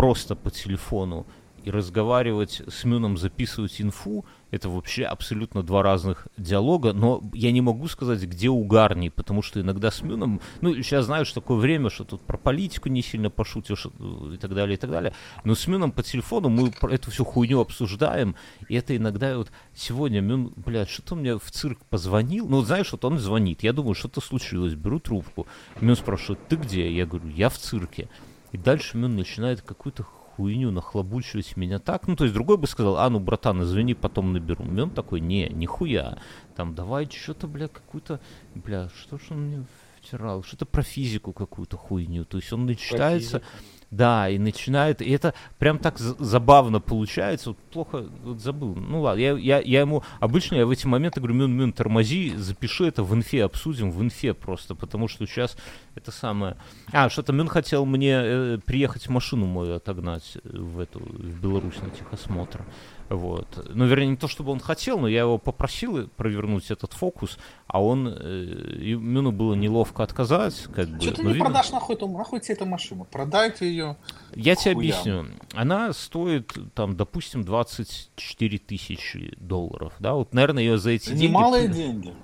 просто 0.00 0.34
по 0.34 0.50
телефону 0.50 1.26
и 1.62 1.70
разговаривать 1.70 2.62
с 2.66 2.84
Мюном, 2.84 3.18
записывать 3.18 3.82
инфу, 3.82 4.24
это 4.50 4.70
вообще 4.70 5.04
абсолютно 5.04 5.62
два 5.62 5.82
разных 5.82 6.26
диалога, 6.38 6.94
но 6.94 7.22
я 7.34 7.52
не 7.52 7.60
могу 7.60 7.86
сказать, 7.86 8.22
где 8.22 8.48
угарней, 8.48 9.10
потому 9.10 9.42
что 9.42 9.60
иногда 9.60 9.90
с 9.90 10.00
Мюном, 10.00 10.40
ну, 10.62 10.74
сейчас 10.76 11.04
знаю, 11.04 11.26
что 11.26 11.42
такое 11.42 11.58
время, 11.58 11.90
что 11.90 12.04
тут 12.04 12.22
про 12.22 12.38
политику 12.38 12.88
не 12.88 13.02
сильно 13.02 13.28
пошутишь 13.28 13.86
э, 13.86 14.32
и 14.32 14.38
так 14.38 14.54
далее, 14.54 14.78
и 14.78 14.80
так 14.80 14.90
далее, 14.90 15.12
но 15.44 15.54
с 15.54 15.66
Мюном 15.66 15.92
по 15.92 16.02
телефону 16.02 16.48
мы 16.48 16.72
эту 16.90 17.10
всю 17.10 17.26
хуйню 17.26 17.60
обсуждаем, 17.60 18.36
и 18.70 18.76
это 18.76 18.96
иногда 18.96 19.36
вот 19.36 19.52
сегодня 19.74 20.22
Мюн, 20.22 20.54
блядь, 20.56 20.88
что-то 20.88 21.14
мне 21.14 21.38
в 21.38 21.50
цирк 21.50 21.84
позвонил, 21.90 22.48
ну, 22.48 22.62
знаешь, 22.62 22.90
вот 22.92 23.04
он 23.04 23.18
звонит, 23.18 23.62
я 23.62 23.74
думаю, 23.74 23.94
что-то 23.94 24.22
случилось, 24.22 24.72
беру 24.72 24.98
трубку, 24.98 25.46
Мюн 25.82 25.94
спрашивает, 25.94 26.40
ты 26.48 26.56
где? 26.56 26.90
Я 26.90 27.04
говорю, 27.04 27.28
я 27.28 27.50
в 27.50 27.58
цирке. 27.58 28.08
И 28.52 28.58
дальше 28.58 28.96
Мюн 28.96 29.16
начинает 29.16 29.62
какую-то 29.62 30.02
хуйню 30.02 30.70
нахлобучивать 30.70 31.56
меня 31.56 31.78
так. 31.78 32.08
Ну, 32.08 32.16
то 32.16 32.24
есть 32.24 32.34
другой 32.34 32.56
бы 32.56 32.66
сказал, 32.66 32.98
а, 32.98 33.10
ну, 33.10 33.20
братан, 33.20 33.62
извини, 33.62 33.94
потом 33.94 34.32
наберу. 34.32 34.64
Он 34.64 34.90
такой, 34.90 35.20
не, 35.20 35.48
нихуя. 35.48 36.18
Там, 36.56 36.74
давай 36.74 37.08
что-то, 37.10 37.46
бля, 37.46 37.68
какую-то, 37.68 38.20
бля, 38.54 38.88
что 38.88 39.18
ж 39.18 39.22
он 39.30 39.46
мне 39.46 39.66
втирал? 40.00 40.42
Что-то 40.42 40.66
про 40.66 40.82
физику 40.82 41.32
какую-то 41.32 41.76
хуйню. 41.76 42.24
То 42.24 42.38
есть 42.38 42.52
он 42.52 42.66
начитается... 42.66 43.42
Да, 43.90 44.28
и 44.28 44.38
начинает, 44.38 45.02
и 45.02 45.10
это 45.10 45.34
прям 45.58 45.78
так 45.78 45.98
забавно 45.98 46.78
получается, 46.78 47.50
вот 47.50 47.58
плохо 47.58 48.06
вот 48.22 48.40
забыл. 48.40 48.76
Ну 48.76 49.00
ладно, 49.00 49.20
я, 49.20 49.32
я, 49.32 49.60
я 49.60 49.80
ему, 49.80 50.04
обычно 50.20 50.54
я 50.54 50.66
в 50.66 50.70
эти 50.70 50.86
моменты 50.86 51.18
говорю, 51.20 51.34
Мюн, 51.34 51.52
Мюн, 51.52 51.72
тормози, 51.72 52.36
запиши 52.36 52.86
это 52.86 53.02
в 53.02 53.12
инфе, 53.14 53.42
обсудим 53.42 53.90
в 53.90 54.00
инфе 54.00 54.32
просто, 54.32 54.76
потому 54.76 55.08
что 55.08 55.26
сейчас 55.26 55.56
это 55.96 56.12
самое... 56.12 56.56
А, 56.92 57.08
что-то 57.08 57.32
Мюн 57.32 57.48
хотел 57.48 57.84
мне 57.84 58.12
э, 58.14 58.58
приехать 58.64 59.08
машину 59.08 59.46
мою 59.46 59.74
отогнать 59.74 60.38
в 60.44 60.78
эту, 60.78 61.00
в 61.00 61.40
Беларусь 61.40 61.82
на 61.82 61.90
техосмотр. 61.90 62.64
Вот. 63.10 63.68
Ну, 63.74 63.86
вернее, 63.86 64.06
не 64.06 64.16
то, 64.16 64.28
чтобы 64.28 64.52
он 64.52 64.60
хотел, 64.60 65.00
но 65.00 65.08
я 65.08 65.22
его 65.22 65.36
попросил 65.36 66.06
провернуть 66.16 66.70
этот 66.70 66.92
фокус, 66.92 67.38
а 67.66 67.82
он... 67.82 68.06
Э, 68.08 68.94
Мюну 68.94 69.32
было 69.32 69.54
неловко 69.54 70.04
отказать. 70.04 70.54
Как 70.72 70.88
бы, 70.88 71.00
Что 71.00 71.14
ты 71.14 71.22
не 71.22 71.32
видно... 71.32 71.46
продашь 71.46 71.72
нахуй, 71.72 71.96
эту, 71.96 72.06
нахуй 72.06 72.38
тебе 72.38 72.54
эту 72.54 72.66
машину? 72.66 73.04
Продайте 73.10 73.68
ее. 73.68 73.96
Я 74.36 74.54
тебе 74.54 74.72
объясню. 74.72 75.26
Она 75.54 75.92
стоит, 75.92 76.56
там, 76.74 76.96
допустим, 76.96 77.42
24 77.42 78.58
тысячи 78.58 79.34
долларов. 79.40 79.92
Да? 79.98 80.14
Вот, 80.14 80.32
наверное, 80.32 80.62
ее 80.62 80.78
за 80.78 80.90
эти 80.90 81.08
деньги... 81.08 81.24
Немалые 81.24 81.66
деньги. 81.66 82.14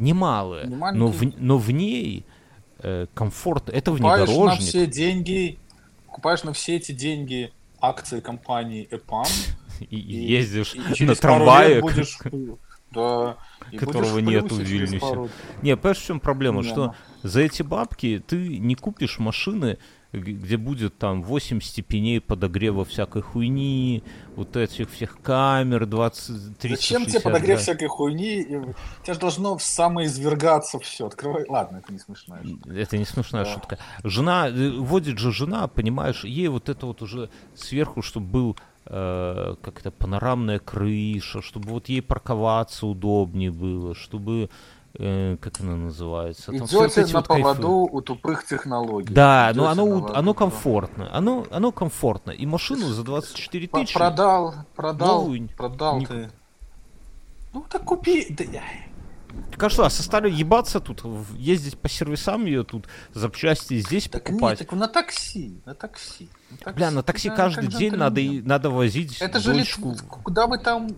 Немалые. 0.00 0.66
Но 0.66 1.06
в, 1.06 1.22
но 1.38 1.56
в 1.56 1.70
ней 1.70 2.26
э, 2.80 3.06
комфорт... 3.14 3.68
Это 3.68 3.92
внедорожник. 3.92 4.26
Покупаешь 4.28 4.58
на 4.58 4.66
все 4.66 4.86
деньги... 4.88 5.58
Покупаешь 6.06 6.42
на 6.42 6.52
все 6.52 6.76
эти 6.76 6.90
деньги 6.90 7.52
акции 7.82 8.20
компании 8.20 8.88
EPAM, 8.90 9.28
и, 9.82 9.96
и 9.96 10.32
ездишь 10.32 10.74
и 10.74 11.04
на 11.04 11.14
трамвае, 11.14 11.80
будешь, 11.80 12.18
да, 12.90 13.36
которого 13.78 14.18
нету 14.18 14.54
в 14.56 14.60
Вильнюсе. 14.60 15.30
Не, 15.62 15.76
понимаешь, 15.76 15.98
в 15.98 16.06
чем 16.06 16.20
проблема? 16.20 16.62
Что 16.62 16.94
за 17.22 17.40
эти 17.40 17.62
бабки 17.62 18.22
ты 18.26 18.58
не 18.58 18.74
купишь 18.74 19.18
машины, 19.18 19.78
где 20.12 20.58
будет 20.58 20.98
там 20.98 21.22
8 21.22 21.60
степеней 21.62 22.20
подогрева 22.20 22.84
всякой 22.84 23.22
хуйни, 23.22 24.02
вот 24.36 24.56
этих 24.56 24.90
всех 24.90 25.20
камер 25.22 25.86
20, 25.86 26.58
30, 26.58 26.80
Зачем 26.80 27.02
60, 27.04 27.08
тебе 27.08 27.20
подогрев 27.32 27.58
да. 27.58 27.62
всякой 27.62 27.88
хуйни? 27.88 28.44
У 28.44 29.02
тебя 29.04 29.14
же 29.14 29.20
должно 29.20 29.58
самоизвергаться 29.58 30.78
все. 30.80 31.06
Открывай. 31.06 31.46
Ладно, 31.48 31.78
это 31.78 31.92
не 31.92 31.98
смешная 31.98 32.42
шутка. 32.42 32.70
Это 32.70 32.98
не 32.98 33.04
смешная 33.06 33.44
да. 33.44 33.54
шутка. 33.54 33.78
Жена, 34.04 34.48
э, 34.48 34.70
водит 34.70 35.18
же 35.18 35.32
жена, 35.32 35.66
понимаешь, 35.66 36.24
ей 36.24 36.48
вот 36.48 36.68
это 36.68 36.86
вот 36.86 37.00
уже 37.00 37.30
сверху, 37.54 38.02
чтобы 38.02 38.26
был 38.26 38.56
э, 38.86 39.54
как 39.62 39.80
это, 39.80 39.90
панорамная 39.90 40.58
крыша, 40.58 41.42
чтобы 41.42 41.70
вот 41.70 41.88
ей 41.88 42.02
парковаться 42.02 42.86
удобнее 42.86 43.50
было, 43.50 43.94
чтобы 43.94 44.50
э, 44.94 45.36
как 45.40 45.60
она 45.60 45.76
называется? 45.76 46.52
Идете 46.52 47.06
на 47.06 47.18
вот 47.18 47.28
поводу 47.28 47.84
кайфы. 47.84 47.96
у 47.96 48.00
тупых 48.00 48.46
технологий. 48.46 49.12
Да, 49.12 49.50
Идете 49.50 49.60
но 49.60 49.68
оно, 49.68 50.12
оно 50.14 50.34
комфортно. 50.34 51.08
Оно, 51.12 51.46
оно 51.50 51.72
комфортно. 51.72 52.30
И 52.30 52.46
машину 52.46 52.88
за 52.88 53.02
24 53.02 53.68
тысячи... 53.68 53.94
Продал, 53.94 54.54
продал, 54.74 55.22
новую, 55.22 55.48
продал 55.56 55.98
не... 55.98 56.06
ты. 56.06 56.30
Ну 57.52 57.64
так 57.68 57.84
купи. 57.84 58.26
Да, 58.30 58.44
так 59.50 59.62
а 59.62 59.70
что, 59.70 59.84
а 59.84 59.90
состали 59.90 60.30
ебаться 60.30 60.80
тут, 60.80 61.02
ездить 61.36 61.78
по 61.78 61.88
сервисам 61.88 62.46
ее 62.46 62.64
тут, 62.64 62.86
запчасти 63.12 63.78
здесь 63.80 64.08
так 64.08 64.24
покупать? 64.24 64.60
Нет, 64.60 64.68
так 64.68 64.78
на 64.78 64.88
такси, 64.88 65.60
на 65.64 65.74
такси. 65.74 66.28
На 66.50 66.56
такси 66.56 66.76
Бля, 66.76 66.90
на 66.90 67.02
такси 67.02 67.28
да, 67.28 67.36
каждый 67.36 67.68
день 67.68 67.94
надо, 67.94 68.20
и, 68.20 68.42
надо 68.42 68.70
возить 68.70 69.20
Это 69.20 69.40
же 69.40 69.52
ли, 69.52 69.64
куда 70.22 70.46
вы 70.46 70.58
там... 70.58 70.88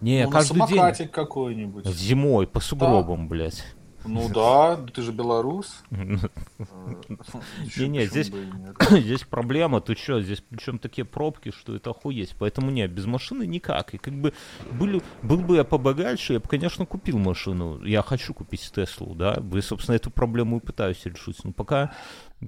Не, 0.00 0.24
ну, 0.24 0.30
каждый 0.30 0.66
день. 0.66 1.08
какой-нибудь. 1.08 1.86
Зимой, 1.86 2.46
по 2.46 2.60
сугробам, 2.60 3.28
да. 3.28 3.28
блядь. 3.28 3.64
Ну 4.04 4.28
да, 4.34 4.76
ты 4.76 5.02
же 5.02 5.12
белорус. 5.12 5.82
Не-не, 5.90 8.06
здесь, 8.06 8.30
здесь 8.90 9.24
проблема, 9.24 9.80
ты 9.80 9.94
что, 9.94 10.20
здесь 10.20 10.42
причем 10.48 10.78
такие 10.78 11.04
пробки, 11.04 11.50
что 11.50 11.74
это 11.74 11.90
охуеть. 11.90 12.34
Поэтому 12.38 12.70
нет, 12.70 12.90
без 12.90 13.06
машины 13.06 13.46
никак. 13.46 13.94
И 13.94 13.98
как 13.98 14.14
бы 14.14 14.32
были, 14.72 15.02
был 15.22 15.38
бы 15.38 15.56
я 15.56 15.64
побогаче, 15.64 16.34
я 16.34 16.40
бы, 16.40 16.48
конечно, 16.48 16.86
купил 16.86 17.18
машину. 17.18 17.82
Я 17.84 18.02
хочу 18.02 18.34
купить 18.34 18.70
Теслу, 18.74 19.14
да. 19.14 19.42
И, 19.54 19.60
собственно, 19.60 19.96
эту 19.96 20.10
проблему 20.10 20.58
и 20.58 20.60
пытаюсь 20.60 21.04
решить. 21.04 21.42
Но 21.44 21.52
пока 21.52 21.92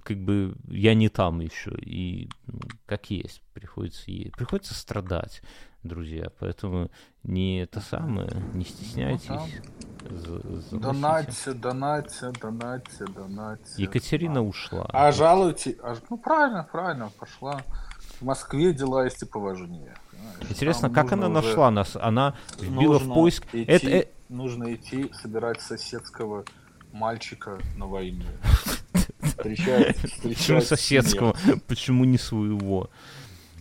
как 0.05 0.19
бы 0.19 0.55
я 0.69 0.95
не 0.95 1.09
там 1.09 1.41
еще. 1.41 1.73
И 1.81 2.29
ну, 2.47 2.61
как 2.87 3.11
есть, 3.11 3.43
приходится, 3.53 4.05
приходится 4.37 4.75
страдать 4.75 5.43
друзья. 5.83 6.31
Поэтому 6.39 6.91
не 7.23 7.63
это 7.63 7.81
самое, 7.81 8.31
не 8.55 8.65
стесняйтесь. 8.65 9.29
Ну, 10.71 10.79
донатьте, 10.79 11.53
донатьте, 11.53 12.33
донатьте, 12.41 13.05
донатьте. 13.07 13.83
Екатерина 13.83 14.41
а. 14.41 14.43
ушла. 14.43 14.87
А 14.93 15.13
жалуйте. 15.13 15.77
А, 15.83 15.97
ну 16.11 16.19
правильно, 16.19 16.69
правильно, 16.71 17.11
пошла. 17.19 17.63
В 18.21 18.25
Москве 18.25 18.73
дела 18.73 19.05
есть 19.05 19.23
и 19.23 19.27
поважнее. 19.27 19.95
Понимаешь? 20.11 20.51
Интересно, 20.51 20.89
Там 20.89 20.95
как 20.95 21.13
она 21.13 21.29
нашла 21.29 21.71
нас? 21.71 21.97
Она 21.97 22.35
вбила 22.59 22.99
в 22.99 23.13
поиск. 23.13 23.47
Идти, 23.53 23.65
это, 23.65 23.89
это... 23.89 24.11
Нужно 24.29 24.75
идти 24.75 25.11
собирать 25.21 25.61
соседского 25.61 26.45
мальчика 26.93 27.59
на 27.77 27.87
войну. 27.87 28.25
Встречать, 29.23 29.97
встречать 30.05 30.39
Почему 30.39 30.61
соседского? 30.61 31.37
Почему 31.67 32.05
не 32.05 32.19
своего? 32.19 32.91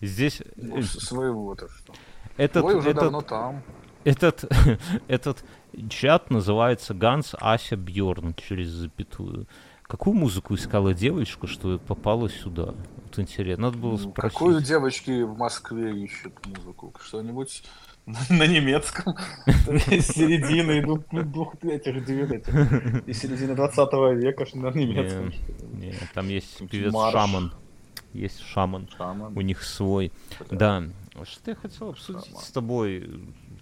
Здесь... 0.01 0.41
Ну, 0.55 0.81
своего-то 0.81 1.69
что? 1.69 1.93
Этот, 2.37 2.61
Твой 2.61 2.75
уже 2.75 2.91
этот, 2.91 3.03
давно 3.03 3.21
там. 3.21 3.63
Этот, 4.03 4.45
этот 5.07 5.43
чат 5.89 6.29
называется 6.29 6.93
Ганс 6.93 7.35
Ася 7.39 7.77
Бьорн 7.77 8.33
через 8.35 8.69
запятую. 8.69 9.47
Какую 9.83 10.15
музыку 10.15 10.55
искала 10.55 10.93
девочка, 10.93 11.47
что 11.47 11.77
попала 11.77 12.29
сюда? 12.29 12.73
Вот 13.03 13.19
интересно, 13.19 13.65
надо 13.65 13.77
было 13.77 13.91
ну, 13.91 13.97
спросить. 13.97 14.37
Какую 14.37 14.61
девочки 14.61 15.23
в 15.23 15.37
Москве 15.37 16.03
ищут 16.03 16.33
музыку? 16.45 16.93
Что-нибудь 17.03 17.63
на 18.29 18.47
немецком. 18.47 19.15
Из 19.47 20.07
середины 20.07 20.79
идут 20.79 21.07
двух 21.11 21.55
этих 21.63 22.05
девятых. 22.05 23.05
Из 23.07 23.19
середины 23.19 23.53
20 23.53 23.77
века 24.17 24.45
на 24.53 24.67
немецком. 24.71 25.33
Нет, 25.73 25.95
там 26.13 26.29
есть 26.29 26.69
певец 26.69 26.93
Шаман. 27.11 27.53
Есть 28.13 28.41
Шаман. 28.41 28.87
У 29.35 29.41
них 29.41 29.61
свой. 29.61 30.11
Да. 30.49 30.83
Что 31.23 31.51
я 31.51 31.55
хотел 31.55 31.89
обсудить 31.89 32.31
с 32.37 32.51
тобой, 32.51 33.09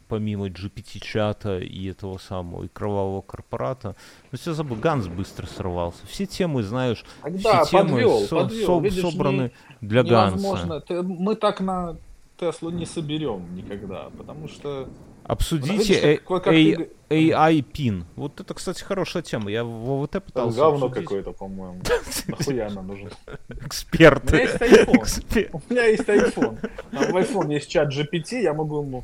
помимо 0.07 0.47
GPT-чата 0.47 1.59
и 1.59 1.87
этого 1.89 2.17
самого, 2.17 2.63
и 2.63 2.67
кровавого 2.67 3.21
корпората. 3.21 3.95
Ну, 4.31 4.37
все 4.37 4.53
забыл, 4.53 4.75
Ганс 4.77 5.07
быстро 5.07 5.47
сорвался. 5.47 6.05
Все 6.05 6.25
темы, 6.25 6.63
знаешь, 6.63 7.03
да, 7.23 7.63
все 7.63 7.79
темы 7.79 7.89
подвел, 7.91 8.19
со- 8.21 8.35
подвел. 8.37 8.65
со- 8.65 8.83
Видишь, 8.83 9.01
собраны 9.01 9.51
не, 9.81 9.87
для 9.87 10.03
Ганса. 10.03 10.79
Ты, 10.81 11.01
мы 11.01 11.35
так 11.35 11.59
на 11.59 11.97
Теслу 12.37 12.69
не 12.69 12.85
соберем 12.85 13.55
никогда, 13.55 14.09
потому 14.17 14.47
что... 14.47 14.87
Обсудите 15.29 15.75
видишь, 15.77 16.89
AI 17.11 17.61
пин. 17.61 18.05
Вот 18.15 18.41
это, 18.41 18.51
кстати, 18.55 18.81
хорошая 18.83 19.21
тема. 19.21 19.51
Я 19.51 19.63
в 19.63 20.01
ОВТ 20.01 20.23
пытался 20.23 20.57
Говно 20.57 20.89
какое-то, 20.89 21.33
по-моему. 21.33 21.83
Нахуя 22.27 22.65
оно 22.65 22.81
нужно? 22.81 23.11
Эксперты. 23.47 24.49
У 24.59 24.63
меня 24.63 24.73
есть 24.73 24.89
iPhone. 24.89 25.49
У 25.53 25.61
меня 25.69 25.85
есть 25.85 26.03
iPhone. 26.09 26.57
в 26.91 27.15
iPhone 27.15 27.53
есть 27.53 27.69
чат 27.69 27.93
GPT, 27.93 28.41
я 28.41 28.55
могу 28.55 28.81
ему 28.81 29.03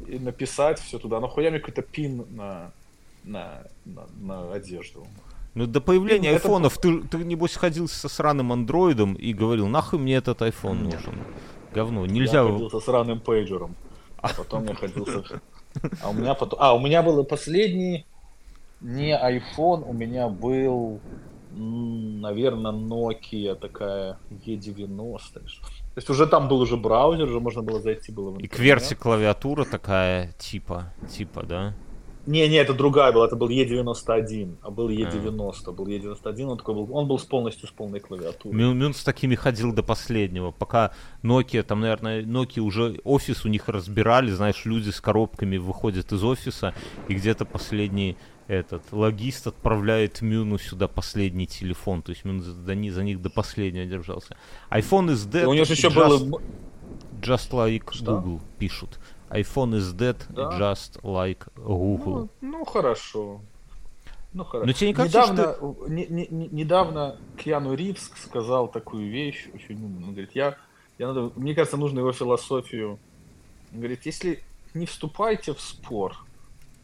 написать 0.00 0.80
все 0.80 0.98
туда. 0.98 1.20
Нахуя 1.20 1.50
мне 1.50 1.60
какой-то 1.60 1.82
пин 1.82 2.24
на, 2.30 2.72
на, 3.24 3.64
на, 3.84 4.06
на 4.18 4.52
одежду? 4.54 5.06
Ну, 5.52 5.66
до 5.66 5.82
появления 5.82 6.30
пин 6.30 6.36
айфонов 6.36 6.78
это... 6.78 7.02
ты, 7.02 7.08
ты, 7.08 7.18
небось, 7.18 7.54
ходил 7.54 7.86
со 7.86 8.08
сраным 8.08 8.50
андроидом 8.50 9.12
и 9.12 9.34
говорил, 9.34 9.66
нахуй 9.66 9.98
мне 9.98 10.14
этот 10.14 10.40
iPhone 10.40 10.84
нужен. 10.84 11.18
Говно, 11.74 12.06
нельзя... 12.06 12.44
Я 12.44 12.50
ходил 12.50 12.70
со 12.70 12.80
сраным 12.80 13.20
пейджером. 13.20 13.76
А 14.16 14.28
потом 14.28 14.64
я 14.64 14.74
ходил 14.74 15.04
со... 15.04 15.22
А 16.02 16.10
у 16.10 16.12
меня 16.12 16.34
потом... 16.34 16.58
А, 16.62 16.74
у 16.74 16.80
меня 16.80 17.02
был 17.02 17.24
последний 17.24 18.06
не 18.80 19.12
iPhone, 19.12 19.84
у 19.88 19.92
меня 19.92 20.28
был, 20.28 21.00
наверное, 21.52 22.72
Nokia 22.72 23.54
такая 23.54 24.18
E90. 24.30 25.20
То 25.34 25.40
есть 25.96 26.10
уже 26.10 26.26
там 26.26 26.48
был 26.48 26.60
уже 26.60 26.76
браузер, 26.76 27.24
уже 27.24 27.40
можно 27.40 27.62
было 27.62 27.80
зайти 27.80 28.12
было 28.12 28.30
в 28.30 28.34
И 28.34 28.44
интернет. 28.44 28.52
кверти 28.52 28.94
клавиатура 28.94 29.64
такая, 29.64 30.32
типа, 30.38 30.92
типа, 31.10 31.42
да? 31.42 31.74
Не, 32.26 32.48
не, 32.48 32.56
это 32.56 32.74
другая 32.74 33.12
была, 33.12 33.26
это 33.26 33.36
был 33.36 33.48
E91, 33.48 34.56
а 34.62 34.70
был 34.70 34.88
E90, 34.88 35.72
был 35.72 35.86
E91, 35.86 36.44
он 36.44 36.58
такой 36.58 36.74
был, 36.74 36.88
он 36.94 37.06
был 37.06 37.18
с 37.18 37.24
полностью 37.24 37.68
с 37.68 37.70
полной 37.70 38.00
клавиатурой. 38.00 38.56
Мюн, 38.56 38.78
Мюн 38.78 38.94
с 38.94 39.04
такими 39.04 39.36
ходил 39.36 39.72
до 39.72 39.82
последнего, 39.82 40.50
пока 40.50 40.92
Nokia, 41.22 41.62
там, 41.62 41.80
наверное, 41.80 42.22
Nokia 42.22 42.60
уже 42.60 43.00
офис 43.04 43.44
у 43.44 43.48
них 43.48 43.68
разбирали, 43.68 44.30
знаешь, 44.30 44.64
люди 44.64 44.90
с 44.90 45.00
коробками 45.00 45.56
выходят 45.56 46.12
из 46.12 46.24
офиса, 46.24 46.74
и 47.08 47.14
где-то 47.14 47.44
последний 47.44 48.16
этот 48.48 48.82
логист 48.92 49.46
отправляет 49.46 50.20
Мюну 50.20 50.58
сюда 50.58 50.88
последний 50.88 51.46
телефон, 51.46 52.02
то 52.02 52.10
есть 52.10 52.24
Мюн 52.24 52.42
за, 52.42 52.52
за 52.52 52.74
ни- 52.74 52.90
за 52.90 53.02
них 53.02 53.20
до 53.22 53.30
последнего 53.30 53.86
держался. 53.86 54.36
iPhone 54.70 55.10
is 55.10 55.28
dead. 55.28 55.42
И 55.42 55.46
у 55.46 55.54
него 55.54 55.64
же 55.64 55.72
еще 55.74 55.88
just, 55.88 55.94
было... 55.94 56.40
Just 57.20 57.50
like 57.50 57.92
Что? 57.92 58.20
Google 58.20 58.40
пишут. 58.58 58.98
iPhone 59.30 59.74
is 59.74 59.92
dead, 59.94 60.16
Да. 60.30 60.58
just 60.58 61.00
like 61.02 61.46
Google. 61.56 62.28
Ну, 62.40 62.58
ну, 62.58 62.64
хорошо. 62.64 63.40
Ну 64.32 64.44
хорошо. 64.44 64.66
Но 64.66 64.72
тебе 64.72 64.88
не 64.88 64.94
кажется, 64.94 65.32
недавно, 65.32 65.74
не- 65.88 66.06
не- 66.06 66.26
не- 66.30 66.48
недавно 66.48 67.16
Киану 67.36 67.74
Ривз 67.74 68.10
сказал 68.16 68.68
такую 68.68 69.10
вещь, 69.10 69.48
очень 69.54 69.76
умную. 69.76 70.04
Он 70.04 70.10
говорит, 70.12 70.30
я, 70.34 70.56
я 70.98 71.08
надо, 71.08 71.32
мне 71.36 71.54
кажется, 71.54 71.76
нужно 71.76 72.00
его 72.00 72.12
философию. 72.12 72.98
Он 73.72 73.78
говорит, 73.78 74.04
если 74.06 74.42
не 74.74 74.84
вступайте 74.86 75.54
в 75.54 75.60
спор, 75.60 76.14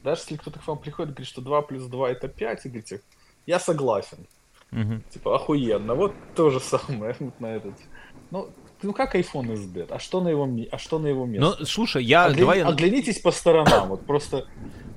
даже 0.03 0.23
если 0.23 0.37
кто-то 0.37 0.59
к 0.59 0.67
вам 0.67 0.79
приходит 0.79 1.11
и 1.11 1.15
говорит, 1.15 1.29
что 1.29 1.43
2 1.43 1.63
плюс 1.63 1.85
2 1.85 2.11
это 2.11 2.29
5, 2.29 2.65
и 2.67 2.69
говорите, 2.69 3.01
я 3.47 3.59
согласен. 3.61 4.27
Мгм. 4.71 5.03
Типа, 5.11 5.37
охуенно. 5.37 5.95
Вот 5.95 6.15
то 6.35 6.49
же 6.51 6.59
самое 6.59 7.15
вот 7.21 7.39
на 7.39 7.47
этот. 7.47 7.75
Ну, 8.31 8.49
ну 8.83 8.93
как 8.93 9.15
iPhone 9.15 9.55
dead? 9.73 9.87
А 9.91 9.99
что 9.99 10.21
на 10.21 10.29
его, 10.29 10.49
а 10.71 10.79
что 10.79 10.99
на 10.99 11.07
его 11.07 11.27
место? 11.27 11.57
Ну, 11.59 11.67
слушай, 11.67 12.05
я... 12.05 12.29
Огля- 12.29 12.39
давай 12.39 12.63
Оглянитесь 12.63 13.21
по 13.21 13.31
сторонам, 13.31 13.89
вот 13.89 14.07
просто 14.07 14.47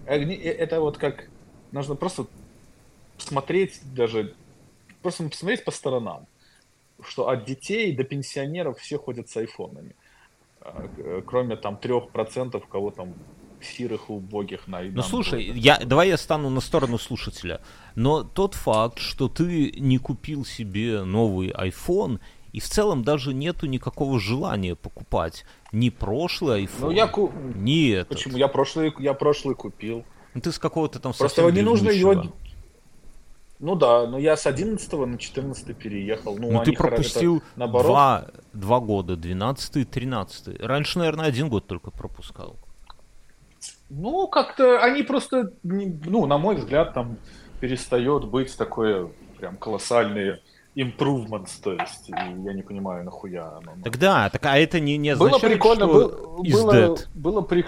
э, 0.05 0.17
это 0.17 0.79
вот 0.79 0.97
как 0.97 1.29
нужно 1.71 1.95
просто 1.95 2.27
смотреть 3.17 3.79
даже 3.93 4.33
просто 5.01 5.23
посмотреть 5.29 5.63
по 5.63 5.71
сторонам, 5.71 6.27
что 7.03 7.29
от 7.29 7.45
детей 7.45 7.95
до 7.95 8.03
пенсионеров 8.03 8.79
все 8.79 8.97
ходят 8.97 9.29
с 9.29 9.37
айфонами, 9.37 9.95
А, 10.61 10.89
э, 10.97 11.21
кроме 11.25 11.55
там 11.55 11.77
трех 11.77 12.09
процентов, 12.09 12.65
кого 12.67 12.89
там 12.89 13.13
сирых 13.61 14.09
и 14.09 14.13
убогих 14.13 14.67
на 14.67 14.81
Ну 14.81 15.01
слушай, 15.01 15.43
я, 15.43 15.79
давай 15.79 16.09
я 16.09 16.17
стану 16.17 16.49
на 16.49 16.61
сторону 16.61 16.97
слушателя. 16.97 17.61
Но 17.95 18.23
тот 18.23 18.55
факт, 18.55 18.99
что 18.99 19.27
ты 19.27 19.71
не 19.77 19.97
купил 19.97 20.45
себе 20.45 21.03
новый 21.03 21.49
iPhone, 21.51 22.19
и 22.55 22.59
в 22.61 22.69
целом 22.69 23.03
даже 23.03 23.33
нету 23.33 23.65
никакого 23.65 24.17
желания 24.17 24.75
покупать 24.75 25.43
ни 25.73 25.89
прошлый 25.89 26.63
iPhone, 26.63 26.69
Ну 26.79 26.91
я 26.91 27.05
ку... 27.07 27.33
ни 27.53 27.91
этот. 27.91 28.09
почему 28.17 28.37
я 28.37 28.47
прошлый 28.47 28.93
я 28.99 29.13
прошлый 29.13 29.55
купил. 29.55 30.05
Ну 30.33 30.39
ты 30.39 30.53
с 30.53 30.57
какого-то 30.59 30.99
там 30.99 31.11
Просто 31.13 31.41
совсем 31.41 31.53
не 31.53 31.61
нужно 31.61 31.89
его. 31.89 32.23
Ну 33.59 33.75
да, 33.75 34.07
но 34.07 34.17
я 34.17 34.37
с 34.37 34.45
11 34.45 34.91
на 34.93 35.17
14 35.17 35.75
переехал. 35.77 36.37
Ну, 36.37 36.51
Ну 36.51 36.59
ты 36.63 36.69
они 36.71 36.75
хоро- 36.77 36.87
это 36.87 36.95
пропустил 36.95 37.43
наоборот. 37.57 37.87
два, 37.87 38.27
два 38.53 38.79
года, 38.79 39.15
12 39.17 39.75
и 39.77 39.83
13. 39.85 40.61
Раньше, 40.61 40.99
наверное, 40.99 41.25
один 41.25 41.49
год 41.49 41.67
только 41.67 41.91
пропускал. 41.91 42.55
Ну, 43.89 44.27
как-то 44.27 44.81
они 44.81 45.03
просто, 45.03 45.51
ну, 45.63 46.25
на 46.25 46.37
мой 46.37 46.55
взгляд, 46.55 46.93
там 46.93 47.17
перестает 47.59 48.25
быть 48.25 48.55
такое 48.57 49.09
прям 49.39 49.57
колоссальные 49.57 50.39
improvements, 50.75 51.51
то 51.63 51.73
есть, 51.73 52.09
и 52.09 52.11
я 52.11 52.53
не 52.53 52.61
понимаю, 52.61 53.03
нахуя 53.05 53.47
оно. 53.57 53.73
ну. 53.77 53.83
Тогда, 53.83 54.29
так 54.29 54.45
а 54.45 54.57
это 54.57 54.79
не, 54.79 54.97
не 54.97 55.15
было 55.15 55.29
означает, 55.29 55.53
прикольно, 55.53 55.85
что 55.85 55.93
был- 55.93 56.43
is 56.43 56.51
было, 56.53 56.71
dead. 56.73 57.07
было 57.15 57.41
при... 57.41 57.65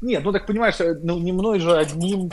Нет, 0.00 0.24
ну 0.24 0.32
так 0.32 0.46
понимаешь, 0.46 0.80
э, 0.80 0.94
ну 1.02 1.18
не 1.18 1.32
мной 1.32 1.60
же 1.60 1.76
одним, 1.76 2.30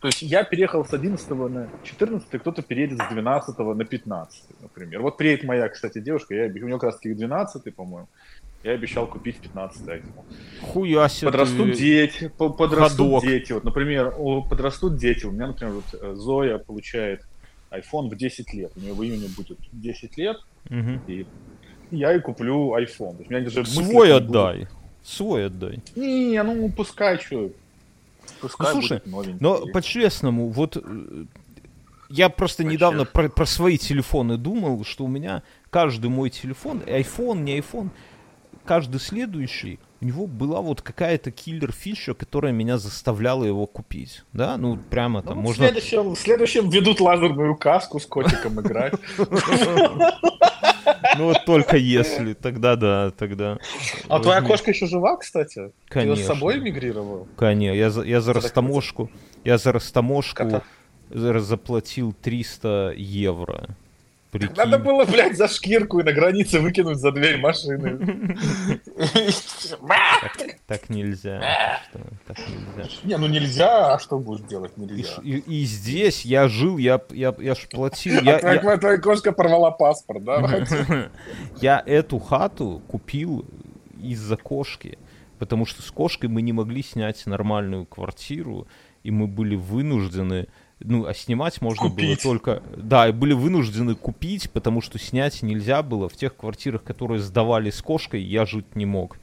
то 0.00 0.08
есть 0.08 0.22
я 0.22 0.44
переехал 0.44 0.84
с 0.84 0.92
11 0.92 1.30
на 1.30 1.68
14, 1.82 2.28
кто-то 2.40 2.62
переедет 2.62 2.98
с 3.00 3.08
12 3.10 3.58
на 3.58 3.84
15, 3.84 4.42
например. 4.60 5.00
Вот 5.02 5.16
приедет 5.16 5.44
моя, 5.44 5.68
кстати, 5.68 5.98
девушка, 6.00 6.34
я, 6.34 6.46
у 6.46 6.50
нее 6.66 6.74
как 6.78 6.84
раз 6.90 6.96
таки 6.96 7.14
12, 7.14 7.74
по-моему, 7.74 8.08
я 8.62 8.72
обещал 8.72 9.06
купить 9.06 9.36
15 9.38 9.82
iPhone. 9.82 10.02
Хуя 10.72 11.08
себе 11.08 11.30
Подрастут 11.30 11.72
ты- 11.72 11.78
дети, 11.78 12.28
по- 12.36 12.50
подрастут 12.50 12.98
ходок. 13.22 13.24
дети. 13.28 13.52
Вот, 13.52 13.64
например, 13.64 14.14
подрастут 14.48 14.96
дети. 14.96 15.26
У 15.26 15.30
меня, 15.32 15.48
например, 15.48 15.74
вот 15.74 16.00
э, 16.00 16.14
Зоя 16.14 16.58
получает 16.58 17.20
iPhone 17.78 18.08
в 18.10 18.16
10 18.16 18.52
лет. 18.54 18.72
У 18.76 18.80
нее 18.80 18.92
в 18.94 19.02
июне 19.02 19.28
будет 19.36 19.58
10 19.72 20.16
лет, 20.18 20.36
Мгм. 20.68 21.00
и 21.06 21.26
я 21.90 22.12
ей 22.12 22.20
куплю 22.20 22.74
iPhone. 22.76 23.12
То 23.12 23.18
есть 23.18 23.30
у 23.30 23.34
меня 23.34 23.44
даже 23.44 23.64
Свой 23.66 23.84
не 23.86 23.92
будет. 23.92 24.22
отдай. 24.30 24.68
Свой 25.02 25.46
отдай. 25.46 25.80
Не, 25.96 26.42
ну 26.42 26.70
пускай 26.70 27.18
что. 27.18 27.50
Пускай 28.40 28.74
Ну, 28.74 28.80
слушай. 28.80 29.00
Но 29.40 29.66
по-честному, 29.66 30.48
вот 30.48 30.76
э, 30.76 31.24
я 32.08 32.28
просто 32.30 32.64
недавно 32.64 33.04
про, 33.04 33.28
про 33.28 33.46
свои 33.46 33.76
телефоны 33.78 34.36
думал, 34.38 34.82
что 34.84 35.04
у 35.04 35.08
меня 35.08 35.42
каждый 35.70 36.08
мой 36.10 36.30
телефон, 36.30 36.80
iPhone, 36.86 37.40
не 37.42 37.58
iPhone, 37.58 37.90
каждый 38.64 39.00
следующий, 39.00 39.78
у 40.00 40.04
него 40.04 40.26
была 40.26 40.60
вот 40.60 40.82
какая-то 40.82 41.30
киллер-фича, 41.30 42.14
которая 42.14 42.52
меня 42.52 42.78
заставляла 42.78 43.44
его 43.44 43.66
купить. 43.66 44.22
Да, 44.32 44.56
ну 44.56 44.76
прямо 44.76 45.22
Ну, 45.22 45.28
там 45.28 45.38
в, 45.38 45.42
можно... 45.42 45.66
следующем, 45.66 46.14
в 46.14 46.18
следующем 46.18 46.68
ведут 46.68 47.00
лазерную 47.00 47.56
каску 47.56 48.00
с 48.00 48.06
котиком 48.06 48.60
играть. 48.60 48.94
Ну 51.16 51.26
вот 51.26 51.44
только 51.46 51.76
если, 51.76 52.34
тогда 52.34 52.76
да, 52.76 53.10
тогда... 53.12 53.58
А 54.08 54.20
твоя 54.20 54.42
кошка 54.42 54.72
еще 54.72 54.86
жива, 54.86 55.16
кстати? 55.16 55.68
Ты 55.68 55.72
Конечно. 55.88 56.24
с 56.24 56.26
собой 56.26 56.60
мигрировал? 56.60 57.28
Конечно, 57.36 57.76
я 57.76 57.90
за, 57.90 58.02
я 58.02 58.20
за 58.20 58.32
растаможку, 58.32 59.10
я 59.44 59.56
за 59.56 59.72
растаможку 59.72 60.62
заплатил 61.10 62.12
300 62.12 62.94
евро. 62.96 63.76
Прикинь. 64.38 64.56
Надо 64.56 64.78
было, 64.78 65.04
блядь, 65.04 65.36
за 65.36 65.46
шкирку 65.46 66.00
и 66.00 66.02
на 66.02 66.12
границе 66.12 66.58
выкинуть 66.58 66.98
за 66.98 67.12
дверь 67.12 67.38
машины. 67.40 68.36
Так 70.66 70.88
нельзя. 70.90 71.40
что, 71.88 72.00
Так 72.26 72.38
нельзя. 72.38 72.90
Не, 73.04 73.16
ну 73.18 73.26
нельзя, 73.28 73.94
а 73.94 73.98
что 73.98 74.18
будешь 74.18 74.44
делать? 74.46 74.72
И, 74.76 74.80
Нельзя. 74.80 75.20
и- 75.22 75.38
и 75.38 75.64
здесь 75.64 76.24
я 76.24 76.48
жил, 76.48 76.78
я, 76.78 77.00
я, 77.10 77.34
я 77.38 77.54
ж 77.54 77.68
платил. 77.70 78.18
А 78.18 78.22
Я, 78.22 78.38
твоя, 78.38 78.60
я, 78.60 78.76
твоя 78.76 78.98
кошка 78.98 79.32
порвала 79.32 79.70
паспорт, 79.70 80.24
да? 80.24 80.66
я 81.60 81.82
эту 81.86 82.18
хату 82.18 82.82
купил 82.88 83.44
из-за 84.02 84.36
кошки. 84.36 84.98
Потому 85.38 85.66
что 85.66 85.82
с 85.82 85.90
кошкой 85.90 86.28
мы 86.28 86.42
не 86.42 86.52
могли 86.52 86.82
снять 86.82 87.24
нормальную 87.26 87.86
квартиру, 87.86 88.66
и 89.02 89.10
мы 89.10 89.26
были 89.26 89.56
вынуждены. 89.56 90.46
Ну, 90.80 91.06
а 91.06 91.14
снимать 91.14 91.60
можно 91.62 91.84
было 91.88 91.90
Купить. 91.90 92.22
только. 92.22 92.62
Да, 92.76 93.08
и 93.08 93.12
были 93.12 93.32
вынуждены 93.32 93.94
купить, 93.94 94.50
потому 94.50 94.80
что 94.80 94.98
снять 94.98 95.42
нельзя 95.42 95.82
было. 95.82 96.08
В 96.08 96.16
тех 96.16 96.36
квартирах, 96.36 96.82
которые 96.82 97.20
сдавали 97.20 97.70
с 97.70 97.80
кошкой, 97.80 98.22
я 98.22 98.44
жить 98.44 98.74
не 98.76 98.84
мог. 98.86 99.18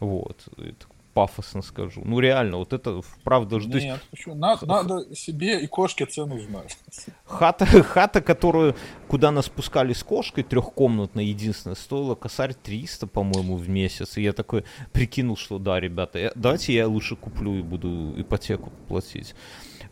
Вот. 0.00 0.44
Это 0.56 0.86
пафосно 1.12 1.62
скажу. 1.62 2.02
Ну, 2.04 2.18
реально, 2.18 2.56
вот 2.56 2.72
это 2.72 3.00
правда. 3.22 3.60
то 3.60 3.66
есть 3.68 3.86
Нет, 3.86 4.00
почему? 4.10 4.34
На- 4.34 4.58
Надо 4.62 5.14
себе 5.14 5.60
и 5.60 5.68
кошке 5.68 6.06
цену 6.06 6.40
знать. 6.40 6.76
Хата, 7.24 7.66
хата, 7.66 8.20
которую, 8.20 8.74
куда 9.06 9.30
нас 9.30 9.48
пускали 9.48 9.92
с 9.92 10.02
кошкой, 10.02 10.42
трехкомнатная, 10.42 11.22
единственная, 11.24 11.76
стоила 11.76 12.16
косарь 12.16 12.54
300, 12.54 13.06
по-моему, 13.06 13.56
в 13.56 13.68
месяц. 13.68 14.16
И 14.16 14.22
я 14.22 14.32
такой 14.32 14.64
прикинул, 14.92 15.36
что 15.36 15.58
да, 15.60 15.78
ребята, 15.78 16.18
я- 16.18 16.32
давайте 16.34 16.74
я 16.74 16.88
лучше 16.88 17.14
куплю 17.14 17.54
и 17.58 17.62
буду 17.62 18.12
ипотеку 18.20 18.72
платить. 18.88 19.36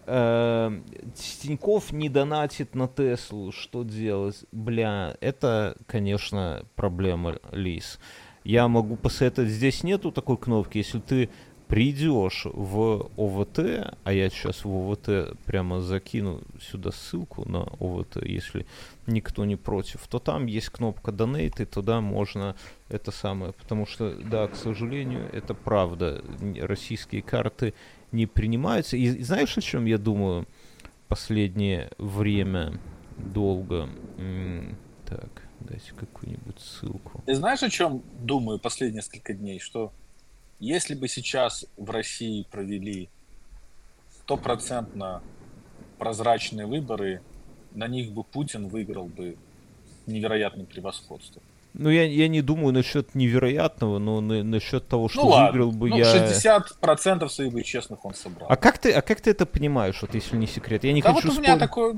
Э, 0.07 0.81
Тиньков 1.15 1.93
не 1.93 2.09
донатит 2.09 2.75
на 2.75 2.89
Теслу, 2.89 3.53
что 3.53 3.85
делать? 3.85 4.45
Бля, 4.53 5.17
это, 5.21 5.77
конечно, 5.87 6.65
проблема, 6.75 7.39
Лис. 7.53 7.99
Я 8.45 8.67
могу 8.67 8.97
посоветовать, 8.97 9.51
здесь 9.51 9.85
нету 9.85 10.11
такой 10.11 10.37
кнопки, 10.37 10.79
если 10.79 10.99
ты 10.99 11.31
придешь 11.73 12.47
в 12.53 13.09
ОВТ, 13.17 13.95
а 14.05 14.13
я 14.13 14.29
сейчас 14.29 14.65
в 14.65 14.69
ОВТ 14.69 15.39
прямо 15.47 15.81
закину 15.81 16.43
сюда 16.61 16.91
ссылку 16.91 17.49
на 17.49 17.63
ОВТ, 17.81 18.17
если 18.23 18.67
никто 19.07 19.47
не 19.47 19.57
против, 19.57 20.07
то 20.07 20.19
там 20.19 20.45
есть 20.45 20.69
кнопка 20.69 21.13
Donate, 21.13 21.63
и 21.63 21.65
туда 21.65 22.03
можно 22.03 22.57
это 22.91 23.11
самое, 23.11 23.55
потому 23.55 23.87
что, 23.87 24.15
да, 24.17 24.49
к 24.49 24.57
сожалению, 24.57 25.31
это 25.33 25.55
правда, 25.55 26.23
российские 26.61 27.23
карты 27.23 27.73
не 28.13 28.27
принимаются. 28.27 28.97
И, 28.97 29.23
знаешь, 29.23 29.57
о 29.57 29.61
чем 29.61 29.87
я 29.87 29.99
думаю 29.99 30.47
последнее 31.09 31.91
время 31.99 32.79
долго? 33.17 33.89
М, 34.19 34.77
Так, 35.07 35.43
дайте 35.61 35.93
какую-нибудь 35.93 36.59
ссылку. 36.59 37.23
Ты 37.27 37.35
знаешь, 37.35 37.63
о 37.63 37.69
чем 37.69 38.03
думаю 38.21 38.59
последние 38.59 38.97
несколько 38.97 39.35
дней? 39.35 39.59
Что 39.59 39.93
если 40.59 40.95
бы 40.95 41.07
сейчас 41.09 41.67
в 41.77 41.91
России 41.91 42.47
провели 42.51 43.11
стопроцентно 44.23 45.23
прозрачные 45.99 46.67
выборы, 46.67 47.21
на 47.73 47.89
них 47.89 48.13
бы 48.13 48.25
Путин 48.25 48.69
выиграл 48.69 49.07
бы 49.07 49.37
невероятным 50.07 50.67
превосходством. 50.67 51.43
Ну, 51.75 51.89
я, 51.89 52.05
я 52.05 52.29
не 52.29 52.43
думаю 52.43 52.75
насчет 52.75 53.15
невероятного, 53.15 53.99
но 53.99 54.21
на- 54.21 54.43
насчет 54.43 54.87
того, 54.87 55.09
что 55.09 55.23
ну 55.23 55.29
ладно, 55.29 55.47
выиграл 55.53 55.73
бы 55.73 55.89
ну, 55.89 55.97
я... 55.97 56.05
60% 56.05 57.29
своих 57.29 57.53
бы 57.53 57.63
честных 57.63 58.05
он 58.05 58.15
собрал. 58.15 58.47
А 58.51 58.57
как 58.57 58.79
ты, 58.79 58.93
а 58.93 59.01
как 59.01 59.23
ты 59.23 59.31
это 59.31 59.47
понимаешь, 59.47 59.99
вот 60.03 60.15
если 60.15 60.37
не 60.37 60.47
секрет? 60.47 60.85
Я 60.85 60.93
не 60.93 61.01
Да 61.01 61.15
хочу 61.15 61.29
вот 61.29 61.39
у 61.39 61.41
меня 61.41 61.57
спорить. 61.57 61.61
такое... 61.61 61.97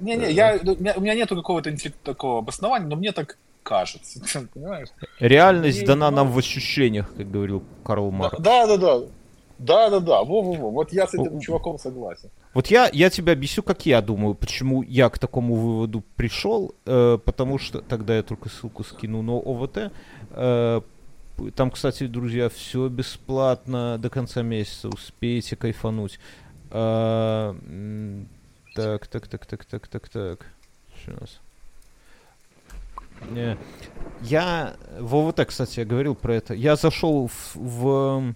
Не-не, 0.00 0.30
я, 0.32 0.58
у, 0.62 0.76
меня, 0.76 0.94
у 0.96 1.00
меня 1.00 1.14
нету 1.14 1.36
какого-то 1.36 1.74
такого 2.02 2.40
обоснования, 2.40 2.88
но 2.88 2.96
мне 2.96 3.12
так 3.12 3.38
кажется, 3.62 4.20
понимаешь? 4.54 4.88
Реальность 5.20 5.80
Не, 5.80 5.86
дана 5.86 6.10
ну- 6.10 6.16
нам 6.16 6.30
в 6.30 6.38
ощущениях, 6.38 7.12
как 7.16 7.30
говорил 7.30 7.62
Карл 7.84 8.10
Маркс. 8.10 8.38
Да, 8.40 8.66
да, 8.66 8.76
да. 8.76 9.00
Да, 9.58 9.88
да, 9.90 10.00
да. 10.00 10.22
Во-во-во. 10.22 10.70
Вот 10.70 10.92
я 10.92 11.06
с 11.06 11.14
этим 11.14 11.40
чуваком 11.40 11.78
согласен. 11.78 12.28
Вот 12.56 12.68
я, 12.68 12.88
я 12.90 13.10
тебя 13.10 13.34
объясню, 13.34 13.62
как 13.62 13.84
я 13.84 14.00
думаю, 14.00 14.34
почему 14.34 14.80
я 14.80 15.10
к 15.10 15.18
такому 15.18 15.56
выводу 15.56 16.02
пришел, 16.16 16.74
э, 16.86 17.18
потому 17.22 17.58
что 17.58 17.82
тогда 17.82 18.16
я 18.16 18.22
только 18.22 18.48
ссылку 18.48 18.82
скину 18.82 19.20
на 19.20 19.34
ОВТ. 19.34 19.92
э, 20.30 20.80
там, 21.54 21.70
кстати, 21.70 22.06
друзья, 22.06 22.48
все 22.48 22.88
бесплатно 22.88 23.98
до 23.98 24.08
конца 24.08 24.40
месяца, 24.40 24.88
успеете 24.88 25.54
кайфануть. 25.54 26.18
Э, 26.70 27.54
так, 28.74 29.06
так, 29.06 29.28
так, 29.28 29.44
так, 29.44 29.66
так, 29.66 29.88
так, 29.88 30.08
так. 30.08 30.46
Сейчас. 31.04 31.40
Не. 33.32 33.58
Я 34.22 34.76
в 34.98 35.14
ОВТ, 35.14 35.44
кстати, 35.44 35.80
я 35.80 35.84
говорил 35.84 36.14
про 36.14 36.36
это. 36.36 36.54
Я 36.54 36.76
зашел 36.76 37.28
в, 37.28 37.54
в, 37.54 38.34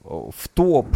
в 0.00 0.48
топ 0.54 0.86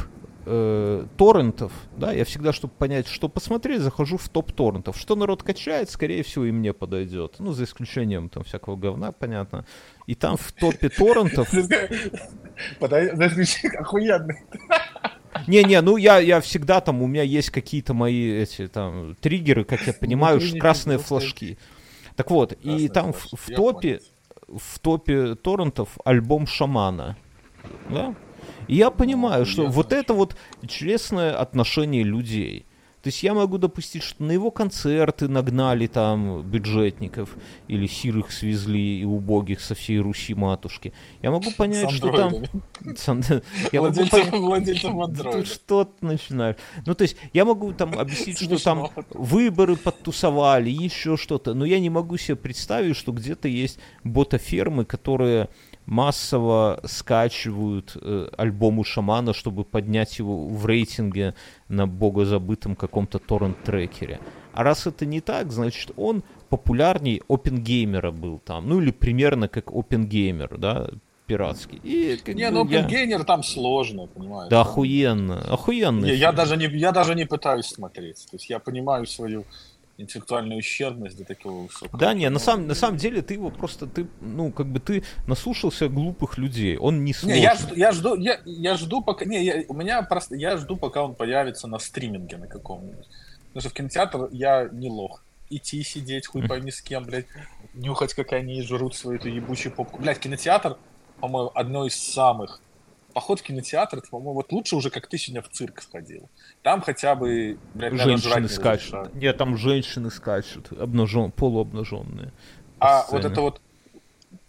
э, 0.51 1.07
торрентов, 1.17 1.73
да, 1.97 2.13
я 2.13 2.25
всегда, 2.25 2.53
чтобы 2.53 2.75
понять, 2.77 3.07
что 3.07 3.29
посмотреть, 3.29 3.81
захожу 3.81 4.17
в 4.17 4.29
топ 4.29 4.53
торрентов. 4.53 4.97
Что 4.97 5.15
народ 5.15 5.43
качает, 5.43 5.91
скорее 5.91 6.23
всего, 6.23 6.45
и 6.45 6.51
мне 6.51 6.73
подойдет. 6.73 7.37
Ну, 7.39 7.53
за 7.53 7.65
исключением 7.65 8.29
там 8.29 8.43
всякого 8.43 8.77
говна, 8.77 9.13
понятно. 9.13 9.65
И 10.07 10.15
там 10.15 10.37
в 10.37 10.53
топе 10.53 10.89
торрентов... 10.89 11.49
Подожди, 12.79 13.69
охуенный. 13.77 14.39
Не-не, 15.47 15.81
ну 15.81 15.97
я, 15.97 16.19
я 16.19 16.41
всегда 16.41 16.81
там, 16.81 17.03
у 17.03 17.07
меня 17.07 17.23
есть 17.23 17.51
какие-то 17.51 17.95
мои 17.95 18.31
эти 18.31 18.67
там 18.67 19.17
триггеры, 19.21 19.65
как 19.65 19.87
я 19.87 19.93
понимаю, 19.93 20.41
красные 20.59 20.99
флажки. 20.99 21.57
Так 22.17 22.31
вот, 22.31 22.53
и 22.63 22.89
там 22.89 23.13
в, 23.13 23.47
топе, 23.55 24.01
в 24.49 24.79
топе 24.81 25.37
торрентов 25.37 25.97
альбом 26.05 26.47
Шамана. 26.47 27.17
Да? 27.89 28.15
И 28.71 28.77
я 28.77 28.91
понимаю, 28.93 29.47
что 29.47 29.63
охуенно 29.63 29.75
вот 29.75 29.93
это 29.93 30.15
вот 30.15 30.37
честное 30.69 31.37
отношение 31.37 32.05
людей. 32.05 32.67
То 33.03 33.09
есть 33.09 33.23
я 33.25 33.35
могу 33.35 33.59
допустить, 33.59 34.03
что 34.05 34.23
на 34.23 34.31
его 34.31 34.53
концерты 34.53 35.27
нагнали 35.27 35.89
там 35.89 36.43
бюджетников 36.43 37.37
или 37.67 37.87
сирых 37.89 38.31
свезли 38.31 39.01
и 39.01 39.05
убогих 39.05 39.61
со 39.61 39.75
всей 39.75 39.99
Руси 39.99 40.35
матушки. 40.35 40.93
Я 41.21 41.33
могу 41.33 41.51
понять, 41.57 41.91
что 41.91 42.13
там... 42.13 42.33
Я 43.73 43.81
могу 43.83 43.95
понять- 44.07 44.31
что 45.47 45.85
ты 45.85 46.07
начинаешь? 46.07 46.57
Ну, 46.87 46.95
то 46.95 47.03
есть, 47.03 47.17
я 47.33 47.45
могу 47.45 47.73
там 47.73 47.99
объяснить, 47.99 48.39
что 48.39 48.63
там 48.63 48.91
выборы 49.11 49.75
подтусовали, 49.77 50.71
еще 50.71 51.17
что-то, 51.17 51.55
но 51.55 51.65
я 51.65 51.81
не 51.81 51.91
могу 51.91 52.19
себе 52.19 52.37
представить, 52.37 52.97
что 52.97 53.13
где-то 53.13 53.49
есть 53.49 53.79
ботафермы, 54.05 54.85
которые 54.85 55.49
массово 55.87 56.81
скачивают 56.85 57.97
э, 58.01 58.29
альбомы 58.37 58.85
шамана, 58.85 59.33
чтобы 59.35 59.65
поднять 59.65 60.19
его 60.19 60.47
в 60.47 60.67
рейтинге 60.67 61.35
на 61.69 61.87
богозабытом 61.87 62.77
каком-то 62.77 63.19
торрент-трекере. 63.19 64.21
А 64.53 64.63
раз 64.63 64.87
это 64.87 65.07
не 65.07 65.21
так, 65.21 65.53
значит, 65.53 65.91
он 65.97 66.23
популярней 66.49 67.23
опенгеймера 67.29 68.11
был 68.11 68.39
там. 68.39 68.69
Ну, 68.69 68.81
или 68.81 68.91
примерно 68.91 69.49
как 69.49 69.71
опенгеймер, 69.73 70.59
да, 70.59 70.89
пиратский. 71.27 71.79
И, 71.85 72.17
как 72.17 72.35
Не, 72.35 72.51
бы, 72.51 72.65
ну 72.65 72.69
я- 72.69 72.81
Пингейнер 72.83 73.23
там 73.25 73.45
сложно, 73.45 74.07
понимаешь? 74.09 74.51
Да 74.51 74.63
охуенно, 74.63 75.41
охуенно. 75.53 76.05
Не, 76.07 76.15
я 76.15 76.33
даже 76.33 76.57
не, 76.57 76.67
я 76.67 76.91
даже 76.91 77.15
не 77.15 77.25
пытаюсь 77.25 77.67
смотреть. 77.67 78.27
То 78.31 78.37
есть 78.37 78.51
я 78.51 78.59
понимаю 78.59 79.07
свою 79.07 79.45
интеллектуальную 80.01 80.59
ущербность 80.59 81.17
до 81.17 81.25
такого 81.25 81.63
высокого. 81.63 81.99
Да, 81.99 82.15
не, 82.15 82.29
на 82.31 82.39
самом, 82.39 82.67
на 82.67 82.75
самом 82.75 82.97
деле 82.97 83.23
ты 83.23 83.35
его 83.35 83.51
просто, 83.51 83.87
ты, 83.87 84.07
ну, 84.21 84.53
как 84.53 84.67
бы 84.67 84.81
ты 84.81 85.03
наслушался 85.27 85.89
глупых 85.89 86.39
людей. 86.39 86.77
Он 86.77 87.05
не 87.05 87.13
сложный. 87.13 87.39
Не, 87.39 87.43
я 87.43 87.55
жду, 87.55 87.75
я 87.75 87.93
жду, 87.93 88.17
я, 88.17 88.41
я 88.45 88.77
жду 88.77 89.03
пока, 89.03 89.25
не, 89.25 89.45
я, 89.45 89.65
у 89.69 89.75
меня 89.75 90.03
просто, 90.03 90.37
я 90.37 90.57
жду, 90.57 90.77
пока 90.77 91.03
он 91.03 91.15
появится 91.15 91.67
на 91.67 91.79
стриминге 91.79 92.37
на 92.37 92.47
каком-нибудь. 92.47 93.07
Потому 93.49 93.61
что 93.61 93.71
в 93.71 93.73
кинотеатр 93.75 94.29
я 94.33 94.69
не 94.73 94.89
лох. 94.89 95.25
Идти 95.49 95.83
сидеть, 95.83 96.29
хуй 96.29 96.47
пойми 96.47 96.71
с 96.71 96.81
кем, 96.81 97.05
блядь, 97.05 97.27
нюхать, 97.75 98.15
как 98.15 98.33
они 98.33 98.63
жрут 98.63 98.95
свою 98.95 99.19
эту 99.19 99.29
ебучую 99.29 99.75
попку. 99.75 100.01
Блядь, 100.01 100.21
кинотеатр, 100.21 100.77
по-моему, 101.21 101.51
одно 101.55 101.87
из 101.87 101.97
самых. 101.97 102.61
Поход 103.13 103.41
в 103.41 103.43
кинотеатр, 103.43 103.99
это, 103.99 104.09
по-моему, 104.09 104.35
вот 104.35 104.53
лучше 104.53 104.77
уже, 104.77 104.91
как 104.91 105.07
ты 105.09 105.19
сегодня 105.19 105.43
в 105.43 105.49
цирк 105.49 105.83
сходил. 105.83 106.29
Там 106.63 106.81
хотя 106.81 107.15
бы, 107.15 107.59
блядь, 107.75 107.95
Женщины 107.95 108.43
не 108.43 108.49
скачут. 108.49 108.93
разрешают. 108.93 109.15
Нет, 109.15 109.37
там 109.37 109.57
женщины 109.57 110.11
скачут, 110.11 110.73
обнажен, 110.73 111.31
полуобнаженные. 111.33 112.33
А 112.79 113.03
сцены. 113.03 113.23
вот 113.23 113.33
это 113.33 113.41
вот 113.41 113.61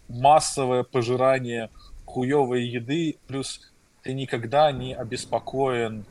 массовое 0.08 0.84
пожирание 0.84 1.70
хуевой 2.04 2.64
еды, 2.64 3.16
плюс 3.26 3.72
ты 4.02 4.12
никогда 4.12 4.70
не 4.72 4.94
обеспокоен, 4.94 6.04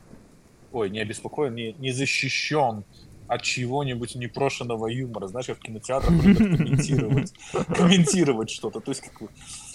ой, 0.72 0.90
не 0.90 1.00
обеспокоен, 1.00 1.54
не, 1.54 1.72
не 1.74 1.92
защищен 1.92 2.84
от 3.28 3.42
чего-нибудь 3.42 4.14
непрошенного 4.14 4.88
юмора. 4.88 5.26
Знаешь, 5.26 5.46
как 5.46 5.58
в 5.58 5.62
кинотеатрах 5.62 6.10
комментировать, 6.10 7.32
комментировать 7.74 8.50
что-то. 8.50 8.80
То 8.80 8.90
есть, 8.90 9.02
как, 9.02 9.30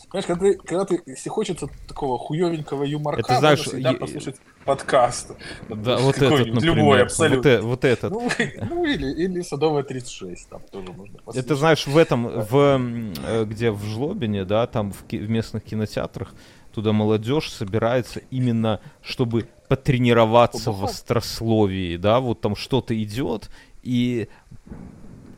понимаешь, 0.09 0.25
когда 0.25 0.45
ты, 0.45 0.53
когда 0.57 0.85
ты, 0.85 1.01
если 1.05 1.29
хочется 1.29 1.67
такого 1.87 2.17
хуевенького 2.17 2.83
юморка, 2.83 3.19
Это 3.21 3.39
знаешь, 3.39 3.59
можно 3.59 3.71
всегда 3.73 3.89
е- 3.91 3.97
послушать 3.97 4.35
подкаст. 4.65 5.31
Да, 5.69 5.97
вот 5.97 6.17
этот, 6.17 6.47
например. 6.53 6.75
Любой, 6.75 6.97
вот, 6.97 7.01
абсолютно. 7.05 7.47
э- 7.49 7.61
вот 7.61 7.85
этот. 7.85 8.11
Ну, 8.11 8.29
ну, 8.69 8.85
или, 8.85 9.11
или 9.23 9.41
Садовая 9.41 9.83
36, 9.83 10.49
там 10.49 10.61
тоже 10.71 10.91
можно 10.93 11.17
послушать. 11.19 11.45
Это 11.45 11.55
знаешь, 11.55 11.87
в 11.87 11.97
этом, 11.97 12.27
в 12.27 12.81
э, 13.25 13.45
где 13.45 13.71
в 13.71 13.83
Жлобине, 13.83 14.45
да, 14.45 14.67
там 14.67 14.91
в, 14.91 15.03
в 15.09 15.29
местных 15.29 15.63
кинотеатрах, 15.63 16.33
туда 16.73 16.91
молодежь 16.93 17.51
собирается 17.51 18.21
именно, 18.29 18.79
чтобы 19.01 19.47
потренироваться 19.67 20.71
в 20.71 20.75
Побухать. 20.75 20.95
острословии, 20.95 21.97
да, 21.97 22.19
вот 22.19 22.41
там 22.41 22.55
что-то 22.55 23.01
идет, 23.01 23.49
и 23.83 24.27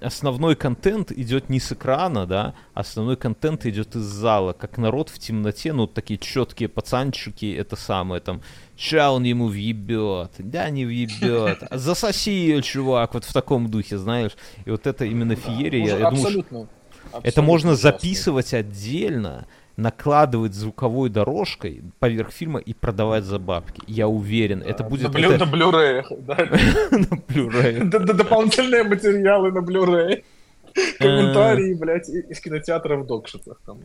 основной 0.02 0.56
контент 0.56 1.12
идет 1.12 1.50
не 1.50 1.60
с 1.60 1.72
экрана, 1.72 2.26
да, 2.26 2.54
основной 2.74 3.18
контент 3.18 3.66
идет 3.66 3.96
из 3.96 4.04
зала, 4.04 4.54
как 4.54 4.78
народ 4.78 5.10
в 5.10 5.20
темноте, 5.20 5.74
ну, 5.74 5.88
такие 5.88 6.20
четкие 6.20 6.70
пацанчики, 6.70 7.54
это 7.54 7.76
самое, 7.76 8.22
там, 8.22 8.42
ща 8.78 9.12
он 9.12 9.24
ему 9.24 9.48
въебет, 9.48 10.32
да 10.38 10.70
не 10.70 10.86
въебет, 10.86 11.64
засоси 11.72 12.30
ее, 12.30 12.62
чувак, 12.62 13.14
вот 13.14 13.26
в 13.26 13.34
таком 13.34 13.70
духе, 13.70 13.98
знаешь, 13.98 14.32
и 14.66 14.72
вот 14.72 14.88
это 14.88 15.06
именно 15.06 15.36
феерия, 15.36 15.86
я, 15.86 15.94
Можно 15.94 16.04
я 16.04 16.10
думаю, 16.10 16.26
абсолютно, 16.26 16.68
это 17.24 17.42
можно 17.42 17.72
ужасно. 17.72 17.92
записывать 17.92 18.54
отдельно, 18.54 19.48
накладывать 19.80 20.54
звуковой 20.54 21.10
дорожкой 21.10 21.82
поверх 22.00 22.32
фильма 22.32 22.60
и 22.60 22.74
продавать 22.74 23.24
за 23.24 23.40
бабки. 23.40 23.82
Я 23.88 24.08
уверен, 24.08 24.62
это 24.62 24.84
на, 24.84 24.90
будет 24.90 25.12
блю- 25.12 25.32
это- 25.32 25.46
на 25.46 25.50
Blu-ray, 25.52 26.04
на 26.92 27.16
Blu-ray. 27.16 27.84
Дополнительные 28.14 28.84
материалы 28.84 29.52
на 29.52 29.60
Blu-ray. 29.60 30.24
Комментарии, 31.00 31.74
блядь, 31.74 32.10
из 32.10 32.40
кинотеатра 32.40 32.98
в 32.98 33.06
докшитах. 33.08 33.60
Там. 33.66 33.80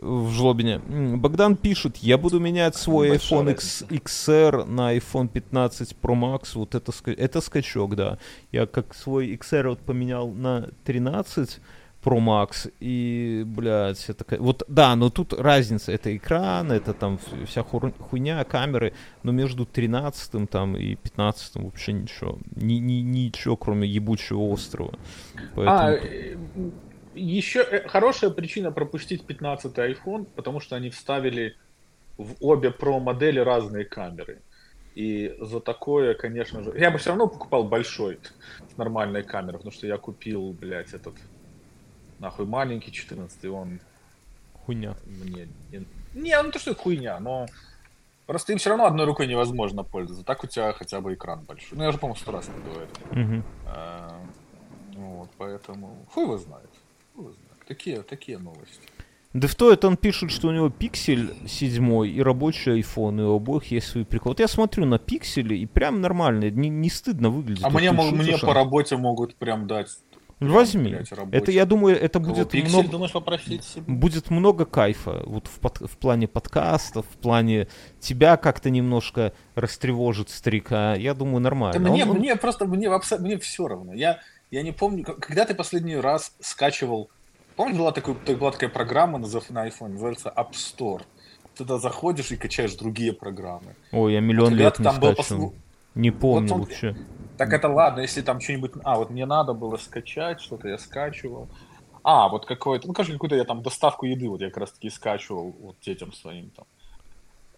в 0.00 0.30
жлобине. 0.30 0.78
Богдан 1.16 1.56
пишет, 1.56 1.96
я 1.98 2.16
буду 2.16 2.40
менять 2.40 2.74
свой 2.76 3.10
Большая 3.10 3.40
iPhone 3.40 3.52
X, 3.52 3.84
XR 3.90 4.64
на 4.64 4.96
iPhone 4.96 5.28
15 5.28 5.96
Pro 6.00 6.14
Max. 6.14 6.50
Вот 6.54 6.74
это, 6.74 6.92
это 7.06 7.40
скачок, 7.40 7.96
да. 7.96 8.18
Я 8.52 8.66
как 8.66 8.94
свой 8.94 9.34
XR 9.34 9.68
вот 9.70 9.80
поменял 9.80 10.30
на 10.30 10.68
13 10.84 11.60
Pro 12.02 12.18
Max, 12.18 12.72
и, 12.80 13.44
блядь, 13.46 14.08
это... 14.08 14.24
ка- 14.24 14.38
Вот, 14.40 14.64
да, 14.68 14.96
но 14.96 15.10
тут 15.10 15.32
разница, 15.32 15.92
это 15.92 16.16
экран, 16.16 16.72
это 16.72 16.94
там 16.94 17.18
вся 17.46 17.62
хуйня, 17.62 18.44
камеры, 18.44 18.92
но 19.22 19.32
между 19.32 19.64
13 19.66 20.50
там 20.50 20.76
и 20.76 20.96
15 20.96 21.56
вообще 21.56 21.92
ничего. 21.92 22.38
Ни, 22.56 22.74
ни- 22.74 23.02
ничего, 23.02 23.56
кроме 23.56 23.86
ебучего 23.88 24.40
острова. 24.40 24.94
Поэтому... 25.54 25.78
А, 25.78 25.92
э, 25.92 26.36
еще 27.14 27.60
э, 27.60 27.88
хорошая 27.88 28.30
причина 28.30 28.72
пропустить 28.72 29.24
15 29.24 29.76
iPhone, 29.78 30.24
потому 30.24 30.60
что 30.60 30.76
они 30.76 30.90
вставили 30.90 31.56
в 32.18 32.34
обе 32.40 32.70
Pro 32.70 33.00
модели 33.00 33.38
разные 33.38 33.84
камеры. 33.84 34.40
И 34.94 35.34
за 35.40 35.60
такое, 35.60 36.14
конечно 36.14 36.62
же... 36.62 36.72
Я 36.78 36.90
бы 36.90 36.98
все 36.98 37.10
равно 37.10 37.26
покупал 37.26 37.64
большой 37.64 38.18
с 38.72 38.76
нормальной 38.76 39.22
камерой, 39.22 39.58
потому 39.58 39.72
что 39.72 39.86
я 39.86 39.96
купил, 39.96 40.52
блядь, 40.52 40.92
этот 40.92 41.14
нахуй 42.22 42.46
маленький 42.46 42.92
14 42.92 43.44
он 43.46 43.80
Хуйня. 44.64 44.94
мне... 45.04 45.48
Не, 45.70 45.86
не, 46.14 46.42
ну 46.42 46.50
то 46.50 46.58
что 46.58 46.70
это 46.70 46.80
хуйня, 46.80 47.20
но... 47.20 47.46
Просто 48.26 48.52
им 48.52 48.58
все 48.58 48.70
равно 48.70 48.86
одной 48.86 49.04
рукой 49.04 49.26
невозможно 49.26 49.82
пользоваться. 49.82 50.24
Так 50.24 50.44
у 50.44 50.46
тебя 50.46 50.72
хотя 50.72 51.00
бы 51.00 51.12
экран 51.12 51.42
большой. 51.42 51.76
Ну, 51.76 51.84
я 51.84 51.90
же, 51.90 51.98
по-моему, 51.98 52.20
сто 52.20 52.30
раз 52.30 52.48
не 52.48 52.62
говорил. 52.62 52.88
Мгм. 53.10 53.44
А, 53.66 54.20
Вот, 54.94 55.28
поэтому... 55.36 56.06
Хуй 56.14 56.22
его 56.24 56.38
знает. 56.38 56.70
Хуй 57.14 57.24
его 57.24 57.32
знает. 57.34 57.66
Такие, 57.66 58.02
такие 58.02 58.38
новости. 58.38 58.88
Да 59.32 59.48
в 59.48 59.54
то 59.56 59.72
это 59.72 59.88
он 59.88 59.96
пишет, 59.96 60.30
что 60.30 60.48
у 60.48 60.52
него 60.52 60.70
пиксель 60.70 61.34
седьмой 61.48 62.10
и 62.10 62.22
рабочий 62.22 62.80
iPhone, 62.80 63.20
и 63.20 63.24
у 63.24 63.36
обоих 63.36 63.70
есть 63.72 63.88
свои 63.88 64.04
приколы. 64.04 64.32
Вот 64.32 64.40
я 64.40 64.48
смотрю 64.48 64.84
на 64.84 64.98
пиксели, 64.98 65.56
и 65.56 65.66
прям 65.66 66.00
нормально, 66.00 66.50
не, 66.50 66.68
не 66.68 66.90
стыдно 66.90 67.30
выглядит. 67.30 67.64
А 67.64 67.70
Вот 67.70 67.80
мне, 67.80 67.90
мне 67.90 68.24
шутишь, 68.24 68.40
по 68.42 68.52
а? 68.52 68.54
работе 68.54 68.96
могут 68.96 69.34
прям 69.34 69.66
дать. 69.66 69.88
Возьми. 70.50 70.96
Это, 71.30 71.50
я 71.52 71.64
думаю, 71.66 72.00
это 72.00 72.18
Кого, 72.20 72.34
будет 72.34 72.50
пиксель, 72.50 72.70
много, 72.70 72.88
думаешь, 72.88 73.12
попросить 73.12 73.64
себе? 73.64 73.84
будет 73.86 74.30
много 74.30 74.64
кайфа. 74.64 75.22
Вот 75.26 75.46
в, 75.46 75.58
под- 75.60 75.80
в 75.90 75.96
плане 75.96 76.26
подкастов, 76.28 77.06
в 77.06 77.16
плане 77.16 77.68
тебя 78.00 78.36
как-то 78.36 78.70
немножко 78.70 79.32
растревожит 79.54 80.30
старика. 80.30 80.94
Я 80.94 81.14
думаю, 81.14 81.36
Да 81.36 81.40
нормально. 81.50 81.90
мне, 81.90 82.04
Он- 82.06 82.18
мне 82.18 82.36
просто 82.36 82.66
мне, 82.66 82.88
абсо- 82.88 83.18
мне 83.18 83.38
все 83.38 83.68
равно. 83.68 83.92
Я, 83.92 84.20
я 84.50 84.62
не 84.62 84.72
помню, 84.72 85.04
когда 85.04 85.44
ты 85.44 85.54
последний 85.54 85.96
раз 85.96 86.34
скачивал. 86.40 87.10
Помнишь, 87.56 87.76
была, 87.78 87.92
такой, 87.92 88.14
так- 88.14 88.38
была 88.38 88.50
такая 88.50 88.70
программа 88.70 89.18
назов- 89.18 89.50
на 89.50 89.68
iPhone, 89.68 89.88
называется 89.88 90.32
App 90.36 90.52
Store. 90.52 91.02
Ты 91.54 91.64
туда 91.64 91.78
заходишь 91.78 92.30
и 92.32 92.36
качаешь 92.36 92.72
другие 92.74 93.12
программы. 93.12 93.74
Ой, 93.92 94.14
я 94.14 94.20
миллион 94.20 94.50
Вот 94.52 94.58
лет 94.58 94.76
когда 94.76 94.90
не 94.90 94.94
там 94.94 95.00
был 95.02 95.12
скачивал. 95.12 95.50
посл- 95.50 95.54
Не 95.94 96.10
помню 96.10 96.54
он- 96.54 96.60
вообще. 96.60 96.96
Так 97.38 97.52
это 97.52 97.68
ладно, 97.68 98.00
если 98.00 98.22
там 98.22 98.40
что-нибудь... 98.40 98.72
А, 98.84 98.96
вот 98.96 99.10
мне 99.10 99.26
надо 99.26 99.52
было 99.52 99.76
скачать, 99.76 100.40
что-то 100.40 100.68
я 100.68 100.78
скачивал. 100.78 101.48
А, 102.02 102.28
вот 102.28 102.46
какое-то... 102.46 102.86
Ну, 102.86 102.92
кажется, 102.92 103.14
какую-то 103.14 103.36
я 103.36 103.44
там 103.44 103.62
доставку 103.62 104.06
еды 104.06 104.28
вот 104.28 104.40
я 104.40 104.48
как 104.48 104.58
раз-таки 104.58 104.90
скачивал 104.90 105.54
вот 105.60 105.76
детям 105.80 106.12
своим 106.12 106.50
там. 106.50 106.66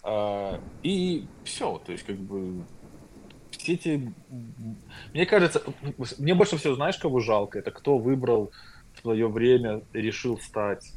А, 0.02 0.60
и 0.82 1.26
все, 1.44 1.80
то 1.84 1.92
есть 1.92 2.04
как 2.04 2.16
бы 2.16 2.62
все 3.50 3.74
эти... 3.74 4.12
Мне 5.12 5.26
кажется, 5.26 5.62
мне 6.18 6.34
больше 6.34 6.56
всего, 6.56 6.74
знаешь, 6.74 6.98
кого 6.98 7.20
жалко? 7.20 7.58
Это 7.58 7.70
кто 7.70 7.98
выбрал 7.98 8.52
в 8.94 9.00
свое 9.00 9.28
время, 9.28 9.82
решил 9.92 10.38
стать 10.38 10.92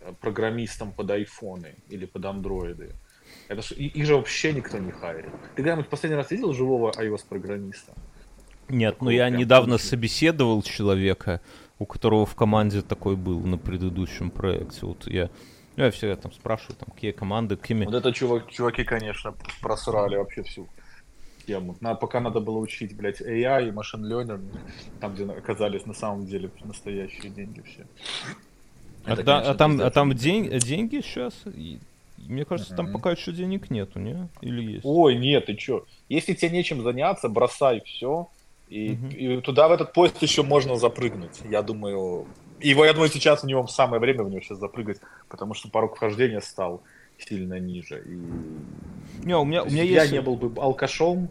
э, 0.00 0.12
программистом 0.20 0.92
под 0.92 1.10
айфоны 1.10 1.76
или 1.88 2.06
под 2.06 2.24
андроиды. 2.24 2.92
Это 3.48 3.62
ж, 3.62 3.72
их 3.72 4.04
же 4.06 4.14
вообще 4.14 4.52
никто 4.52 4.78
не 4.78 4.92
хайрит. 4.92 5.30
Ты 5.54 5.62
когда-нибудь 5.62 5.88
последний 5.88 6.16
раз 6.16 6.30
видел 6.30 6.52
живого 6.52 6.92
iOS-программиста? 6.92 7.92
Нет, 8.68 8.94
ну 9.00 9.06
Такого 9.06 9.10
я 9.10 9.28
прям 9.28 9.40
недавно 9.40 9.74
очень. 9.76 9.84
собеседовал 9.86 10.62
человека, 10.62 11.40
у 11.78 11.86
которого 11.86 12.26
в 12.26 12.34
команде 12.34 12.82
такой 12.82 13.16
был 13.16 13.40
на 13.40 13.56
предыдущем 13.56 14.30
проекте. 14.30 14.84
Вот 14.84 15.06
я, 15.06 15.30
ну, 15.76 15.84
я 15.84 15.90
всегда 15.90 16.16
там 16.16 16.32
спрашиваю, 16.32 16.76
там, 16.76 16.90
какие 16.94 17.12
команды, 17.12 17.56
какими... 17.56 17.86
Вот 17.86 17.94
это 17.94 18.12
чувак, 18.12 18.50
чуваки, 18.50 18.84
конечно, 18.84 19.34
просрали 19.62 20.16
вообще 20.16 20.42
всю 20.42 20.68
тему. 21.46 21.76
На, 21.80 21.94
пока 21.94 22.20
надо 22.20 22.40
было 22.40 22.58
учить, 22.58 22.94
блядь, 22.94 23.22
AI 23.22 23.68
и 23.68 23.70
машин 23.70 24.04
learning, 24.04 24.44
там, 25.00 25.14
где 25.14 25.24
оказались 25.24 25.86
на 25.86 25.94
самом 25.94 26.26
деле 26.26 26.50
настоящие 26.62 27.30
деньги 27.30 27.62
все. 27.62 27.86
А, 29.06 29.12
Это, 29.12 29.22
да- 29.22 29.32
конечно, 29.36 29.52
а 29.52 29.54
там, 29.56 29.80
а 29.80 29.90
там 29.90 30.12
день- 30.14 30.50
деньги 30.58 31.00
сейчас? 31.00 31.32
Мне 32.28 32.44
кажется, 32.44 32.74
там 32.74 32.92
пока 32.92 33.10
еще 33.10 33.32
денег 33.32 33.70
нету, 33.70 33.98
не? 33.98 34.28
Или 34.42 34.72
есть? 34.72 34.84
Ой, 34.84 35.16
нет, 35.16 35.46
ты 35.46 35.54
чё? 35.54 35.86
Если 36.08 36.34
тебе 36.34 36.50
нечем 36.50 36.82
заняться, 36.82 37.28
бросай 37.28 37.80
все. 37.80 38.28
И, 38.68 38.98
и 39.16 39.40
туда 39.40 39.68
в 39.68 39.72
этот 39.72 39.94
поезд 39.94 40.20
еще 40.20 40.42
можно 40.42 40.76
запрыгнуть. 40.76 41.40
Я 41.48 41.62
думаю. 41.62 42.26
Его, 42.60 42.84
я 42.84 42.92
думаю, 42.92 43.10
сейчас 43.10 43.44
у 43.44 43.46
него 43.46 43.66
самое 43.66 43.98
время 43.98 44.24
в 44.24 44.30
него 44.30 44.40
сейчас 44.42 44.58
запрыгать, 44.58 44.98
потому 45.28 45.54
что 45.54 45.70
порог 45.70 45.96
вхождения 45.96 46.40
стал 46.40 46.82
сильно 47.18 47.58
ниже. 47.58 48.02
И 48.04 49.24
Не, 49.26 49.36
у 49.36 49.44
меня, 49.44 49.62
у 49.62 49.66
меня 49.66 49.82
есть 49.84 49.94
есть... 49.94 50.12
я 50.12 50.18
не 50.18 50.22
был 50.22 50.36
бы 50.36 50.60
алкашом 50.60 51.30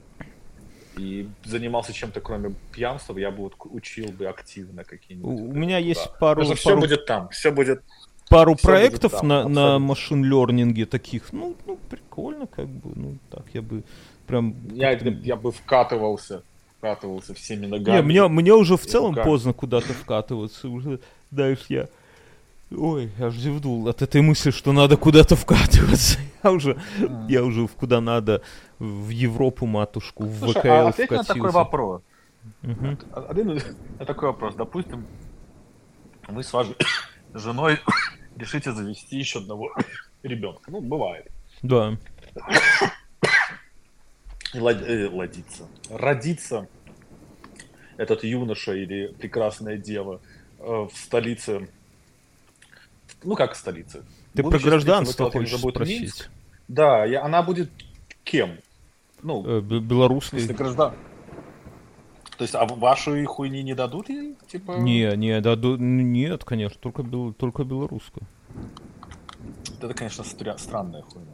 и 0.98 1.30
занимался 1.44 1.94
чем-то 1.94 2.22
кроме 2.22 2.56
пьянства, 2.72 3.15
я 3.18 3.30
бы 3.30 3.44
вот 3.44 3.53
учил 3.65 4.07
бы 4.11 4.26
активно 4.26 4.82
У, 4.82 4.86
какие-нибудь. 4.86 5.41
у 5.41 5.45
вот 5.45 5.56
меня 5.56 5.78
есть 5.78 6.10
пару, 6.19 6.41
Потому 6.41 6.45
что 6.45 6.56
все 6.56 6.69
пару, 6.69 6.82
будет 6.82 7.06
там, 7.06 7.30
все 7.30 7.52
будет. 7.52 7.84
Пару 8.29 8.55
всё 8.55 8.67
проектов 8.67 9.11
будет 9.11 9.21
там, 9.21 9.27
на, 9.27 9.47
на 9.47 9.79
машин-лернинге 9.79 10.85
таких. 10.85 11.31
Ну, 11.33 11.55
ну, 11.65 11.77
прикольно, 11.89 12.47
как 12.47 12.67
бы. 12.67 12.91
Ну, 12.95 13.17
так, 13.29 13.45
я 13.53 13.61
бы 13.61 13.83
прям... 14.25 14.55
Я, 14.71 14.91
я 14.91 15.35
бы 15.35 15.51
вкатывался, 15.51 16.43
вкатывался 16.77 17.33
всеми 17.33 17.65
ногами. 17.65 17.97
Не, 17.97 18.01
мне, 18.01 18.27
мне 18.27 18.53
уже 18.53 18.77
в 18.77 18.85
целом 18.85 19.11
руками. 19.11 19.25
поздно 19.25 19.53
куда-то 19.53 19.93
вкатываться. 19.93 20.67
Уже, 20.67 20.99
знаешь, 21.31 21.65
я... 21.69 21.87
Ой, 22.75 23.09
аж 23.19 23.33
зевнул 23.35 23.87
от 23.87 24.01
этой 24.01 24.21
мысли, 24.21 24.51
что 24.51 24.73
надо 24.73 24.97
куда-то 24.97 25.35
вкатываться. 25.35 26.19
Я 26.43 26.51
уже, 26.51 26.77
я 27.27 27.43
уже 27.43 27.65
в 27.65 27.71
куда 27.71 27.99
надо, 27.99 28.41
в 28.77 29.09
Европу 29.09 29.65
матушку, 29.65 30.23
в 30.23 30.37
Слушай, 30.37 30.59
ВКЛ 30.59 30.69
а 30.69 30.87
ответь 30.89 31.09
на 31.09 31.23
вкатился. 31.23 31.33
такой 31.33 31.51
вопрос. 31.51 32.01
Мгм. 32.61 32.99
Один 33.11 33.59
на 33.99 34.05
такой 34.05 34.29
вопрос. 34.29 34.55
Допустим, 34.55 35.05
вы 36.29 36.43
с 36.43 36.53
вашей 36.53 36.75
женой 37.33 37.79
решите 38.37 38.71
завести 38.71 39.17
еще 39.17 39.39
одного 39.39 39.73
ребенка. 40.23 40.69
Ну, 40.71 40.81
бывает. 40.81 41.27
Да. 41.61 41.97
Лад- 44.53 44.81
э, 44.87 45.09
ладиться. 45.09 45.67
Родиться 45.89 46.67
этот 47.97 48.23
юноша 48.23 48.73
или 48.73 49.07
прекрасная 49.07 49.77
дева 49.77 50.21
э, 50.59 50.63
в 50.63 50.91
столице. 50.95 51.67
Ну, 53.23 53.35
как 53.35 53.53
в 53.53 53.57
столице? 53.57 54.03
Ты 54.33 54.43
про 54.43 54.51
Будущая 54.51 54.69
гражданство 54.69 55.31
хочешь 55.31 55.59
будет 55.61 55.75
спросить? 55.75 56.01
Минск. 56.01 56.29
Да, 56.67 57.05
и 57.05 57.13
она 57.13 57.41
будет 57.43 57.71
кем? 58.23 58.57
Ну, 59.23 59.43
Э, 59.45 59.61
белорусской? 59.61 60.45
граждан. 60.47 60.93
То 62.38 62.43
есть, 62.43 62.53
а 62.55 62.65
ваши 62.65 63.26
хуйни 63.26 63.64
не 63.64 63.73
дадут 63.73 64.09
ей? 64.09 64.35
Типа... 64.47 64.73
Не, 64.77 65.15
не, 65.18 65.41
да, 65.41 65.55
ду- 65.55 65.77
нет, 65.77 66.43
конечно, 66.43 66.77
только, 66.80 67.01
бел- 67.01 67.34
только 67.34 67.64
белорусскую. 67.64 68.27
Это, 69.81 69.93
конечно, 69.93 70.22
стря- 70.23 70.57
странная 70.59 71.01
хуйня. 71.01 71.31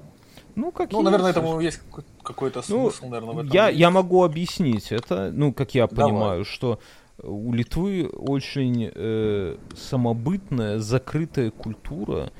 Ну, 0.55 0.71
как 0.71 0.91
Ну, 0.91 1.01
наверное, 1.01 1.27
есть. 1.27 1.37
этому 1.37 1.59
есть 1.59 1.77
какой- 1.77 2.03
какой-то 2.23 2.63
Ну, 2.69 2.89
смысл, 2.91 3.09
наверное, 3.09 3.33
в 3.35 3.39
этом. 3.39 3.51
Я, 3.51 3.67
есть. 3.69 3.79
я 3.79 3.89
могу 3.89 4.23
объяснить 4.23 4.91
это, 4.91 5.31
ну, 5.33 5.51
как 5.51 5.73
я 5.75 5.87
Давай. 5.87 6.05
понимаю, 6.11 6.45
что 6.45 6.79
у 7.21 7.51
Литвы 7.53 8.07
очень 8.07 8.89
э, 8.93 9.57
самобытная, 9.75 10.79
закрытая 10.79 11.51
культура, 11.51 12.31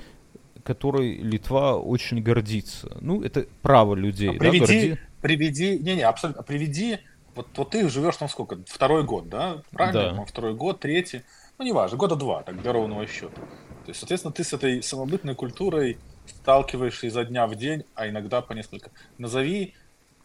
которой 0.63 1.15
Литва 1.17 1.75
очень 1.77 2.21
гордится. 2.21 2.95
Ну, 3.01 3.21
это 3.23 3.45
право 3.61 3.95
людей. 3.95 4.29
А 4.29 4.33
да, 4.33 4.39
приведи, 4.39 4.63
горди- 4.91 4.97
приведи, 5.21 5.79
не-не, 5.79 6.03
абсолютно, 6.03 6.43
приведи, 6.43 6.99
вот, 7.35 7.57
вот 7.57 7.69
ты 7.71 7.87
живешь 7.89 8.17
там 8.17 8.29
сколько, 8.29 8.59
второй 8.67 9.03
год, 9.03 9.29
да? 9.29 9.63
Правильно? 9.71 9.99
Да. 9.99 10.05
По-моему, 10.09 10.25
Второй 10.25 10.53
год, 10.53 10.79
третий, 10.79 11.23
ну, 11.57 11.65
неважно, 11.65 11.97
года 11.97 12.15
два, 12.15 12.43
так, 12.43 12.61
до 12.61 12.73
ровного 12.73 13.05
счета. 13.07 13.41
То 13.85 13.89
есть, 13.89 13.99
соответственно, 13.99 14.33
ты 14.33 14.43
с 14.43 14.53
этой 14.53 14.81
самобытной 14.83 15.35
культурой 15.35 15.99
сталкиваешься 16.25 17.07
изо 17.07 17.23
дня 17.25 17.47
в 17.47 17.55
день, 17.55 17.83
а 17.95 18.07
иногда 18.07 18.41
по 18.41 18.53
несколько. 18.53 18.91
Назови 19.17 19.75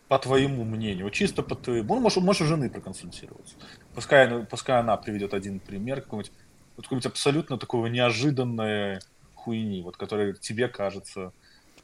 по 0.08 0.18
твоему 0.18 0.64
мнению, 0.64 1.10
чисто 1.10 1.42
по 1.42 1.54
твоему, 1.54 1.96
ну, 1.96 2.00
можешь, 2.00 2.22
можешь 2.22 2.42
у 2.42 2.44
жены 2.46 2.70
проконсультироваться. 2.70 3.56
Пускай, 3.94 4.26
она- 4.26 4.46
пускай 4.46 4.78
она 4.78 4.96
приведет 4.96 5.34
один 5.34 5.60
пример 5.60 6.00
какой-нибудь, 6.00 6.32
вот 6.76 6.86
какой-нибудь 6.86 7.06
абсолютно 7.06 7.58
такого 7.58 7.86
неожиданной 7.86 9.00
хуйни, 9.34 9.82
вот, 9.82 9.96
которая 9.96 10.32
тебе 10.32 10.68
кажется 10.68 11.32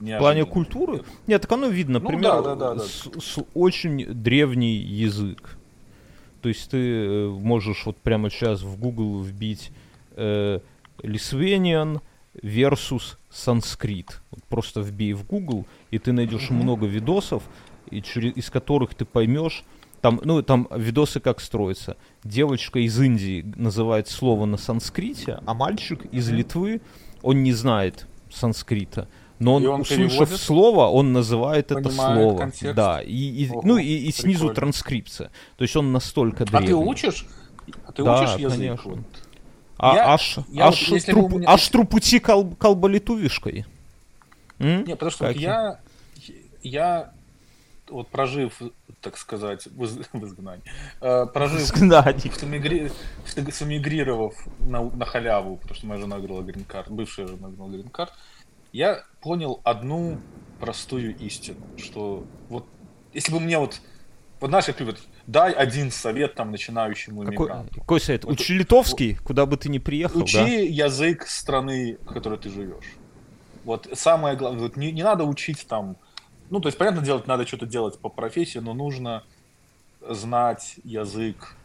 В 0.01 0.19
плане 0.19 0.45
культуры? 0.45 1.03
Нет, 1.27 1.43
так 1.43 1.53
оно 1.53 1.67
видно. 1.69 1.99
Ну, 1.99 2.05
Например, 2.05 2.23
да, 2.23 2.43
да, 2.43 2.55
да, 2.55 2.75
да. 2.75 2.81
с- 2.81 3.09
с 3.19 3.39
очень 3.55 4.05
древний 4.07 4.77
язык. 4.77 5.57
То 6.43 6.49
есть 6.49 6.71
ты 6.71 6.77
э, 6.79 7.29
можешь 7.29 7.87
вот 7.87 7.97
прямо 7.99 8.29
сейчас 8.31 8.63
в 8.63 8.79
Google 8.79 9.23
вбить 9.23 9.71
э, 10.17 10.61
versus 12.43 13.17
санскрит. 13.31 14.21
Вот 14.31 14.43
просто 14.45 14.81
вбей 14.81 15.13
в 15.13 15.25
Google, 15.27 15.67
и 15.91 15.99
ты 15.99 16.13
найдешь 16.13 16.51
много 16.51 16.87
видосов, 16.87 17.43
и 17.91 18.03
через, 18.03 18.37
из 18.37 18.51
которых 18.51 18.95
ты 18.95 19.05
поймешь, 19.05 19.65
там, 20.01 20.21
ну, 20.25 20.43
там 20.43 20.69
видосы 20.75 21.21
как 21.21 21.41
строятся. 21.41 21.97
Девочка 22.25 22.79
из 22.79 23.01
Индии 23.01 23.45
называет 23.57 24.09
слово 24.09 24.45
на 24.45 24.57
санскрите, 24.59 25.41
а 25.47 25.55
мальчик 25.55 26.05
из 26.13 26.29
Литвы, 26.31 26.81
он 27.23 27.43
не 27.43 27.53
знает 27.53 28.07
санскрита. 28.31 29.09
Но 29.45 29.55
он, 29.57 29.67
он 29.67 29.81
услышав 29.83 30.11
переводит? 30.13 30.41
слово, 30.41 30.87
он 30.89 31.13
называет 31.13 31.71
это 31.71 31.91
слово. 31.91 32.39
контекст? 32.39 32.75
Да, 32.75 33.01
и, 33.03 33.13
и- 33.45 33.51
Ого, 33.51 33.63
ну 33.65 33.77
и, 33.79 33.85
и 34.09 34.13
снизу 34.13 34.53
транскрипция. 34.55 35.31
То 35.57 35.63
есть 35.65 35.77
он 35.77 35.93
настолько 35.93 36.45
А 36.45 36.47
древний. 36.47 36.67
ты 36.69 36.75
учишь? 36.75 37.27
А 37.87 37.93
ты 37.93 38.03
Да, 38.05 38.21
учишь 38.23 38.37
язык? 38.41 38.59
конечно. 38.59 38.91
Вот. 38.91 39.01
А, 39.79 39.95
Я- 39.97 40.15
аж, 40.15 40.39
я 40.49 40.67
аж, 40.69 40.89
вот, 40.89 40.95
если 40.95 41.13
бы 41.13 41.21
у 41.21 41.29
трупу- 41.29 41.39
меня- 41.39 41.49
аж 41.51 41.69
трупути 41.69 42.19
кал, 42.21 42.47
калбалитувишкой. 42.59 43.67
М? 44.61 44.85
Не, 44.85 44.93
потому 44.95 45.11
что 45.11 45.27
вот 45.27 45.37
я, 45.37 45.79
я 46.63 47.13
вот 47.91 48.09
прожив, 48.09 48.63
так 49.01 49.17
сказать, 49.19 49.67
в, 49.67 49.85
из- 49.85 49.99
в 50.13 50.25
изгнании, 50.25 50.63
э, 51.01 51.27
прожив, 51.27 51.67
сэмигрировав 53.53 54.35
на, 54.61 54.83
на 54.83 55.05
халяву, 55.05 55.57
потому 55.57 55.75
что 55.75 55.87
моя 55.87 56.01
жена 56.01 56.19
играла 56.19 56.43
грин-карт, 56.43 56.91
бывшая 56.91 57.27
жена 57.27 57.49
играла 57.51 57.69
грин-карт, 57.71 58.13
я 58.75 59.05
понял 59.23 59.61
одну 59.63 60.19
простую 60.61 61.17
истину, 61.19 61.65
что 61.79 62.25
вот 62.49 62.67
если 63.15 63.33
бы 63.33 63.41
мне 63.41 63.59
вот 63.59 63.81
Вот 64.41 64.49
знаешь, 64.49 64.67
как 64.67 64.81
любят, 64.81 65.01
дай 65.27 65.53
один 65.53 65.91
совет 65.91 66.35
там 66.35 66.51
начинающему 66.51 67.23
Какой, 67.23 67.37
иммигранту. 67.37 67.81
какой 67.81 68.01
совет? 68.01 68.25
Вот- 68.25 68.33
Учи 68.41 68.53
литовский, 68.55 69.15
куда 69.15 69.47
бы 69.47 69.57
ты 69.57 69.69
ни 69.69 69.79
приехал, 69.79 70.23
Учи 70.23 70.37
да? 70.39 70.47
язык 70.47 71.27
страны, 71.29 71.99
в 72.03 72.13
которой 72.13 72.39
ты 72.39 72.51
живешь. 72.51 72.97
Вот 73.65 73.89
самое 73.95 74.37
главное, 74.37 74.65
вот 74.65 74.77
не, 74.77 74.91
не 74.93 75.03
надо 75.05 75.25
учить 75.25 75.67
там, 75.69 75.97
ну, 76.51 76.61
то 76.61 76.69
есть, 76.69 76.77
понятно, 76.77 77.01
делать 77.01 77.27
надо 77.29 77.47
что-то 77.47 77.65
делать 77.65 77.99
по 78.01 78.09
профессии, 78.11 78.59
но 78.59 78.75
нужно 78.75 79.23
знать 80.07 80.75
язык, 80.85 81.57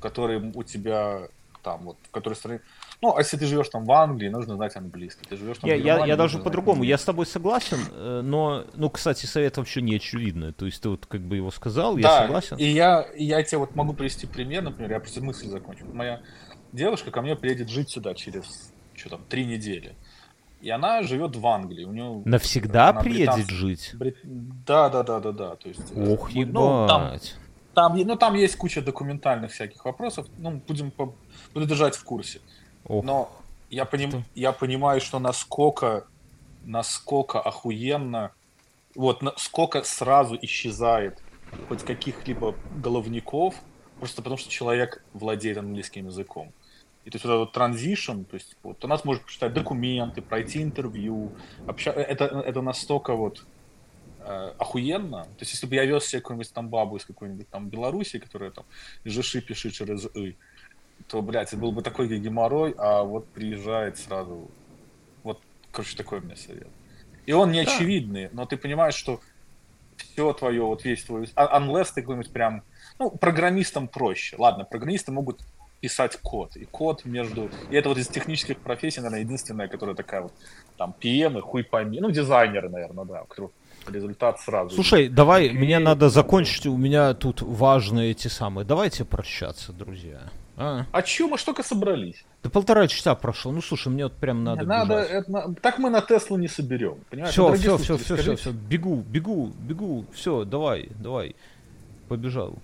который 0.00 0.38
у 0.54 0.64
тебя 0.64 1.28
там, 1.64 1.84
вот, 1.86 1.96
в 2.02 2.10
которой 2.10 2.34
стране. 2.34 2.60
Ну, 3.02 3.16
а 3.16 3.20
если 3.20 3.36
ты 3.36 3.46
живешь 3.46 3.68
там 3.70 3.84
в 3.84 3.90
Англии, 3.92 4.28
нужно 4.28 4.54
знать 4.54 4.76
английский. 4.76 5.24
Ты 5.28 5.36
живешь 5.36 5.58
там 5.58 5.68
Я, 5.70 5.76
в 5.76 5.78
я, 5.78 5.84
Германии, 5.84 6.08
я 6.10 6.16
нужно 6.16 6.38
даже 6.38 6.44
по-другому, 6.44 6.84
я 6.84 6.96
с 6.98 7.04
тобой 7.04 7.26
согласен, 7.26 7.78
э, 7.92 8.20
но, 8.22 8.64
ну, 8.74 8.90
кстати, 8.90 9.26
совет 9.26 9.56
вообще 9.56 9.82
не 9.82 9.96
очевидный. 9.96 10.52
То 10.52 10.66
есть 10.66 10.80
ты 10.82 10.88
вот 10.90 11.06
как 11.06 11.22
бы 11.22 11.36
его 11.36 11.50
сказал, 11.50 11.96
я 11.96 12.02
да, 12.04 12.22
согласен. 12.22 12.56
И 12.58 12.64
я, 12.66 13.00
и 13.02 13.24
я 13.24 13.42
тебе 13.42 13.58
вот 13.58 13.74
могу 13.74 13.94
привести 13.94 14.26
пример, 14.26 14.62
например, 14.62 14.92
я 14.92 15.00
просто 15.00 15.22
мысль 15.24 15.46
закончу. 15.48 15.86
Моя 15.92 16.20
девушка 16.72 17.10
ко 17.10 17.22
мне 17.22 17.34
приедет 17.34 17.68
жить 17.70 17.90
сюда 17.90 18.14
через, 18.14 18.72
что 18.94 19.10
там, 19.10 19.22
три 19.28 19.44
недели. 19.46 19.94
И 20.60 20.70
она 20.70 21.02
живет 21.02 21.36
в 21.36 21.46
Англии. 21.46 21.84
У 21.84 21.92
нее 21.92 22.22
Навсегда 22.24 22.88
она 22.90 23.00
приедет 23.00 23.34
британская- 23.34 23.54
жить? 23.54 23.90
Брит- 23.94 24.16
Да, 24.66 24.88
да, 24.88 25.02
да, 25.02 25.20
да, 25.20 25.32
да. 25.32 25.56
То 25.56 25.68
есть, 25.68 25.92
э, 25.94 26.12
Ох, 26.12 26.30
ну, 26.34 26.86
там, 26.88 27.02
ебать. 27.08 27.34
там, 27.74 27.94
е- 27.96 28.04
ну, 28.06 28.16
там 28.16 28.34
есть 28.34 28.56
куча 28.56 28.80
документальных 28.80 29.50
всяких 29.52 29.84
вопросов. 29.84 30.26
Ну, 30.38 30.62
будем 30.66 30.90
по- 30.90 31.14
буду 31.54 31.66
держать 31.66 31.96
в 31.96 32.04
курсе. 32.04 32.40
Ох. 32.84 33.04
Но 33.04 33.30
я, 33.70 33.84
поним, 33.84 34.24
я 34.34 34.52
понимаю, 34.52 35.00
что 35.00 35.18
насколько, 35.18 36.06
насколько 36.64 37.40
охуенно, 37.40 38.32
вот 38.94 39.22
насколько 39.22 39.82
сразу 39.82 40.38
исчезает 40.42 41.20
хоть 41.68 41.82
каких-либо 41.82 42.54
головников, 42.76 43.54
просто 43.98 44.22
потому 44.22 44.36
что 44.36 44.50
человек 44.50 45.04
владеет 45.12 45.58
английским 45.58 46.06
языком. 46.06 46.52
И 47.04 47.10
то 47.10 47.16
есть 47.16 47.24
вот 47.24 47.34
этот 47.34 47.52
транзишн, 47.52 48.22
то 48.22 48.34
есть 48.34 48.56
вот 48.62 48.82
она 48.84 48.96
сможет 48.98 49.22
прочитать 49.22 49.52
документы, 49.52 50.22
пройти 50.22 50.62
интервью, 50.62 51.32
обща... 51.66 51.90
это, 51.90 52.24
это 52.24 52.62
настолько 52.62 53.14
вот 53.14 53.44
э, 54.20 54.52
охуенно. 54.58 55.24
То 55.24 55.40
есть 55.40 55.52
если 55.52 55.66
бы 55.66 55.74
я 55.74 55.84
вез 55.84 56.06
себе 56.06 56.22
какую-нибудь 56.22 56.52
там 56.52 56.68
бабу 56.68 56.96
из 56.96 57.04
какой-нибудь 57.04 57.48
там 57.50 57.68
Беларуси, 57.68 58.18
которая 58.18 58.50
там 58.50 58.64
жиши 59.04 59.42
пишет 59.42 59.74
через 59.74 60.06
«ы», 60.14 60.36
то, 61.08 61.22
блядь, 61.22 61.48
это 61.48 61.56
был 61.56 61.72
бы 61.72 61.82
такой 61.82 62.08
геморрой, 62.08 62.74
а 62.78 63.02
вот 63.02 63.26
приезжает 63.28 63.98
сразу. 63.98 64.50
Вот, 65.22 65.40
короче, 65.72 65.96
такой 65.96 66.20
у 66.20 66.22
меня 66.22 66.36
совет. 66.36 66.68
И 67.26 67.32
он 67.32 67.52
не 67.52 67.60
очевидный, 67.60 68.28
но 68.32 68.44
ты 68.46 68.56
понимаешь, 68.56 68.94
что 68.94 69.20
все 69.96 70.32
твое, 70.32 70.62
вот 70.62 70.84
весь 70.84 71.04
твой... 71.04 71.28
а- 71.34 71.58
Unless 71.60 71.92
ты 71.94 72.02
какой-нибудь 72.02 72.32
прям... 72.32 72.62
Ну, 72.98 73.10
программистам 73.10 73.88
проще. 73.88 74.36
Ладно, 74.38 74.64
программисты 74.64 75.12
могут 75.12 75.40
писать 75.80 76.16
код. 76.16 76.56
И 76.56 76.64
код 76.64 77.04
между... 77.04 77.50
И 77.70 77.76
это 77.76 77.88
вот 77.88 77.98
из 77.98 78.08
технических 78.08 78.58
профессий, 78.58 79.00
наверное, 79.00 79.20
единственная, 79.20 79.68
которая 79.68 79.94
такая 79.94 80.22
вот... 80.22 80.32
Там, 80.76 80.94
PM 81.00 81.38
и 81.38 81.40
хуй 81.40 81.64
пойми. 81.64 82.00
Ну, 82.00 82.10
дизайнеры, 82.10 82.68
наверное, 82.68 83.04
да, 83.04 83.22
у 83.22 83.26
которых 83.26 83.50
результат 83.86 84.40
сразу. 84.40 84.74
Слушай, 84.74 85.08
давай, 85.08 85.50
мне 85.50 85.78
надо 85.78 86.08
закончить, 86.08 86.66
у 86.66 86.76
меня 86.76 87.14
тут 87.14 87.42
важные 87.42 88.12
эти 88.12 88.28
самые. 88.28 88.64
Давайте 88.64 89.04
прощаться, 89.04 89.72
друзья. 89.72 90.22
А? 90.56 90.86
А 90.92 91.02
чё 91.02 91.28
мы 91.28 91.36
только 91.38 91.62
собрались? 91.62 92.24
Да 92.42 92.50
полтора 92.50 92.86
часа 92.86 93.14
прошло. 93.14 93.50
Ну 93.52 93.60
слушай, 93.60 93.88
мне 93.88 94.04
вот 94.04 94.14
прям 94.14 94.44
надо. 94.44 94.64
Надо, 94.64 95.02
бежать. 95.02 95.10
это 95.28 95.54
так 95.60 95.78
мы 95.78 95.90
на 95.90 96.00
Теслу 96.00 96.36
не 96.36 96.48
соберем. 96.48 96.98
Понимаешь? 97.10 97.32
Все, 97.32 97.48
Ну, 97.48 97.54
все, 97.56 97.76
все, 97.78 97.96
все, 97.96 98.16
все, 98.16 98.36
все. 98.36 98.52
Бегу, 98.52 98.96
бегу, 98.96 99.52
бегу. 99.58 100.04
Все, 100.12 100.44
давай, 100.44 100.90
давай. 101.00 101.34
Побежал. 102.08 102.58